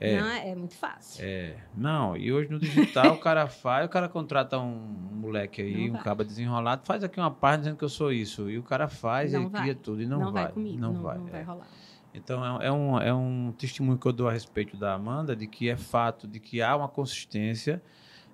É. 0.00 0.20
Não, 0.20 0.28
é 0.28 0.54
muito 0.54 0.74
fácil. 0.76 1.24
É, 1.24 1.56
não, 1.76 2.16
e 2.16 2.32
hoje 2.32 2.48
no 2.50 2.60
digital 2.60 3.14
o 3.14 3.18
cara 3.18 3.48
faz, 3.48 3.84
o 3.84 3.88
cara 3.88 4.08
contrata 4.08 4.56
um 4.56 4.76
moleque 4.76 5.60
aí, 5.60 5.74
Não 5.88 5.88
um 5.88 5.92
vai. 5.94 6.02
caba 6.04 6.24
desenrolado, 6.24 6.86
faz 6.86 7.02
aqui 7.02 7.18
uma 7.18 7.32
página 7.32 7.58
dizendo 7.64 7.78
que 7.78 7.84
eu 7.84 7.88
sou 7.88 8.12
isso. 8.12 8.48
E 8.48 8.56
o 8.58 8.62
cara 8.62 8.86
faz, 8.86 9.32
Não 9.32 9.40
ele 9.40 9.48
vai. 9.50 9.62
cria 9.62 9.74
tudo 9.74 10.00
e 10.00 10.06
não, 10.06 10.30
vai. 10.30 10.52
comigo. 10.52 10.78
Não, 10.78 10.92
Não, 10.92 11.02
vai. 11.02 11.18
não 11.18 11.26
é. 11.26 11.30
vai 11.30 11.42
rolar. 11.42 11.66
Então 12.14 12.60
é, 12.60 12.66
é 12.66 12.72
um, 12.72 12.98
é 13.00 13.14
um 13.14 13.52
testemunho 13.52 13.98
que 13.98 14.06
eu 14.06 14.12
dou 14.12 14.28
a 14.28 14.32
respeito 14.32 14.76
da 14.76 14.94
Amanda, 14.94 15.36
de 15.36 15.46
que 15.46 15.68
é 15.68 15.76
fato 15.76 16.26
de 16.26 16.40
que 16.40 16.60
há 16.62 16.74
uma 16.76 16.88
consistência 16.88 17.82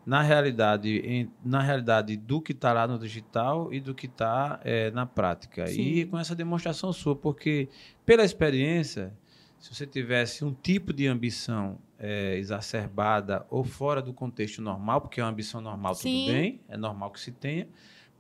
na 0.07 0.21
realidade, 0.23 0.99
em- 0.99 1.31
na 1.43 1.61
realidade 1.63 2.17
do 2.17 2.41
que 2.41 2.53
está 2.53 2.73
lá 2.73 2.87
no 2.87 2.99
digital 2.99 3.73
e 3.73 3.81
do 3.81 3.95
que 3.95 4.07
está 4.07 4.61
na 4.93 5.07
prática. 5.07 5.65
E 5.71 6.03
Sim. 6.03 6.07
com 6.07 6.19
essa 6.19 6.35
demonstração 6.35 6.93
sua, 6.93 7.17
porque 7.17 7.69
pela 8.05 8.23
experiência, 8.25 9.13
se 9.59 9.75
você 9.75 9.87
tivesse 9.87 10.45
um 10.45 10.53
tipo 10.53 10.93
de 10.93 11.07
ambição 11.07 11.79
eh, 11.99 12.37
exacerbada 12.37 13.47
ou 13.49 13.65
fora 13.65 14.03
do 14.03 14.13
contexto 14.13 14.61
normal, 14.61 15.01
porque 15.01 15.21
é 15.21 15.25
uma 15.25 15.31
ambição 15.31 15.61
normal, 15.61 15.95
Sim. 15.95 16.11
tudo 16.11 16.33
bem, 16.33 16.61
é 16.69 16.77
normal 16.77 17.11
que 17.11 17.19
se 17.21 17.33
tenha, 17.33 17.67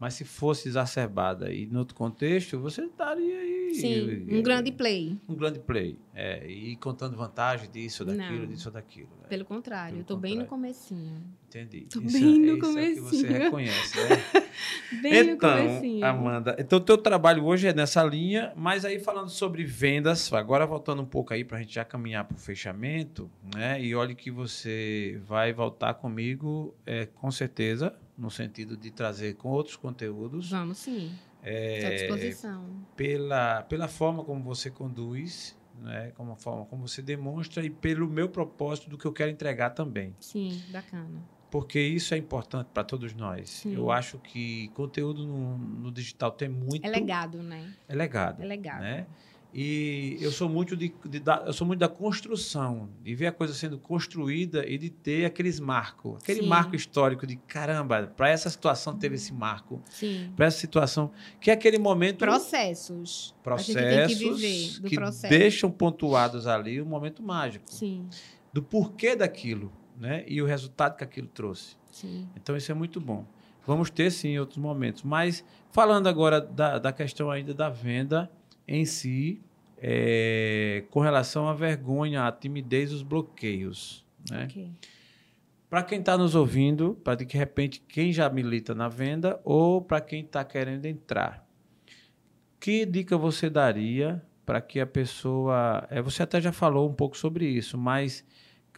mas 0.04 0.12
se 0.12 0.24
fosse 0.26 0.68
exacerbada 0.68 1.50
e 1.50 1.64
em 1.64 1.74
outro 1.78 1.94
contexto, 1.94 2.58
você 2.58 2.82
estaria 2.84 3.38
aí. 3.38 3.74
Sim, 3.74 4.26
eh, 4.28 4.36
um 4.38 4.42
grande 4.42 4.70
play. 4.70 5.18
um 5.26 5.34
grande 5.34 5.58
play. 5.58 5.96
É, 6.14 6.46
e 6.46 6.76
contando 6.76 7.16
vantagem 7.16 7.70
disso, 7.70 8.04
daquilo, 8.04 8.40
Não. 8.40 8.46
disso, 8.46 8.70
daquilo. 8.70 9.08
né? 9.22 9.28
Pelo 9.30 9.46
contrário, 9.46 10.04
tô 10.04 10.14
bem 10.14 10.36
no 10.36 10.44
comecinho. 10.44 11.24
Entendi. 11.48 11.86
Tô 11.90 12.02
isso 12.02 12.12
bem 12.20 12.38
no 12.38 12.52
é, 12.52 12.58
isso 12.58 12.78
é 12.78 12.86
que 12.92 13.00
você 13.00 13.00
comecinho. 13.00 13.32
reconhece, 13.32 13.96
né? 13.96 14.44
Bem 15.02 15.24
no 15.24 15.30
então, 15.32 15.56
comecinho. 15.56 16.04
Amanda, 16.04 16.56
então 16.58 16.78
o 16.78 16.82
teu 16.82 16.98
trabalho 16.98 17.44
hoje 17.44 17.66
é 17.66 17.72
nessa 17.72 18.04
linha, 18.04 18.52
mas 18.54 18.84
aí 18.84 19.00
falando 19.00 19.30
sobre 19.30 19.64
vendas, 19.64 20.32
agora 20.32 20.66
voltando 20.66 21.00
um 21.00 21.06
pouco 21.06 21.32
aí 21.32 21.44
para 21.44 21.56
a 21.56 21.60
gente 21.60 21.74
já 21.74 21.84
caminhar 21.84 22.24
para 22.24 22.36
o 22.36 22.38
fechamento, 22.38 23.30
né? 23.54 23.82
E 23.82 23.94
olhe 23.94 24.14
que 24.14 24.30
você 24.30 25.18
vai 25.26 25.52
voltar 25.52 25.94
comigo, 25.94 26.74
é, 26.84 27.06
com 27.06 27.30
certeza, 27.30 27.94
no 28.16 28.30
sentido 28.30 28.76
de 28.76 28.90
trazer 28.90 29.34
com 29.34 29.48
outros 29.48 29.76
conteúdos, 29.76 30.50
Vamos 30.50 30.78
sim. 30.78 31.12
é, 31.42 31.86
à 31.86 31.90
disposição. 31.90 32.64
pela, 32.96 33.62
pela 33.62 33.88
forma 33.88 34.22
como 34.24 34.42
você 34.42 34.70
conduz, 34.70 35.56
né? 35.80 36.12
Como 36.16 36.32
a 36.32 36.36
forma 36.36 36.64
como 36.66 36.86
você 36.86 37.02
demonstra 37.02 37.64
e 37.64 37.70
pelo 37.70 38.08
meu 38.08 38.28
propósito 38.28 38.88
do 38.88 38.96
que 38.96 39.04
eu 39.04 39.12
quero 39.12 39.30
entregar 39.30 39.70
também 39.70 40.14
Sim, 40.20 40.62
bacana. 40.70 41.20
porque 41.50 41.80
isso 41.80 42.14
é 42.14 42.16
importante 42.16 42.68
para 42.72 42.84
todos 42.84 43.12
nós. 43.14 43.50
Sim. 43.50 43.74
Eu 43.74 43.90
acho 43.90 44.18
que 44.18 44.68
conteúdo 44.68 45.26
no, 45.26 45.58
no 45.58 45.90
digital 45.90 46.30
tem 46.30 46.48
muito. 46.48 46.86
É 46.86 46.88
legado, 46.88 47.42
né? 47.42 47.72
É 47.88 47.94
legado. 47.94 48.40
É 48.42 48.46
legado. 48.46 48.80
Né? 48.80 49.06
E 49.56 50.18
eu 50.20 50.32
sou 50.32 50.48
muito 50.48 50.76
de, 50.76 50.92
de 51.04 51.20
da, 51.20 51.44
eu 51.46 51.52
sou 51.52 51.64
muito 51.64 51.78
da 51.78 51.88
construção, 51.88 52.88
de 53.04 53.14
ver 53.14 53.28
a 53.28 53.32
coisa 53.32 53.54
sendo 53.54 53.78
construída 53.78 54.66
e 54.66 54.76
de 54.76 54.90
ter 54.90 55.24
aqueles 55.24 55.60
marcos, 55.60 56.16
aquele 56.20 56.40
Sim. 56.40 56.48
marco 56.48 56.74
histórico 56.74 57.24
de 57.24 57.36
caramba, 57.36 58.12
para 58.16 58.28
essa 58.28 58.50
situação 58.50 58.98
teve 58.98 59.14
esse 59.14 59.32
marco, 59.32 59.80
para 60.34 60.46
essa 60.46 60.58
situação 60.58 61.12
que 61.40 61.52
é 61.52 61.54
aquele 61.54 61.78
momento 61.78 62.18
Processos. 62.18 63.32
Processos 63.44 64.80
que 64.80 64.88
que 64.88 64.96
processo. 64.96 65.28
deixam 65.28 65.70
pontuados 65.70 66.48
ali 66.48 66.80
o 66.80 66.86
momento 66.86 67.22
mágico 67.22 67.72
Sim, 67.72 68.08
do 68.52 68.60
porquê 68.60 69.14
daquilo, 69.14 69.70
né? 69.96 70.24
E 70.26 70.42
o 70.42 70.46
resultado 70.46 70.96
que 70.96 71.04
aquilo 71.04 71.28
trouxe. 71.28 71.76
sim. 71.92 72.26
Então 72.34 72.56
isso 72.56 72.72
é 72.72 72.74
muito 72.74 73.00
bom. 73.00 73.24
Vamos 73.66 73.88
ter 73.88 74.10
sim 74.10 74.30
em 74.30 74.38
outros 74.38 74.58
momentos. 74.58 75.02
Mas 75.02 75.44
falando 75.70 76.06
agora 76.08 76.40
da, 76.40 76.78
da 76.78 76.92
questão 76.92 77.30
ainda 77.30 77.54
da 77.54 77.68
venda 77.70 78.30
em 78.66 78.84
si, 78.84 79.40
é, 79.78 80.84
com 80.90 81.00
relação 81.00 81.48
à 81.48 81.54
vergonha, 81.54 82.26
à 82.26 82.32
timidez, 82.32 82.92
os 82.92 83.02
bloqueios. 83.02 84.04
Né? 84.30 84.44
Ok. 84.44 84.70
Para 85.68 85.82
quem 85.82 85.98
está 85.98 86.16
nos 86.16 86.34
ouvindo, 86.34 86.94
para 87.02 87.16
de 87.16 87.36
repente 87.36 87.82
quem 87.88 88.12
já 88.12 88.30
milita 88.30 88.74
na 88.74 88.88
venda 88.88 89.40
ou 89.44 89.82
para 89.82 90.00
quem 90.00 90.20
está 90.22 90.44
querendo 90.44 90.86
entrar, 90.86 91.44
que 92.60 92.86
dica 92.86 93.18
você 93.18 93.50
daria 93.50 94.22
para 94.46 94.60
que 94.60 94.78
a 94.78 94.86
pessoa. 94.86 95.86
é, 95.90 96.00
você 96.00 96.22
até 96.22 96.40
já 96.40 96.52
falou 96.52 96.88
um 96.88 96.94
pouco 96.94 97.16
sobre 97.16 97.46
isso, 97.46 97.76
mas 97.76 98.24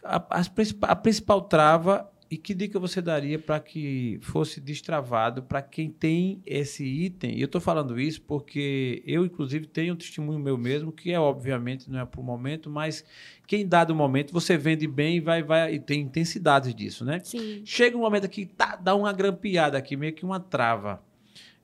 a, 0.03 0.19
principal- 0.49 0.89
a 0.89 0.95
principal 0.95 1.41
trava 1.41 2.09
e 2.29 2.37
que 2.37 2.53
dica 2.53 2.77
você 2.77 3.01
daria 3.01 3.39
para 3.39 3.59
que 3.59 4.19
fosse 4.21 4.59
destravado 4.59 5.43
para 5.43 5.61
quem 5.61 5.89
tem 5.89 6.41
esse 6.45 6.83
item? 6.83 7.37
E 7.37 7.41
eu 7.41 7.45
estou 7.45 7.61
falando 7.61 7.97
isso 7.99 8.21
porque 8.21 9.01
eu, 9.05 9.25
inclusive, 9.25 9.65
tenho 9.65 9.93
um 9.93 9.97
testemunho 9.97 10.37
meu 10.37 10.57
mesmo, 10.57 10.91
que 10.91 11.11
é 11.11 11.19
obviamente 11.19 11.89
não 11.89 11.99
é 11.99 12.05
para 12.05 12.19
o 12.19 12.23
momento, 12.23 12.69
mas 12.69 13.05
que 13.47 13.55
em 13.55 13.65
dado 13.65 13.95
momento 13.95 14.33
você 14.33 14.57
vende 14.57 14.85
bem 14.87 15.17
e 15.17 15.19
vai, 15.21 15.41
vai 15.41 15.75
e 15.75 15.79
tem 15.79 16.01
intensidades 16.01 16.75
disso, 16.75 17.05
né? 17.05 17.19
Sim. 17.23 17.61
Chega 17.65 17.95
um 17.95 18.01
momento 18.01 18.25
aqui, 18.25 18.45
tá, 18.45 18.75
dá 18.75 18.93
uma 18.93 19.13
grampeada 19.13 19.77
aqui, 19.77 19.95
meio 19.95 20.13
que 20.13 20.25
uma 20.25 20.39
trava. 20.39 21.01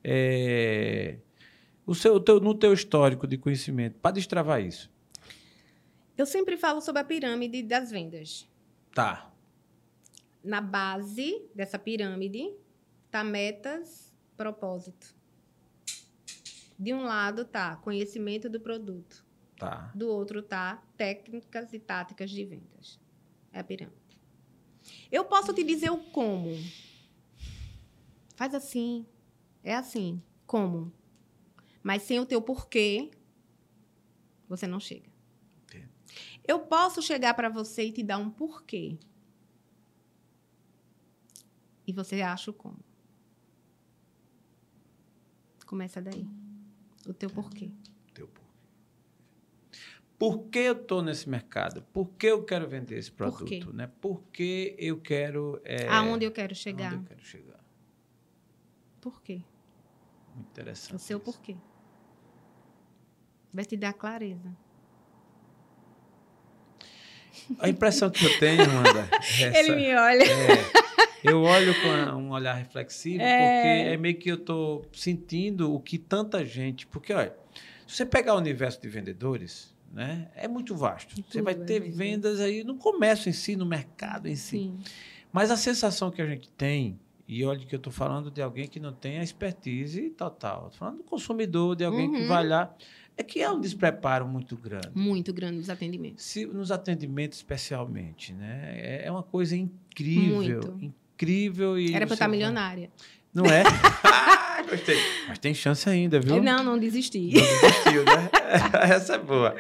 É, 0.01 1.17
o 1.85 1.93
seu, 1.93 2.15
o 2.15 2.19
teu, 2.21 2.39
no 2.39 2.55
teu 2.55 2.71
histórico 2.71 3.27
de 3.27 3.37
conhecimento, 3.37 3.99
para 3.99 4.11
destravar 4.11 4.61
isso. 4.61 4.89
Eu 6.17 6.25
sempre 6.25 6.55
falo 6.55 6.79
sobre 6.79 7.01
a 7.01 7.03
pirâmide 7.03 7.63
das 7.63 7.91
vendas. 7.91 8.47
Tá. 8.93 9.32
Na 10.43 10.59
base 10.59 11.49
dessa 11.55 11.79
pirâmide 11.79 12.53
tá 13.09 13.23
metas, 13.23 14.13
propósito. 14.35 15.15
De 16.77 16.93
um 16.93 17.03
lado 17.03 17.45
tá 17.45 17.75
conhecimento 17.77 18.49
do 18.49 18.59
produto, 18.59 19.25
Tá. 19.57 19.91
do 19.95 20.09
outro 20.09 20.41
tá 20.41 20.83
técnicas 20.97 21.71
e 21.71 21.79
táticas 21.79 22.29
de 22.29 22.43
vendas. 22.43 22.99
É 23.51 23.59
a 23.59 23.63
pirâmide. 23.63 24.19
Eu 25.11 25.23
posso 25.23 25.53
te 25.53 25.63
dizer 25.63 25.91
o 25.91 25.97
como. 25.97 26.49
Faz 28.35 28.53
assim. 28.53 29.05
É 29.63 29.75
assim. 29.75 30.21
Como? 30.45 30.91
Mas 31.81 32.01
sem 32.03 32.19
o 32.19 32.25
teu 32.25 32.41
porquê, 32.41 33.11
Você 34.49 34.67
não 34.67 34.79
chega. 34.79 35.09
Entendo. 35.63 35.89
Eu 36.45 36.59
posso 36.59 37.01
chegar 37.01 37.33
para 37.33 37.49
você 37.49 37.85
e 37.85 37.91
te 37.91 38.03
dar 38.03 38.17
um 38.17 38.29
porquê. 38.29 38.99
E 41.85 41.91
você 41.93 42.21
acha 42.21 42.51
o 42.51 42.53
como. 42.53 42.79
Começa 45.65 46.01
daí. 46.01 46.25
O 47.07 47.13
teu 47.13 47.29
porquê. 47.29 47.71
Teu 48.13 48.27
porquê. 48.27 48.43
Por 50.17 50.45
que 50.47 50.59
eu 50.59 50.73
estou 50.73 51.01
nesse 51.01 51.27
mercado? 51.27 51.81
Por 51.91 52.07
que 52.11 52.27
eu 52.27 52.43
quero 52.45 52.67
vender 52.67 52.97
esse 52.97 53.11
Por 53.11 53.31
quê? 53.43 53.57
produto? 53.59 53.73
Né? 53.75 53.87
Por 53.99 54.21
que 54.31 54.75
eu 54.77 54.99
quero. 55.01 55.59
É, 55.65 55.87
Aonde 55.89 56.25
eu 56.25 56.31
quero 56.31 56.55
chegar? 56.55 56.91
Aonde 56.93 57.03
eu 57.03 57.07
quero 57.07 57.25
chegar. 57.25 57.59
Por 59.01 59.21
quê? 59.21 59.41
Muito 60.35 60.49
interessante. 60.51 60.95
O 60.95 60.99
seu 60.99 61.17
isso. 61.17 61.25
porquê. 61.25 61.57
Vai 63.51 63.65
te 63.65 63.75
dar 63.75 63.93
clareza. 63.93 64.55
A 67.59 67.67
impressão 67.67 68.09
que 68.09 68.23
eu 68.25 68.39
tenho, 68.39 68.63
Amanda. 68.63 69.09
é 69.39 69.43
essa. 69.43 69.59
Ele 69.59 69.75
me 69.75 69.93
olha. 69.95 70.23
É, 70.23 70.82
eu 71.23 71.41
olho 71.41 71.73
com 71.81 71.87
um 72.21 72.31
olhar 72.31 72.53
reflexivo, 72.53 73.21
É. 73.21 73.37
porque 73.37 73.89
é 73.93 73.97
meio 73.97 74.15
que 74.17 74.29
eu 74.29 74.35
estou 74.35 74.85
sentindo 74.91 75.73
o 75.73 75.79
que 75.79 75.97
tanta 75.97 76.43
gente. 76.45 76.85
Porque, 76.87 77.13
olha, 77.13 77.33
se 77.87 77.95
você 77.97 78.05
pegar 78.05 78.35
o 78.35 78.37
universo 78.37 78.81
de 78.81 78.89
vendedores, 78.89 79.73
né, 79.91 80.29
é 80.35 80.47
muito 80.47 80.75
vasto. 80.75 81.13
E 81.19 81.23
Você 81.27 81.41
vai 81.41 81.53
tudo 81.53 81.63
é 81.63 81.67
ter 81.67 81.79
vendas 81.91 82.39
aí 82.39 82.63
no 82.63 82.75
comércio 82.75 83.29
em 83.29 83.33
si, 83.33 83.55
no 83.55 83.65
mercado 83.65 84.27
em 84.27 84.35
si. 84.35 84.57
Sim. 84.57 84.79
Mas 85.31 85.49
a 85.51 85.57
sensação 85.57 86.09
que 86.11 86.21
a 86.21 86.25
gente 86.27 86.49
tem, 86.51 86.99
e 87.27 87.43
olha 87.45 87.59
que 87.59 87.73
eu 87.73 87.77
estou 87.77 87.91
falando 87.93 88.29
de 88.29 88.41
alguém 88.41 88.67
que 88.67 88.79
não 88.79 88.91
tem 88.93 89.19
a 89.19 89.23
expertise 89.23 90.09
total, 90.11 90.65
estou 90.67 90.79
falando 90.79 90.97
do 90.97 91.03
consumidor, 91.03 91.75
de 91.75 91.83
alguém 91.85 92.11
que 92.11 92.21
Uhum. 92.21 92.27
vai 92.27 92.45
lá, 92.47 92.75
é 93.15 93.21
que 93.23 93.39
é 93.41 93.49
um 93.51 93.59
despreparo 93.59 94.27
muito 94.27 94.57
grande. 94.57 94.89
Muito 94.95 95.31
grande 95.31 95.59
os 95.59 95.69
atendimentos. 95.69 96.23
Se, 96.25 96.45
nos 96.47 96.71
atendimentos 96.71 97.37
especialmente, 97.37 98.33
né? 98.33 98.73
É- 98.75 99.05
É 99.05 99.11
uma 99.11 99.21
coisa 99.23 99.55
incrível, 99.55 100.35
Muito. 100.61 100.93
Incrível 101.23 101.77
e 101.79 101.87
Era 101.93 102.05
para 102.05 102.11
eu 102.11 102.13
estar 102.13 102.27
vai- 102.27 102.37
milionária. 102.37 102.89
Não 103.33 103.45
é? 103.45 103.63
Ah, 104.55 104.61
Gostei. 104.69 104.95
Mas 105.27 105.39
tem 105.39 105.53
chance 105.53 105.89
ainda, 105.89 106.19
viu? 106.19 106.41
Não, 106.41 106.63
não 106.63 106.77
desisti. 106.77 107.33
Não 107.33 107.41
desistiu, 107.41 108.05
né? 108.05 108.29
Essa 108.95 109.15
é 109.15 109.17
boa. 109.17 109.55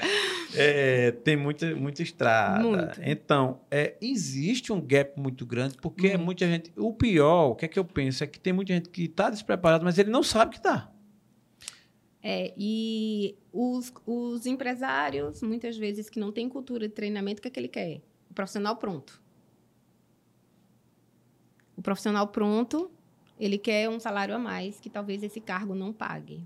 É, 0.55 1.11
tem 1.11 1.35
muita, 1.35 1.75
muita 1.75 2.01
estrada. 2.03 2.63
Muito. 2.63 3.01
Então, 3.03 3.59
é, 3.71 3.95
existe 3.99 4.71
um 4.71 4.79
gap 4.79 5.19
muito 5.19 5.45
grande, 5.45 5.75
porque 5.81 6.15
muita 6.17 6.45
gente. 6.47 6.71
O 6.77 6.93
pior, 6.93 7.49
o 7.49 7.55
que 7.55 7.65
é 7.65 7.67
que 7.67 7.77
eu 7.79 7.83
penso, 7.83 8.23
é 8.23 8.27
que 8.27 8.39
tem 8.39 8.53
muita 8.53 8.73
gente 8.73 8.89
que 8.89 9.05
está 9.05 9.29
despreparada, 9.29 9.83
mas 9.83 9.97
ele 9.97 10.09
não 10.11 10.21
sabe 10.23 10.51
que 10.51 10.57
está. 10.57 10.89
É, 12.21 12.53
e 12.57 13.35
os, 13.51 13.91
os 14.05 14.45
empresários, 14.45 15.41
muitas 15.41 15.75
vezes, 15.77 16.09
que 16.09 16.19
não 16.19 16.31
têm 16.31 16.47
cultura 16.47 16.87
de 16.87 16.93
treinamento, 16.93 17.39
o 17.39 17.41
que 17.41 17.47
é 17.47 17.51
que 17.51 17.59
ele 17.59 17.67
quer? 17.67 18.01
O 18.29 18.33
profissional 18.33 18.75
pronto. 18.77 19.21
O 21.77 21.81
profissional 21.81 22.27
pronto, 22.27 22.89
ele 23.39 23.57
quer 23.57 23.89
um 23.89 23.99
salário 23.99 24.35
a 24.35 24.39
mais 24.39 24.79
que 24.79 24.89
talvez 24.89 25.23
esse 25.23 25.39
cargo 25.41 25.73
não 25.73 25.91
pague. 25.91 26.43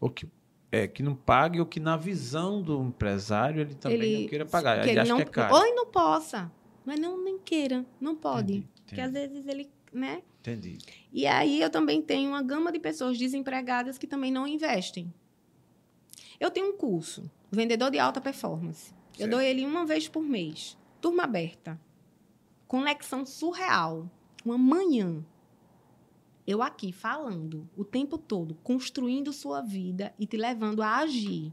Ou 0.00 0.10
que, 0.10 0.28
é, 0.70 0.86
que 0.86 1.02
não 1.02 1.14
pague, 1.14 1.58
ou 1.60 1.66
que 1.66 1.80
na 1.80 1.96
visão 1.96 2.60
do 2.62 2.82
empresário 2.82 3.60
ele 3.62 3.74
também 3.74 3.98
ele 3.98 4.20
não 4.22 4.28
queira 4.28 4.46
pagar. 4.46 4.76
que 4.76 4.82
Ele, 4.82 4.90
ele 4.92 5.00
acha 5.00 5.08
não, 5.10 5.16
que 5.16 5.22
é 5.22 5.26
caro. 5.26 5.54
Ou 5.54 5.64
ele 5.64 5.74
não 5.74 5.86
possa, 5.86 6.52
mas 6.84 7.00
não 7.00 7.22
nem 7.22 7.38
queira, 7.38 7.84
não 8.00 8.14
pode. 8.14 8.58
Entendi, 8.58 8.68
Porque 8.86 9.00
às 9.00 9.12
vezes 9.12 9.46
ele, 9.46 9.70
né? 9.92 10.22
entendi. 10.40 10.78
E 11.12 11.26
aí 11.26 11.60
eu 11.60 11.70
também 11.70 12.02
tenho 12.02 12.28
uma 12.30 12.42
gama 12.42 12.70
de 12.70 12.78
pessoas 12.78 13.16
desempregadas 13.18 13.96
que 13.98 14.06
também 14.06 14.30
não 14.30 14.46
investem. 14.46 15.12
Eu 16.38 16.50
tenho 16.50 16.68
um 16.68 16.76
curso, 16.76 17.28
vendedor 17.50 17.90
de 17.90 17.98
alta 17.98 18.20
performance. 18.20 18.92
Eu 19.14 19.20
Certo. 19.20 19.30
dou 19.30 19.40
ele 19.40 19.64
uma 19.64 19.86
vez 19.86 20.06
por 20.06 20.22
mês. 20.22 20.76
Turma 21.00 21.24
aberta. 21.24 21.80
Conexão 22.68 23.24
surreal. 23.24 24.10
Uma 24.46 24.56
manhã. 24.56 25.24
Eu 26.46 26.62
aqui 26.62 26.92
falando 26.92 27.68
o 27.76 27.84
tempo 27.84 28.16
todo, 28.16 28.54
construindo 28.62 29.32
sua 29.32 29.60
vida 29.60 30.14
e 30.20 30.24
te 30.24 30.36
levando 30.36 30.82
a 30.82 30.98
agir. 30.98 31.52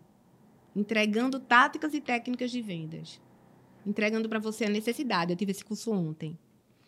Entregando 0.76 1.40
táticas 1.40 1.96
e 1.96 2.00
técnicas 2.00 2.52
de 2.52 2.62
vendas. 2.62 3.20
Entregando 3.84 4.30
para 4.30 4.38
você 4.38 4.66
a 4.66 4.70
necessidade. 4.70 5.34
Eu 5.34 5.36
tive 5.38 5.52
esse 5.52 5.66
curso 5.66 5.92
ontem 5.92 6.38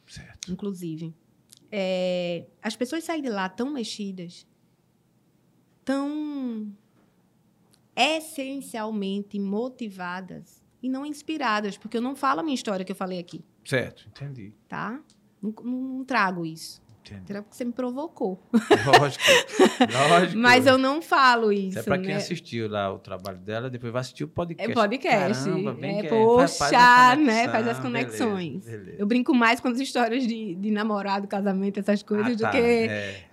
Certo. 0.05 0.51
inclusive. 0.51 1.11
É, 1.71 2.45
as 2.61 2.75
pessoas 2.75 3.03
saem 3.03 3.23
de 3.23 3.29
lá 3.29 3.49
tão 3.49 3.71
mexidas, 3.71 4.45
tão 5.83 6.71
essencialmente 7.95 9.39
motivadas 9.39 10.63
e 10.83 10.87
não 10.87 11.03
inspiradas, 11.03 11.77
porque 11.77 11.97
eu 11.97 12.01
não 12.01 12.15
falo 12.15 12.41
a 12.41 12.43
minha 12.43 12.53
história 12.53 12.85
que 12.85 12.91
eu 12.91 12.95
falei 12.95 13.17
aqui, 13.17 13.43
Certo, 13.65 14.07
entendi. 14.07 14.53
tá? 14.67 15.01
Não, 15.41 15.53
não- 15.63 16.03
trago 16.05 16.45
isso. 16.45 16.83
Será 17.27 17.43
porque 17.43 17.55
você 17.55 17.63
me 17.63 17.71
provocou. 17.71 18.41
Lógico. 18.99 19.23
Lógico. 20.09 20.37
Mas 20.41 20.65
eu 20.65 20.75
não 20.75 21.03
falo 21.03 21.51
isso. 21.51 21.69
Isso 21.69 21.79
é 21.79 21.83
para 21.83 21.99
quem 21.99 22.07
né? 22.07 22.15
assistiu 22.15 22.67
lá 22.67 22.91
o 22.91 22.97
trabalho 22.97 23.37
dela, 23.37 23.69
depois 23.69 23.93
vai 23.93 23.99
assistir 24.01 24.23
o 24.23 24.27
podcast. 24.27 24.71
É 24.71 24.73
podcast. 24.73 25.43
Caramba, 25.47 25.73
bem 25.75 25.99
é, 25.99 26.01
que 26.01 26.07
poxa, 26.09 26.47
faz 26.57 26.73
a 26.73 27.15
né? 27.15 27.47
Faz 27.49 27.67
as 27.67 27.79
conexões. 27.79 28.63
beleza, 28.65 28.83
beleza. 28.83 28.97
Eu 28.99 29.05
brinco 29.05 29.35
mais 29.35 29.59
com 29.59 29.67
as 29.67 29.79
histórias 29.79 30.25
de, 30.25 30.55
de 30.55 30.71
namorado, 30.71 31.27
casamento, 31.27 31.79
essas 31.79 32.01
coisas, 32.01 32.25
Ah, 32.25 32.35
do 32.35 32.41
tá, 32.41 32.49
que 32.49 32.57
é. 32.57 33.23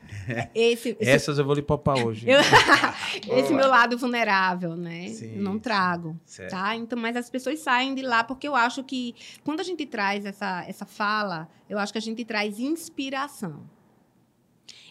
Esse, 0.55 0.91
esse 1.01 1.11
Essas 1.11 1.39
eu 1.39 1.45
vou 1.45 1.55
lhe 1.55 1.63
poupar 1.63 1.99
hoje. 2.05 2.29
Eu- 2.29 2.41
esse 3.39 3.53
meu 3.53 3.69
lado 3.69 3.97
vulnerável, 3.99 4.77
né? 4.77 5.09
Sim, 5.09 5.37
não 5.37 5.59
trago, 5.59 6.19
Certo. 6.25 6.51
tá? 6.51 6.75
Então, 6.77 6.99
mas 6.99 7.17
as 7.17 7.29
pessoas 7.31 7.59
saem 7.61 7.95
de 7.95 8.03
lá 8.03 8.23
porque 8.25 8.47
eu 8.47 8.55
acho 8.55 8.83
que 8.85 9.15
quando 9.45 9.61
a 9.61 9.65
gente 9.65 9.85
traz 9.87 10.25
essa, 10.25 10.65
essa 10.67 10.85
fala, 10.87 11.49
eu 11.69 11.79
acho 11.79 11.93
que 11.93 11.99
a 11.99 12.03
gente 12.03 12.25
traz 12.25 12.59
inspiração. 12.59 13.63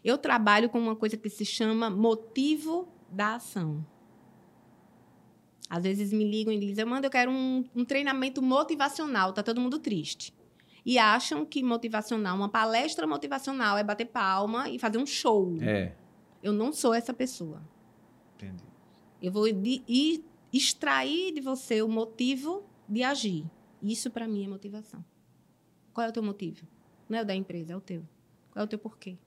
Eu 0.04 0.18
trabalho 0.18 0.70
com 0.70 0.80
uma 0.80 0.96
coisa 0.96 1.16
que 1.16 1.30
se 1.30 1.46
chama 1.46 1.90
motivo 1.90 2.88
da 3.10 3.36
ação. 3.36 3.86
Às 5.70 5.84
vezes 5.84 6.12
me 6.12 6.30
ligam 6.30 6.52
e 6.54 6.60
dizem, 6.60 6.84
Amanda, 6.84 7.08
eu 7.08 7.12
quero 7.12 7.32
um, 7.32 7.64
um 7.74 7.86
treinamento 7.86 8.42
motivacional, 8.42 9.32
tá 9.32 9.42
todo 9.42 9.62
mundo 9.62 9.80
triste. 9.80 10.34
E 10.86 10.98
acham 10.98 11.46
que 11.46 11.62
motivacional, 11.64 12.36
uma 12.36 12.50
palestra 12.50 13.06
motivacional 13.06 13.78
é 13.78 13.84
bater 13.84 14.06
palma 14.06 14.68
e 14.70 14.80
fazer 14.80 14.98
um 14.98 15.06
show. 15.06 15.56
É, 15.62 15.94
Eu 16.42 16.52
não 16.54 16.74
sou 16.74 16.94
essa 16.94 17.14
pessoa. 17.14 17.62
entendi. 18.36 18.64
Eu 19.22 19.32
vou 19.32 19.52
de- 19.52 19.84
extrair 20.52 21.32
de 21.34 21.40
você 21.42 21.82
o 21.84 21.88
motivo 21.88 22.64
de 22.90 23.04
agir. 23.04 23.46
Isso 23.82 24.10
para 24.10 24.28
mim 24.28 24.44
é 24.46 24.48
motivação. 24.48 25.06
Qual 25.94 26.06
é 26.06 26.10
o 26.10 26.14
teu 26.14 26.24
motivo? 26.24 26.66
Não 27.08 27.20
é 27.20 27.22
o 27.22 27.26
da 27.26 27.36
empresa, 27.36 27.74
é 27.74 27.76
o 27.76 27.82
teu. 27.82 28.04
Qual 28.52 28.62
é 28.64 28.66
o 28.66 28.68
teu 28.68 28.80
porquê? 28.80 29.18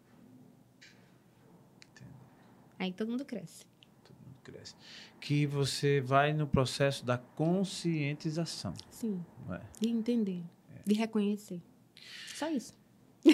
Aí 2.78 2.92
todo 2.92 3.08
mundo 3.10 3.24
cresce. 3.24 3.64
Todo 4.04 4.16
mundo 4.26 4.38
cresce. 4.42 4.74
Que 5.20 5.46
você 5.46 6.00
vai 6.00 6.32
no 6.32 6.46
processo 6.46 7.04
da 7.04 7.16
conscientização. 7.16 8.74
Sim. 8.90 9.24
é? 9.50 9.60
De 9.80 9.88
entender. 9.88 10.42
De 10.86 10.94
reconhecer. 10.94 11.60
Só 12.34 12.48
isso. 12.50 12.74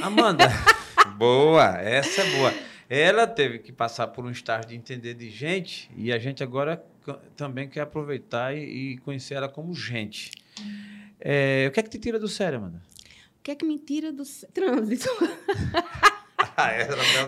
Amanda, 0.03 0.48
boa, 1.16 1.78
essa 1.78 2.22
é 2.22 2.36
boa. 2.36 2.55
Ela 2.88 3.26
teve 3.26 3.59
que 3.59 3.72
passar 3.72 4.09
por 4.09 4.24
um 4.24 4.30
estágio 4.30 4.68
de 4.70 4.76
entender 4.76 5.14
de 5.14 5.30
gente 5.30 5.90
e 5.96 6.12
a 6.12 6.18
gente 6.18 6.42
agora 6.42 6.84
também 7.36 7.68
quer 7.68 7.80
aproveitar 7.82 8.55
e, 8.55 8.92
e 8.92 8.98
conhecer 8.98 9.34
ela 9.34 9.48
como 9.48 9.74
gente. 9.74 10.30
É, 11.20 11.66
o 11.68 11.72
que 11.72 11.80
é 11.80 11.82
que 11.82 11.90
te 11.90 11.98
tira 11.98 12.18
do 12.18 12.28
sério, 12.28 12.59
Amanda? 12.59 12.82
O 13.38 13.42
que 13.42 13.51
é 13.51 13.55
que 13.55 13.64
me 13.64 13.78
tira 13.78 14.12
do 14.12 14.22
trânsito? 14.53 15.09
Ah, 16.57 16.72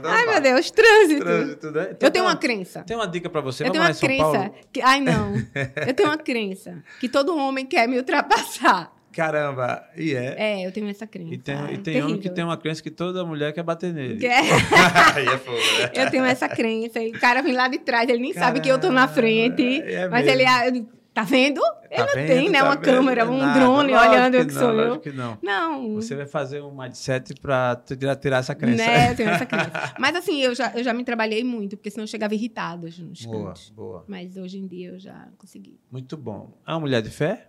não 0.03 0.11
Ai, 0.11 0.27
meu 0.27 0.41
Deus, 0.43 0.71
trânsito. 0.71 1.25
Trânsito, 1.25 1.71
né? 1.71 1.89
Então 1.93 2.07
Eu 2.07 2.11
tenho 2.11 2.25
uma 2.25 2.33
uma, 2.33 2.37
crença. 2.39 2.83
tem 2.83 2.97
uma 2.97 3.07
dica 3.07 3.31
para 3.31 3.41
você. 3.41 3.63
Eu 3.65 3.73
Vamos 3.73 3.99
tenho 3.99 4.13
uma 4.13 4.33
crença. 4.33 4.55
Que, 4.71 4.83
ai, 4.83 5.01
não. 5.01 5.35
Eu 5.87 5.95
tenho 5.95 6.09
uma 6.11 6.19
crença 6.19 6.83
que 7.01 7.09
todo 7.09 7.35
homem 7.37 7.65
quer 7.65 7.89
me 7.89 7.97
ultrapassar. 7.97 8.93
Caramba, 9.13 9.85
e 9.97 10.15
é. 10.15 10.35
É, 10.63 10.67
eu 10.67 10.73
tenho 10.73 10.89
essa 10.89 11.07
crença. 11.07 11.35
E 11.35 11.39
tem, 11.39 11.55
é 11.55 11.73
e 11.75 11.79
tem 11.79 12.03
homem 12.03 12.19
que 12.19 12.31
tem 12.31 12.43
uma 12.45 12.57
crença 12.57 12.83
que 12.83 12.91
toda 12.91 13.25
mulher 13.25 13.53
quer 13.53 13.63
bater 13.63 13.93
nele. 13.93 14.19
Que 14.19 14.27
é- 14.27 14.41
Aí 15.15 15.27
é 15.27 15.39
fogo, 15.39 15.57
né? 15.57 15.91
Eu 15.95 16.11
tenho 16.11 16.25
essa 16.25 16.49
crença. 16.49 17.01
E 17.01 17.11
o 17.11 17.21
cara 17.21 17.43
vem 17.43 17.53
lá 17.55 17.69
de 17.69 17.79
trás, 17.79 18.09
ele 18.09 18.21
nem 18.21 18.33
sabe 18.33 18.61
que 18.61 18.69
eu 18.69 18.79
tô 18.81 18.89
na 18.89 19.03
Caramba, 19.07 19.15
frente. 19.15 19.83
é 19.83 20.09
mas 20.09 20.25
mesmo. 20.27 20.41
ele. 20.41 20.79
eu 20.79 21.03
Tá 21.15 21.25
vendo? 21.25 21.61
Ele 21.91 21.97
Tá 21.99 22.07
não 22.07 22.15
vendo, 22.15 22.27
tem, 22.27 22.49
né? 22.49 22.59
tá 22.61 22.65
uma 22.65 22.75
vendo? 22.75 22.85
câmera, 22.85 23.31
um 23.31 23.37
Nada. 23.37 23.61
drone 23.61 23.93
Lógico 23.93 24.11
olhando 24.15 24.39
que 24.39 24.47
que 24.47 24.55
não, 24.55 24.61
sou 24.63 24.71
eu. 24.71 24.77
lógico 24.89 25.03
que 25.03 25.13
não. 25.13 25.39
Não. 25.43 25.95
Você 25.97 26.15
vai 26.17 26.25
fazer 26.25 26.63
um 26.63 26.75
mindset 26.75 27.35
para 27.39 27.77
tirar, 27.85 28.17
tirar 28.17 28.39
essa 28.39 28.55
crença. 28.55 28.83
Né, 28.83 29.11
eu 29.11 29.17
tenho 29.17 29.29
essa 29.29 29.45
crença. 29.45 29.71
Mas 29.99 30.17
assim, 30.17 30.41
eu 30.43 30.55
já, 30.55 30.73
eu 30.75 30.83
já 30.83 30.95
me 30.95 31.05
trabalhei 31.05 31.45
muito, 31.45 31.77
porque 31.77 31.91
senão 31.91 32.05
eu 32.05 32.09
chegava 32.09 32.35
irritada 32.35 32.87
nos 32.87 33.27
Boa, 33.27 33.49
cantos. 33.49 33.69
boa. 33.77 34.05
Mas 34.09 34.39
hoje 34.39 34.57
em 34.59 34.67
dia 34.67 34.89
eu 34.89 34.99
já 34.99 35.29
consegui. 35.37 35.79
Muito 35.91 36.17
bom. 36.17 36.57
É 36.67 36.71
uma 36.73 36.81
mulher 36.81 37.03
de 37.03 37.11
fé? 37.11 37.49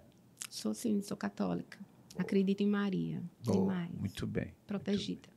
Sou 0.50 0.74
sim, 0.74 1.02
sou 1.02 1.18
católica. 1.18 1.80
Acredito 2.18 2.62
em 2.62 2.68
Maria. 2.68 3.24
Boa. 3.44 3.58
Demais. 3.60 3.92
Muito 4.00 4.28
bem. 4.28 4.54
Protegida. 4.68 5.30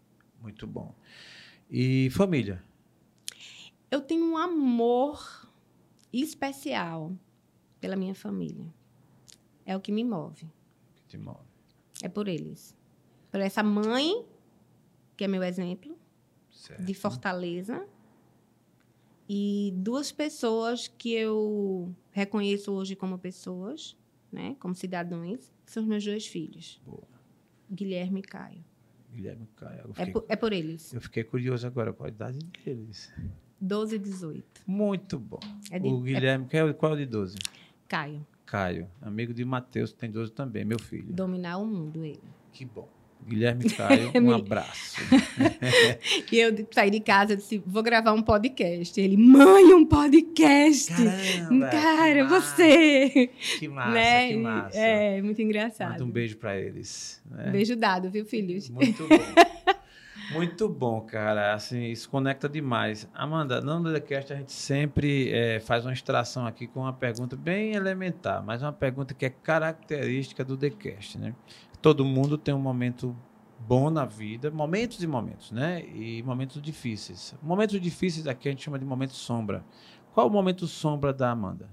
Muito 0.42 0.66
bom. 0.66 0.94
E 1.70 2.10
família? 2.10 2.62
Eu 3.90 4.00
tenho 4.00 4.24
um 4.26 4.36
amor 4.36 5.48
especial 6.12 7.16
pela 7.80 7.96
minha 7.96 8.14
família. 8.14 8.72
É 9.64 9.76
o 9.76 9.80
que 9.80 9.90
me 9.90 10.04
move. 10.04 10.46
Que 10.96 11.02
te 11.04 11.18
move. 11.18 11.46
É 12.02 12.08
por 12.08 12.28
eles. 12.28 12.76
Por 13.30 13.40
essa 13.40 13.62
mãe, 13.62 14.24
que 15.16 15.24
é 15.24 15.28
meu 15.28 15.42
exemplo, 15.42 15.96
Certo. 16.50 16.84
de 16.84 16.94
Fortaleza. 16.94 17.86
E 19.28 19.72
duas 19.76 20.12
pessoas 20.12 20.86
que 20.86 21.12
eu 21.12 21.92
reconheço 22.12 22.72
hoje 22.72 22.94
como 22.94 23.18
pessoas, 23.18 23.96
né? 24.36 24.54
Como 24.60 24.74
cidadãos, 24.74 25.52
que 25.64 25.72
são 25.72 25.82
os 25.82 25.88
meus 25.88 26.04
dois 26.04 26.26
filhos. 26.26 26.80
Boa. 26.86 27.02
Guilherme 27.72 28.20
e 28.20 28.22
Caio. 28.22 28.64
Guilherme 29.12 29.48
Caio. 29.56 29.80
Eu 29.84 29.90
É 29.90 29.94
fiquei, 29.94 30.12
por, 30.12 30.24
é 30.28 30.36
por 30.36 30.52
eles. 30.52 30.92
eu 30.92 31.00
fiquei 31.00 31.24
curioso 31.24 31.66
agora 31.66 31.92
com 31.92 32.04
a 32.04 32.08
idade 32.08 32.38
deles. 32.64 33.12
12 33.60 33.96
e 33.96 33.98
18. 33.98 34.62
Muito 34.66 35.18
bom. 35.18 35.40
É 35.70 35.78
de- 35.78 35.88
o 35.88 36.00
Guilherme, 36.00 36.46
qual 36.48 36.68
é 36.68 36.70
o- 36.70 36.74
qual 36.74 36.92
é 36.92 36.94
o 36.94 36.98
de 36.98 37.06
12? 37.06 37.38
Caio. 37.88 38.24
Caio, 38.44 38.88
amigo 39.00 39.32
de 39.34 39.44
Matheus, 39.44 39.92
tem 39.92 40.10
12 40.10 40.30
também, 40.30 40.64
meu 40.64 40.78
filho. 40.78 41.12
Dominar 41.12 41.56
o 41.58 41.66
mundo, 41.66 42.04
ele. 42.04 42.20
Que 42.52 42.64
bom. 42.64 42.88
Guilherme 43.24 43.68
Caio, 43.74 44.12
um 44.22 44.32
abraço. 44.32 44.96
E 46.30 46.38
eu 46.38 46.52
saí 46.70 46.90
de 46.90 47.00
casa 47.00 47.32
e 47.32 47.36
disse, 47.36 47.62
vou 47.66 47.82
gravar 47.82 48.12
um 48.12 48.22
podcast. 48.22 49.00
Ele, 49.00 49.16
mãe, 49.16 49.64
um 49.74 49.84
podcast! 49.84 50.92
Caramba! 50.92 51.68
Cara, 51.68 52.24
que 52.24 52.30
você! 52.30 53.30
Que 53.58 53.68
massa, 53.68 53.90
né? 53.92 54.28
que 54.28 54.36
massa. 54.36 54.78
É, 54.78 55.22
muito 55.22 55.40
engraçado. 55.42 55.90
Manda 55.92 56.04
um 56.04 56.10
beijo 56.10 56.36
pra 56.36 56.56
eles. 56.58 57.22
né? 57.30 57.50
Beijo 57.50 57.76
dado, 57.76 58.10
viu, 58.10 58.24
filhos? 58.24 58.68
Muito 58.68 59.06
bom. 59.08 59.16
Muito 60.32 60.68
bom, 60.68 61.00
cara. 61.02 61.54
Assim, 61.54 61.84
isso 61.84 62.08
conecta 62.10 62.48
demais. 62.48 63.08
Amanda, 63.14 63.60
no 63.60 63.82
podcast 63.82 64.32
a 64.32 64.36
gente 64.36 64.52
sempre 64.52 65.30
eh, 65.32 65.60
faz 65.60 65.86
uma 65.86 65.92
extração 65.92 66.46
aqui 66.46 66.66
com 66.66 66.80
uma 66.80 66.92
pergunta 66.92 67.36
bem 67.36 67.74
elementar, 67.74 68.42
mas 68.44 68.60
uma 68.60 68.72
pergunta 68.72 69.14
que 69.14 69.24
é 69.24 69.30
característica 69.30 70.44
do 70.44 70.56
TheCast, 70.56 71.18
né? 71.18 71.32
Todo 71.80 72.04
mundo 72.04 72.36
tem 72.36 72.54
um 72.54 72.60
momento 72.60 73.16
bom 73.58 73.90
na 73.90 74.04
vida, 74.04 74.50
momentos 74.50 75.02
e 75.02 75.06
momentos, 75.06 75.50
né? 75.50 75.84
E 75.88 76.22
momentos 76.22 76.60
difíceis. 76.60 77.34
Momentos 77.42 77.80
difíceis 77.80 78.26
aqui 78.26 78.48
a 78.48 78.50
gente 78.52 78.64
chama 78.64 78.78
de 78.78 78.84
momento 78.84 79.12
sombra. 79.12 79.64
Qual 80.12 80.28
o 80.28 80.30
momento 80.30 80.66
sombra 80.66 81.12
da 81.12 81.30
Amanda? 81.30 81.68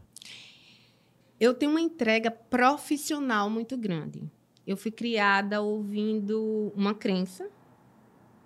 Eu 1.40 1.54
tenho 1.54 1.72
uma 1.72 1.82
entrega 1.82 2.32
profissional 2.32 3.50
muito 3.50 3.78
grande. 3.78 4.24
Eu 4.66 4.78
fui 4.78 4.92
criada 4.92 5.62
ouvindo 5.62 6.72
uma 6.76 6.94
crença: 6.94 7.50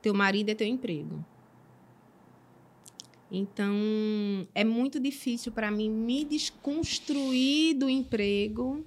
teu 0.01 0.13
marido 0.13 0.49
é 0.49 0.55
teu 0.55 0.67
emprego. 0.67 1.23
Então, 3.29 3.75
é 4.55 4.63
muito 4.63 4.99
difícil 4.99 5.51
para 5.51 5.69
mim 5.69 5.89
me 5.89 6.23
desconstruir 6.23 7.77
do 7.77 7.89
emprego, 7.89 8.85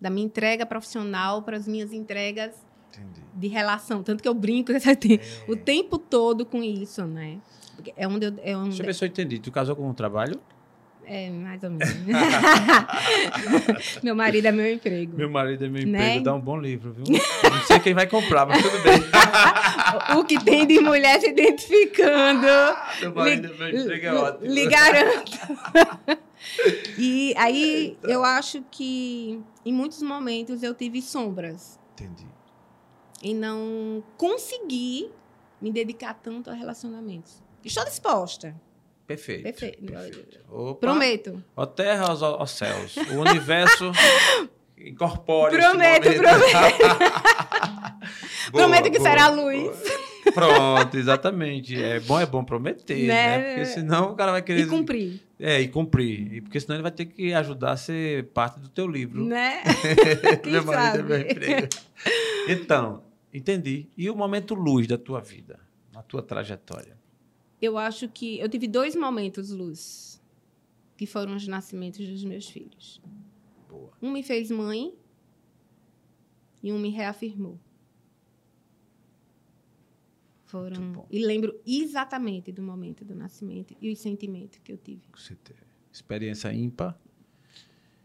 da 0.00 0.10
minha 0.10 0.26
entrega 0.26 0.64
profissional 0.64 1.42
para 1.42 1.56
as 1.56 1.66
minhas 1.66 1.92
entregas 1.92 2.54
Entendi. 2.92 3.20
de 3.34 3.48
relação. 3.48 4.02
Tanto 4.02 4.22
que 4.22 4.28
eu 4.28 4.34
brinco 4.34 4.72
o 5.48 5.56
tempo 5.56 5.98
todo 5.98 6.44
com 6.46 6.62
isso, 6.62 7.04
né? 7.04 7.38
Porque 7.74 7.92
É 7.96 8.08
onde 8.08 8.26
eu. 8.26 8.34
É 8.42 8.56
onde, 8.56 8.70
Deixa 8.70 8.82
eu 8.82 8.86
ver 8.86 8.94
se 8.94 9.04
eu 9.04 9.08
entendi. 9.08 9.38
Tu 9.38 9.52
casou 9.52 9.76
com 9.76 9.88
um 9.88 9.94
trabalho? 9.94 10.40
É, 11.10 11.30
mais 11.30 11.62
ou 11.62 11.70
menos. 11.70 11.88
meu 14.04 14.14
marido 14.14 14.46
é 14.46 14.52
meu 14.52 14.70
emprego. 14.70 15.16
Meu 15.16 15.30
marido 15.30 15.64
é 15.64 15.68
meu 15.68 15.86
Né? 15.86 16.08
emprego, 16.08 16.24
dá 16.24 16.34
um 16.34 16.40
bom 16.40 16.60
livro, 16.60 16.92
viu? 16.92 17.04
Não 17.08 17.62
sei 17.66 17.78
quem 17.80 17.94
vai 17.94 18.06
comprar, 18.06 18.44
mas 18.46 18.62
tudo 18.62 18.82
bem. 18.82 18.98
O 20.18 20.24
que 20.24 20.38
tem 20.44 20.66
de 20.66 20.80
mulher 20.80 21.18
se 21.18 21.30
identificando. 21.30 22.46
Meu 23.00 23.14
marido 23.14 23.46
é 23.46 23.56
meu 23.56 23.80
emprego 23.82 24.06
é 24.06 24.14
ótimo. 24.14 24.52
Lhe 24.52 24.66
garanto. 24.66 25.32
e 26.98 27.34
aí, 27.36 27.96
eu 28.02 28.22
acho 28.22 28.62
que 28.70 29.40
em 29.64 29.72
muitos 29.72 30.02
momentos 30.02 30.62
eu 30.62 30.74
tive 30.74 31.00
sombras 31.00 31.80
Entendi. 31.94 32.26
e 33.22 33.32
não 33.32 34.02
consegui 34.18 35.10
me 35.60 35.72
dedicar 35.72 36.12
tanto 36.14 36.50
a 36.50 36.52
relacionamentos. 36.52 37.42
Estou 37.64 37.84
disposta. 37.84 38.54
Perfeito. 39.08 39.42
Perfeito. 39.42 39.84
perfeito. 39.86 40.38
Opa. 40.50 40.80
Prometo. 40.80 41.42
Ó 41.56 41.64
terra, 41.64 42.08
aos, 42.08 42.22
aos 42.22 42.50
céus. 42.50 42.94
O 42.96 43.20
universo 43.20 43.90
incorpore 44.78 45.56
Prometo, 45.56 46.08
momento. 46.08 46.22
Boa, 48.52 48.62
Prometo 48.64 48.90
que 48.90 48.98
boa, 48.98 49.10
será 49.10 49.30
boa. 49.30 49.52
luz. 49.52 49.78
Pronto, 50.32 50.96
exatamente. 50.96 51.82
É 51.82 52.00
bom, 52.00 52.18
é 52.20 52.24
bom 52.26 52.42
prometer, 52.44 53.06
né? 53.06 53.38
Né? 53.38 53.54
Porque 53.54 53.64
senão 53.66 54.12
o 54.12 54.14
cara 54.14 54.32
vai 54.32 54.42
querer... 54.42 54.60
E 54.62 54.66
cumprir. 54.66 55.20
É, 55.38 55.60
e 55.60 55.68
cumprir. 55.68 56.34
E 56.34 56.40
porque 56.40 56.58
senão 56.60 56.76
ele 56.76 56.82
vai 56.82 56.90
ter 56.92 57.06
que 57.06 57.32
ajudar 57.34 57.72
a 57.72 57.76
ser 57.76 58.24
parte 58.28 58.58
do 58.60 58.68
teu 58.68 58.86
livro. 58.86 59.24
Né? 59.24 59.62
Quem 60.42 60.52
Meu 60.52 60.64
marido 60.64 61.00
é 61.00 61.02
meu 61.02 61.18
sabe? 61.18 61.30
emprego. 61.32 61.68
Então, 62.48 63.02
entendi. 63.32 63.88
E 63.96 64.08
o 64.08 64.16
momento 64.16 64.54
luz 64.54 64.86
da 64.86 64.96
tua 64.96 65.20
vida, 65.20 65.58
na 65.92 66.02
tua 66.02 66.22
trajetória? 66.22 66.97
Eu 67.60 67.76
acho 67.76 68.08
que 68.08 68.38
eu 68.38 68.48
tive 68.48 68.66
dois 68.68 68.94
momentos 68.94 69.50
luz, 69.50 70.22
que 70.96 71.06
foram 71.06 71.34
os 71.36 71.46
nascimentos 71.46 72.06
dos 72.06 72.24
meus 72.24 72.48
filhos. 72.48 73.00
Boa. 73.68 73.90
Um 74.00 74.10
me 74.12 74.22
fez 74.22 74.50
mãe 74.50 74.94
e 76.62 76.72
um 76.72 76.78
me 76.78 76.90
reafirmou. 76.90 77.58
Foram 80.44 81.06
e 81.10 81.18
lembro 81.24 81.60
exatamente 81.66 82.50
do 82.52 82.62
momento 82.62 83.04
do 83.04 83.14
nascimento 83.14 83.76
e 83.82 83.92
os 83.92 83.98
sentimentos 83.98 84.58
que 84.60 84.72
eu 84.72 84.78
tive. 84.78 85.02
Você 85.14 85.34
teve. 85.34 85.60
Experiência 85.92 86.52
ímpar, 86.54 86.98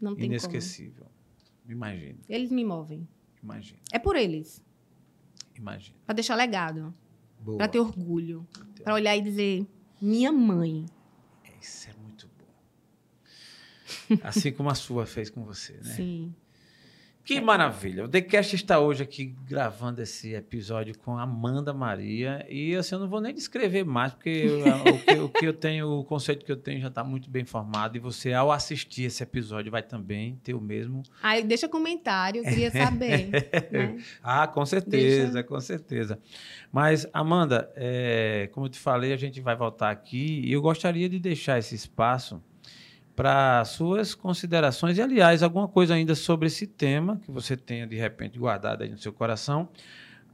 Não 0.00 0.14
tem 0.14 0.26
inesquecível. 0.26 1.06
Como. 1.66 2.18
Eles 2.28 2.50
me 2.50 2.62
movem. 2.64 3.08
imagina, 3.42 3.80
É 3.90 3.98
por 3.98 4.14
eles, 4.16 4.62
imagina. 5.56 5.96
para 6.04 6.14
deixar 6.16 6.34
legado. 6.34 6.94
Para 7.56 7.68
ter 7.68 7.80
orgulho, 7.80 8.46
para 8.82 8.94
olhar 8.94 9.16
e 9.16 9.22
dizer 9.22 9.66
minha 10.00 10.32
mãe. 10.32 10.86
Isso 11.60 11.88
é 11.88 11.94
muito 12.02 12.28
bom. 12.38 14.18
Assim 14.22 14.52
como 14.52 14.70
a 14.70 14.74
sua 14.74 15.06
fez 15.06 15.30
com 15.30 15.44
você, 15.44 15.74
né? 15.74 15.94
Sim. 15.94 16.34
Que 17.24 17.40
maravilha. 17.40 18.04
O 18.04 18.08
TheCast 18.08 18.54
está 18.54 18.78
hoje 18.78 19.02
aqui 19.02 19.34
gravando 19.48 20.02
esse 20.02 20.34
episódio 20.34 20.94
com 20.98 21.16
Amanda 21.16 21.72
Maria. 21.72 22.44
E 22.50 22.76
assim, 22.76 22.96
eu 22.96 22.98
não 22.98 23.08
vou 23.08 23.18
nem 23.18 23.32
descrever 23.32 23.82
mais, 23.82 24.12
porque 24.12 24.46
o, 24.46 24.98
que, 24.98 25.12
o 25.20 25.28
que 25.30 25.46
eu 25.46 25.54
tenho, 25.54 25.88
o 25.88 26.04
conceito 26.04 26.44
que 26.44 26.52
eu 26.52 26.56
tenho 26.56 26.82
já 26.82 26.88
está 26.88 27.02
muito 27.02 27.30
bem 27.30 27.46
formado. 27.46 27.96
E 27.96 27.98
você, 27.98 28.34
ao 28.34 28.52
assistir 28.52 29.04
esse 29.04 29.22
episódio, 29.22 29.72
vai 29.72 29.82
também 29.82 30.38
ter 30.44 30.52
o 30.52 30.60
mesmo. 30.60 31.02
Aí 31.22 31.42
deixa 31.42 31.66
comentário, 31.66 32.40
eu 32.40 32.44
queria 32.44 32.70
saber. 32.70 33.30
né? 33.72 33.96
Ah, 34.22 34.46
com 34.46 34.66
certeza, 34.66 35.42
com 35.42 35.58
certeza. 35.60 36.18
Mas, 36.70 37.06
Amanda, 37.10 37.72
é, 37.74 38.50
como 38.52 38.66
eu 38.66 38.70
te 38.70 38.78
falei, 38.78 39.14
a 39.14 39.16
gente 39.16 39.40
vai 39.40 39.56
voltar 39.56 39.90
aqui 39.90 40.42
e 40.44 40.52
eu 40.52 40.60
gostaria 40.60 41.08
de 41.08 41.18
deixar 41.18 41.58
esse 41.58 41.74
espaço 41.74 42.42
para 43.14 43.64
suas 43.64 44.14
considerações 44.14 44.98
e, 44.98 45.02
aliás, 45.02 45.42
alguma 45.42 45.68
coisa 45.68 45.94
ainda 45.94 46.14
sobre 46.14 46.48
esse 46.48 46.66
tema 46.66 47.20
que 47.24 47.30
você 47.30 47.56
tenha 47.56 47.86
de 47.86 47.96
repente 47.96 48.38
guardado 48.38 48.82
aí 48.82 48.88
no 48.88 48.98
seu 48.98 49.12
coração. 49.12 49.68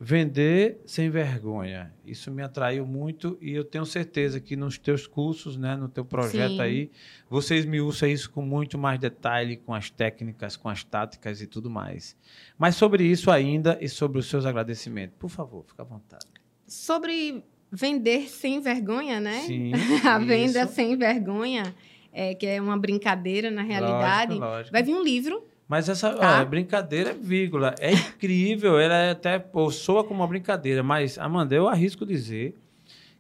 Vender 0.02 0.81
sem 0.86 1.11
vergonha. 1.11 1.93
Isso 2.07 2.31
me 2.31 2.43
atraiu 2.43 2.86
muito 2.86 3.36
e 3.39 3.52
eu 3.52 3.62
tenho 3.62 3.85
certeza 3.85 4.40
que 4.40 4.57
nos 4.57 4.78
teus 4.78 5.07
cursos, 5.07 5.59
né, 5.59 5.77
no 5.77 5.90
teu 5.90 6.07
projeto 6.07 6.55
Sim. 6.55 6.61
aí, 6.62 6.90
vocês 7.28 7.66
me 7.66 7.82
usam 7.82 8.09
isso 8.09 8.31
com 8.31 8.40
muito 8.40 8.78
mais 8.78 8.98
detalhe, 8.98 9.59
com 9.59 9.74
as 9.74 9.90
técnicas, 9.90 10.57
com 10.57 10.70
as 10.70 10.82
táticas 10.82 11.43
e 11.43 11.47
tudo 11.47 11.69
mais. 11.69 12.16
Mas 12.57 12.77
sobre 12.77 13.05
isso 13.05 13.31
ainda 13.31 13.77
e 13.78 13.90
sobre 13.90 14.19
os 14.19 14.24
seus 14.24 14.47
agradecimentos, 14.47 15.16
por 15.19 15.28
favor, 15.28 15.66
fica 15.66 15.82
à 15.82 15.85
vontade. 15.85 16.24
Sobre 16.66 17.44
vender 17.70 18.28
sem 18.31 18.59
vergonha, 18.59 19.20
né? 19.20 19.43
Sim, 19.43 19.73
a 20.02 20.19
venda 20.19 20.66
sem 20.66 20.97
vergonha, 20.97 21.74
é, 22.12 22.35
que 22.35 22.47
é 22.47 22.61
uma 22.61 22.77
brincadeira 22.78 23.51
na 23.51 23.62
realidade. 23.62 24.32
Lógico, 24.35 24.47
lógico. 24.47 24.73
Vai 24.73 24.82
vir 24.82 24.95
um 24.95 25.03
livro. 25.03 25.45
Mas 25.69 25.89
essa 25.89 26.12
Tá. 26.12 26.43
ó, 26.43 26.45
brincadeira, 26.45 27.15
vírgula, 27.15 27.74
é 27.78 27.93
incrível. 27.93 28.78
Ela 28.78 28.97
é 28.97 29.11
até 29.11 29.45
soa 29.70 30.03
como 30.03 30.20
uma 30.20 30.27
brincadeira, 30.27 30.82
mas 30.82 31.16
Amanda, 31.19 31.55
eu 31.55 31.69
arrisco 31.69 32.05
dizer 32.05 32.57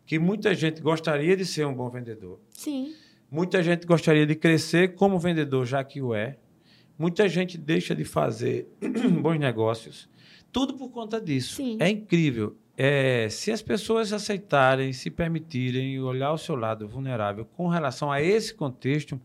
que 0.04 0.18
muita 0.18 0.52
gente 0.54 0.80
gostaria 0.80 1.36
de 1.36 1.44
ser 1.44 1.64
um 1.66 1.72
bom 1.72 1.88
vendedor. 1.88 2.40
Sim. 2.50 2.92
Muita 3.30 3.62
gente 3.62 3.86
gostaria 3.86 4.26
de 4.26 4.34
crescer 4.34 4.96
como 4.96 5.16
vendedor, 5.18 5.64
já 5.64 5.84
que 5.84 6.02
o 6.02 6.12
é. 6.12 6.36
Muita 6.98 7.28
gente 7.28 7.56
deixa 7.56 7.94
de 7.94 8.04
fazer 8.04 8.66
bons 9.22 9.38
negócios. 9.38 10.08
Tudo 10.50 10.74
por 10.74 10.90
conta 10.90 11.20
disso. 11.20 11.54
Sim. 11.54 11.76
É 11.78 11.88
incrível. 11.88 12.56
É, 12.82 13.28
se 13.28 13.52
as 13.52 13.60
pessoas 13.60 14.10
aceitarem, 14.10 14.90
se 14.94 15.10
permitirem 15.10 16.00
olhar 16.00 16.32
o 16.32 16.38
seu 16.38 16.56
lado 16.56 16.88
vulnerável 16.88 17.44
com 17.44 17.68
relação 17.68 18.10
a 18.10 18.22
esse 18.22 18.54
contexto, 18.54 19.20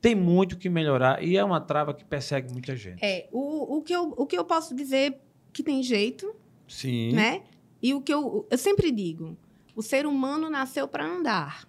tem 0.00 0.14
muito 0.14 0.56
que 0.56 0.70
melhorar 0.70 1.22
e 1.22 1.36
é 1.36 1.44
uma 1.44 1.60
trava 1.60 1.92
que 1.92 2.02
persegue 2.02 2.50
muita 2.50 2.74
gente. 2.74 3.04
É, 3.04 3.28
o, 3.30 3.76
o, 3.76 3.82
que 3.82 3.94
eu, 3.94 4.14
o 4.16 4.24
que 4.24 4.38
eu 4.38 4.44
posso 4.46 4.74
dizer 4.74 5.18
que 5.52 5.62
tem 5.62 5.82
jeito, 5.82 6.34
Sim. 6.66 7.12
né? 7.12 7.42
E 7.82 7.92
o 7.92 8.00
que 8.00 8.12
eu, 8.12 8.46
eu 8.50 8.56
sempre 8.56 8.90
digo, 8.90 9.36
o 9.76 9.82
ser 9.82 10.06
humano 10.06 10.48
nasceu 10.48 10.88
para 10.88 11.04
andar. 11.04 11.68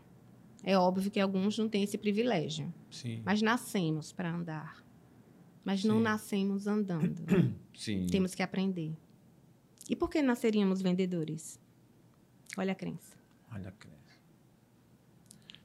É 0.63 0.77
óbvio 0.77 1.11
que 1.11 1.19
alguns 1.19 1.57
não 1.57 1.67
têm 1.67 1.83
esse 1.83 1.97
privilégio, 1.97 2.73
Sim. 2.89 3.21
mas 3.25 3.41
nascemos 3.41 4.13
para 4.13 4.33
andar. 4.33 4.85
mas 5.65 5.83
não 5.83 5.97
Sim. 5.97 6.03
nascemos 6.03 6.65
andando. 6.65 7.13
Sim. 7.75 8.07
Temos 8.07 8.33
que 8.33 8.41
aprender. 8.41 8.93
E 9.89 9.95
por 9.95 10.09
que 10.09 10.21
nasceríamos 10.21 10.81
vendedores? 10.81 11.59
Olha 12.57 12.71
a 12.71 12.75
crença. 12.75 13.15
Olha 13.51 13.69
a 13.69 13.71
crença. 13.71 13.95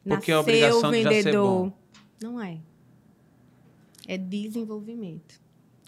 Porque 0.02 0.08
Nasceu 0.08 0.36
a 0.36 0.40
obrigação 0.40 0.90
de 0.90 1.02
já 1.02 1.10
ser 1.10 1.32
bom. 1.36 1.72
Não 2.20 2.40
é. 2.40 2.60
É 4.06 4.18
desenvolvimento. 4.18 5.40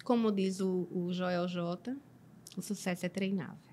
Como 0.05 0.31
diz 0.31 0.61
o, 0.61 0.89
o 0.91 1.13
Joel 1.13 1.47
J, 1.49 1.97
o 2.57 2.63
sucesso 2.63 3.07
é 3.07 3.09
treinável. 3.09 3.73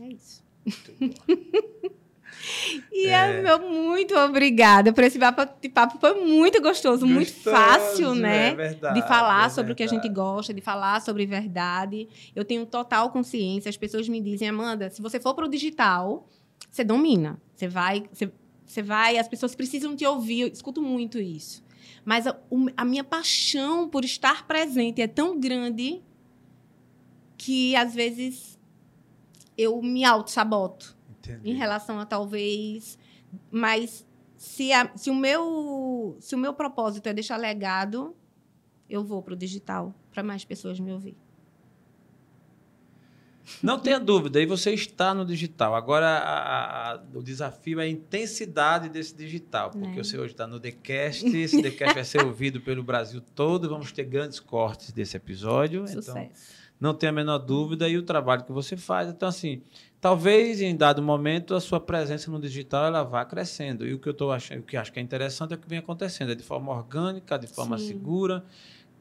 É 0.00 0.08
isso. 0.08 0.42
E 2.92 3.06
é. 3.06 3.42
meu 3.42 3.58
muito 3.58 4.16
obrigada 4.16 4.92
por 4.92 5.02
esse 5.04 5.18
papo. 5.18 5.42
Papo 5.72 5.98
foi 5.98 6.14
muito 6.24 6.60
gostoso, 6.60 7.06
muito 7.06 7.32
Gostoso, 7.32 7.56
fácil, 7.56 8.14
né? 8.14 8.48
é 8.48 8.54
verdade, 8.54 9.00
de 9.00 9.08
falar 9.08 9.46
é 9.46 9.48
sobre 9.48 9.72
o 9.72 9.74
que 9.74 9.82
a 9.82 9.86
gente 9.86 10.02
verdade. 10.02 10.14
gosta, 10.14 10.54
de 10.54 10.60
falar 10.60 11.00
sobre 11.00 11.26
verdade. 11.26 12.08
Eu 12.34 12.44
tenho 12.44 12.66
total 12.66 13.10
consciência. 13.10 13.68
As 13.68 13.76
pessoas 13.76 14.08
me 14.08 14.20
dizem, 14.20 14.48
Amanda, 14.48 14.90
se 14.90 15.00
você 15.00 15.18
for 15.18 15.34
para 15.34 15.46
o 15.46 15.48
digital, 15.48 16.28
você 16.70 16.84
domina. 16.84 17.40
Você 17.54 17.68
vai, 17.68 18.04
você, 18.12 18.30
você 18.64 18.82
vai, 18.82 19.18
as 19.18 19.28
pessoas 19.28 19.54
precisam 19.54 19.96
te 19.96 20.04
ouvir. 20.06 20.40
Eu 20.40 20.48
escuto 20.48 20.82
muito 20.82 21.18
isso. 21.18 21.62
Mas 22.04 22.26
a, 22.26 22.36
a 22.76 22.84
minha 22.84 23.04
paixão 23.04 23.88
por 23.88 24.04
estar 24.04 24.46
presente 24.46 25.00
é 25.00 25.06
tão 25.06 25.38
grande 25.38 26.02
que 27.36 27.74
às 27.76 27.94
vezes 27.94 28.58
eu 29.56 29.80
me 29.82 30.04
auto-saboto 30.04 30.96
Entendi. 31.30 31.50
em 31.50 31.54
relação 31.54 31.98
a 32.00 32.06
talvez. 32.06 32.98
Mas 33.50 34.06
se, 34.36 34.72
a- 34.72 34.90
se, 34.96 35.10
o 35.10 35.14
meu, 35.14 36.16
se 36.20 36.34
o 36.34 36.38
meu 36.38 36.52
propósito 36.52 37.08
é 37.08 37.14
deixar 37.14 37.36
legado, 37.36 38.14
eu 38.90 39.02
vou 39.04 39.22
para 39.22 39.34
o 39.34 39.36
digital, 39.36 39.94
para 40.10 40.22
mais 40.22 40.44
pessoas 40.44 40.78
me 40.80 40.92
ouvir. 40.92 41.16
Não 43.60 43.78
tenha 43.78 43.98
dúvida, 43.98 44.40
e 44.40 44.46
você 44.46 44.72
está 44.72 45.12
no 45.12 45.24
digital. 45.24 45.74
Agora, 45.74 46.06
a- 46.06 46.92
a- 46.92 47.02
o 47.12 47.22
desafio 47.22 47.80
é 47.80 47.84
a 47.84 47.88
intensidade 47.88 48.88
desse 48.88 49.14
digital, 49.16 49.70
porque 49.70 49.88
Né? 49.88 49.96
você 49.96 50.16
hoje 50.16 50.32
está 50.32 50.46
no 50.46 50.60
TheCast, 50.60 51.26
esse 51.36 51.60
TheCast 51.60 51.94
vai 51.94 52.04
ser 52.04 52.18
ouvido 52.24 52.60
pelo 52.60 52.84
Brasil 52.84 53.20
todo, 53.34 53.68
vamos 53.68 53.90
ter 53.90 54.04
grandes 54.04 54.38
cortes 54.38 54.92
desse 54.92 55.16
episódio. 55.16 55.84
Então, 55.88 56.02
Sucesso. 56.02 56.52
não 56.80 56.94
tenha 56.94 57.10
a 57.10 57.12
menor 57.14 57.38
dúvida, 57.38 57.88
e 57.88 57.96
o 57.98 58.02
trabalho 58.04 58.44
que 58.44 58.52
você 58.52 58.76
faz. 58.76 59.08
Então, 59.08 59.28
assim, 59.28 59.60
talvez 60.02 60.60
em 60.60 60.76
dado 60.76 61.00
momento 61.00 61.54
a 61.54 61.60
sua 61.60 61.78
presença 61.80 62.28
no 62.28 62.40
digital 62.40 62.84
ela 62.86 63.04
vá 63.04 63.24
crescendo. 63.24 63.86
E 63.86 63.94
o 63.94 63.98
que 64.00 64.08
eu 64.08 64.12
estou 64.12 64.32
achando, 64.32 64.58
o 64.58 64.62
que 64.64 64.76
acho 64.76 64.92
que 64.92 64.98
é 64.98 65.02
interessante 65.02 65.52
é 65.52 65.56
o 65.56 65.58
que 65.58 65.68
vem 65.68 65.78
acontecendo, 65.78 66.32
é 66.32 66.34
de 66.34 66.42
forma 66.42 66.72
orgânica, 66.72 67.38
de 67.38 67.46
forma 67.46 67.78
Sim. 67.78 67.86
segura. 67.86 68.44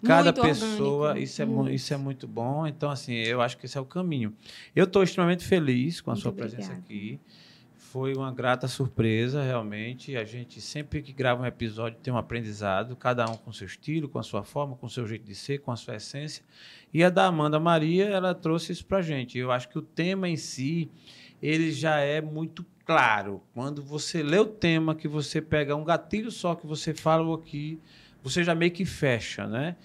Cada 0.03 0.31
Muito 0.31 0.41
pessoa, 0.41 1.07
orgânico, 1.09 1.23
isso 1.23 1.41
é, 1.41 1.45
mu- 1.45 1.55
muito. 1.55 1.71
isso 1.73 1.93
é 1.93 1.97
muito 1.97 2.27
bom. 2.27 2.65
Então, 2.67 2.89
assim, 2.89 3.13
eu 3.13 3.41
acho 3.41 3.57
que 3.57 3.65
esse 3.65 3.77
é 3.77 3.81
o 3.81 3.85
caminho. 3.85 4.33
Eu 4.75 4.85
estou 4.85 5.01
extremamente 5.03 5.43
feliz 5.43 6.01
com 6.01 6.11
a 6.11 6.13
Muito 6.13 6.21
sua 6.23 6.31
presença 6.31 6.71
obrigada. 6.73 6.83
aqui. 6.85 7.19
Foi 7.91 8.13
uma 8.15 8.31
grata 8.31 8.69
surpresa, 8.69 9.43
realmente. 9.43 10.15
A 10.15 10.23
gente, 10.23 10.61
sempre 10.61 11.01
que 11.01 11.11
grava 11.11 11.43
um 11.43 11.45
episódio, 11.45 11.99
tem 12.01 12.13
um 12.13 12.15
aprendizado, 12.15 12.95
cada 12.95 13.29
um 13.29 13.35
com 13.35 13.51
seu 13.51 13.67
estilo, 13.67 14.07
com 14.07 14.17
a 14.17 14.23
sua 14.23 14.45
forma, 14.45 14.77
com 14.77 14.85
o 14.85 14.89
seu 14.89 15.05
jeito 15.05 15.25
de 15.25 15.35
ser, 15.35 15.57
com 15.57 15.73
a 15.73 15.75
sua 15.75 15.97
essência. 15.97 16.41
E 16.93 17.03
a 17.03 17.09
da 17.09 17.25
Amanda 17.25 17.59
Maria, 17.59 18.05
ela 18.05 18.33
trouxe 18.33 18.71
isso 18.71 18.85
pra 18.85 19.01
gente. 19.01 19.37
Eu 19.37 19.51
acho 19.51 19.67
que 19.67 19.77
o 19.77 19.81
tema 19.81 20.29
em 20.29 20.37
si, 20.37 20.89
ele 21.41 21.69
já 21.69 21.99
é 21.99 22.21
muito 22.21 22.65
claro. 22.85 23.43
Quando 23.53 23.83
você 23.83 24.23
lê 24.23 24.39
o 24.39 24.45
tema, 24.45 24.95
que 24.95 25.09
você 25.09 25.41
pega 25.41 25.75
um 25.75 25.83
gatilho 25.83 26.31
só 26.31 26.55
que 26.55 26.65
você 26.65 26.93
falou 26.93 27.35
aqui, 27.35 27.77
você 28.23 28.41
já 28.41 28.55
meio 28.55 28.71
que 28.71 28.85
fecha, 28.85 29.45
né? 29.47 29.75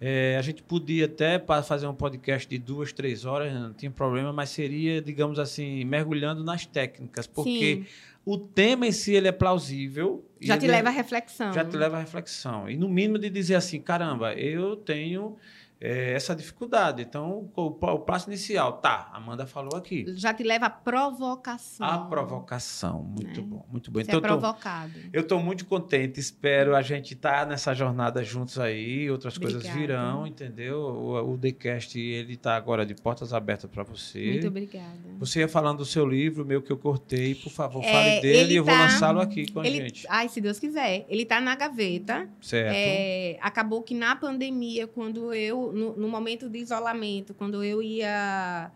É, 0.00 0.36
a 0.38 0.42
gente 0.42 0.62
podia 0.62 1.04
até 1.04 1.38
fazer 1.62 1.86
um 1.86 1.94
podcast 1.94 2.48
de 2.48 2.56
duas, 2.58 2.90
três 2.90 3.26
horas, 3.26 3.52
não 3.52 3.74
tinha 3.74 3.90
problema, 3.90 4.32
mas 4.32 4.48
seria, 4.48 5.02
digamos 5.02 5.38
assim, 5.38 5.84
mergulhando 5.84 6.42
nas 6.42 6.64
técnicas, 6.64 7.26
porque 7.26 7.84
Sim, 7.84 7.86
o 8.24 8.38
tema 8.38 8.86
em 8.86 8.92
si 8.92 9.12
ele 9.14 9.28
é 9.28 9.32
plausível. 9.32 10.24
já 10.40 10.56
te 10.56 10.64
é- 10.64 10.70
leva 10.70 10.88
à 10.88 10.92
reflexão. 10.92 11.52
já 11.52 11.62
te 11.64 11.76
leva 11.76 11.98
à 11.98 12.00
reflexão. 12.00 12.68
E 12.70 12.76
no 12.78 12.88
mínimo 12.88 13.18
de 13.18 13.28
dizer 13.28 13.56
assim, 13.56 13.78
caramba, 13.78 14.32
eu 14.34 14.74
tenho 14.74 15.36
eh, 15.80 16.12
essa 16.12 16.34
dificuldade. 16.36 17.02
Então, 17.02 17.50
o, 17.56 17.66
o 17.66 17.98
passo 18.00 18.28
inicial, 18.28 18.74
tá, 18.74 19.08
a 19.12 19.16
Amanda 19.16 19.46
falou 19.46 19.76
aqui. 19.76 20.04
Já 20.16 20.34
te 20.34 20.42
leva 20.42 20.66
à 20.66 20.70
provocação. 20.70 21.86
A 21.86 21.98
provocação, 21.98 23.02
muito 23.02 23.40
Né? 23.40 23.46
bom, 23.46 23.64
muito 23.70 23.90
bom. 23.90 24.00
Você 24.00 24.06
Então, 24.06 24.18
é 24.18 24.22
provocado. 24.22 24.92
eu 25.12 25.22
estou 25.22 25.40
muito 25.40 25.64
contente, 25.66 26.18
espero 26.20 26.74
a 26.76 26.82
gente 26.82 27.14
estar 27.14 27.46
nessa 27.46 27.74
jornada 27.74 28.22
juntos 28.22 28.58
aí, 28.58 29.10
outras 29.10 29.36
coisas 29.38 29.56
Obrigada. 29.64 29.80
virão, 29.80 30.26
entendeu? 30.26 30.78
O, 30.80 31.32
o 31.32 31.38
TheCast, 31.38 31.98
ele 31.98 32.34
está 32.34 32.56
agora 32.56 32.84
de 32.84 32.94
portas 32.94 33.32
abertas 33.32 33.70
para 33.70 33.82
você. 33.82 34.32
Muito 34.32 34.48
obrigada. 34.48 34.98
Você 35.18 35.40
ia 35.40 35.48
falando 35.48 35.78
do 35.78 35.84
seu 35.84 36.06
livro, 36.06 36.44
meu 36.44 36.60
que 36.62 36.70
eu 36.70 36.76
cortei, 36.78 37.34
por 37.34 37.50
favor, 37.50 37.82
É, 37.84 37.92
fale 37.92 38.20
dele 38.20 38.38
ele 38.40 38.52
e 38.54 38.56
eu 38.56 38.64
vou 38.64 38.74
tá- 38.74 38.80
lançá-lo 38.82 39.20
aqui 39.20 39.50
com 39.50 39.60
a 39.60 39.66
Ele, 39.66 39.78
gente. 39.78 40.06
ai, 40.08 40.28
se 40.28 40.40
Deus 40.40 40.58
quiser. 40.58 41.06
Ele 41.08 41.22
está 41.22 41.40
na 41.40 41.54
gaveta. 41.54 42.28
Certo? 42.40 42.74
É, 42.74 43.38
acabou 43.40 43.82
que 43.82 43.94
na 43.94 44.14
pandemia, 44.16 44.86
quando 44.86 45.32
eu, 45.32 45.69
no, 45.72 45.96
no 45.96 46.08
momento 46.08 46.48
de 46.48 46.58
isolamento, 46.58 47.34
quando 47.34 47.62
eu 47.62 47.82
ia 47.82 48.70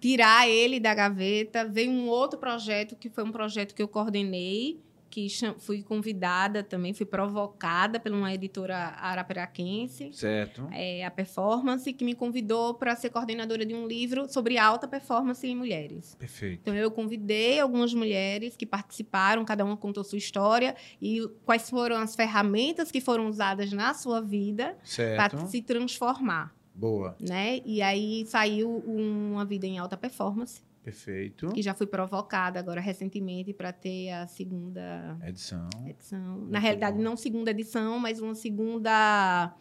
tirar 0.00 0.48
ele 0.48 0.78
da 0.78 0.94
gaveta, 0.94 1.64
veio 1.64 1.90
um 1.90 2.08
outro 2.08 2.38
projeto, 2.38 2.96
que 2.96 3.08
foi 3.08 3.24
um 3.24 3.32
projeto 3.32 3.74
que 3.74 3.82
eu 3.82 3.88
coordenei, 3.88 4.80
que 5.08 5.26
fui 5.58 5.82
convidada 5.82 6.62
também, 6.62 6.92
fui 6.92 7.06
provocada 7.06 7.98
por 7.98 8.12
uma 8.12 8.32
editora 8.32 8.76
arapiraquense, 8.98 10.10
Certo. 10.12 10.68
é, 10.72 11.04
a 11.04 11.10
Performance, 11.10 11.92
que 11.92 12.04
me 12.04 12.14
convidou 12.14 12.74
para 12.74 12.94
ser 12.96 13.10
coordenadora 13.10 13.64
de 13.64 13.74
um 13.74 13.86
livro 13.86 14.28
sobre 14.28 14.58
alta 14.58 14.86
performance 14.86 15.46
em 15.46 15.56
mulheres. 15.56 16.14
Perfeito. 16.18 16.60
Então, 16.62 16.74
eu 16.74 16.90
convidei 16.90 17.60
algumas 17.60 17.94
mulheres 17.94 18.56
que 18.56 18.66
participaram, 18.66 19.44
cada 19.44 19.64
uma 19.64 19.76
contou 19.76 20.04
sua 20.04 20.18
história 20.18 20.76
e 21.00 21.26
quais 21.44 21.68
foram 21.70 21.96
as 21.96 22.14
ferramentas 22.14 22.90
que 22.90 23.00
foram 23.00 23.28
usadas 23.28 23.72
na 23.72 23.94
sua 23.94 24.20
vida 24.20 24.76
para 25.16 25.46
se 25.46 25.62
transformar, 25.62 26.54
Boa. 26.74 27.16
né? 27.20 27.60
E 27.64 27.80
aí 27.80 28.24
saiu 28.26 28.82
uma 28.86 29.44
vida 29.44 29.66
em 29.66 29.78
alta 29.78 29.96
performance, 29.96 30.62
Perfeito. 30.86 31.48
que 31.48 31.60
já 31.62 31.74
fui 31.74 31.86
provocada 31.86 32.60
agora 32.60 32.80
recentemente 32.80 33.52
para 33.52 33.72
ter 33.72 34.10
a 34.10 34.26
segunda 34.28 35.18
Edição. 35.26 35.68
edição. 35.84 36.20
Muito 36.38 36.52
Na 36.52 36.60
realidade, 36.60 36.96
bom. 36.96 37.02
não 37.02 37.16
segunda 37.16 37.50
edição, 37.50 37.98
mas 37.98 38.20
uma 38.20 38.36
segunda. 38.36 39.52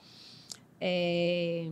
é, 0.80 1.72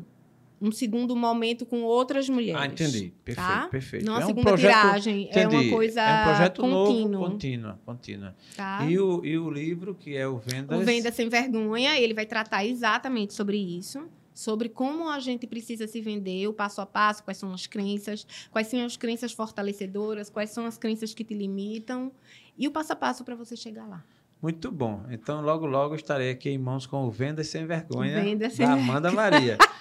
um 0.59 0.71
segundo 0.71 1.13
momento 1.15 1.65
com 1.65 1.81
outras 1.83 2.29
mulheres. 2.29 2.59
Ah, 2.61 2.65
entendi. 2.65 3.13
Perfeito, 3.23 3.47
Tá? 3.47 3.67
perfeito. 3.67 4.05
Não 4.05 4.15
a 4.15 4.21
é 4.21 4.23
um 4.23 4.27
segunda 4.27 4.47
projeto, 4.49 4.71
tiragem, 4.81 5.25
é 5.25 5.29
entendi. 5.43 5.55
uma 5.67 5.69
coisa 5.75 6.01
É 6.01 6.21
um 6.21 6.23
projeto 6.25 6.61
contínuo. 6.61 7.09
novo, 7.11 7.31
contínua, 7.31 7.79
contínua. 7.85 8.35
Tá? 8.55 8.85
E, 8.85 8.97
o, 8.97 9.23
e 9.25 9.37
o 9.37 9.51
livro, 9.51 9.93
que 9.93 10.15
é 10.15 10.25
o 10.25 10.37
Vendas... 10.37 10.79
O 10.79 10.83
Venda 10.85 11.11
Sem 11.11 11.27
Vergonha, 11.29 11.99
ele 11.99 12.13
vai 12.13 12.25
tratar 12.25 12.65
exatamente 12.65 13.33
sobre 13.33 13.57
isso. 13.57 14.07
Sobre 14.33 14.69
como 14.69 15.09
a 15.09 15.19
gente 15.19 15.45
precisa 15.45 15.87
se 15.87 16.01
vender, 16.01 16.47
o 16.47 16.53
passo 16.53 16.81
a 16.81 16.85
passo, 16.85 17.23
quais 17.23 17.37
são 17.37 17.53
as 17.53 17.67
crenças, 17.67 18.25
quais 18.51 18.67
são 18.67 18.83
as 18.85 18.97
crenças 18.97 19.31
fortalecedoras, 19.31 20.29
quais 20.29 20.49
são 20.49 20.65
as 20.65 20.77
crenças 20.77 21.13
que 21.13 21.23
te 21.23 21.33
limitam 21.33 22.11
e 22.57 22.67
o 22.67 22.71
passo 22.71 22.93
a 22.93 22.95
passo 22.95 23.23
para 23.23 23.35
você 23.35 23.55
chegar 23.55 23.87
lá. 23.87 24.03
Muito 24.41 24.71
bom. 24.71 25.05
Então, 25.09 25.41
logo, 25.41 25.65
logo 25.65 25.95
estarei 25.95 26.29
aqui 26.29 26.49
em 26.49 26.57
mãos 26.57 26.85
com 26.85 27.05
o 27.05 27.11
Vendas 27.11 27.47
Sem 27.47 27.65
Vergonha 27.65 28.21
Vendas 28.21 28.53
Sem 28.53 28.67
da 28.67 28.73
Amanda 28.73 29.11
Maria. 29.11 29.57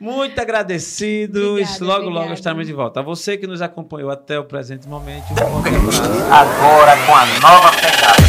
Muito 0.00 0.40
agradecido. 0.40 1.50
Obrigada, 1.50 1.84
logo, 1.84 2.04
logo 2.04 2.08
obrigada. 2.10 2.34
estaremos 2.34 2.66
de 2.66 2.72
volta. 2.72 3.00
A 3.00 3.02
você 3.02 3.36
que 3.36 3.48
nos 3.48 3.60
acompanhou 3.60 4.10
até 4.10 4.38
o 4.38 4.44
presente 4.44 4.86
momento, 4.86 5.24
um 5.32 6.32
agora 6.32 6.96
com 7.04 7.14
a 7.14 7.26
nova 7.40 7.72
pegada. 7.72 8.22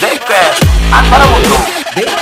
TheCast, 0.00 0.60
agora 0.92 1.26
mudou. 1.26 2.15